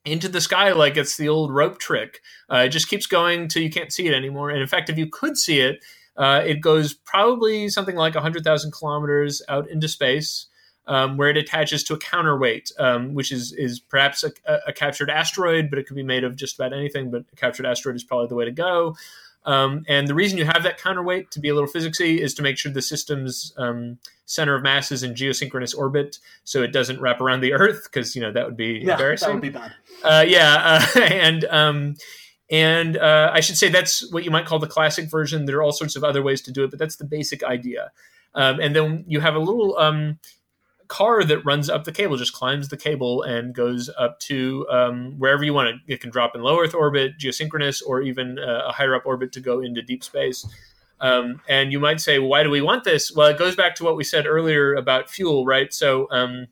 into 0.06 0.28
the 0.28 0.40
sky 0.40 0.72
like 0.72 0.96
it's 0.96 1.16
the 1.16 1.28
old 1.28 1.52
rope 1.52 1.78
trick. 1.78 2.20
Uh, 2.50 2.58
it 2.58 2.68
just 2.70 2.88
keeps 2.88 3.06
going 3.06 3.48
till 3.48 3.62
you 3.62 3.70
can't 3.70 3.92
see 3.92 4.06
it 4.06 4.14
anymore. 4.14 4.50
And 4.50 4.60
in 4.60 4.66
fact, 4.66 4.88
if 4.88 4.96
you 4.96 5.08
could 5.08 5.36
see 5.36 5.60
it, 5.60 5.84
uh, 6.16 6.42
it 6.46 6.60
goes 6.60 6.94
probably 6.94 7.68
something 7.68 7.96
like 7.96 8.14
100,000 8.14 8.72
kilometers 8.72 9.42
out 9.48 9.68
into 9.68 9.88
space. 9.88 10.46
Um, 10.88 11.16
where 11.16 11.30
it 11.30 11.36
attaches 11.36 11.82
to 11.82 11.94
a 11.94 11.98
counterweight, 11.98 12.70
um, 12.78 13.12
which 13.12 13.32
is 13.32 13.52
is 13.52 13.80
perhaps 13.80 14.22
a, 14.22 14.30
a, 14.68 14.72
captured 14.72 15.10
asteroid, 15.10 15.68
but 15.68 15.80
it 15.80 15.86
could 15.88 15.96
be 15.96 16.04
made 16.04 16.22
of 16.22 16.36
just 16.36 16.54
about 16.54 16.72
anything. 16.72 17.10
But 17.10 17.24
a 17.32 17.34
captured 17.34 17.66
asteroid 17.66 17.96
is 17.96 18.04
probably 18.04 18.28
the 18.28 18.36
way 18.36 18.44
to 18.44 18.52
go. 18.52 18.94
Um, 19.46 19.84
and 19.88 20.08
the 20.08 20.14
reason 20.14 20.38
you 20.38 20.44
have 20.44 20.64
that 20.64 20.78
counterweight 20.78 21.30
to 21.30 21.40
be 21.40 21.48
a 21.48 21.54
little 21.54 21.70
physicsy 21.70 22.18
is 22.18 22.34
to 22.34 22.42
make 22.42 22.58
sure 22.58 22.72
the 22.72 22.82
system's 22.82 23.54
um, 23.56 23.98
center 24.26 24.56
of 24.56 24.62
mass 24.62 24.90
is 24.90 25.04
in 25.04 25.14
geosynchronous 25.14 25.76
orbit, 25.76 26.18
so 26.42 26.62
it 26.62 26.72
doesn't 26.72 27.00
wrap 27.00 27.20
around 27.20 27.40
the 27.40 27.52
Earth, 27.52 27.84
because 27.84 28.16
you 28.16 28.22
know 28.22 28.32
that 28.32 28.44
would 28.44 28.56
be 28.56 28.80
yeah, 28.82 28.92
embarrassing. 28.92 29.28
That 29.28 29.34
would 29.34 29.42
be 29.42 29.48
bad. 29.50 29.72
Uh, 30.02 30.24
yeah, 30.26 30.82
uh, 30.94 31.00
and 31.00 31.44
um, 31.44 31.94
and 32.50 32.96
uh, 32.96 33.30
I 33.32 33.40
should 33.40 33.56
say 33.56 33.68
that's 33.68 34.10
what 34.12 34.24
you 34.24 34.32
might 34.32 34.46
call 34.46 34.58
the 34.58 34.66
classic 34.66 35.08
version. 35.08 35.46
There 35.46 35.58
are 35.58 35.62
all 35.62 35.72
sorts 35.72 35.94
of 35.94 36.02
other 36.02 36.22
ways 36.22 36.42
to 36.42 36.52
do 36.52 36.64
it, 36.64 36.70
but 36.70 36.78
that's 36.78 36.96
the 36.96 37.04
basic 37.04 37.44
idea. 37.44 37.92
Um, 38.34 38.60
and 38.60 38.76
then 38.76 39.04
you 39.08 39.20
have 39.20 39.34
a 39.34 39.38
little 39.38 39.78
um, 39.78 40.18
car 40.88 41.24
that 41.24 41.44
runs 41.44 41.68
up 41.68 41.84
the 41.84 41.92
cable, 41.92 42.16
just 42.16 42.32
climbs 42.32 42.68
the 42.68 42.76
cable 42.76 43.22
and 43.22 43.54
goes 43.54 43.90
up 43.98 44.18
to 44.20 44.66
um, 44.70 45.14
wherever 45.18 45.44
you 45.44 45.54
want 45.54 45.68
it. 45.68 45.76
It 45.86 46.00
can 46.00 46.10
drop 46.10 46.34
in 46.34 46.42
low 46.42 46.60
Earth 46.60 46.74
orbit, 46.74 47.18
geosynchronous, 47.18 47.82
or 47.86 48.02
even 48.02 48.38
uh, 48.38 48.68
a 48.68 48.72
higher 48.72 48.94
up 48.94 49.06
orbit 49.06 49.32
to 49.32 49.40
go 49.40 49.60
into 49.60 49.82
deep 49.82 50.04
space. 50.04 50.46
Um, 51.00 51.42
and 51.48 51.72
you 51.72 51.80
might 51.80 52.00
say, 52.00 52.18
why 52.18 52.42
do 52.42 52.50
we 52.50 52.62
want 52.62 52.84
this? 52.84 53.12
Well, 53.14 53.28
it 53.28 53.38
goes 53.38 53.54
back 53.54 53.74
to 53.76 53.84
what 53.84 53.96
we 53.96 54.04
said 54.04 54.26
earlier 54.26 54.74
about 54.74 55.10
fuel, 55.10 55.44
right? 55.44 55.72
So 55.72 56.08
um, 56.10 56.46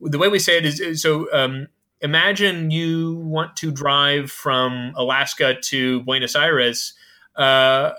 the 0.00 0.18
way 0.18 0.28
we 0.28 0.38
say 0.38 0.58
it 0.58 0.64
is 0.64 1.02
so 1.02 1.30
um, 1.32 1.68
imagine 2.00 2.70
you 2.70 3.16
want 3.16 3.56
to 3.56 3.70
drive 3.70 4.30
from 4.30 4.92
Alaska 4.96 5.60
to 5.60 6.02
Buenos 6.02 6.36
Aires. 6.36 6.94
Uh, 7.36 7.92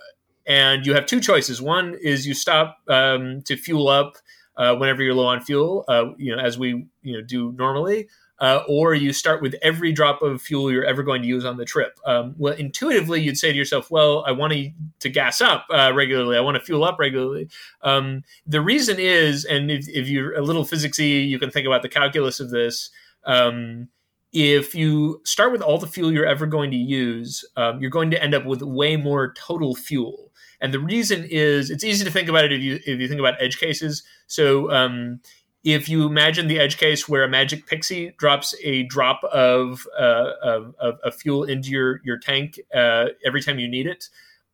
and 0.47 0.85
you 0.85 0.95
have 0.95 1.05
two 1.05 1.21
choices. 1.21 1.61
One 1.61 1.95
is 2.01 2.25
you 2.25 2.33
stop 2.33 2.79
um, 2.87 3.43
to 3.43 3.55
fuel 3.55 3.87
up 3.87 4.17
uh, 4.59 4.75
whenever 4.75 5.01
you're 5.01 5.15
low 5.15 5.25
on 5.25 5.39
fuel, 5.41 5.85
uh, 5.87 6.11
you 6.17 6.35
know, 6.35 6.41
as 6.41 6.59
we 6.59 6.85
you 7.01 7.13
know 7.13 7.21
do 7.21 7.53
normally, 7.53 8.09
uh, 8.39 8.61
or 8.67 8.93
you 8.93 9.13
start 9.13 9.41
with 9.41 9.55
every 9.61 9.93
drop 9.93 10.21
of 10.21 10.41
fuel 10.41 10.69
you're 10.69 10.83
ever 10.83 11.01
going 11.01 11.21
to 11.21 11.27
use 11.27 11.45
on 11.45 11.55
the 11.55 11.63
trip. 11.63 11.97
Um, 12.05 12.35
well, 12.37 12.53
intuitively, 12.53 13.21
you'd 13.21 13.37
say 13.37 13.53
to 13.53 13.57
yourself, 13.57 13.89
"Well, 13.89 14.23
I 14.27 14.33
want 14.33 14.51
to, 14.51 14.69
to 14.99 15.09
gas 15.09 15.39
up 15.39 15.65
uh, 15.71 15.93
regularly. 15.95 16.35
I 16.35 16.41
want 16.41 16.55
to 16.55 16.61
fuel 16.61 16.83
up 16.83 16.97
regularly." 16.99 17.49
Um, 17.83 18.23
the 18.45 18.59
reason 18.61 18.97
is, 18.99 19.45
and 19.45 19.71
if, 19.71 19.87
if, 19.87 20.09
you're 20.09 20.35
a 20.35 20.41
little 20.41 20.65
physicsy, 20.65 21.27
you 21.27 21.39
can 21.39 21.51
think 21.51 21.65
about 21.65 21.81
the 21.81 21.89
calculus 21.89 22.41
of 22.41 22.49
this. 22.49 22.89
Um, 23.25 23.87
if 24.33 24.75
you 24.75 25.21
start 25.23 25.53
with 25.53 25.61
all 25.61 25.77
the 25.77 25.87
fuel 25.87 26.11
you're 26.11 26.25
ever 26.25 26.45
going 26.45 26.69
to 26.71 26.77
use, 26.77 27.43
um, 27.55 27.79
you're 27.79 27.89
going 27.89 28.11
to 28.11 28.21
end 28.21 28.35
up 28.35 28.45
with 28.45 28.61
way 28.61 28.97
more 28.97 29.33
total 29.33 29.73
fuel. 29.73 30.28
And 30.61 30.73
the 30.73 30.79
reason 30.79 31.25
is 31.29 31.69
it's 31.69 31.83
easy 31.83 32.03
to 32.03 32.11
think 32.11 32.27
about 32.29 32.45
it 32.45 32.51
if 32.51 32.61
you 32.61 32.75
if 32.85 32.99
you 32.99 33.07
think 33.07 33.19
about 33.19 33.41
edge 33.41 33.59
cases. 33.59 34.03
So 34.27 34.71
um, 34.71 35.21
if 35.63 35.89
you 35.89 36.05
imagine 36.05 36.47
the 36.47 36.59
edge 36.59 36.77
case 36.77 37.07
where 37.07 37.23
a 37.23 37.29
magic 37.29 37.65
pixie 37.67 38.13
drops 38.17 38.55
a 38.63 38.83
drop 38.83 39.23
of, 39.25 39.85
uh, 39.97 40.31
of, 40.41 40.75
of, 40.79 41.15
fuel 41.15 41.43
into 41.43 41.69
your 41.69 42.01
your 42.03 42.17
tank 42.17 42.59
uh, 42.73 43.07
every 43.25 43.41
time 43.41 43.59
you 43.59 43.67
need 43.67 43.85
it, 43.85 44.09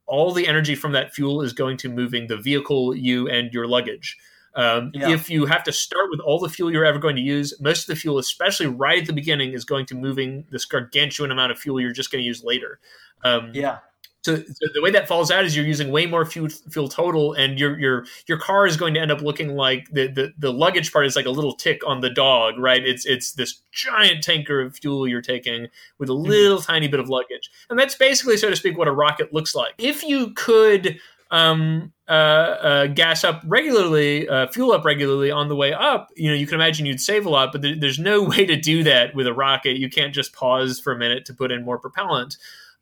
all 0.07 0.31
the 0.31 0.47
energy 0.47 0.75
from 0.75 0.93
that 0.93 1.13
fuel 1.13 1.41
is 1.41 1.53
going 1.53 1.77
to 1.77 1.89
moving 1.89 2.27
the 2.27 2.37
vehicle, 2.37 2.95
you, 2.95 3.27
and 3.27 3.53
your 3.53 3.67
luggage. 3.67 4.17
Um, 4.55 4.91
yeah. 4.93 5.09
If 5.09 5.29
you 5.29 5.45
have 5.47 5.63
to 5.65 5.73
start 5.73 6.09
with 6.09 6.21
all 6.21 6.39
the 6.39 6.49
fuel 6.49 6.71
you're 6.71 6.85
ever 6.85 6.97
going 6.99 7.17
to 7.17 7.21
use, 7.21 7.59
most 7.59 7.81
of 7.81 7.87
the 7.87 7.95
fuel, 7.99 8.17
especially 8.17 8.67
right 8.67 9.01
at 9.01 9.07
the 9.07 9.13
beginning, 9.13 9.51
is 9.51 9.65
going 9.65 9.85
to 9.87 9.95
moving 9.95 10.45
this 10.49 10.65
gargantuan 10.65 11.29
amount 11.29 11.51
of 11.51 11.59
fuel 11.59 11.79
you're 11.79 11.91
just 11.91 12.09
going 12.09 12.21
to 12.21 12.25
use 12.25 12.43
later. 12.43 12.79
Um, 13.23 13.51
yeah. 13.53 13.79
So, 14.25 14.37
so, 14.37 14.65
the 14.73 14.81
way 14.81 14.89
that 14.89 15.07
falls 15.07 15.29
out 15.29 15.45
is 15.45 15.55
you're 15.55 15.67
using 15.67 15.91
way 15.91 16.07
more 16.07 16.25
fuel, 16.25 16.49
fuel 16.49 16.89
total, 16.89 17.33
and 17.33 17.59
your 17.59 17.77
your 17.77 18.05
your 18.25 18.39
car 18.39 18.65
is 18.65 18.75
going 18.75 18.95
to 18.95 18.99
end 18.99 19.11
up 19.11 19.21
looking 19.21 19.55
like 19.55 19.87
the, 19.91 20.07
the 20.07 20.33
the 20.39 20.51
luggage 20.51 20.91
part 20.91 21.05
is 21.05 21.15
like 21.15 21.27
a 21.27 21.29
little 21.29 21.53
tick 21.53 21.85
on 21.85 21.99
the 21.99 22.09
dog, 22.09 22.57
right? 22.57 22.83
It's 22.83 23.05
it's 23.05 23.33
this 23.33 23.61
giant 23.71 24.23
tanker 24.23 24.61
of 24.61 24.77
fuel 24.77 25.07
you're 25.07 25.21
taking 25.21 25.67
with 25.99 26.09
a 26.09 26.13
mm-hmm. 26.13 26.27
little 26.27 26.57
mm-hmm. 26.57 26.71
tiny 26.71 26.87
bit 26.87 26.99
of 26.99 27.07
luggage, 27.07 27.51
and 27.69 27.77
that's 27.77 27.93
basically, 27.93 28.35
so 28.37 28.49
to 28.49 28.55
speak, 28.55 28.79
what 28.79 28.87
a 28.87 28.91
rocket 28.91 29.31
looks 29.31 29.53
like. 29.53 29.75
If 29.77 30.03
you 30.03 30.31
could 30.31 30.99
um, 31.29 31.93
uh, 32.07 32.11
uh, 32.11 32.87
gas 32.87 33.23
up 33.23 33.43
regularly, 33.45 34.27
uh, 34.27 34.47
fuel 34.47 34.71
up 34.71 34.85
regularly 34.85 35.29
on 35.29 35.49
the 35.49 35.55
way 35.55 35.71
up, 35.71 36.09
you 36.15 36.31
know, 36.31 36.35
you 36.35 36.47
can 36.47 36.55
imagine 36.55 36.87
you'd 36.87 36.99
save 36.99 37.27
a 37.27 37.29
lot, 37.29 37.51
but 37.51 37.61
there, 37.61 37.75
there's 37.75 37.99
no 37.99 38.23
way 38.23 38.43
to 38.47 38.55
do 38.55 38.83
that 38.85 39.13
with 39.13 39.27
a 39.27 39.33
rocket. 39.33 39.77
You 39.77 39.87
can't 39.87 40.15
just 40.15 40.33
pause 40.33 40.79
for 40.79 40.91
a 40.93 40.97
minute 40.97 41.25
to 41.25 41.33
put 41.35 41.51
in 41.51 41.63
more 41.63 41.77
propellant. 41.77 42.37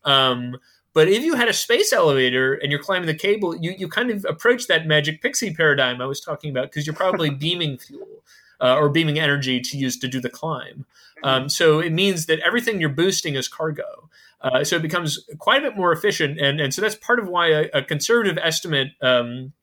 Um, 0.06 0.58
but 0.94 1.08
if 1.08 1.24
you 1.24 1.36
had 1.36 1.48
a 1.48 1.54
space 1.54 1.92
elevator 1.92 2.54
and 2.54 2.72
you're 2.72 2.82
climbing 2.82 3.08
the 3.08 3.16
cable, 3.16 3.56
you, 3.56 3.74
you 3.78 3.88
kind 3.88 4.12
of 4.12 4.26
approach 4.30 4.68
that 4.68 4.86
magic 4.86 5.22
pixie 5.22 5.54
paradigm 5.54 6.02
I 6.02 6.06
was 6.06 6.22
talking 6.22 6.52
about 6.52 6.72
because 6.72 6.86
you're 6.86 6.96
probably 6.96 7.30
beaming 7.32 7.80
fuel 7.80 8.24
uh, 8.62 8.76
or 8.76 8.90
beaming 8.90 9.20
energy 9.20 9.60
to 9.60 9.78
use 9.78 9.98
to 10.00 10.08
do 10.08 10.22
the 10.22 10.30
climb. 10.30 10.86
Um, 11.24 11.50
so 11.50 11.80
it 11.80 11.92
means 11.92 12.28
that 12.28 12.40
everything 12.40 12.80
you're 12.80 12.90
boosting 12.90 13.36
is 13.36 13.48
cargo. 13.48 14.10
Uh, 14.42 14.64
so 14.64 14.76
it 14.76 14.82
becomes 14.82 15.26
quite 15.40 15.64
a 15.64 15.70
bit 15.70 15.78
more 15.78 15.92
efficient. 15.92 16.40
And, 16.40 16.60
and 16.60 16.74
so 16.74 16.82
that's 16.82 16.96
part 16.96 17.20
of 17.20 17.28
why 17.28 17.48
a, 17.48 17.70
a 17.74 17.82
conservative 17.82 18.38
estimate. 18.38 18.90
Um, 19.02 19.54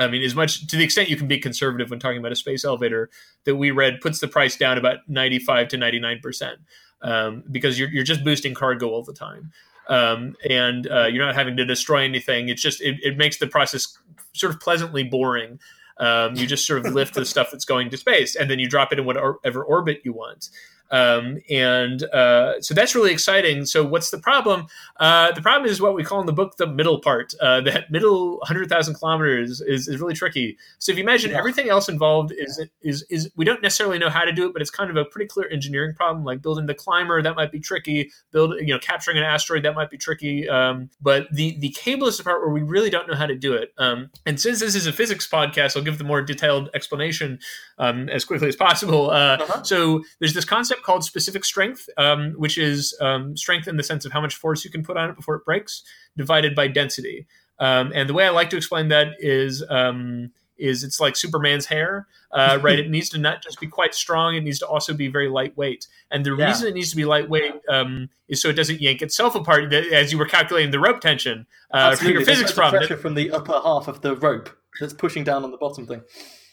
I 0.00 0.08
mean, 0.08 0.22
as 0.22 0.34
much 0.34 0.66
to 0.66 0.76
the 0.76 0.82
extent 0.82 1.08
you 1.08 1.16
can 1.16 1.28
be 1.28 1.38
conservative 1.38 1.90
when 1.90 2.00
talking 2.00 2.18
about 2.18 2.32
a 2.32 2.36
space 2.36 2.64
elevator 2.64 3.10
that 3.44 3.56
we 3.56 3.70
read 3.70 4.00
puts 4.00 4.18
the 4.18 4.26
price 4.26 4.56
down 4.56 4.76
about 4.76 5.08
95 5.08 5.68
to 5.68 5.76
99 5.76 6.20
percent 6.20 6.58
um, 7.02 7.44
because 7.52 7.78
you're, 7.78 7.90
you're 7.90 8.02
just 8.02 8.24
boosting 8.24 8.54
cargo 8.54 8.88
all 8.88 9.04
the 9.04 9.12
time 9.12 9.52
um, 9.88 10.36
and 10.48 10.90
uh, 10.90 11.06
you're 11.06 11.24
not 11.24 11.34
having 11.34 11.56
to 11.56 11.64
destroy 11.64 12.04
anything. 12.04 12.48
It's 12.48 12.62
just 12.62 12.80
it, 12.80 12.96
it 13.02 13.16
makes 13.16 13.38
the 13.38 13.46
process 13.46 13.98
sort 14.32 14.54
of 14.54 14.60
pleasantly 14.60 15.04
boring. 15.04 15.60
Um, 15.98 16.34
you 16.34 16.46
just 16.46 16.66
sort 16.66 16.84
of 16.84 16.92
lift 16.92 17.14
the 17.14 17.24
stuff 17.24 17.50
that's 17.52 17.64
going 17.64 17.90
to 17.90 17.96
space, 17.96 18.34
and 18.34 18.50
then 18.50 18.58
you 18.58 18.68
drop 18.68 18.92
it 18.92 18.98
in 18.98 19.04
whatever 19.04 19.62
orbit 19.62 20.00
you 20.04 20.12
want. 20.12 20.48
Um, 20.90 21.38
and 21.50 22.02
uh, 22.04 22.60
so 22.60 22.74
that's 22.74 22.94
really 22.94 23.12
exciting. 23.12 23.66
So 23.66 23.84
what's 23.84 24.10
the 24.10 24.18
problem? 24.18 24.66
Uh, 24.98 25.32
the 25.32 25.42
problem 25.42 25.70
is 25.70 25.80
what 25.80 25.94
we 25.94 26.04
call 26.04 26.20
in 26.20 26.26
the 26.26 26.32
book 26.32 26.56
the 26.56 26.66
middle 26.66 27.00
part. 27.00 27.34
Uh, 27.40 27.60
that 27.62 27.90
middle 27.90 28.38
100,000 28.38 28.94
kilometers 28.94 29.60
is, 29.60 29.88
is 29.88 30.00
really 30.00 30.14
tricky. 30.14 30.56
So 30.78 30.92
if 30.92 30.98
you 30.98 31.04
imagine 31.04 31.30
yeah. 31.30 31.38
everything 31.38 31.68
else 31.68 31.88
involved 31.88 32.32
is, 32.36 32.64
is, 32.82 33.04
is 33.10 33.30
we 33.36 33.44
don't 33.44 33.62
necessarily 33.62 33.98
know 33.98 34.10
how 34.10 34.24
to 34.24 34.32
do 34.32 34.46
it, 34.46 34.52
but 34.52 34.62
it's 34.62 34.70
kind 34.70 34.90
of 34.90 34.96
a 34.96 35.04
pretty 35.04 35.26
clear 35.26 35.48
engineering 35.50 35.94
problem. 35.94 36.24
Like 36.24 36.42
building 36.42 36.66
the 36.66 36.74
climber, 36.74 37.22
that 37.22 37.36
might 37.36 37.50
be 37.50 37.60
tricky. 37.60 38.10
Build, 38.30 38.54
you 38.60 38.72
know, 38.72 38.78
capturing 38.78 39.16
an 39.16 39.24
asteroid, 39.24 39.64
that 39.64 39.74
might 39.74 39.90
be 39.90 39.98
tricky. 39.98 40.48
Um, 40.48 40.90
but 41.00 41.26
the, 41.32 41.58
the 41.58 41.70
cable 41.70 42.06
is 42.06 42.18
the 42.18 42.24
part 42.24 42.40
where 42.40 42.50
we 42.52 42.62
really 42.62 42.90
don't 42.90 43.08
know 43.08 43.14
how 43.14 43.26
to 43.26 43.34
do 43.34 43.54
it. 43.54 43.72
Um, 43.78 44.10
and 44.26 44.40
since 44.40 44.60
this 44.60 44.74
is 44.74 44.86
a 44.86 44.92
physics 44.92 45.28
podcast, 45.28 45.76
I'll 45.76 45.82
give 45.82 45.98
the 45.98 46.04
more 46.04 46.22
detailed 46.22 46.70
explanation 46.74 47.38
um, 47.78 48.08
as 48.08 48.24
quickly 48.24 48.48
as 48.48 48.56
possible. 48.56 49.10
Uh, 49.10 49.38
uh-huh. 49.40 49.62
So 49.64 50.04
there's 50.18 50.34
this 50.34 50.44
concept 50.44 50.73
called 50.82 51.04
specific 51.04 51.44
strength, 51.44 51.88
um, 51.96 52.32
which 52.32 52.58
is 52.58 52.96
um, 53.00 53.36
strength 53.36 53.68
in 53.68 53.76
the 53.76 53.82
sense 53.82 54.04
of 54.04 54.12
how 54.12 54.20
much 54.20 54.34
force 54.34 54.64
you 54.64 54.70
can 54.70 54.82
put 54.82 54.96
on 54.96 55.10
it 55.10 55.16
before 55.16 55.36
it 55.36 55.44
breaks, 55.44 55.82
divided 56.16 56.54
by 56.54 56.68
density. 56.68 57.26
Um, 57.58 57.92
and 57.94 58.08
the 58.08 58.14
way 58.14 58.26
I 58.26 58.30
like 58.30 58.50
to 58.50 58.56
explain 58.56 58.88
that 58.88 59.14
is 59.18 59.64
um, 59.68 60.32
is 60.56 60.84
it's 60.84 61.00
like 61.00 61.16
Superman's 61.16 61.66
hair, 61.66 62.06
uh, 62.32 62.58
right? 62.62 62.78
it 62.78 62.90
needs 62.90 63.08
to 63.10 63.18
not 63.18 63.42
just 63.42 63.60
be 63.60 63.66
quite 63.66 63.94
strong; 63.94 64.34
it 64.34 64.42
needs 64.42 64.58
to 64.60 64.66
also 64.66 64.94
be 64.94 65.08
very 65.08 65.28
lightweight. 65.28 65.86
And 66.10 66.24
the 66.24 66.34
yeah. 66.34 66.46
reason 66.46 66.68
it 66.68 66.74
needs 66.74 66.90
to 66.90 66.96
be 66.96 67.04
lightweight 67.04 67.54
um, 67.68 68.08
is 68.28 68.40
so 68.40 68.48
it 68.48 68.54
doesn't 68.54 68.80
yank 68.80 69.02
itself 69.02 69.34
apart 69.34 69.72
as 69.72 70.12
you 70.12 70.18
were 70.18 70.26
calculating 70.26 70.70
the 70.70 70.80
rope 70.80 71.00
tension 71.00 71.46
uh, 71.70 71.96
for 71.96 72.06
your 72.06 72.24
physics 72.24 72.52
problem. 72.52 72.80
Pressure 72.80 72.96
from 72.96 73.14
the 73.14 73.30
upper 73.30 73.52
half 73.52 73.88
of 73.88 74.00
the 74.00 74.16
rope 74.16 74.50
that's 74.80 74.92
pushing 74.92 75.24
down 75.24 75.44
on 75.44 75.50
the 75.50 75.56
bottom 75.56 75.86
thing. 75.86 76.02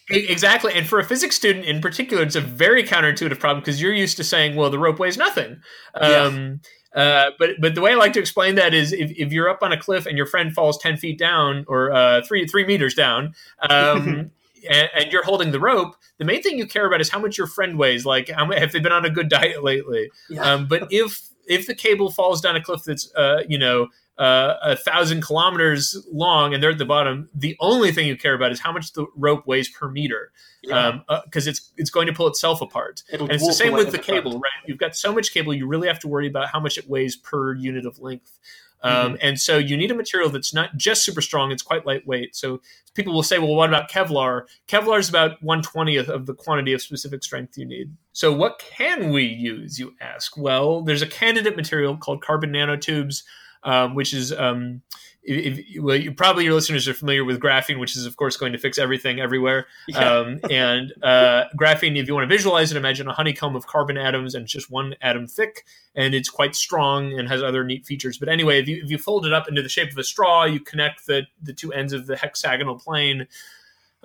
Exactly. 0.10 0.74
And 0.74 0.88
for 0.88 1.00
a 1.00 1.04
physics 1.04 1.36
student 1.36 1.66
in 1.66 1.82
particular, 1.82 2.24
it's 2.24 2.36
a 2.36 2.42
very 2.42 2.84
counterintuitive 2.84 3.40
problem 3.40 3.62
because 3.62 3.82
you're 3.82 3.94
used 3.94 4.18
to 4.18 4.24
saying, 4.24 4.56
well, 4.56 4.70
the 4.70 4.80
rope 4.80 5.00
weighs 5.00 5.18
nothing. 5.18 5.62
Um, 5.94 6.62
uh, 6.96 7.32
but 7.40 7.52
but 7.60 7.76
the 7.76 7.82
way 7.82 7.92
I 7.92 7.96
like 7.96 8.14
to 8.14 8.20
explain 8.20 8.56
that 8.56 8.74
is 8.74 8.92
if, 8.92 9.12
if 9.12 9.32
you're 9.32 9.50
up 9.50 9.60
on 9.62 9.72
a 9.72 9.80
cliff 9.80 10.06
and 10.06 10.18
your 10.18 10.26
friend 10.26 10.54
falls 10.54 10.78
10 10.80 10.98
feet 10.98 11.18
down 11.18 11.64
or 11.68 11.94
uh, 11.94 12.22
three, 12.24 12.46
three 12.46 12.66
meters 12.66 12.94
down, 12.94 13.34
um, 13.70 14.32
and, 14.70 14.90
and, 14.94 15.12
you're 15.12 15.24
holding 15.24 15.52
the 15.52 15.60
rope, 15.60 15.96
the 16.18 16.26
main 16.26 16.44
thing 16.44 16.58
you 16.58 16.68
care 16.68 16.86
about 16.86 17.00
is 17.00 17.10
how 17.10 17.20
much 17.20 17.38
your 17.38 17.48
friend 17.48 17.78
weighs. 17.78 18.06
Like, 18.06 18.30
how, 18.30 18.52
have 18.52 18.74
they 18.74 18.80
been 18.80 18.92
on 18.92 19.06
a 19.06 19.10
good 19.10 19.30
diet 19.30 19.64
lately? 19.64 20.12
Yeah. 20.30 20.44
Um, 20.44 20.68
but 20.68 20.88
if 20.92 21.30
if 21.48 21.66
the 21.66 21.76
cable 21.76 22.12
falls 22.12 22.42
down 22.42 22.56
a 22.56 22.62
cliff 22.62 22.84
that's 22.84 23.14
uh, 23.16 23.44
you 23.48 23.58
know 23.58 23.88
uh, 24.18 24.56
a 24.62 24.76
thousand 24.76 25.22
kilometers 25.22 25.98
long 26.12 26.54
and 26.54 26.62
they're 26.62 26.72
at 26.72 26.78
the 26.78 26.86
bottom, 26.86 27.30
the 27.34 27.56
only 27.60 27.92
thing 27.92 28.08
you 28.08 28.16
care 28.16 28.34
about 28.34 28.52
is 28.52 28.60
how 28.60 28.72
much 28.72 28.94
the 28.94 29.06
rope 29.16 29.48
weighs 29.48 29.70
per 29.70 29.90
meter, 29.90 30.32
because 30.62 30.78
yeah. 30.78 30.88
um, 30.88 31.04
uh, 31.10 31.22
it's 31.34 31.72
it's 31.78 31.90
going 31.90 32.08
to 32.08 32.14
pull 32.14 32.28
itself 32.28 32.62
apart. 32.62 33.04
It'll 33.12 33.26
and 33.26 33.36
it's 33.36 33.48
the 33.48 33.54
same 33.54 33.74
with 33.74 33.92
the 33.92 33.98
cable, 33.98 34.32
front. 34.32 34.44
right? 34.44 34.68
You've 34.68 34.78
got 34.78 34.96
so 34.96 35.14
much 35.14 35.34
cable, 35.34 35.54
you 35.54 35.66
really 35.66 35.88
have 35.88 36.00
to 36.00 36.08
worry 36.08 36.28
about 36.28 36.50
how 36.50 36.60
much 36.60 36.78
it 36.78 36.90
weighs 36.90 37.16
per 37.16 37.56
unit 37.56 37.86
of 37.86 38.00
length. 38.00 38.38
Um, 38.84 38.94
mm-hmm. 39.14 39.16
And 39.22 39.40
so 39.40 39.58
you 39.58 39.78
need 39.78 39.92
a 39.92 39.96
material 39.96 40.30
that's 40.30 40.54
not 40.54 40.76
just 40.76 41.04
super 41.04 41.22
strong; 41.22 41.52
it's 41.52 41.64
quite 41.64 41.86
lightweight. 41.86 42.36
So 42.36 42.62
people 42.94 43.14
will 43.14 43.24
say, 43.24 43.40
"Well, 43.40 43.56
what 43.56 43.70
about 43.70 43.90
Kevlar?" 43.90 44.44
Kevlar 44.68 45.00
is 45.00 45.10
about 45.10 45.42
one 45.42 45.62
twentieth 45.62 46.10
of 46.10 46.26
the 46.26 46.34
quantity 46.34 46.74
of 46.74 46.82
specific 46.82 47.24
strength 47.24 47.58
you 47.58 47.66
need. 47.66 47.96
So 48.14 48.34
what 48.34 48.60
can 48.60 49.12
we 49.12 49.24
use? 49.24 49.80
You 49.80 49.94
ask. 50.02 50.36
Well, 50.36 50.82
there's 50.82 51.02
a 51.04 51.08
candidate 51.08 51.56
material 51.56 51.96
called 51.96 52.24
carbon 52.24 52.52
nanotubes 52.52 53.24
um, 53.64 53.96
which 53.96 54.14
is 54.14 54.32
um, 54.34 54.82
if, 55.24 55.60
if, 55.60 55.84
well, 55.84 55.96
you, 55.96 56.12
probably 56.12 56.46
your 56.46 56.54
listeners 56.54 56.88
are 56.88 56.94
familiar 56.94 57.24
with 57.24 57.40
graphene, 57.40 57.80
which 57.80 57.96
is 57.96 58.06
of 58.06 58.18
course 58.18 58.38
going 58.38 58.54
to 58.54 58.58
fix 58.58 58.78
everything 58.78 59.20
everywhere. 59.20 59.68
Yeah. 59.88 60.20
Um, 60.20 60.40
and 60.50 60.94
uh, 61.04 61.46
graphene, 61.60 61.98
if 61.98 62.08
you 62.08 62.14
want 62.14 62.30
to 62.30 62.34
visualize 62.34 62.72
it, 62.72 62.78
imagine 62.78 63.08
a 63.08 63.14
honeycomb 63.14 63.58
of 63.58 63.68
carbon 63.68 63.98
atoms 63.98 64.36
and 64.36 64.48
just 64.48 64.72
one 64.72 64.96
atom 65.02 65.28
thick, 65.28 65.66
and 65.96 66.16
it's 66.16 66.30
quite 66.30 66.56
strong 66.56 67.18
and 67.20 67.28
has 67.28 67.44
other 67.44 67.66
neat 67.66 67.86
features. 67.86 68.18
But 68.18 68.30
anyway, 68.30 68.62
if 68.62 68.70
you 68.70 68.82
if 68.82 68.90
you 68.90 68.98
fold 68.98 69.26
it 69.26 69.34
up 69.34 69.50
into 69.50 69.62
the 69.62 69.70
shape 69.70 69.92
of 69.92 69.98
a 69.98 70.04
straw, 70.04 70.46
you 70.46 70.62
connect 70.62 71.08
the 71.08 71.24
the 71.42 71.52
two 71.52 71.74
ends 71.74 71.92
of 71.92 72.08
the 72.08 72.16
hexagonal 72.16 72.80
plane 72.80 73.28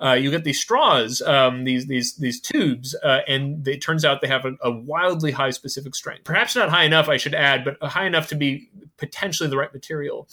uh, 0.03 0.13
you 0.13 0.29
get 0.29 0.43
these 0.43 0.59
straws, 0.59 1.21
um, 1.23 1.63
these 1.63 1.87
these 1.87 2.15
these 2.17 2.39
tubes, 2.39 2.95
uh, 3.03 3.21
and 3.27 3.67
it 3.67 3.81
turns 3.81 4.05
out 4.05 4.21
they 4.21 4.27
have 4.27 4.45
a, 4.45 4.53
a, 4.61 4.71
wildly 4.71 5.31
high 5.31 5.49
specific 5.49 5.95
strength. 5.95 6.23
Perhaps 6.23 6.55
not 6.55 6.69
high 6.69 6.83
enough, 6.83 7.09
I 7.09 7.17
should 7.17 7.33
add, 7.33 7.65
but 7.65 7.81
high 7.81 8.05
enough 8.05 8.27
to 8.27 8.35
be 8.35 8.69
potentially 8.97 9.49
the 9.49 9.57
right 9.57 9.73
material. 9.73 10.29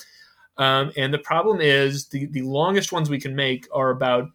Um, 0.59 0.93
and 0.97 1.15
the 1.15 1.19
problem 1.19 1.61
is 1.63 2.09
the 2.09 2.27
the 2.27 2.43
longest 2.43 2.93
ones 2.93 3.09
we 3.09 3.21
can 3.21 3.35
make 3.35 3.67
are 3.73 3.91
about 3.91 4.29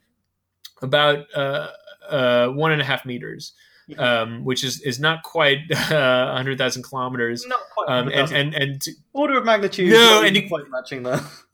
about 0.81 1.27
uh, 1.35 1.67
uh 2.09 2.47
one 2.47 2.71
and 2.71 2.81
a 2.81 2.85
half 2.85 3.05
meters 3.05 3.53
um, 3.97 4.43
which 4.43 4.63
is 4.63 4.81
is 4.81 4.99
not 4.99 5.23
quite 5.23 5.59
uh, 5.91 6.33
hundred 6.33 6.57
thousand 6.57 6.83
kilometers. 6.83 7.45
Not 7.47 7.59
quite. 7.73 7.89
Um, 7.89 8.09
and, 8.09 8.31
and 8.31 8.55
and 8.55 8.81
to, 8.81 8.91
order 9.13 9.37
of 9.37 9.45
magnitude. 9.45 9.91
No, 9.91 10.23
and 10.23 10.35
to, 10.35 10.41
quite 10.47 10.69
matching 10.69 11.03
that. 11.03 11.23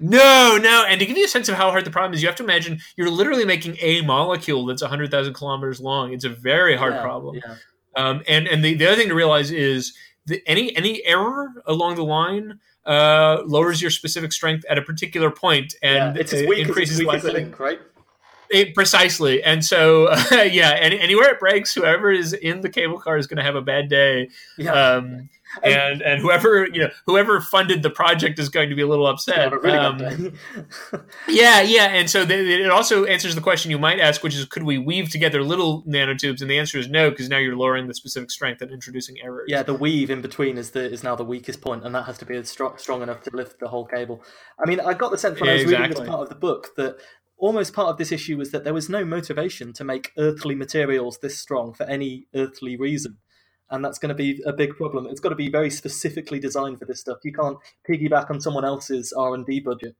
no, 0.00 0.58
no, 0.60 0.84
and 0.88 1.00
to 1.00 1.06
give 1.06 1.16
you 1.16 1.24
a 1.24 1.28
sense 1.28 1.48
of 1.48 1.54
how 1.54 1.70
hard 1.70 1.84
the 1.84 1.90
problem 1.90 2.14
is, 2.14 2.22
you 2.22 2.28
have 2.28 2.36
to 2.36 2.44
imagine 2.44 2.80
you're 2.96 3.10
literally 3.10 3.44
making 3.44 3.76
a 3.80 4.02
molecule 4.02 4.66
that's 4.66 4.82
hundred 4.82 5.10
thousand 5.10 5.34
kilometers 5.34 5.80
long. 5.80 6.12
It's 6.12 6.24
a 6.24 6.30
very 6.30 6.76
hard 6.76 6.94
yeah, 6.94 7.02
problem. 7.02 7.36
Yeah. 7.36 7.56
Um, 7.96 8.22
and 8.26 8.46
and 8.48 8.64
the, 8.64 8.74
the 8.74 8.86
other 8.86 8.96
thing 8.96 9.08
to 9.08 9.14
realize 9.14 9.50
is 9.50 9.94
that 10.26 10.40
any 10.46 10.74
any 10.76 11.04
error 11.04 11.48
along 11.66 11.96
the 11.96 12.04
line 12.04 12.60
uh, 12.84 13.42
lowers 13.46 13.80
your 13.80 13.90
specific 13.90 14.32
strength 14.32 14.64
at 14.68 14.78
a 14.78 14.82
particular 14.82 15.30
point 15.30 15.74
and 15.82 16.16
yeah, 16.16 16.20
it's 16.20 16.32
as 16.32 16.46
weak 16.46 16.66
increases 16.66 16.98
as 16.98 17.06
weak 17.06 17.14
as 17.14 17.24
link, 17.24 17.58
right? 17.58 17.80
It, 18.52 18.74
precisely. 18.74 19.42
And 19.42 19.64
so, 19.64 20.06
uh, 20.06 20.42
yeah, 20.50 20.76
any, 20.78 21.00
anywhere 21.00 21.30
it 21.30 21.40
breaks, 21.40 21.74
whoever 21.74 22.12
is 22.12 22.32
in 22.34 22.60
the 22.60 22.68
cable 22.68 23.00
car 23.00 23.16
is 23.16 23.26
going 23.26 23.38
to 23.38 23.42
have 23.42 23.56
a 23.56 23.62
bad 23.62 23.88
day. 23.88 24.28
Yeah. 24.58 24.72
Um, 24.72 25.30
and 25.62 26.00
and 26.02 26.20
whoever 26.20 26.66
you 26.66 26.80
know 26.80 26.90
whoever 27.06 27.40
funded 27.40 27.82
the 27.82 27.90
project 27.90 28.38
is 28.38 28.48
going 28.48 28.70
to 28.70 28.74
be 28.74 28.82
a 28.82 28.86
little 28.86 29.06
upset. 29.06 29.52
Really 29.52 29.76
um, 29.76 29.98
yeah, 31.28 31.60
yeah, 31.60 31.88
and 31.88 32.08
so 32.08 32.22
it 32.22 32.70
also 32.70 33.04
answers 33.04 33.34
the 33.34 33.40
question 33.40 33.70
you 33.70 33.78
might 33.78 34.00
ask, 34.00 34.22
which 34.22 34.34
is, 34.34 34.44
could 34.46 34.62
we 34.62 34.78
weave 34.78 35.10
together 35.10 35.42
little 35.42 35.82
nanotubes? 35.82 36.40
And 36.40 36.50
the 36.50 36.58
answer 36.58 36.78
is 36.78 36.88
no, 36.88 37.10
because 37.10 37.28
now 37.28 37.38
you're 37.38 37.56
lowering 37.56 37.86
the 37.86 37.94
specific 37.94 38.30
strength 38.30 38.62
and 38.62 38.70
introducing 38.70 39.16
errors. 39.22 39.46
Yeah, 39.48 39.62
the 39.62 39.74
weave 39.74 40.10
in 40.10 40.22
between 40.22 40.56
is 40.56 40.70
the 40.70 40.90
is 40.90 41.02
now 41.02 41.16
the 41.16 41.24
weakest 41.24 41.60
point, 41.60 41.84
and 41.84 41.94
that 41.94 42.04
has 42.04 42.18
to 42.18 42.24
be 42.24 42.42
strong, 42.44 42.78
strong 42.78 43.02
enough 43.02 43.22
to 43.24 43.30
lift 43.36 43.60
the 43.60 43.68
whole 43.68 43.84
cable. 43.84 44.22
I 44.64 44.68
mean, 44.68 44.80
I 44.80 44.94
got 44.94 45.10
the 45.10 45.18
sense 45.18 45.40
when 45.40 45.50
I 45.50 45.54
was 45.54 45.62
exactly. 45.62 45.88
reading 45.88 46.04
this 46.04 46.08
part 46.08 46.22
of 46.22 46.28
the 46.28 46.34
book 46.34 46.68
that 46.76 46.96
almost 47.42 47.74
part 47.74 47.88
of 47.88 47.98
this 47.98 48.12
issue 48.12 48.38
was 48.38 48.52
that 48.52 48.62
there 48.62 48.72
was 48.72 48.88
no 48.88 49.04
motivation 49.04 49.72
to 49.72 49.82
make 49.82 50.12
earthly 50.16 50.54
materials 50.54 51.18
this 51.18 51.36
strong 51.36 51.74
for 51.74 51.82
any 51.84 52.26
earthly 52.36 52.76
reason. 52.76 53.18
And 53.68 53.84
that's 53.84 53.98
going 53.98 54.10
to 54.10 54.14
be 54.14 54.40
a 54.46 54.52
big 54.52 54.76
problem. 54.76 55.08
It's 55.08 55.18
got 55.18 55.30
to 55.30 55.34
be 55.34 55.50
very 55.50 55.68
specifically 55.68 56.38
designed 56.38 56.78
for 56.78 56.84
this 56.84 57.00
stuff. 57.00 57.18
You 57.24 57.32
can't 57.32 57.58
piggyback 57.88 58.30
on 58.30 58.40
someone 58.40 58.64
else's 58.64 59.12
R 59.12 59.34
and 59.34 59.44
D 59.44 59.58
budget. 59.58 59.96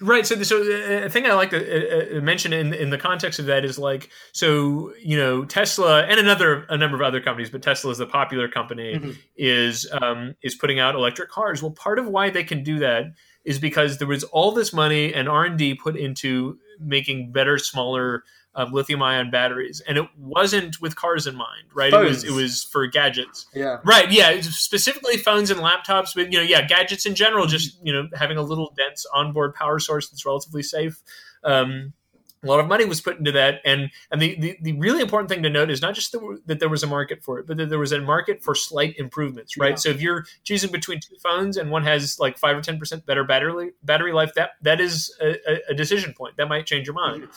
Right. 0.00 0.26
So, 0.26 0.42
so 0.42 0.60
uh, 0.60 1.06
a 1.06 1.08
thing 1.08 1.26
I 1.26 1.34
like 1.34 1.50
to 1.50 2.16
uh, 2.16 2.18
uh, 2.18 2.20
mention 2.20 2.52
in 2.52 2.74
in 2.74 2.90
the 2.90 2.98
context 2.98 3.38
of 3.38 3.46
that 3.46 3.64
is 3.64 3.78
like, 3.78 4.10
so 4.32 4.92
you 5.00 5.16
know, 5.16 5.44
Tesla 5.44 6.02
and 6.02 6.18
another 6.18 6.66
a 6.68 6.76
number 6.76 6.96
of 6.96 7.02
other 7.02 7.20
companies, 7.20 7.50
but 7.50 7.62
Tesla 7.62 7.92
is 7.92 7.98
the 7.98 8.06
popular 8.06 8.48
company, 8.48 8.94
mm-hmm. 8.94 9.12
is 9.36 9.88
um, 10.02 10.34
is 10.42 10.56
putting 10.56 10.78
out 10.78 10.94
electric 10.94 11.30
cars. 11.30 11.62
Well, 11.62 11.72
part 11.72 11.98
of 11.98 12.06
why 12.06 12.28
they 12.30 12.44
can 12.44 12.62
do 12.62 12.80
that 12.80 13.04
is 13.48 13.58
because 13.58 13.96
there 13.96 14.06
was 14.06 14.24
all 14.24 14.52
this 14.52 14.72
money 14.74 15.14
and 15.14 15.26
R 15.28 15.44
and 15.46 15.56
D 15.58 15.74
put 15.74 15.96
into 15.96 16.58
making 16.78 17.32
better, 17.32 17.56
smaller 17.56 18.22
um, 18.54 18.72
lithium 18.72 19.02
ion 19.02 19.30
batteries, 19.30 19.80
and 19.88 19.96
it 19.96 20.06
wasn't 20.18 20.80
with 20.80 20.96
cars 20.96 21.26
in 21.26 21.34
mind, 21.34 21.68
right? 21.74 21.92
It 21.92 21.98
was 22.04 22.24
it 22.24 22.32
was 22.32 22.64
for 22.64 22.86
gadgets, 22.86 23.46
Yeah. 23.54 23.78
right? 23.84 24.10
Yeah, 24.10 24.40
specifically 24.42 25.16
phones 25.16 25.50
and 25.50 25.60
laptops, 25.60 26.14
but 26.14 26.30
you 26.32 26.38
know, 26.38 26.44
yeah, 26.44 26.66
gadgets 26.66 27.06
in 27.06 27.14
general. 27.14 27.46
Just 27.46 27.78
you 27.82 27.92
know, 27.92 28.08
having 28.14 28.36
a 28.36 28.42
little 28.42 28.74
dense 28.76 29.06
onboard 29.14 29.54
power 29.54 29.78
source 29.78 30.10
that's 30.10 30.26
relatively 30.26 30.62
safe. 30.62 31.00
Um, 31.42 31.94
a 32.42 32.46
lot 32.46 32.60
of 32.60 32.66
money 32.66 32.84
was 32.84 33.00
put 33.00 33.18
into 33.18 33.32
that, 33.32 33.60
and 33.64 33.90
and 34.10 34.22
the, 34.22 34.36
the, 34.38 34.58
the 34.62 34.72
really 34.74 35.00
important 35.00 35.28
thing 35.28 35.42
to 35.42 35.50
note 35.50 35.70
is 35.70 35.82
not 35.82 35.94
just 35.94 36.12
that, 36.12 36.40
that 36.46 36.60
there 36.60 36.68
was 36.68 36.82
a 36.82 36.86
market 36.86 37.22
for 37.22 37.38
it, 37.38 37.46
but 37.46 37.56
that 37.56 37.68
there 37.68 37.78
was 37.78 37.92
a 37.92 38.00
market 38.00 38.42
for 38.42 38.54
slight 38.54 38.94
improvements, 38.98 39.56
right? 39.56 39.70
Yeah. 39.70 39.76
So 39.76 39.88
if 39.90 40.00
you're 40.00 40.24
choosing 40.44 40.70
between 40.70 41.00
two 41.00 41.16
phones 41.22 41.56
and 41.56 41.70
one 41.70 41.84
has 41.84 42.18
like 42.20 42.38
five 42.38 42.56
or 42.56 42.60
ten 42.60 42.78
percent 42.78 43.06
better 43.06 43.24
battery 43.24 43.70
battery 43.82 44.12
life, 44.12 44.34
that 44.34 44.50
that 44.62 44.80
is 44.80 45.14
a, 45.20 45.36
a- 45.70 45.74
decision 45.74 46.12
point 46.12 46.36
that 46.36 46.48
might 46.48 46.66
change 46.66 46.86
your 46.86 46.94
mind. 46.94 47.28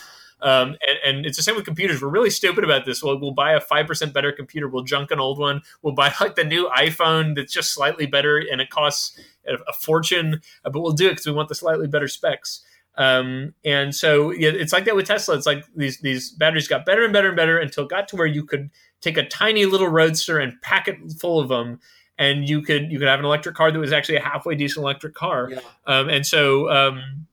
Um, 0.44 0.70
and, 0.88 1.18
and 1.18 1.26
it's 1.28 1.38
the 1.38 1.44
same 1.44 1.56
with 1.56 1.66
computers. 1.66 2.02
We're 2.02 2.10
really 2.10 2.32
stupid 2.32 2.64
about 2.64 2.84
this. 2.84 3.04
We'll, 3.04 3.20
we'll 3.20 3.32
buy 3.34 3.54
a 3.54 3.60
five 3.62 3.86
percent 3.86 4.12
better 4.12 4.32
computer. 4.32 4.68
We'll 4.68 4.84
junk 4.84 5.12
an 5.12 5.20
old 5.20 5.38
one. 5.38 5.62
We'll 5.84 5.94
buy 5.94 6.12
like 6.20 6.36
the 6.36 6.44
new 6.44 6.68
iPhone 6.76 7.36
that's 7.36 7.54
just 7.54 7.74
slightly 7.74 8.08
better, 8.08 8.38
and 8.38 8.60
it 8.60 8.72
costs 8.72 9.20
a, 9.48 9.54
a 9.68 9.74
fortune, 9.74 10.42
uh, 10.66 10.72
but 10.72 10.82
we'll 10.82 10.94
do 10.94 11.08
it 11.08 11.12
because 11.12 11.28
we 11.28 11.32
want 11.32 11.50
the 11.50 11.56
slightly 11.56 11.88
better 11.88 12.08
specs. 12.08 12.66
Um, 12.98 13.54
and 13.64 13.96
so 13.96 14.32
yeah, 14.32 14.50
it's 14.50 14.74
like 14.74 14.86
that 14.86 14.96
with 14.96 15.08
Tesla. 15.08 15.36
It's 15.36 15.46
like 15.46 15.64
these 15.76 16.00
these 16.00 16.32
batteries 16.32 16.68
got 16.68 16.86
better 16.86 17.04
and 17.04 17.14
better 17.14 17.30
and 17.30 17.38
better 17.38 17.58
until 17.58 17.86
it 17.86 17.90
got 17.90 18.08
to 18.10 18.16
where 18.16 18.28
you 18.28 18.46
could 18.46 18.70
take 19.00 19.18
a 19.18 19.26
tiny 19.26 19.66
little 19.66 19.88
roadster 19.88 20.40
and 20.40 20.62
pack 20.62 20.88
it 20.88 20.98
full 21.20 21.40
of 21.40 21.50
them, 21.50 21.80
and 22.18 22.48
you 22.48 22.62
could 22.62 22.92
you 22.92 23.00
could 23.00 23.08
have 23.08 23.20
an 23.20 23.26
electric 23.26 23.56
car 23.56 23.72
that 23.72 23.80
was 23.80 23.94
actually 23.94 24.18
a 24.18 24.22
halfway 24.22 24.56
decent 24.56 24.84
electric 24.84 25.14
car. 25.14 25.50
Yeah. 25.52 25.60
Um, 25.88 26.10
and 26.10 26.26
so 26.26 26.70
um, 26.70 27.28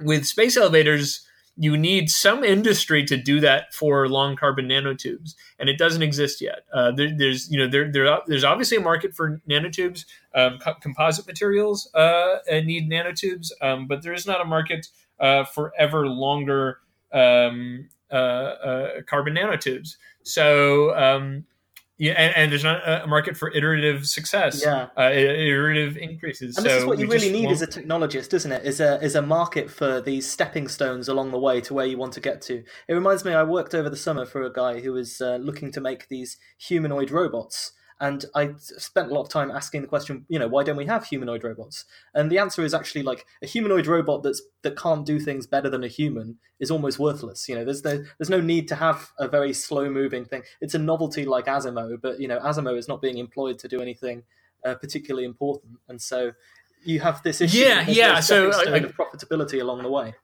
with 0.00 0.26
space 0.26 0.56
elevators, 0.56 1.26
you 1.58 1.76
need 1.76 2.08
some 2.08 2.44
industry 2.44 3.04
to 3.04 3.16
do 3.16 3.40
that 3.40 3.74
for 3.74 4.08
long 4.08 4.36
carbon 4.36 4.68
nanotubes, 4.68 5.34
and 5.58 5.68
it 5.68 5.76
doesn't 5.76 6.02
exist 6.02 6.40
yet. 6.40 6.60
Uh, 6.72 6.92
there, 6.92 7.10
there's 7.14 7.50
you 7.50 7.58
know 7.58 7.68
there, 7.68 7.90
there 7.90 8.18
there's 8.26 8.44
obviously 8.44 8.76
a 8.76 8.80
market 8.80 9.14
for 9.14 9.40
nanotubes. 9.48 10.04
Um, 10.34 10.58
co- 10.58 10.74
composite 10.74 11.26
materials 11.26 11.90
uh, 11.94 12.36
uh, 12.50 12.60
need 12.60 12.88
nanotubes, 12.88 13.50
um, 13.60 13.88
but 13.88 14.02
there 14.02 14.12
is 14.12 14.26
not 14.26 14.40
a 14.40 14.44
market 14.44 14.86
uh, 15.18 15.44
for 15.44 15.72
ever 15.76 16.06
longer 16.06 16.78
um, 17.12 17.88
uh, 18.10 18.14
uh, 18.14 18.88
carbon 19.06 19.34
nanotubes. 19.34 19.96
So 20.22 20.96
um, 20.96 21.44
yeah, 21.98 22.12
and, 22.12 22.36
and 22.36 22.52
there's 22.52 22.64
not 22.64 22.80
a 22.86 23.06
market 23.06 23.36
for 23.36 23.50
iterative 23.50 24.06
success. 24.06 24.62
Yeah. 24.64 24.86
uh, 24.96 25.10
iterative 25.10 25.96
increases. 25.96 26.56
And 26.56 26.64
so 26.64 26.72
this 26.72 26.80
is 26.82 26.86
what 26.86 26.98
you 26.98 27.08
really 27.08 27.32
need 27.32 27.46
won't- 27.46 27.60
as 27.60 27.62
a 27.62 27.66
technologist, 27.66 28.32
isn't 28.34 28.52
it? 28.52 28.64
Is 28.64 28.80
a 28.80 29.02
is 29.02 29.16
a 29.16 29.22
market 29.22 29.68
for 29.70 30.00
these 30.00 30.30
stepping 30.30 30.68
stones 30.68 31.08
along 31.08 31.32
the 31.32 31.38
way 31.38 31.60
to 31.62 31.74
where 31.74 31.86
you 31.86 31.98
want 31.98 32.12
to 32.14 32.20
get 32.20 32.40
to. 32.42 32.62
It 32.86 32.94
reminds 32.94 33.24
me, 33.24 33.32
I 33.34 33.42
worked 33.42 33.74
over 33.74 33.90
the 33.90 33.96
summer 33.96 34.24
for 34.24 34.42
a 34.42 34.52
guy 34.52 34.80
who 34.80 34.92
was 34.92 35.20
uh, 35.20 35.36
looking 35.36 35.72
to 35.72 35.80
make 35.80 36.08
these 36.08 36.38
humanoid 36.58 37.10
robots, 37.10 37.72
and 38.00 38.24
I 38.34 38.54
spent 38.56 39.10
a 39.10 39.14
lot 39.14 39.22
of 39.22 39.28
time 39.28 39.50
asking 39.50 39.82
the 39.82 39.88
question, 39.88 40.24
you 40.28 40.38
know, 40.38 40.46
why 40.46 40.62
don't 40.62 40.76
we 40.76 40.86
have 40.86 41.04
humanoid 41.06 41.42
robots? 41.42 41.84
And 42.14 42.30
the 42.30 42.38
answer 42.38 42.64
is 42.64 42.72
actually 42.72 43.02
like 43.02 43.26
a 43.42 43.46
humanoid 43.46 43.86
robot 43.86 44.22
that's 44.22 44.42
that 44.62 44.76
can't 44.76 45.04
do 45.04 45.18
things 45.18 45.46
better 45.46 45.68
than 45.68 45.82
a 45.82 45.88
human 45.88 46.38
is 46.60 46.70
almost 46.70 46.98
worthless. 46.98 47.48
You 47.48 47.56
know, 47.56 47.64
there's 47.64 47.84
no 47.84 48.04
there's 48.18 48.30
no 48.30 48.40
need 48.40 48.68
to 48.68 48.76
have 48.76 49.10
a 49.18 49.26
very 49.26 49.52
slow 49.52 49.90
moving 49.90 50.24
thing. 50.24 50.42
It's 50.60 50.74
a 50.74 50.78
novelty 50.78 51.24
like 51.24 51.46
Asimo, 51.46 52.00
but 52.00 52.20
you 52.20 52.28
know, 52.28 52.38
Asimo 52.38 52.76
is 52.78 52.88
not 52.88 53.02
being 53.02 53.18
employed 53.18 53.58
to 53.60 53.68
do 53.68 53.80
anything 53.80 54.22
uh, 54.64 54.74
particularly 54.74 55.24
important, 55.24 55.78
and 55.88 56.00
so 56.00 56.32
you 56.84 57.00
have 57.00 57.22
this 57.22 57.40
issue. 57.40 57.58
Yeah, 57.58 57.84
yeah, 57.88 58.20
so, 58.20 58.48
like- 58.48 58.84
of 58.84 58.96
profitability 58.96 59.60
along 59.60 59.82
the 59.82 59.90
way. 59.90 60.14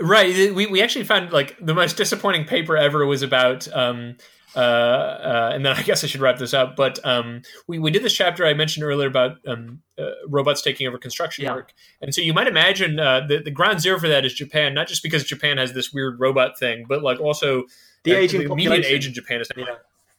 Right. 0.00 0.54
We, 0.54 0.66
we 0.66 0.80
actually 0.80 1.04
found 1.04 1.32
like 1.32 1.56
the 1.60 1.74
most 1.74 1.96
disappointing 1.96 2.44
paper 2.44 2.76
ever 2.76 3.04
was 3.04 3.22
about, 3.22 3.66
um, 3.74 4.16
uh, 4.56 4.58
uh, 4.58 5.50
and 5.54 5.64
then 5.64 5.74
I 5.76 5.82
guess 5.88 6.04
I 6.04 6.06
should 6.06 6.20
wrap 6.20 6.38
this 6.38 6.54
up. 6.54 6.76
But 6.76 6.98
um, 7.04 7.42
we, 7.66 7.78
we 7.78 7.90
did 7.90 8.02
this 8.02 8.14
chapter 8.14 8.46
I 8.46 8.54
mentioned 8.54 8.84
earlier 8.84 9.08
about 9.08 9.36
um, 9.46 9.82
uh, 9.98 10.10
robots 10.28 10.62
taking 10.62 10.86
over 10.86 10.98
construction 10.98 11.44
Yeah. 11.44 11.54
work. 11.54 11.72
And 12.00 12.14
so 12.14 12.20
you 12.20 12.32
might 12.32 12.46
imagine 12.48 12.98
uh, 12.98 13.26
the, 13.26 13.38
the 13.38 13.50
ground 13.50 13.80
zero 13.80 13.98
for 13.98 14.08
that 14.08 14.24
is 14.24 14.32
Japan, 14.34 14.74
not 14.74 14.88
just 14.88 15.02
because 15.02 15.24
Japan 15.24 15.58
has 15.58 15.72
this 15.72 15.92
weird 15.92 16.18
robot 16.20 16.58
thing, 16.58 16.86
but 16.88 17.02
like 17.02 17.20
also 17.20 17.64
The 18.04 18.14
uh, 18.14 18.18
aging 18.18 18.48
the 18.48 18.54
median 18.54 18.84
age 18.84 19.06
in 19.06 19.12
Japan 19.12 19.40
is 19.40 19.48
Yeah. 19.56 19.64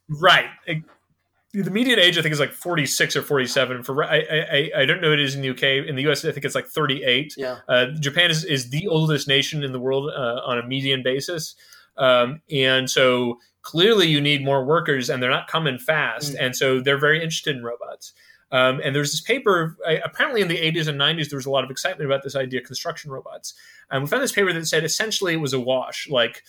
Right. 0.10 0.50
The 1.52 1.72
median 1.72 1.98
age, 1.98 2.16
I 2.16 2.22
think, 2.22 2.32
is 2.32 2.40
like 2.40 2.54
46 2.54 3.16
or 3.16 3.22
47. 3.24 3.82
For 3.82 4.04
I, 4.04 4.18
I, 4.20 4.72
I 4.82 4.86
don't 4.86 5.02
know 5.02 5.10
what 5.10 5.18
it 5.18 5.26
is 5.26 5.34
in 5.34 5.42
the 5.42 5.50
UK. 5.50 5.88
In 5.88 5.96
the 5.96 6.08
US, 6.08 6.24
I 6.24 6.32
think 6.32 6.46
it's 6.46 6.54
like 6.54 6.68
38. 6.68 7.34
Yeah, 7.38 7.58
Uh, 7.68 7.88
Japan 8.00 8.30
is, 8.30 8.46
is 8.46 8.70
the 8.70 8.88
oldest 8.88 9.28
nation 9.28 9.64
in 9.64 9.72
the 9.72 9.80
world 9.80 10.12
uh, 10.16 10.42
on 10.46 10.60
a 10.60 10.68
median 10.68 11.02
basis. 11.02 11.56
Um, 11.98 12.42
and 12.52 12.88
so 12.90 13.40
clearly 13.70 14.08
you 14.08 14.20
need 14.20 14.44
more 14.44 14.66
workers 14.66 15.12
and 15.12 15.22
they're 15.22 15.30
not 15.30 15.48
coming 15.48 15.78
fast. 15.78 16.34
Mm. 16.34 16.38
And 16.40 16.56
so 16.56 16.82
they're 16.82 16.98
very 16.98 17.18
interested 17.18 17.56
in 17.56 17.64
robots. 17.64 18.14
Um, 18.52 18.82
and 18.84 18.96
there's 18.96 19.12
this 19.12 19.22
paper, 19.22 19.78
apparently 20.04 20.42
in 20.42 20.48
the 20.48 20.58
80s 20.58 20.88
and 20.88 21.00
90s, 21.00 21.30
there 21.30 21.38
was 21.38 21.46
a 21.46 21.52
lot 21.52 21.64
of 21.64 21.70
excitement 21.70 22.10
about 22.10 22.24
this 22.24 22.36
idea 22.36 22.62
of 22.62 22.66
construction 22.66 23.12
robots. 23.12 23.54
And 23.92 24.02
we 24.02 24.10
found 24.10 24.24
this 24.24 24.32
paper 24.32 24.52
that 24.52 24.66
said 24.66 24.84
essentially 24.84 25.34
it 25.34 25.40
was 25.40 25.54
a 25.54 25.60
wash. 25.60 26.10
Like 26.10 26.42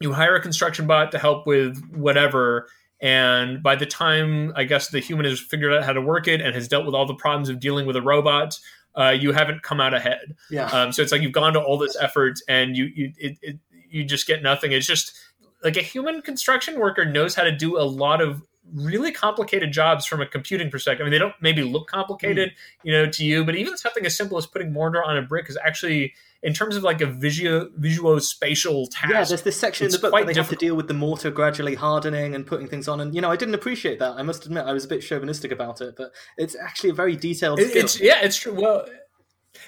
you 0.00 0.12
hire 0.12 0.36
a 0.36 0.42
construction 0.42 0.86
bot 0.86 1.12
to 1.12 1.18
help 1.18 1.46
with 1.46 1.82
whatever. 1.94 2.68
And 3.00 3.62
by 3.62 3.74
the 3.74 3.86
time 3.86 4.52
I 4.54 4.64
guess 4.64 4.90
the 4.90 5.00
human 5.00 5.24
has 5.24 5.40
figured 5.40 5.72
out 5.72 5.84
how 5.84 5.94
to 5.94 6.02
work 6.02 6.28
it 6.28 6.42
and 6.42 6.54
has 6.54 6.68
dealt 6.68 6.84
with 6.84 6.94
all 6.94 7.06
the 7.06 7.14
problems 7.14 7.48
of 7.48 7.58
dealing 7.58 7.86
with 7.86 7.96
a 7.96 8.02
robot, 8.02 8.58
uh, 8.98 9.16
you 9.18 9.32
haven't 9.32 9.62
come 9.62 9.80
out 9.80 9.94
ahead. 9.94 10.36
yeah, 10.50 10.66
Um, 10.66 10.92
so 10.92 11.00
it's 11.00 11.10
like 11.10 11.22
you've 11.22 11.32
gone 11.32 11.54
to 11.54 11.60
all 11.60 11.78
this 11.78 11.96
effort 11.98 12.38
and 12.48 12.76
you 12.76 12.90
you 12.94 13.12
it, 13.16 13.38
it, 13.40 13.58
you 13.90 14.04
just 14.04 14.26
get 14.26 14.42
nothing. 14.42 14.72
It's 14.72 14.86
just 14.86 15.14
like 15.62 15.76
a 15.76 15.82
human 15.82 16.22
construction 16.22 16.78
worker 16.78 17.04
knows 17.04 17.34
how 17.34 17.42
to 17.42 17.52
do 17.52 17.78
a 17.78 17.82
lot 17.82 18.20
of 18.20 18.42
really 18.74 19.12
complicated 19.12 19.72
jobs 19.72 20.06
from 20.06 20.20
a 20.20 20.26
computing 20.26 20.70
perspective. 20.70 21.04
I 21.04 21.04
mean, 21.04 21.12
they 21.12 21.18
don't 21.18 21.34
maybe 21.40 21.62
look 21.62 21.88
complicated, 21.88 22.50
hmm. 22.50 22.88
you 22.88 22.92
know, 22.92 23.10
to 23.10 23.24
you, 23.24 23.44
but 23.44 23.56
even 23.56 23.76
something 23.76 24.04
as 24.04 24.16
simple 24.16 24.38
as 24.38 24.46
putting 24.46 24.72
mortar 24.72 25.02
on 25.02 25.16
a 25.16 25.22
brick 25.22 25.48
is 25.48 25.58
actually, 25.64 26.14
in 26.42 26.52
terms 26.52 26.76
of 26.76 26.82
like 26.82 27.00
a 27.00 27.06
visual 27.06 27.68
visuospatial 27.78 28.88
task. 28.90 29.12
yeah. 29.12 29.24
There's 29.24 29.42
this 29.42 29.56
section 29.56 29.86
in 29.86 29.92
the 29.92 29.98
book 29.98 30.12
where 30.12 30.24
they 30.24 30.34
have 30.34 30.48
to 30.50 30.56
deal 30.56 30.76
with 30.76 30.88
the 30.88 30.94
mortar 30.94 31.30
gradually 31.30 31.74
hardening 31.74 32.34
and 32.34 32.46
putting 32.46 32.68
things 32.68 32.88
on, 32.88 33.00
and 33.00 33.14
you 33.14 33.20
know, 33.20 33.30
I 33.30 33.36
didn't 33.36 33.54
appreciate 33.54 33.98
that. 34.00 34.12
I 34.12 34.22
must 34.22 34.44
admit, 34.46 34.66
I 34.66 34.72
was 34.72 34.84
a 34.84 34.88
bit 34.88 35.00
chauvinistic 35.00 35.50
about 35.50 35.80
it, 35.80 35.94
but 35.96 36.12
it's 36.36 36.56
actually 36.56 36.90
a 36.90 36.94
very 36.94 37.16
detailed 37.16 37.60
It- 37.60 37.70
skill. 37.70 37.84
it's 37.84 38.00
yeah, 38.00 38.20
it's 38.22 38.36
true. 38.36 38.54
Well, 38.54 38.86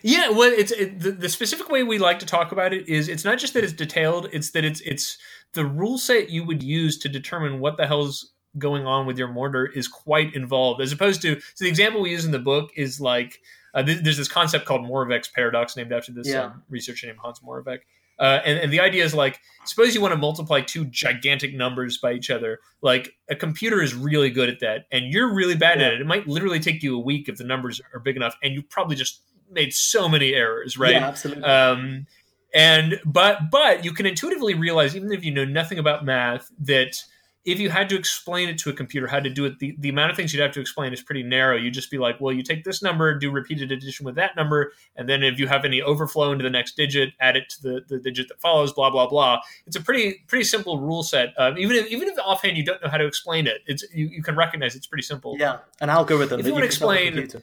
yeah, 0.03 0.31
well, 0.31 0.53
it's 0.53 0.73
it, 0.73 1.01
the, 1.01 1.11
the 1.11 1.29
specific 1.29 1.69
way 1.69 1.83
we 1.83 1.99
like 1.99 2.19
to 2.21 2.27
talk 2.27 2.53
about 2.53 2.73
it 2.73 2.89
is 2.89 3.09
it's 3.09 3.25
not 3.25 3.39
just 3.39 3.55
that 3.55 3.65
it's 3.65 3.73
detailed; 3.73 4.29
it's 4.33 4.51
that 4.53 4.65
it's 4.65 4.81
it's 4.83 5.19
the 5.55 5.65
rule 5.67 5.99
set 5.99 6.31
you 6.31 6.45
would 6.45 6.63
use 6.63 6.99
to 6.99 7.09
determine 7.09 7.61
what 7.61 7.77
the 7.77 7.87
hell's 7.87 8.33
going 8.59 8.87
on 8.87 9.07
with 9.07 9.17
your 9.19 9.29
mortar 9.29 9.67
is 9.67 9.87
quite 9.89 10.35
involved. 10.35 10.81
As 10.81 10.93
opposed 10.93 11.23
to 11.23 11.41
so 11.41 11.65
the 11.65 11.69
example 11.69 12.01
we 12.03 12.11
use 12.11 12.25
in 12.25 12.33
the 12.33 12.39
book 12.39 12.71
is 12.77 13.01
like 13.01 13.39
uh, 13.75 13.83
th- 13.83 14.01
there's 14.03 14.17
this 14.17 14.29
concept 14.29 14.65
called 14.65 14.83
Moravec's 14.83 15.29
paradox, 15.29 15.77
named 15.77 15.93
after 15.93 16.13
this 16.13 16.27
Yeah. 16.29 16.47
um, 16.47 16.63
researcher 16.69 17.07
named 17.07 17.19
Hans 17.23 17.41
Moravec. 17.41 17.81
Uh, 18.19 18.41
and, 18.45 18.59
and 18.59 18.71
the 18.73 18.81
idea 18.81 19.03
is 19.03 19.15
like, 19.15 19.41
suppose 19.65 19.95
you 19.95 20.01
want 20.01 20.13
to 20.13 20.19
multiply 20.19 20.61
two 20.61 20.85
gigantic 20.87 21.55
numbers 21.55 21.97
by 21.97 22.13
each 22.13 22.29
other. 22.29 22.59
Like 22.83 23.15
a 23.31 23.37
computer 23.37 23.81
is 23.81 23.95
really 23.95 24.29
good 24.29 24.49
at 24.51 24.61
that, 24.61 24.87
and 24.93 25.07
you're 25.13 25.33
really 25.33 25.55
bad 25.57 25.81
at 25.81 25.95
it. 25.95 26.01
It 26.03 26.07
might 26.07 26.27
literally 26.29 26.61
take 26.61 26.83
you 26.83 26.97
a 26.97 27.01
week 27.01 27.29
if 27.31 27.37
the 27.39 27.45
numbers 27.45 27.81
are 27.95 28.01
big 28.01 28.17
enough, 28.17 28.37
and 28.43 28.53
you 28.53 28.63
probably 28.63 28.95
just 28.97 29.23
made 29.51 29.73
so 29.73 30.07
many 30.09 30.35
errors, 30.35 30.77
right? 30.77 30.93
Yeah, 30.93 31.07
absolutely. 31.09 31.45
um, 31.45 32.07
and 32.55 33.01
but 33.05 33.51
but 33.51 33.85
you 33.85 33.93
can 33.93 34.07
intuitively 34.07 34.55
realize 34.55 34.97
even 34.97 35.13
if 35.13 35.25
you 35.25 35.31
know 35.33 35.45
nothing 35.45 35.79
about 35.79 36.05
math 36.05 36.51
that 36.59 37.03
if 37.47 37.59
you 37.59 37.71
had 37.71 37.89
to 37.89 37.97
explain 37.97 38.51
it 38.51 38.59
to 38.59 38.69
a 38.69 38.73
computer 38.73 39.07
how 39.07 39.19
to 39.19 39.31
do 39.31 39.47
it 39.47 39.59
the, 39.61 39.75
the 39.79 39.89
amount 39.89 40.11
of 40.11 40.17
things 40.17 40.35
you'd 40.35 40.43
have 40.43 40.53
to 40.53 40.61
explain 40.61 40.93
is 40.93 41.01
pretty 41.01 41.23
narrow. 41.23 41.57
You'd 41.57 41.73
just 41.75 41.91
be 41.91 41.97
like 41.99 42.21
well 42.21 42.35
you 42.35 42.43
take 42.43 42.65
this 42.65 42.83
number 42.83 43.17
do 43.19 43.31
repeated 43.31 43.73
addition 43.73 44.05
with 44.05 44.17
that 44.17 44.37
number 44.37 44.73
and 44.97 45.09
then 45.09 45.23
if 45.23 45.39
you 45.39 45.47
have 45.47 45.65
any 45.65 45.81
overflow 45.81 46.33
into 46.33 46.43
the 46.43 46.51
next 46.51 46.77
digit 46.77 47.11
add 47.21 47.37
it 47.37 47.49
to 47.51 47.63
the, 47.63 47.81
the 47.89 47.99
digit 47.99 48.29
that 48.29 48.41
follows 48.41 48.73
blah 48.73 48.91
blah 48.91 49.07
blah. 49.09 49.41
It's 49.67 49.77
a 49.77 49.81
pretty 49.81 50.25
pretty 50.27 50.45
simple 50.45 50.81
rule 50.81 51.03
set. 51.03 51.33
Um, 51.39 51.57
even 51.57 51.77
if 51.77 51.87
even 51.87 52.09
if 52.09 52.19
offhand 52.19 52.57
you 52.57 52.65
don't 52.65 52.83
know 52.83 52.91
how 52.91 52.99
to 52.99 53.07
explain 53.07 53.47
it 53.47 53.63
it's 53.67 53.85
you, 53.95 54.09
you 54.09 54.23
can 54.23 54.37
recognize 54.37 54.75
it's 54.77 54.87
pretty 54.87 55.03
simple. 55.05 55.37
Yeah, 55.39 55.59
an 55.81 55.89
algorithm 55.89 56.41
if 56.41 56.45
that 56.45 56.51
you 56.51 56.55
tell 56.55 56.61
the 56.61 56.67
explain- 56.67 57.43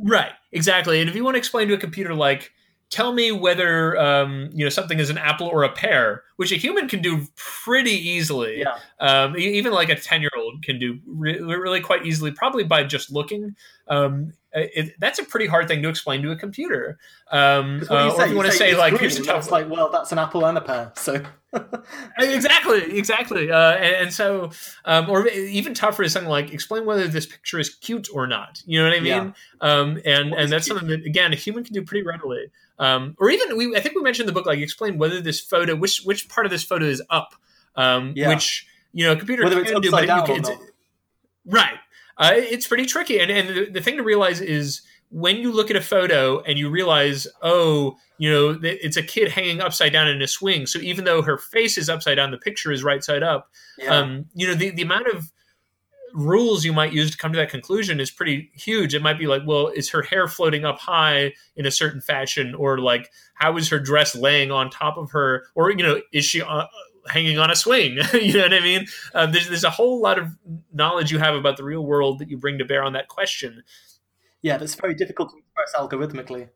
Right, 0.00 0.32
exactly. 0.52 1.00
And 1.00 1.10
if 1.10 1.16
you 1.16 1.24
want 1.24 1.34
to 1.34 1.38
explain 1.38 1.68
to 1.68 1.74
a 1.74 1.78
computer, 1.78 2.14
like, 2.14 2.52
tell 2.90 3.12
me 3.12 3.32
whether 3.32 3.98
um, 3.98 4.50
you 4.52 4.64
know 4.64 4.70
something 4.70 4.98
is 4.98 5.10
an 5.10 5.18
apple 5.18 5.46
or 5.46 5.62
a 5.64 5.68
pear, 5.72 6.22
which 6.36 6.52
a 6.52 6.56
human 6.56 6.88
can 6.88 7.02
do 7.02 7.26
pretty 7.36 7.92
easily. 7.92 8.60
Yeah, 8.60 8.78
Um, 9.00 9.36
even 9.36 9.72
like 9.72 9.88
a 9.88 9.96
ten 9.96 10.20
year 10.20 10.30
old 10.36 10.62
can 10.62 10.78
do 10.78 10.98
re- 11.06 11.40
really 11.40 11.80
quite 11.80 12.06
easily, 12.06 12.30
probably 12.30 12.64
by 12.64 12.84
just 12.84 13.10
looking. 13.12 13.56
Um, 13.88 14.32
it, 14.52 14.94
that's 14.98 15.18
a 15.18 15.24
pretty 15.24 15.46
hard 15.46 15.68
thing 15.68 15.82
to 15.82 15.88
explain 15.88 16.22
to 16.22 16.30
a 16.30 16.36
computer. 16.36 16.98
Um, 17.30 17.80
what 17.80 17.90
uh, 17.90 18.04
you 18.04 18.10
or 18.12 18.24
if 18.24 18.30
you 18.30 18.36
want 18.36 18.46
to 18.46 18.52
say 18.52 18.58
say 18.58 18.70
it's 18.70 18.78
like, 18.78 18.98
here's 18.98 19.18
a 19.18 19.24
tough 19.24 19.50
like, 19.50 19.68
well, 19.68 19.90
that's 19.90 20.10
an 20.10 20.18
apple 20.18 20.44
and 20.46 20.56
a 20.56 20.60
pear. 20.62 20.92
So 20.96 21.22
exactly, 22.18 22.98
exactly. 22.98 23.50
Uh, 23.50 23.72
and, 23.72 23.94
and 23.94 24.12
so, 24.12 24.50
um, 24.84 25.08
or 25.10 25.28
even 25.28 25.74
tougher 25.74 26.02
is 26.02 26.12
something 26.12 26.30
like 26.30 26.52
explain 26.52 26.86
whether 26.86 27.06
this 27.08 27.26
picture 27.26 27.58
is 27.58 27.74
cute 27.74 28.08
or 28.12 28.26
not. 28.26 28.62
You 28.66 28.82
know 28.82 28.88
what 28.88 28.96
I 28.96 29.00
mean? 29.00 29.06
Yeah. 29.06 29.32
Um, 29.60 30.00
and 30.04 30.30
What 30.30 30.40
and 30.40 30.52
that's 30.52 30.66
cute? 30.66 30.78
something 30.78 30.88
that 30.88 31.06
again 31.06 31.32
a 31.32 31.36
human 31.36 31.64
can 31.64 31.74
do 31.74 31.82
pretty 31.82 32.06
readily. 32.06 32.50
Um, 32.78 33.16
or 33.18 33.30
even 33.30 33.56
we 33.56 33.74
I 33.76 33.80
think 33.80 33.94
we 33.94 34.02
mentioned 34.02 34.28
in 34.28 34.34
the 34.34 34.38
book 34.38 34.46
like 34.46 34.58
explain 34.58 34.98
whether 34.98 35.20
this 35.20 35.40
photo 35.40 35.74
which 35.74 36.02
which 36.04 36.28
part 36.28 36.46
of 36.46 36.50
this 36.50 36.64
photo 36.64 36.84
is 36.86 37.02
up, 37.10 37.34
um, 37.76 38.12
Yeah. 38.16 38.28
which 38.28 38.66
you 38.92 39.04
know 39.04 39.12
a 39.12 39.16
computer 39.16 39.44
Whether 39.44 39.64
can 39.64 39.80
do, 39.80 39.90
but 39.90 40.06
down 40.06 40.26
can, 40.26 40.36
it's-. 40.36 40.50
Right. 41.46 41.78
Uh, 42.16 42.32
it's 42.34 42.66
pretty 42.66 42.84
tricky. 42.84 43.20
And, 43.20 43.30
and 43.30 43.48
the, 43.48 43.70
the 43.70 43.80
thing 43.80 43.96
to 43.96 44.02
realize 44.02 44.40
is 44.40 44.82
when 45.10 45.36
you 45.36 45.52
look 45.52 45.70
at 45.70 45.76
a 45.76 45.80
photo 45.80 46.40
and 46.40 46.58
you 46.58 46.68
realize, 46.68 47.26
oh, 47.42 47.96
you 48.18 48.30
know, 48.30 48.58
it's 48.62 48.96
a 48.96 49.02
kid 49.02 49.30
hanging 49.30 49.60
upside 49.60 49.92
down 49.92 50.08
in 50.08 50.20
a 50.20 50.26
swing. 50.26 50.66
So 50.66 50.80
even 50.80 51.04
though 51.04 51.22
her 51.22 51.38
face 51.38 51.78
is 51.78 51.88
upside 51.88 52.16
down, 52.16 52.32
the 52.32 52.38
picture 52.38 52.72
is 52.72 52.82
right 52.82 53.02
side 53.02 53.22
up. 53.22 53.48
Yeah. 53.78 53.96
Um, 53.96 54.26
you 54.34 54.46
know, 54.48 54.54
the, 54.54 54.70
the 54.70 54.82
amount 54.82 55.06
of 55.06 55.30
rules 56.14 56.64
you 56.64 56.72
might 56.72 56.92
use 56.92 57.10
to 57.10 57.16
come 57.16 57.32
to 57.32 57.38
that 57.38 57.50
conclusion 57.50 58.00
is 58.00 58.10
pretty 58.10 58.50
huge. 58.54 58.94
It 58.94 59.02
might 59.02 59.18
be 59.18 59.26
like, 59.26 59.42
well, 59.46 59.68
is 59.68 59.90
her 59.90 60.02
hair 60.02 60.28
floating 60.28 60.64
up 60.64 60.78
high 60.78 61.34
in 61.56 61.66
a 61.66 61.70
certain 61.70 62.00
fashion? 62.00 62.54
Or 62.54 62.78
like, 62.78 63.10
how 63.34 63.56
is 63.56 63.68
her 63.68 63.78
dress 63.78 64.14
laying 64.14 64.50
on 64.50 64.70
top 64.70 64.96
of 64.96 65.10
her? 65.12 65.44
Or, 65.54 65.70
you 65.70 65.82
know, 65.82 66.00
is 66.12 66.24
she 66.24 66.42
uh, 66.42 66.66
hanging 67.08 67.38
on 67.38 67.50
a 67.50 67.56
swing? 67.56 67.98
you 68.12 68.34
know 68.34 68.42
what 68.42 68.54
I 68.54 68.60
mean? 68.60 68.86
Uh, 69.14 69.26
there's, 69.26 69.48
there's 69.48 69.64
a 69.64 69.70
whole 69.70 70.00
lot 70.00 70.18
of 70.18 70.36
knowledge 70.72 71.10
you 71.12 71.18
have 71.18 71.34
about 71.34 71.56
the 71.56 71.64
real 71.64 71.84
world 71.84 72.18
that 72.18 72.30
you 72.30 72.38
bring 72.38 72.58
to 72.58 72.64
bear 72.64 72.82
on 72.82 72.92
that 72.94 73.08
question. 73.08 73.62
Yeah, 74.42 74.56
that's 74.56 74.74
very 74.74 74.94
difficult 74.94 75.30
to 75.30 75.38
express 75.38 75.74
algorithmically. 75.74 76.48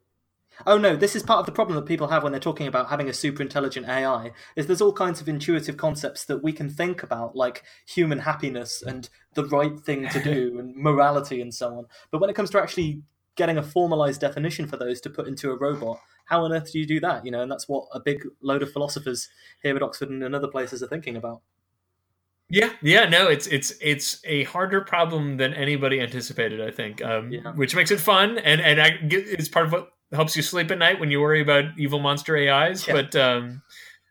Oh 0.66 0.78
no, 0.78 0.96
this 0.96 1.16
is 1.16 1.22
part 1.22 1.40
of 1.40 1.46
the 1.46 1.52
problem 1.52 1.76
that 1.76 1.86
people 1.86 2.08
have 2.08 2.22
when 2.22 2.32
they're 2.32 2.40
talking 2.40 2.66
about 2.66 2.88
having 2.90 3.08
a 3.08 3.12
super 3.12 3.42
intelligent 3.42 3.88
AI. 3.88 4.32
Is 4.56 4.66
there's 4.66 4.80
all 4.80 4.92
kinds 4.92 5.20
of 5.20 5.28
intuitive 5.28 5.76
concepts 5.76 6.24
that 6.26 6.42
we 6.42 6.52
can 6.52 6.68
think 6.68 7.02
about, 7.02 7.36
like 7.36 7.62
human 7.86 8.20
happiness 8.20 8.82
and 8.82 9.08
the 9.34 9.44
right 9.46 9.78
thing 9.80 10.08
to 10.10 10.22
do 10.22 10.58
and 10.60 10.76
morality 10.76 11.40
and 11.40 11.52
so 11.54 11.78
on. 11.78 11.86
But 12.10 12.20
when 12.20 12.30
it 12.30 12.36
comes 12.36 12.50
to 12.50 12.62
actually 12.62 13.02
getting 13.34 13.56
a 13.58 13.62
formalized 13.62 14.20
definition 14.20 14.66
for 14.66 14.76
those 14.76 15.00
to 15.00 15.10
put 15.10 15.26
into 15.26 15.50
a 15.50 15.56
robot, 15.56 15.98
how 16.26 16.44
on 16.44 16.52
earth 16.52 16.72
do 16.72 16.78
you 16.78 16.86
do 16.86 17.00
that? 17.00 17.24
You 17.24 17.30
know, 17.30 17.42
and 17.42 17.50
that's 17.50 17.68
what 17.68 17.86
a 17.92 18.00
big 18.00 18.24
load 18.42 18.62
of 18.62 18.72
philosophers 18.72 19.28
here 19.62 19.74
at 19.74 19.82
Oxford 19.82 20.10
and 20.10 20.22
in 20.22 20.34
other 20.34 20.48
places 20.48 20.82
are 20.82 20.88
thinking 20.88 21.16
about. 21.16 21.40
Yeah, 22.48 22.70
yeah, 22.82 23.08
no, 23.08 23.28
it's 23.28 23.46
it's 23.46 23.72
it's 23.80 24.20
a 24.26 24.44
harder 24.44 24.82
problem 24.82 25.38
than 25.38 25.54
anybody 25.54 26.00
anticipated. 26.00 26.60
I 26.60 26.70
think, 26.70 27.02
um, 27.02 27.32
Yeah. 27.32 27.52
which 27.52 27.74
makes 27.74 27.90
it 27.90 27.98
fun, 27.98 28.36
and 28.36 28.60
and 28.60 28.80
I, 28.80 28.98
it's 29.10 29.48
part 29.48 29.66
of 29.66 29.72
what 29.72 29.91
helps 30.12 30.36
you 30.36 30.42
sleep 30.42 30.70
at 30.70 30.78
night 30.78 31.00
when 31.00 31.10
you 31.10 31.20
worry 31.20 31.40
about 31.40 31.64
evil 31.78 31.98
monster 31.98 32.36
AIs. 32.36 32.86
Yeah. 32.86 32.94
But 32.94 33.16
um, 33.16 33.62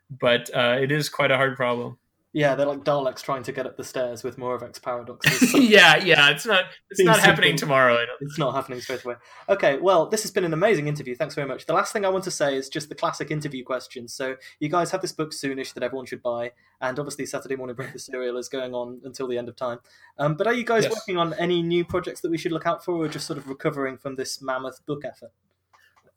but 0.10 0.50
uh, 0.54 0.78
it 0.82 0.92
is 0.92 1.10
quite 1.10 1.32
a 1.32 1.38
hard 1.38 1.56
problem. 1.56 1.98
Yeah, 2.34 2.56
they're 2.56 2.66
like 2.66 2.86
Daleks 2.86 3.22
trying 3.22 3.44
to 3.44 3.52
get 3.52 3.66
up 3.66 3.76
the 3.76 3.84
stairs 3.84 4.24
with 4.24 4.38
Moravec's 4.38 4.80
paradoxes. 4.80 5.54
yeah, 5.54 5.98
yeah, 5.98 6.30
it's 6.30 6.46
not 6.46 6.64
it's 6.90 7.00
Seems 7.00 7.08
not 7.08 7.20
happening 7.20 7.58
tomorrow. 7.58 7.98
It's 8.22 8.40
not 8.40 8.56
happening 8.56 8.80
straight 8.80 9.04
away. 9.04 9.16
Okay, 9.50 9.78
well, 9.80 10.08
this 10.08 10.22
has 10.22 10.32
been 10.32 10.46
an 10.46 10.54
amazing 10.54 10.88
interview. 10.88 11.14
Thanks 11.14 11.36
very 11.36 11.46
much. 11.46 11.66
The 11.66 11.74
last 11.74 11.92
thing 11.92 12.06
I 12.06 12.10
want 12.10 12.24
to 12.24 12.32
say 12.32 12.56
is 12.56 12.70
just 12.70 12.88
the 12.88 12.96
classic 12.96 13.32
interview 13.32 13.66
questions. 13.66 14.14
So, 14.14 14.38
you 14.62 14.70
guys 14.70 14.92
have 14.92 15.02
this 15.02 15.12
book 15.12 15.32
soonish 15.32 15.74
that 15.74 15.84
everyone 15.84 16.06
should 16.06 16.24
buy, 16.24 16.54
and 16.80 16.98
obviously, 16.98 17.26
Saturday 17.26 17.58
Morning 17.58 17.76
Breakfast 17.76 18.06
cereal 18.12 18.38
is 18.38 18.48
going 18.48 18.74
on 18.74 19.02
until 19.04 19.28
the 19.28 19.38
end 19.38 19.50
of 19.50 19.58
time. 19.58 19.80
Um, 20.18 20.36
but 20.36 20.48
are 20.48 20.54
you 20.54 20.64
guys 20.64 20.84
Yes. 20.84 20.94
working 20.94 21.18
on 21.18 21.34
any 21.34 21.62
new 21.62 21.84
projects 21.84 22.22
that 22.22 22.32
we 22.32 22.38
should 22.38 22.54
look 22.54 22.66
out 22.66 22.86
for, 22.86 22.96
or 22.96 23.10
just 23.10 23.28
sort 23.28 23.40
of 23.40 23.50
recovering 23.50 23.98
from 23.98 24.16
this 24.16 24.42
mammoth 24.42 24.86
book 24.86 25.04
effort? 25.04 25.34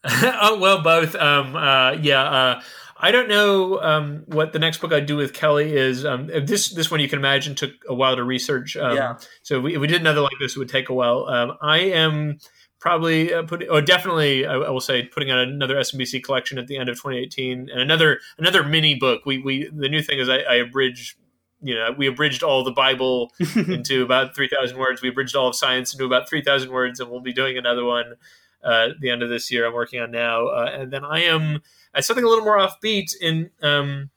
oh 0.41 0.59
well, 0.59 0.83
both. 0.83 1.15
Um, 1.15 1.57
uh, 1.57 1.93
yeah, 1.93 2.23
uh, 2.23 2.63
I 2.97 3.11
don't 3.11 3.29
know 3.29 3.81
um, 3.83 4.23
what 4.27 4.53
the 4.53 4.59
next 4.59 4.79
book 4.79 4.93
I 4.93 5.01
do 5.01 5.17
with 5.17 5.33
Kelly 5.33 5.75
is. 5.75 6.05
Um, 6.05 6.27
this 6.27 6.71
this 6.71 6.91
one 6.91 7.01
you 7.01 7.09
can 7.09 7.19
imagine 7.19 7.55
took 7.55 7.73
a 7.89 7.95
while 7.95 8.15
to 8.17 8.23
research. 8.23 8.77
Um, 8.77 8.97
Yeah. 8.97 9.19
So 9.43 9.61
we, 9.61 9.75
if 9.75 9.81
we 9.81 9.87
did 9.87 10.01
another 10.01 10.21
like 10.21 10.33
this, 10.41 10.57
it 10.57 10.59
would 10.59 10.69
take 10.69 10.91
a 10.91 10.95
while. 10.95 11.27
Um, 11.27 11.57
I 11.63 11.79
am 11.79 12.39
probably 12.81 13.33
uh, 13.33 13.45
putting, 13.45 13.71
or 13.71 13.81
definitely, 13.81 14.45
I, 14.45 14.55
I 14.55 14.71
will 14.71 14.81
say, 14.81 15.05
putting 15.05 15.31
out 15.31 15.39
another 15.39 15.77
SMBC 15.77 16.23
collection 16.23 16.59
at 16.59 16.67
the 16.67 16.77
end 16.77 16.91
of 16.91 16.97
2018, 16.97 17.71
and 17.71 17.81
another 17.81 18.21
another 18.39 18.63
mini 18.63 18.95
book. 18.95 19.23
We 19.25 19.39
we 19.39 19.71
the 19.73 19.89
new 19.89 20.03
thing 20.03 20.19
is 20.19 20.29
I, 20.29 20.39
I 20.39 20.55
abridge. 20.57 21.17
You 21.63 21.77
know, 21.77 21.95
we 21.97 22.09
abridged 22.09 22.43
all 22.43 22.63
the 22.63 22.73
Bible 22.73 23.33
into 23.57 24.03
about 24.03 24.37
3,000 24.37 24.77
words. 24.77 25.01
We 25.01 25.09
abridged 25.09 25.35
all 25.35 25.49
of 25.49 25.57
science 25.57 25.95
into 25.95 26.05
about 26.05 26.29
3,000 26.29 26.71
words, 26.71 27.01
and 27.01 27.11
we'll 27.11 27.23
be 27.23 27.33
doing 27.33 27.57
another 27.57 27.87
one 27.87 28.17
uh, 28.65 28.89
the 29.01 29.11
end 29.11 29.23
of 29.23 29.29
this 29.29 29.51
year. 29.51 29.67
I'm 29.67 29.75
working 29.75 30.01
on 30.01 30.11
now, 30.11 30.47
uh, 30.47 30.71
and 30.73 30.93
then 30.93 31.05
I 31.05 31.25
am 31.25 31.63
at 31.95 32.05
something 32.05 32.25
a 32.25 32.29
little 32.29 32.45
more 32.45 32.59
offbeat. 32.59 33.15
In 33.21 33.51
um, 33.63 34.11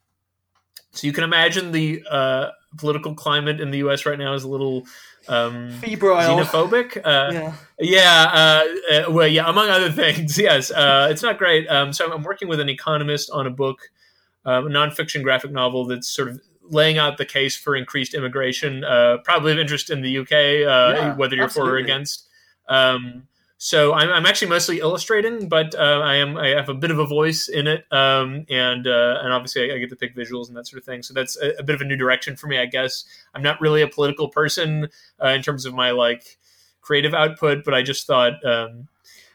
so 0.92 1.06
you 1.06 1.14
can 1.14 1.24
imagine 1.24 1.72
the 1.72 2.04
uh, 2.10 2.50
political 2.78 3.14
climate 3.14 3.60
in 3.62 3.72
the 3.72 3.80
U.S. 3.80 4.06
right 4.06 4.18
now 4.18 4.34
is 4.34 4.44
a 4.44 4.48
little 4.48 4.86
um, 5.28 5.72
Febrile. 5.82 6.40
xenophobic. 6.40 6.98
Uh, 6.98 7.32
Yeah. 7.32 7.54
yeah, 7.80 8.32
uh, 8.34 8.94
uh, 8.94 9.12
well, 9.12 9.28
yeah, 9.28 9.50
among 9.50 9.70
other 9.70 9.92
things, 10.04 10.38
yes. 10.38 10.72
Uh, 10.72 11.08
it's 11.12 11.22
not 11.22 11.38
great. 11.38 11.68
Um, 11.68 11.94
so 11.94 12.12
I'm 12.12 12.24
working 12.24 12.48
with 12.48 12.60
an 12.60 12.70
economist 12.70 13.30
on 13.32 13.46
a 13.46 13.52
book, 13.52 13.90
um, 14.46 14.68
a 14.68 14.70
nonfiction 14.70 15.24
graphic 15.24 15.52
novel 15.52 15.86
that's 15.86 16.08
sort 16.08 16.30
of 16.30 16.42
laying 16.70 16.98
out 16.98 17.18
the 17.18 17.26
case 17.26 17.56
for 17.56 17.76
increased 17.76 18.14
immigration, 18.14 18.84
uh, 18.84 19.18
probably 19.24 19.52
of 19.52 19.60
interest 19.60 19.90
in 19.90 20.02
the 20.02 20.18
UK, 20.20 20.32
uh, 20.32 20.36
Yeah, 20.36 21.16
whether 21.16 21.36
you're 21.36 21.50
for 21.50 21.70
or 21.70 21.78
against. 21.78 22.28
Um, 22.68 23.28
so 23.60 23.94
I'm, 23.94 24.10
I'm 24.10 24.26
actually 24.28 24.50
mostly 24.50 24.80
illustrating, 24.80 25.50
but 25.50 25.74
uh, 25.74 26.02
I 26.04 26.16
am 26.18 26.38
I 26.38 26.50
have 26.50 26.70
a 26.70 26.76
bit 26.76 26.92
of 26.92 27.00
a 27.00 27.06
voice 27.08 27.50
in 27.50 27.66
it, 27.66 27.92
um, 27.92 28.46
and 28.50 28.86
uh, 28.86 29.20
and 29.22 29.34
obviously 29.34 29.72
I, 29.72 29.76
I 29.76 29.80
get 29.80 29.90
to 29.90 29.96
pick 29.96 30.16
visuals 30.16 30.48
and 30.48 30.56
that 30.58 30.68
sort 30.68 30.80
of 30.80 30.86
thing. 30.86 31.02
So 31.02 31.14
that's 31.16 31.38
a, 31.38 31.54
a 31.58 31.64
bit 31.64 31.74
of 31.74 31.82
a 31.82 31.86
new 31.86 31.96
direction 31.96 32.36
for 32.36 32.46
me, 32.46 32.60
I 32.60 32.68
guess. 32.68 33.06
I'm 33.34 33.42
not 33.42 33.60
really 33.60 33.82
a 33.82 33.88
political 33.88 34.30
person 34.30 34.90
uh, 35.24 35.30
in 35.30 35.42
terms 35.42 35.66
of 35.66 35.74
my 35.74 35.90
like 35.90 36.38
creative 36.82 37.16
output, 37.16 37.66
but 37.66 37.74
I 37.74 37.82
just 37.82 38.06
thought, 38.06 38.46
um, 38.46 38.88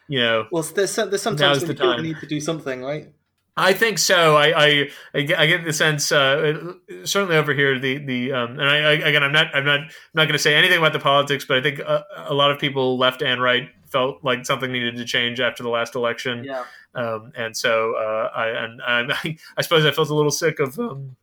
you 0.06 0.20
know, 0.20 0.46
Well, 0.52 0.62
there's, 0.62 0.94
there's 0.94 1.20
sometimes 1.20 1.64
the 1.64 1.74
time. 1.74 2.02
need 2.02 2.18
to 2.20 2.26
do 2.26 2.40
something, 2.40 2.82
right? 2.82 3.12
I 3.56 3.72
think 3.72 3.98
so. 3.98 4.36
I 4.36 4.64
I, 4.66 4.90
I 5.14 5.20
get 5.22 5.38
I 5.40 5.46
get 5.46 5.64
the 5.64 5.72
sense 5.72 6.12
uh, 6.12 6.74
certainly 7.02 7.36
over 7.36 7.52
here 7.52 7.76
the 7.78 7.98
the 7.98 8.32
um, 8.32 8.52
and 8.52 8.68
I, 8.68 8.76
I 8.76 8.92
again 8.92 9.24
I'm 9.24 9.32
not 9.32 9.48
I'm 9.52 9.64
not 9.64 9.80
I'm 9.80 9.88
not 10.14 10.24
going 10.24 10.32
to 10.34 10.38
say 10.38 10.54
anything 10.54 10.78
about 10.78 10.92
the 10.92 11.00
politics, 11.00 11.44
but 11.44 11.58
I 11.58 11.62
think 11.62 11.80
a, 11.80 12.04
a 12.16 12.34
lot 12.34 12.52
of 12.52 12.60
people 12.60 12.96
left 12.96 13.20
and 13.20 13.42
right 13.42 13.68
felt 13.92 14.24
like 14.24 14.44
something 14.46 14.72
needed 14.72 14.96
to 14.96 15.04
change 15.04 15.38
after 15.40 15.62
the 15.62 15.68
last 15.68 15.94
election, 15.94 16.44
Yeah. 16.44 16.64
um, 16.94 17.32
and 17.36 17.56
so 17.56 17.94
uh, 17.96 18.30
I 18.34 18.48
and 18.48 18.82
I, 19.12 19.36
I 19.56 19.62
suppose 19.62 19.84
I 19.84 19.90
felt 19.92 20.08
a 20.08 20.14
little 20.14 20.30
sick 20.32 20.58
of. 20.58 20.78
Um, 20.78 21.16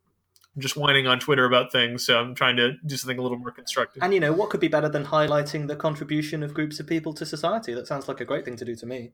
just 0.58 0.76
whining 0.76 1.08
on 1.08 1.20
Twitter 1.20 1.46
about 1.46 1.72
things, 1.72 2.06
so 2.06 2.20
I'm 2.20 2.36
trying 2.36 2.58
to 2.58 2.74
do 2.86 2.98
something 2.98 3.18
a 3.18 3.22
little 3.22 3.38
more 3.38 3.52
constructive. 3.52 4.04
And 4.04 4.14
you 4.14 4.20
know, 4.20 4.34
what 4.34 4.50
could 4.50 4.60
be 4.60 4.68
better 4.68 4.90
than 4.90 5.06
highlighting 5.06 5.68
the 5.68 5.76
contribution 5.76 6.44
of 6.44 6.54
groups 6.54 6.82
of 6.82 6.88
people 6.88 7.14
to 7.14 7.26
society? 7.26 7.74
That 7.74 7.88
sounds 7.88 8.10
like 8.10 8.20
a 8.20 8.26
great 8.26 8.44
thing 8.44 8.58
to 8.58 8.66
do 8.66 8.76
to 8.76 8.86
me. 8.86 9.12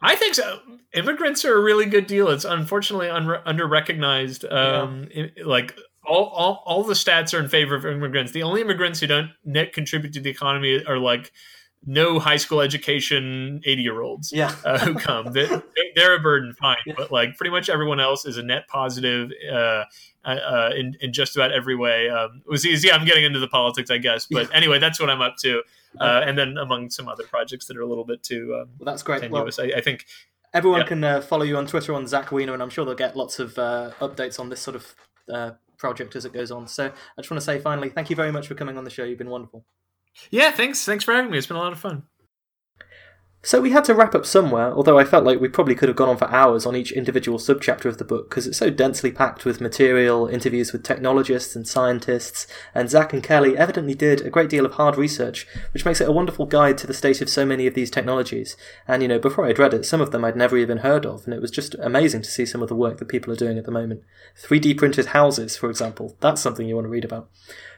I 0.00 0.16
think 0.16 0.34
so. 0.34 0.60
Immigrants 0.94 1.44
are 1.44 1.56
a 1.56 1.60
really 1.60 1.86
good 1.86 2.06
deal. 2.06 2.28
It's 2.28 2.44
unfortunately 2.44 3.10
un- 3.10 3.42
under 3.44 3.66
recognized. 3.68 4.44
Um, 4.46 5.08
i- 5.14 5.32
like 5.44 5.76
all, 6.06 6.26
all, 6.26 6.62
all 6.66 6.82
the 6.84 6.94
stats 6.94 7.36
are 7.36 7.42
in 7.42 7.48
favor 7.48 7.74
of 7.74 7.84
immigrants. 7.84 8.32
The 8.32 8.42
only 8.42 8.62
immigrants 8.62 9.00
who 9.00 9.06
don't 9.06 9.30
net 9.44 9.72
contribute 9.72 10.12
to 10.14 10.20
the 10.20 10.30
economy 10.30 10.82
are 10.86 10.98
like 10.98 11.30
no 11.84 12.18
high 12.18 12.36
school 12.36 12.60
education 12.60 13.60
80 13.64 13.82
year 13.82 14.00
olds 14.02 14.32
Yeah. 14.32 14.54
uh, 14.64 14.78
who 14.78 14.94
come. 14.94 15.32
They, 15.32 15.48
they're 15.96 16.14
a 16.14 16.20
burden, 16.20 16.52
fine, 16.54 16.76
Yeah. 16.86 16.94
but 16.96 17.10
like 17.10 17.36
pretty 17.36 17.50
much 17.50 17.68
everyone 17.68 17.98
else 18.00 18.24
is 18.24 18.36
a 18.38 18.42
net 18.42 18.68
positive 18.68 19.30
uh, 19.50 19.84
uh, 20.24 20.28
uh, 20.28 20.70
in, 20.76 20.96
in 21.00 21.12
just 21.12 21.34
about 21.36 21.50
every 21.52 21.74
way. 21.74 22.08
Um, 22.08 22.42
it 22.46 22.50
was 22.50 22.64
easy. 22.64 22.90
I'm 22.92 23.04
getting 23.04 23.24
into 23.24 23.40
the 23.40 23.48
politics, 23.48 23.90
I 23.90 23.98
guess, 23.98 24.26
but 24.30 24.54
anyway, 24.54 24.78
that's 24.78 25.00
what 25.00 25.10
I'm 25.10 25.20
up 25.20 25.36
to. 25.38 25.62
Uh, 26.00 26.22
and 26.24 26.38
then 26.38 26.56
among 26.56 26.88
some 26.90 27.08
other 27.08 27.24
projects 27.24 27.66
that 27.66 27.76
are 27.76 27.82
a 27.82 27.86
little 27.86 28.04
bit 28.04 28.22
too 28.22 28.54
um, 28.60 28.68
Well, 28.78 28.86
that's 28.86 29.02
great. 29.02 29.28
Well, 29.30 29.48
I, 29.58 29.72
I 29.76 29.80
think 29.80 30.06
everyone 30.54 30.80
Yeah. 30.82 30.86
can 30.86 31.04
uh, 31.04 31.20
follow 31.20 31.42
you 31.44 31.56
on 31.56 31.66
Twitter 31.66 31.92
on 31.94 32.06
Zach 32.06 32.30
Weiner, 32.32 32.54
and 32.54 32.62
I'm 32.62 32.70
sure 32.70 32.84
they'll 32.84 32.94
get 32.94 33.16
lots 33.16 33.38
of 33.38 33.58
uh, 33.58 33.90
updates 34.00 34.38
on 34.40 34.48
this 34.48 34.60
sort 34.60 34.76
of 34.76 34.94
uh, 35.32 35.50
project 35.78 36.14
as 36.16 36.24
it 36.24 36.32
goes 36.32 36.50
on. 36.52 36.68
So 36.68 36.86
I 36.86 37.20
just 37.20 37.30
want 37.30 37.40
to 37.40 37.44
say 37.44 37.58
finally, 37.58 37.88
thank 37.90 38.08
you 38.08 38.16
very 38.16 38.30
much 38.32 38.46
for 38.48 38.54
coming 38.54 38.78
on 38.78 38.84
the 38.84 38.90
show. 38.90 39.02
You've 39.04 39.18
been 39.18 39.28
wonderful. 39.30 39.64
Yeah, 40.30 40.50
thanks. 40.50 40.84
Thanks 40.84 41.04
for 41.04 41.14
having 41.14 41.30
me. 41.30 41.38
It's 41.38 41.46
been 41.46 41.56
a 41.56 41.60
lot 41.60 41.72
of 41.72 41.78
fun. 41.78 42.04
So 43.44 43.60
we 43.60 43.72
had 43.72 43.82
to 43.86 43.94
wrap 43.94 44.14
up 44.14 44.24
somewhere, 44.24 44.72
although 44.72 45.00
I 45.00 45.04
felt 45.04 45.24
like 45.24 45.40
we 45.40 45.48
probably 45.48 45.74
could 45.74 45.88
have 45.88 45.96
gone 45.96 46.08
on 46.08 46.16
for 46.16 46.30
hours 46.30 46.64
on 46.64 46.76
each 46.76 46.92
individual 46.92 47.38
subchapter 47.38 47.86
of 47.86 47.98
the 47.98 48.04
book 48.04 48.30
because 48.30 48.46
it's 48.46 48.58
so 48.58 48.70
densely 48.70 49.10
packed 49.10 49.44
with 49.44 49.60
material, 49.60 50.28
interviews 50.28 50.72
with 50.72 50.84
technologists 50.84 51.56
and 51.56 51.66
scientists, 51.66 52.46
and 52.72 52.88
Zach 52.88 53.12
and 53.12 53.20
Kelly 53.20 53.58
evidently 53.58 53.96
did 53.96 54.20
a 54.20 54.30
great 54.30 54.48
deal 54.48 54.64
of 54.64 54.74
hard 54.74 54.96
research, 54.96 55.48
which 55.72 55.84
makes 55.84 56.00
it 56.00 56.08
a 56.08 56.12
wonderful 56.12 56.46
guide 56.46 56.78
to 56.78 56.86
the 56.86 56.94
state 56.94 57.20
of 57.20 57.28
so 57.28 57.44
many 57.44 57.66
of 57.66 57.74
these 57.74 57.90
technologies. 57.90 58.56
And 58.86 59.02
you 59.02 59.08
know, 59.08 59.18
before 59.18 59.44
I'd 59.44 59.58
read 59.58 59.74
it, 59.74 59.84
some 59.84 60.00
of 60.00 60.12
them 60.12 60.24
I'd 60.24 60.36
never 60.36 60.56
even 60.56 60.78
heard 60.78 61.04
of, 61.04 61.24
and 61.24 61.34
it 61.34 61.42
was 61.42 61.50
just 61.50 61.74
amazing 61.80 62.22
to 62.22 62.30
see 62.30 62.46
some 62.46 62.62
of 62.62 62.68
the 62.68 62.76
work 62.76 62.98
that 62.98 63.08
people 63.08 63.32
are 63.32 63.36
doing 63.36 63.58
at 63.58 63.64
the 63.64 63.72
moment. 63.72 64.02
3D 64.40 64.78
printed 64.78 65.06
houses, 65.06 65.56
for 65.56 65.68
example, 65.68 66.16
that's 66.20 66.40
something 66.40 66.68
you 66.68 66.76
want 66.76 66.84
to 66.84 66.90
read 66.90 67.04
about. 67.04 67.28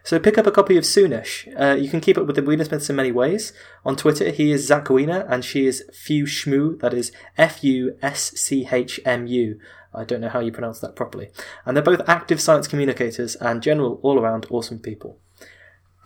So 0.05 0.19
pick 0.21 0.37
up 0.37 0.47
a 0.47 0.51
copy 0.51 0.77
of 0.77 0.85
Soonish. 0.85 1.49
Uh, 1.59 1.77
you 1.77 1.89
can 1.89 2.03
keep 2.03 2.19
up 2.19 2.27
with 2.27 2.37
the 2.37 2.43
Weinersmiths 2.43 2.91
in 2.91 2.97
many 2.97 3.11
ways. 3.11 3.55
On 3.87 3.97
Twitter, 3.97 4.31
he 4.31 4.53
is 4.53 4.67
Zach 4.67 4.91
Weiner, 4.91 5.27
and 5.31 5.43
she 5.43 5.67
is 5.67 5.83
Few. 5.95 6.77
That 6.77 6.93
is 6.93 7.11
F 7.39 7.65
U 7.65 7.97
S 8.03 8.33
C 8.39 8.69
H 8.71 9.01
M 9.07 9.27
U. 9.27 9.59
I 9.95 10.05
don't 10.05 10.21
know 10.21 10.29
how 10.29 10.41
you 10.41 10.53
pronounce 10.53 10.81
that 10.81 10.95
properly. 10.95 11.31
And 11.65 11.75
they're 11.75 11.83
both 11.83 12.07
active 12.07 12.39
science 12.39 12.69
communicators 12.69 13.35
and 13.37 13.63
general 13.63 13.99
all-around 14.03 14.47
awesome 14.51 14.79
people. 14.79 15.19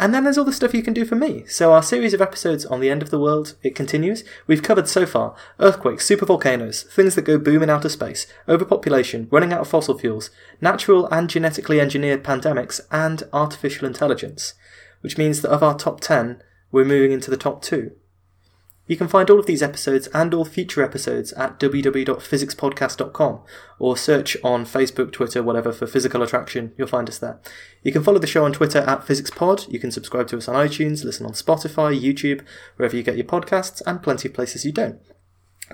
And 0.01 0.15
then 0.15 0.23
there's 0.23 0.39
all 0.39 0.45
the 0.45 0.53
stuff 0.53 0.75
you 0.75 0.83
can 0.83 0.95
do 0.95 1.05
for 1.05 1.17
me. 1.17 1.45
So 1.47 1.73
our 1.73 1.83
series 1.83 2.15
of 2.15 2.21
episodes 2.21 2.65
on 2.65 2.81
the 2.81 2.89
end 2.89 3.03
of 3.03 3.11
the 3.11 3.19
world, 3.19 3.57
it 3.65 3.75
continues. 3.75 4.23
We've 4.47 4.63
covered 4.63 4.89
so 4.89 5.07
far 5.07 5.35
earthquakes, 5.59 6.09
supervolcanoes, 6.09 6.87
things 6.87 7.17
that 7.17 7.23
go 7.23 7.37
boom 7.37 7.65
in 7.65 7.71
outer 7.71 7.89
space, 7.89 8.27
overpopulation, 8.49 9.27
running 9.31 9.53
out 9.53 9.63
of 9.63 9.69
fossil 9.69 9.99
fuels, 9.99 10.31
natural 10.61 11.07
and 11.07 11.29
genetically 11.29 11.81
engineered 11.81 12.23
pandemics, 12.23 12.81
and 12.93 13.25
artificial 13.33 13.89
intelligence. 13.89 14.55
Which 15.01 15.19
means 15.19 15.43
that 15.43 15.51
of 15.51 15.63
our 15.63 15.77
top 15.77 16.01
10, 16.01 16.43
we're 16.71 16.85
moving 16.85 17.13
into 17.13 17.31
the 17.31 17.37
top 17.37 17.63
2. 17.63 17.93
You 18.89 18.97
can 18.97 19.07
find 19.07 19.31
all 19.31 19.39
of 19.39 19.45
these 19.45 19.63
episodes 19.63 20.09
and 20.09 20.33
all 20.33 20.47
future 20.47 20.83
episodes 20.83 21.35
at 21.35 21.61
www.physicspodcast.com 21.61 23.41
or 23.79 23.97
search 23.99 24.37
on 24.43 24.65
Facebook, 24.65 25.13
Twitter, 25.13 25.43
whatever 25.43 25.73
for 25.73 25.87
physical 25.87 26.23
attraction. 26.23 26.73
You'll 26.79 26.89
find 26.89 27.07
us 27.09 27.19
there. 27.19 27.39
You 27.83 27.93
can 27.93 28.03
follow 28.03 28.19
the 28.19 28.27
show 28.27 28.47
on 28.47 28.55
Twitter 28.55 28.79
at 28.79 29.07
PhysicsPod. 29.07 29.71
You 29.71 29.79
can 29.79 29.91
subscribe 29.91 30.29
to 30.29 30.39
us 30.39 30.49
on 30.49 30.55
iTunes, 30.55 31.05
listen 31.05 31.27
on 31.27 31.33
Spotify, 31.33 32.01
YouTube, 32.01 32.43
wherever 32.77 32.97
you 32.97 33.03
get 33.03 33.19
your 33.19 33.27
podcasts, 33.27 33.83
and 33.87 34.03
plenty 34.03 34.29
of 34.29 34.35
places 34.35 34.65
you 34.65 34.73
don't. 34.73 34.99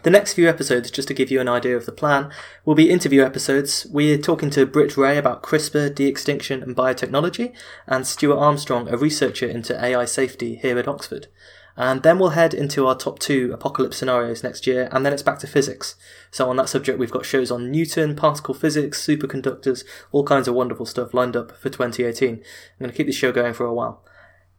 The 0.02 0.10
next 0.10 0.34
few 0.34 0.48
episodes, 0.48 0.90
just 0.90 1.06
to 1.06 1.14
give 1.14 1.30
you 1.30 1.40
an 1.40 1.48
idea 1.48 1.76
of 1.76 1.86
the 1.86 1.92
plan, 1.92 2.32
will 2.64 2.74
be 2.74 2.90
interview 2.90 3.22
episodes. 3.22 3.86
We're 3.88 4.18
talking 4.18 4.50
to 4.50 4.66
Britt 4.66 4.96
Wray 4.96 5.16
about 5.16 5.44
CRISPR, 5.44 5.94
de 5.94 6.06
extinction, 6.06 6.64
and 6.64 6.74
biotechnology, 6.74 7.52
and 7.86 8.04
Stuart 8.04 8.38
Armstrong, 8.38 8.88
a 8.88 8.96
researcher 8.96 9.46
into 9.46 9.82
AI 9.82 10.04
safety 10.04 10.56
here 10.56 10.80
at 10.80 10.88
Oxford. 10.88 11.28
And 11.76 12.02
then 12.02 12.18
we'll 12.18 12.30
head 12.30 12.54
into 12.54 12.86
our 12.86 12.94
top 12.94 13.18
two 13.18 13.50
apocalypse 13.52 13.96
scenarios 13.96 14.42
next 14.42 14.66
year, 14.66 14.88
and 14.92 15.04
then 15.04 15.12
it's 15.12 15.22
back 15.22 15.38
to 15.40 15.46
physics. 15.46 15.96
So, 16.30 16.48
on 16.48 16.56
that 16.56 16.68
subject, 16.68 16.98
we've 16.98 17.10
got 17.10 17.26
shows 17.26 17.50
on 17.50 17.70
Newton, 17.70 18.14
particle 18.14 18.54
physics, 18.54 19.04
superconductors, 19.04 19.84
all 20.12 20.24
kinds 20.24 20.46
of 20.46 20.54
wonderful 20.54 20.86
stuff 20.86 21.14
lined 21.14 21.36
up 21.36 21.50
for 21.58 21.70
2018. 21.70 22.28
I'm 22.28 22.40
going 22.78 22.90
to 22.90 22.96
keep 22.96 23.06
this 23.06 23.16
show 23.16 23.32
going 23.32 23.54
for 23.54 23.66
a 23.66 23.74
while. 23.74 24.04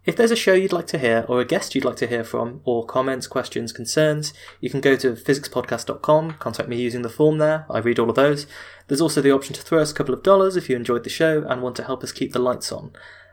If 0.05 0.15
there's 0.15 0.31
a 0.31 0.35
show 0.35 0.53
you'd 0.53 0.73
like 0.73 0.85
to 0.87 0.99
hear, 0.99 1.25
or 1.27 1.41
a 1.41 1.45
guest 1.45 1.73
you'd 1.73 1.85
like 1.85 1.95
to 1.97 2.07
hear 2.07 2.23
from, 2.23 2.61
or 2.63 2.85
comments, 2.85 3.25
questions, 3.25 3.71
concerns, 3.71 4.33
you 4.61 4.69
can 4.69 4.79
go 4.79 4.95
to 4.95 5.13
physicspodcast.com, 5.13 6.33
contact 6.33 6.69
me 6.69 6.79
using 6.79 7.01
the 7.01 7.09
form 7.09 7.39
there, 7.39 7.65
I 7.69 7.79
read 7.79 7.97
all 7.97 8.11
of 8.11 8.15
those. 8.15 8.45
There's 8.87 9.01
also 9.01 9.21
the 9.21 9.31
option 9.31 9.55
to 9.55 9.61
throw 9.61 9.81
us 9.81 9.91
a 9.91 9.95
couple 9.95 10.13
of 10.13 10.21
dollars 10.21 10.55
if 10.55 10.69
you 10.69 10.75
enjoyed 10.75 11.05
the 11.05 11.09
show 11.09 11.43
and 11.47 11.63
want 11.63 11.75
to 11.77 11.83
help 11.83 12.03
us 12.03 12.11
keep 12.11 12.33
the 12.33 12.39
lights 12.39 12.71
on. 12.71 12.91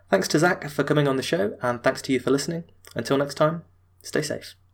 Thanks 0.08 0.28
to 0.28 0.38
Zach 0.38 0.70
for 0.70 0.82
coming 0.82 1.06
on 1.06 1.16
the 1.16 1.22
show, 1.22 1.58
and 1.60 1.82
thanks 1.82 2.00
to 2.02 2.12
you 2.12 2.20
for 2.20 2.30
listening. 2.30 2.64
Until 2.94 3.18
next 3.18 3.34
time, 3.34 3.64
Stay 4.02 4.22
safe. 4.22 4.56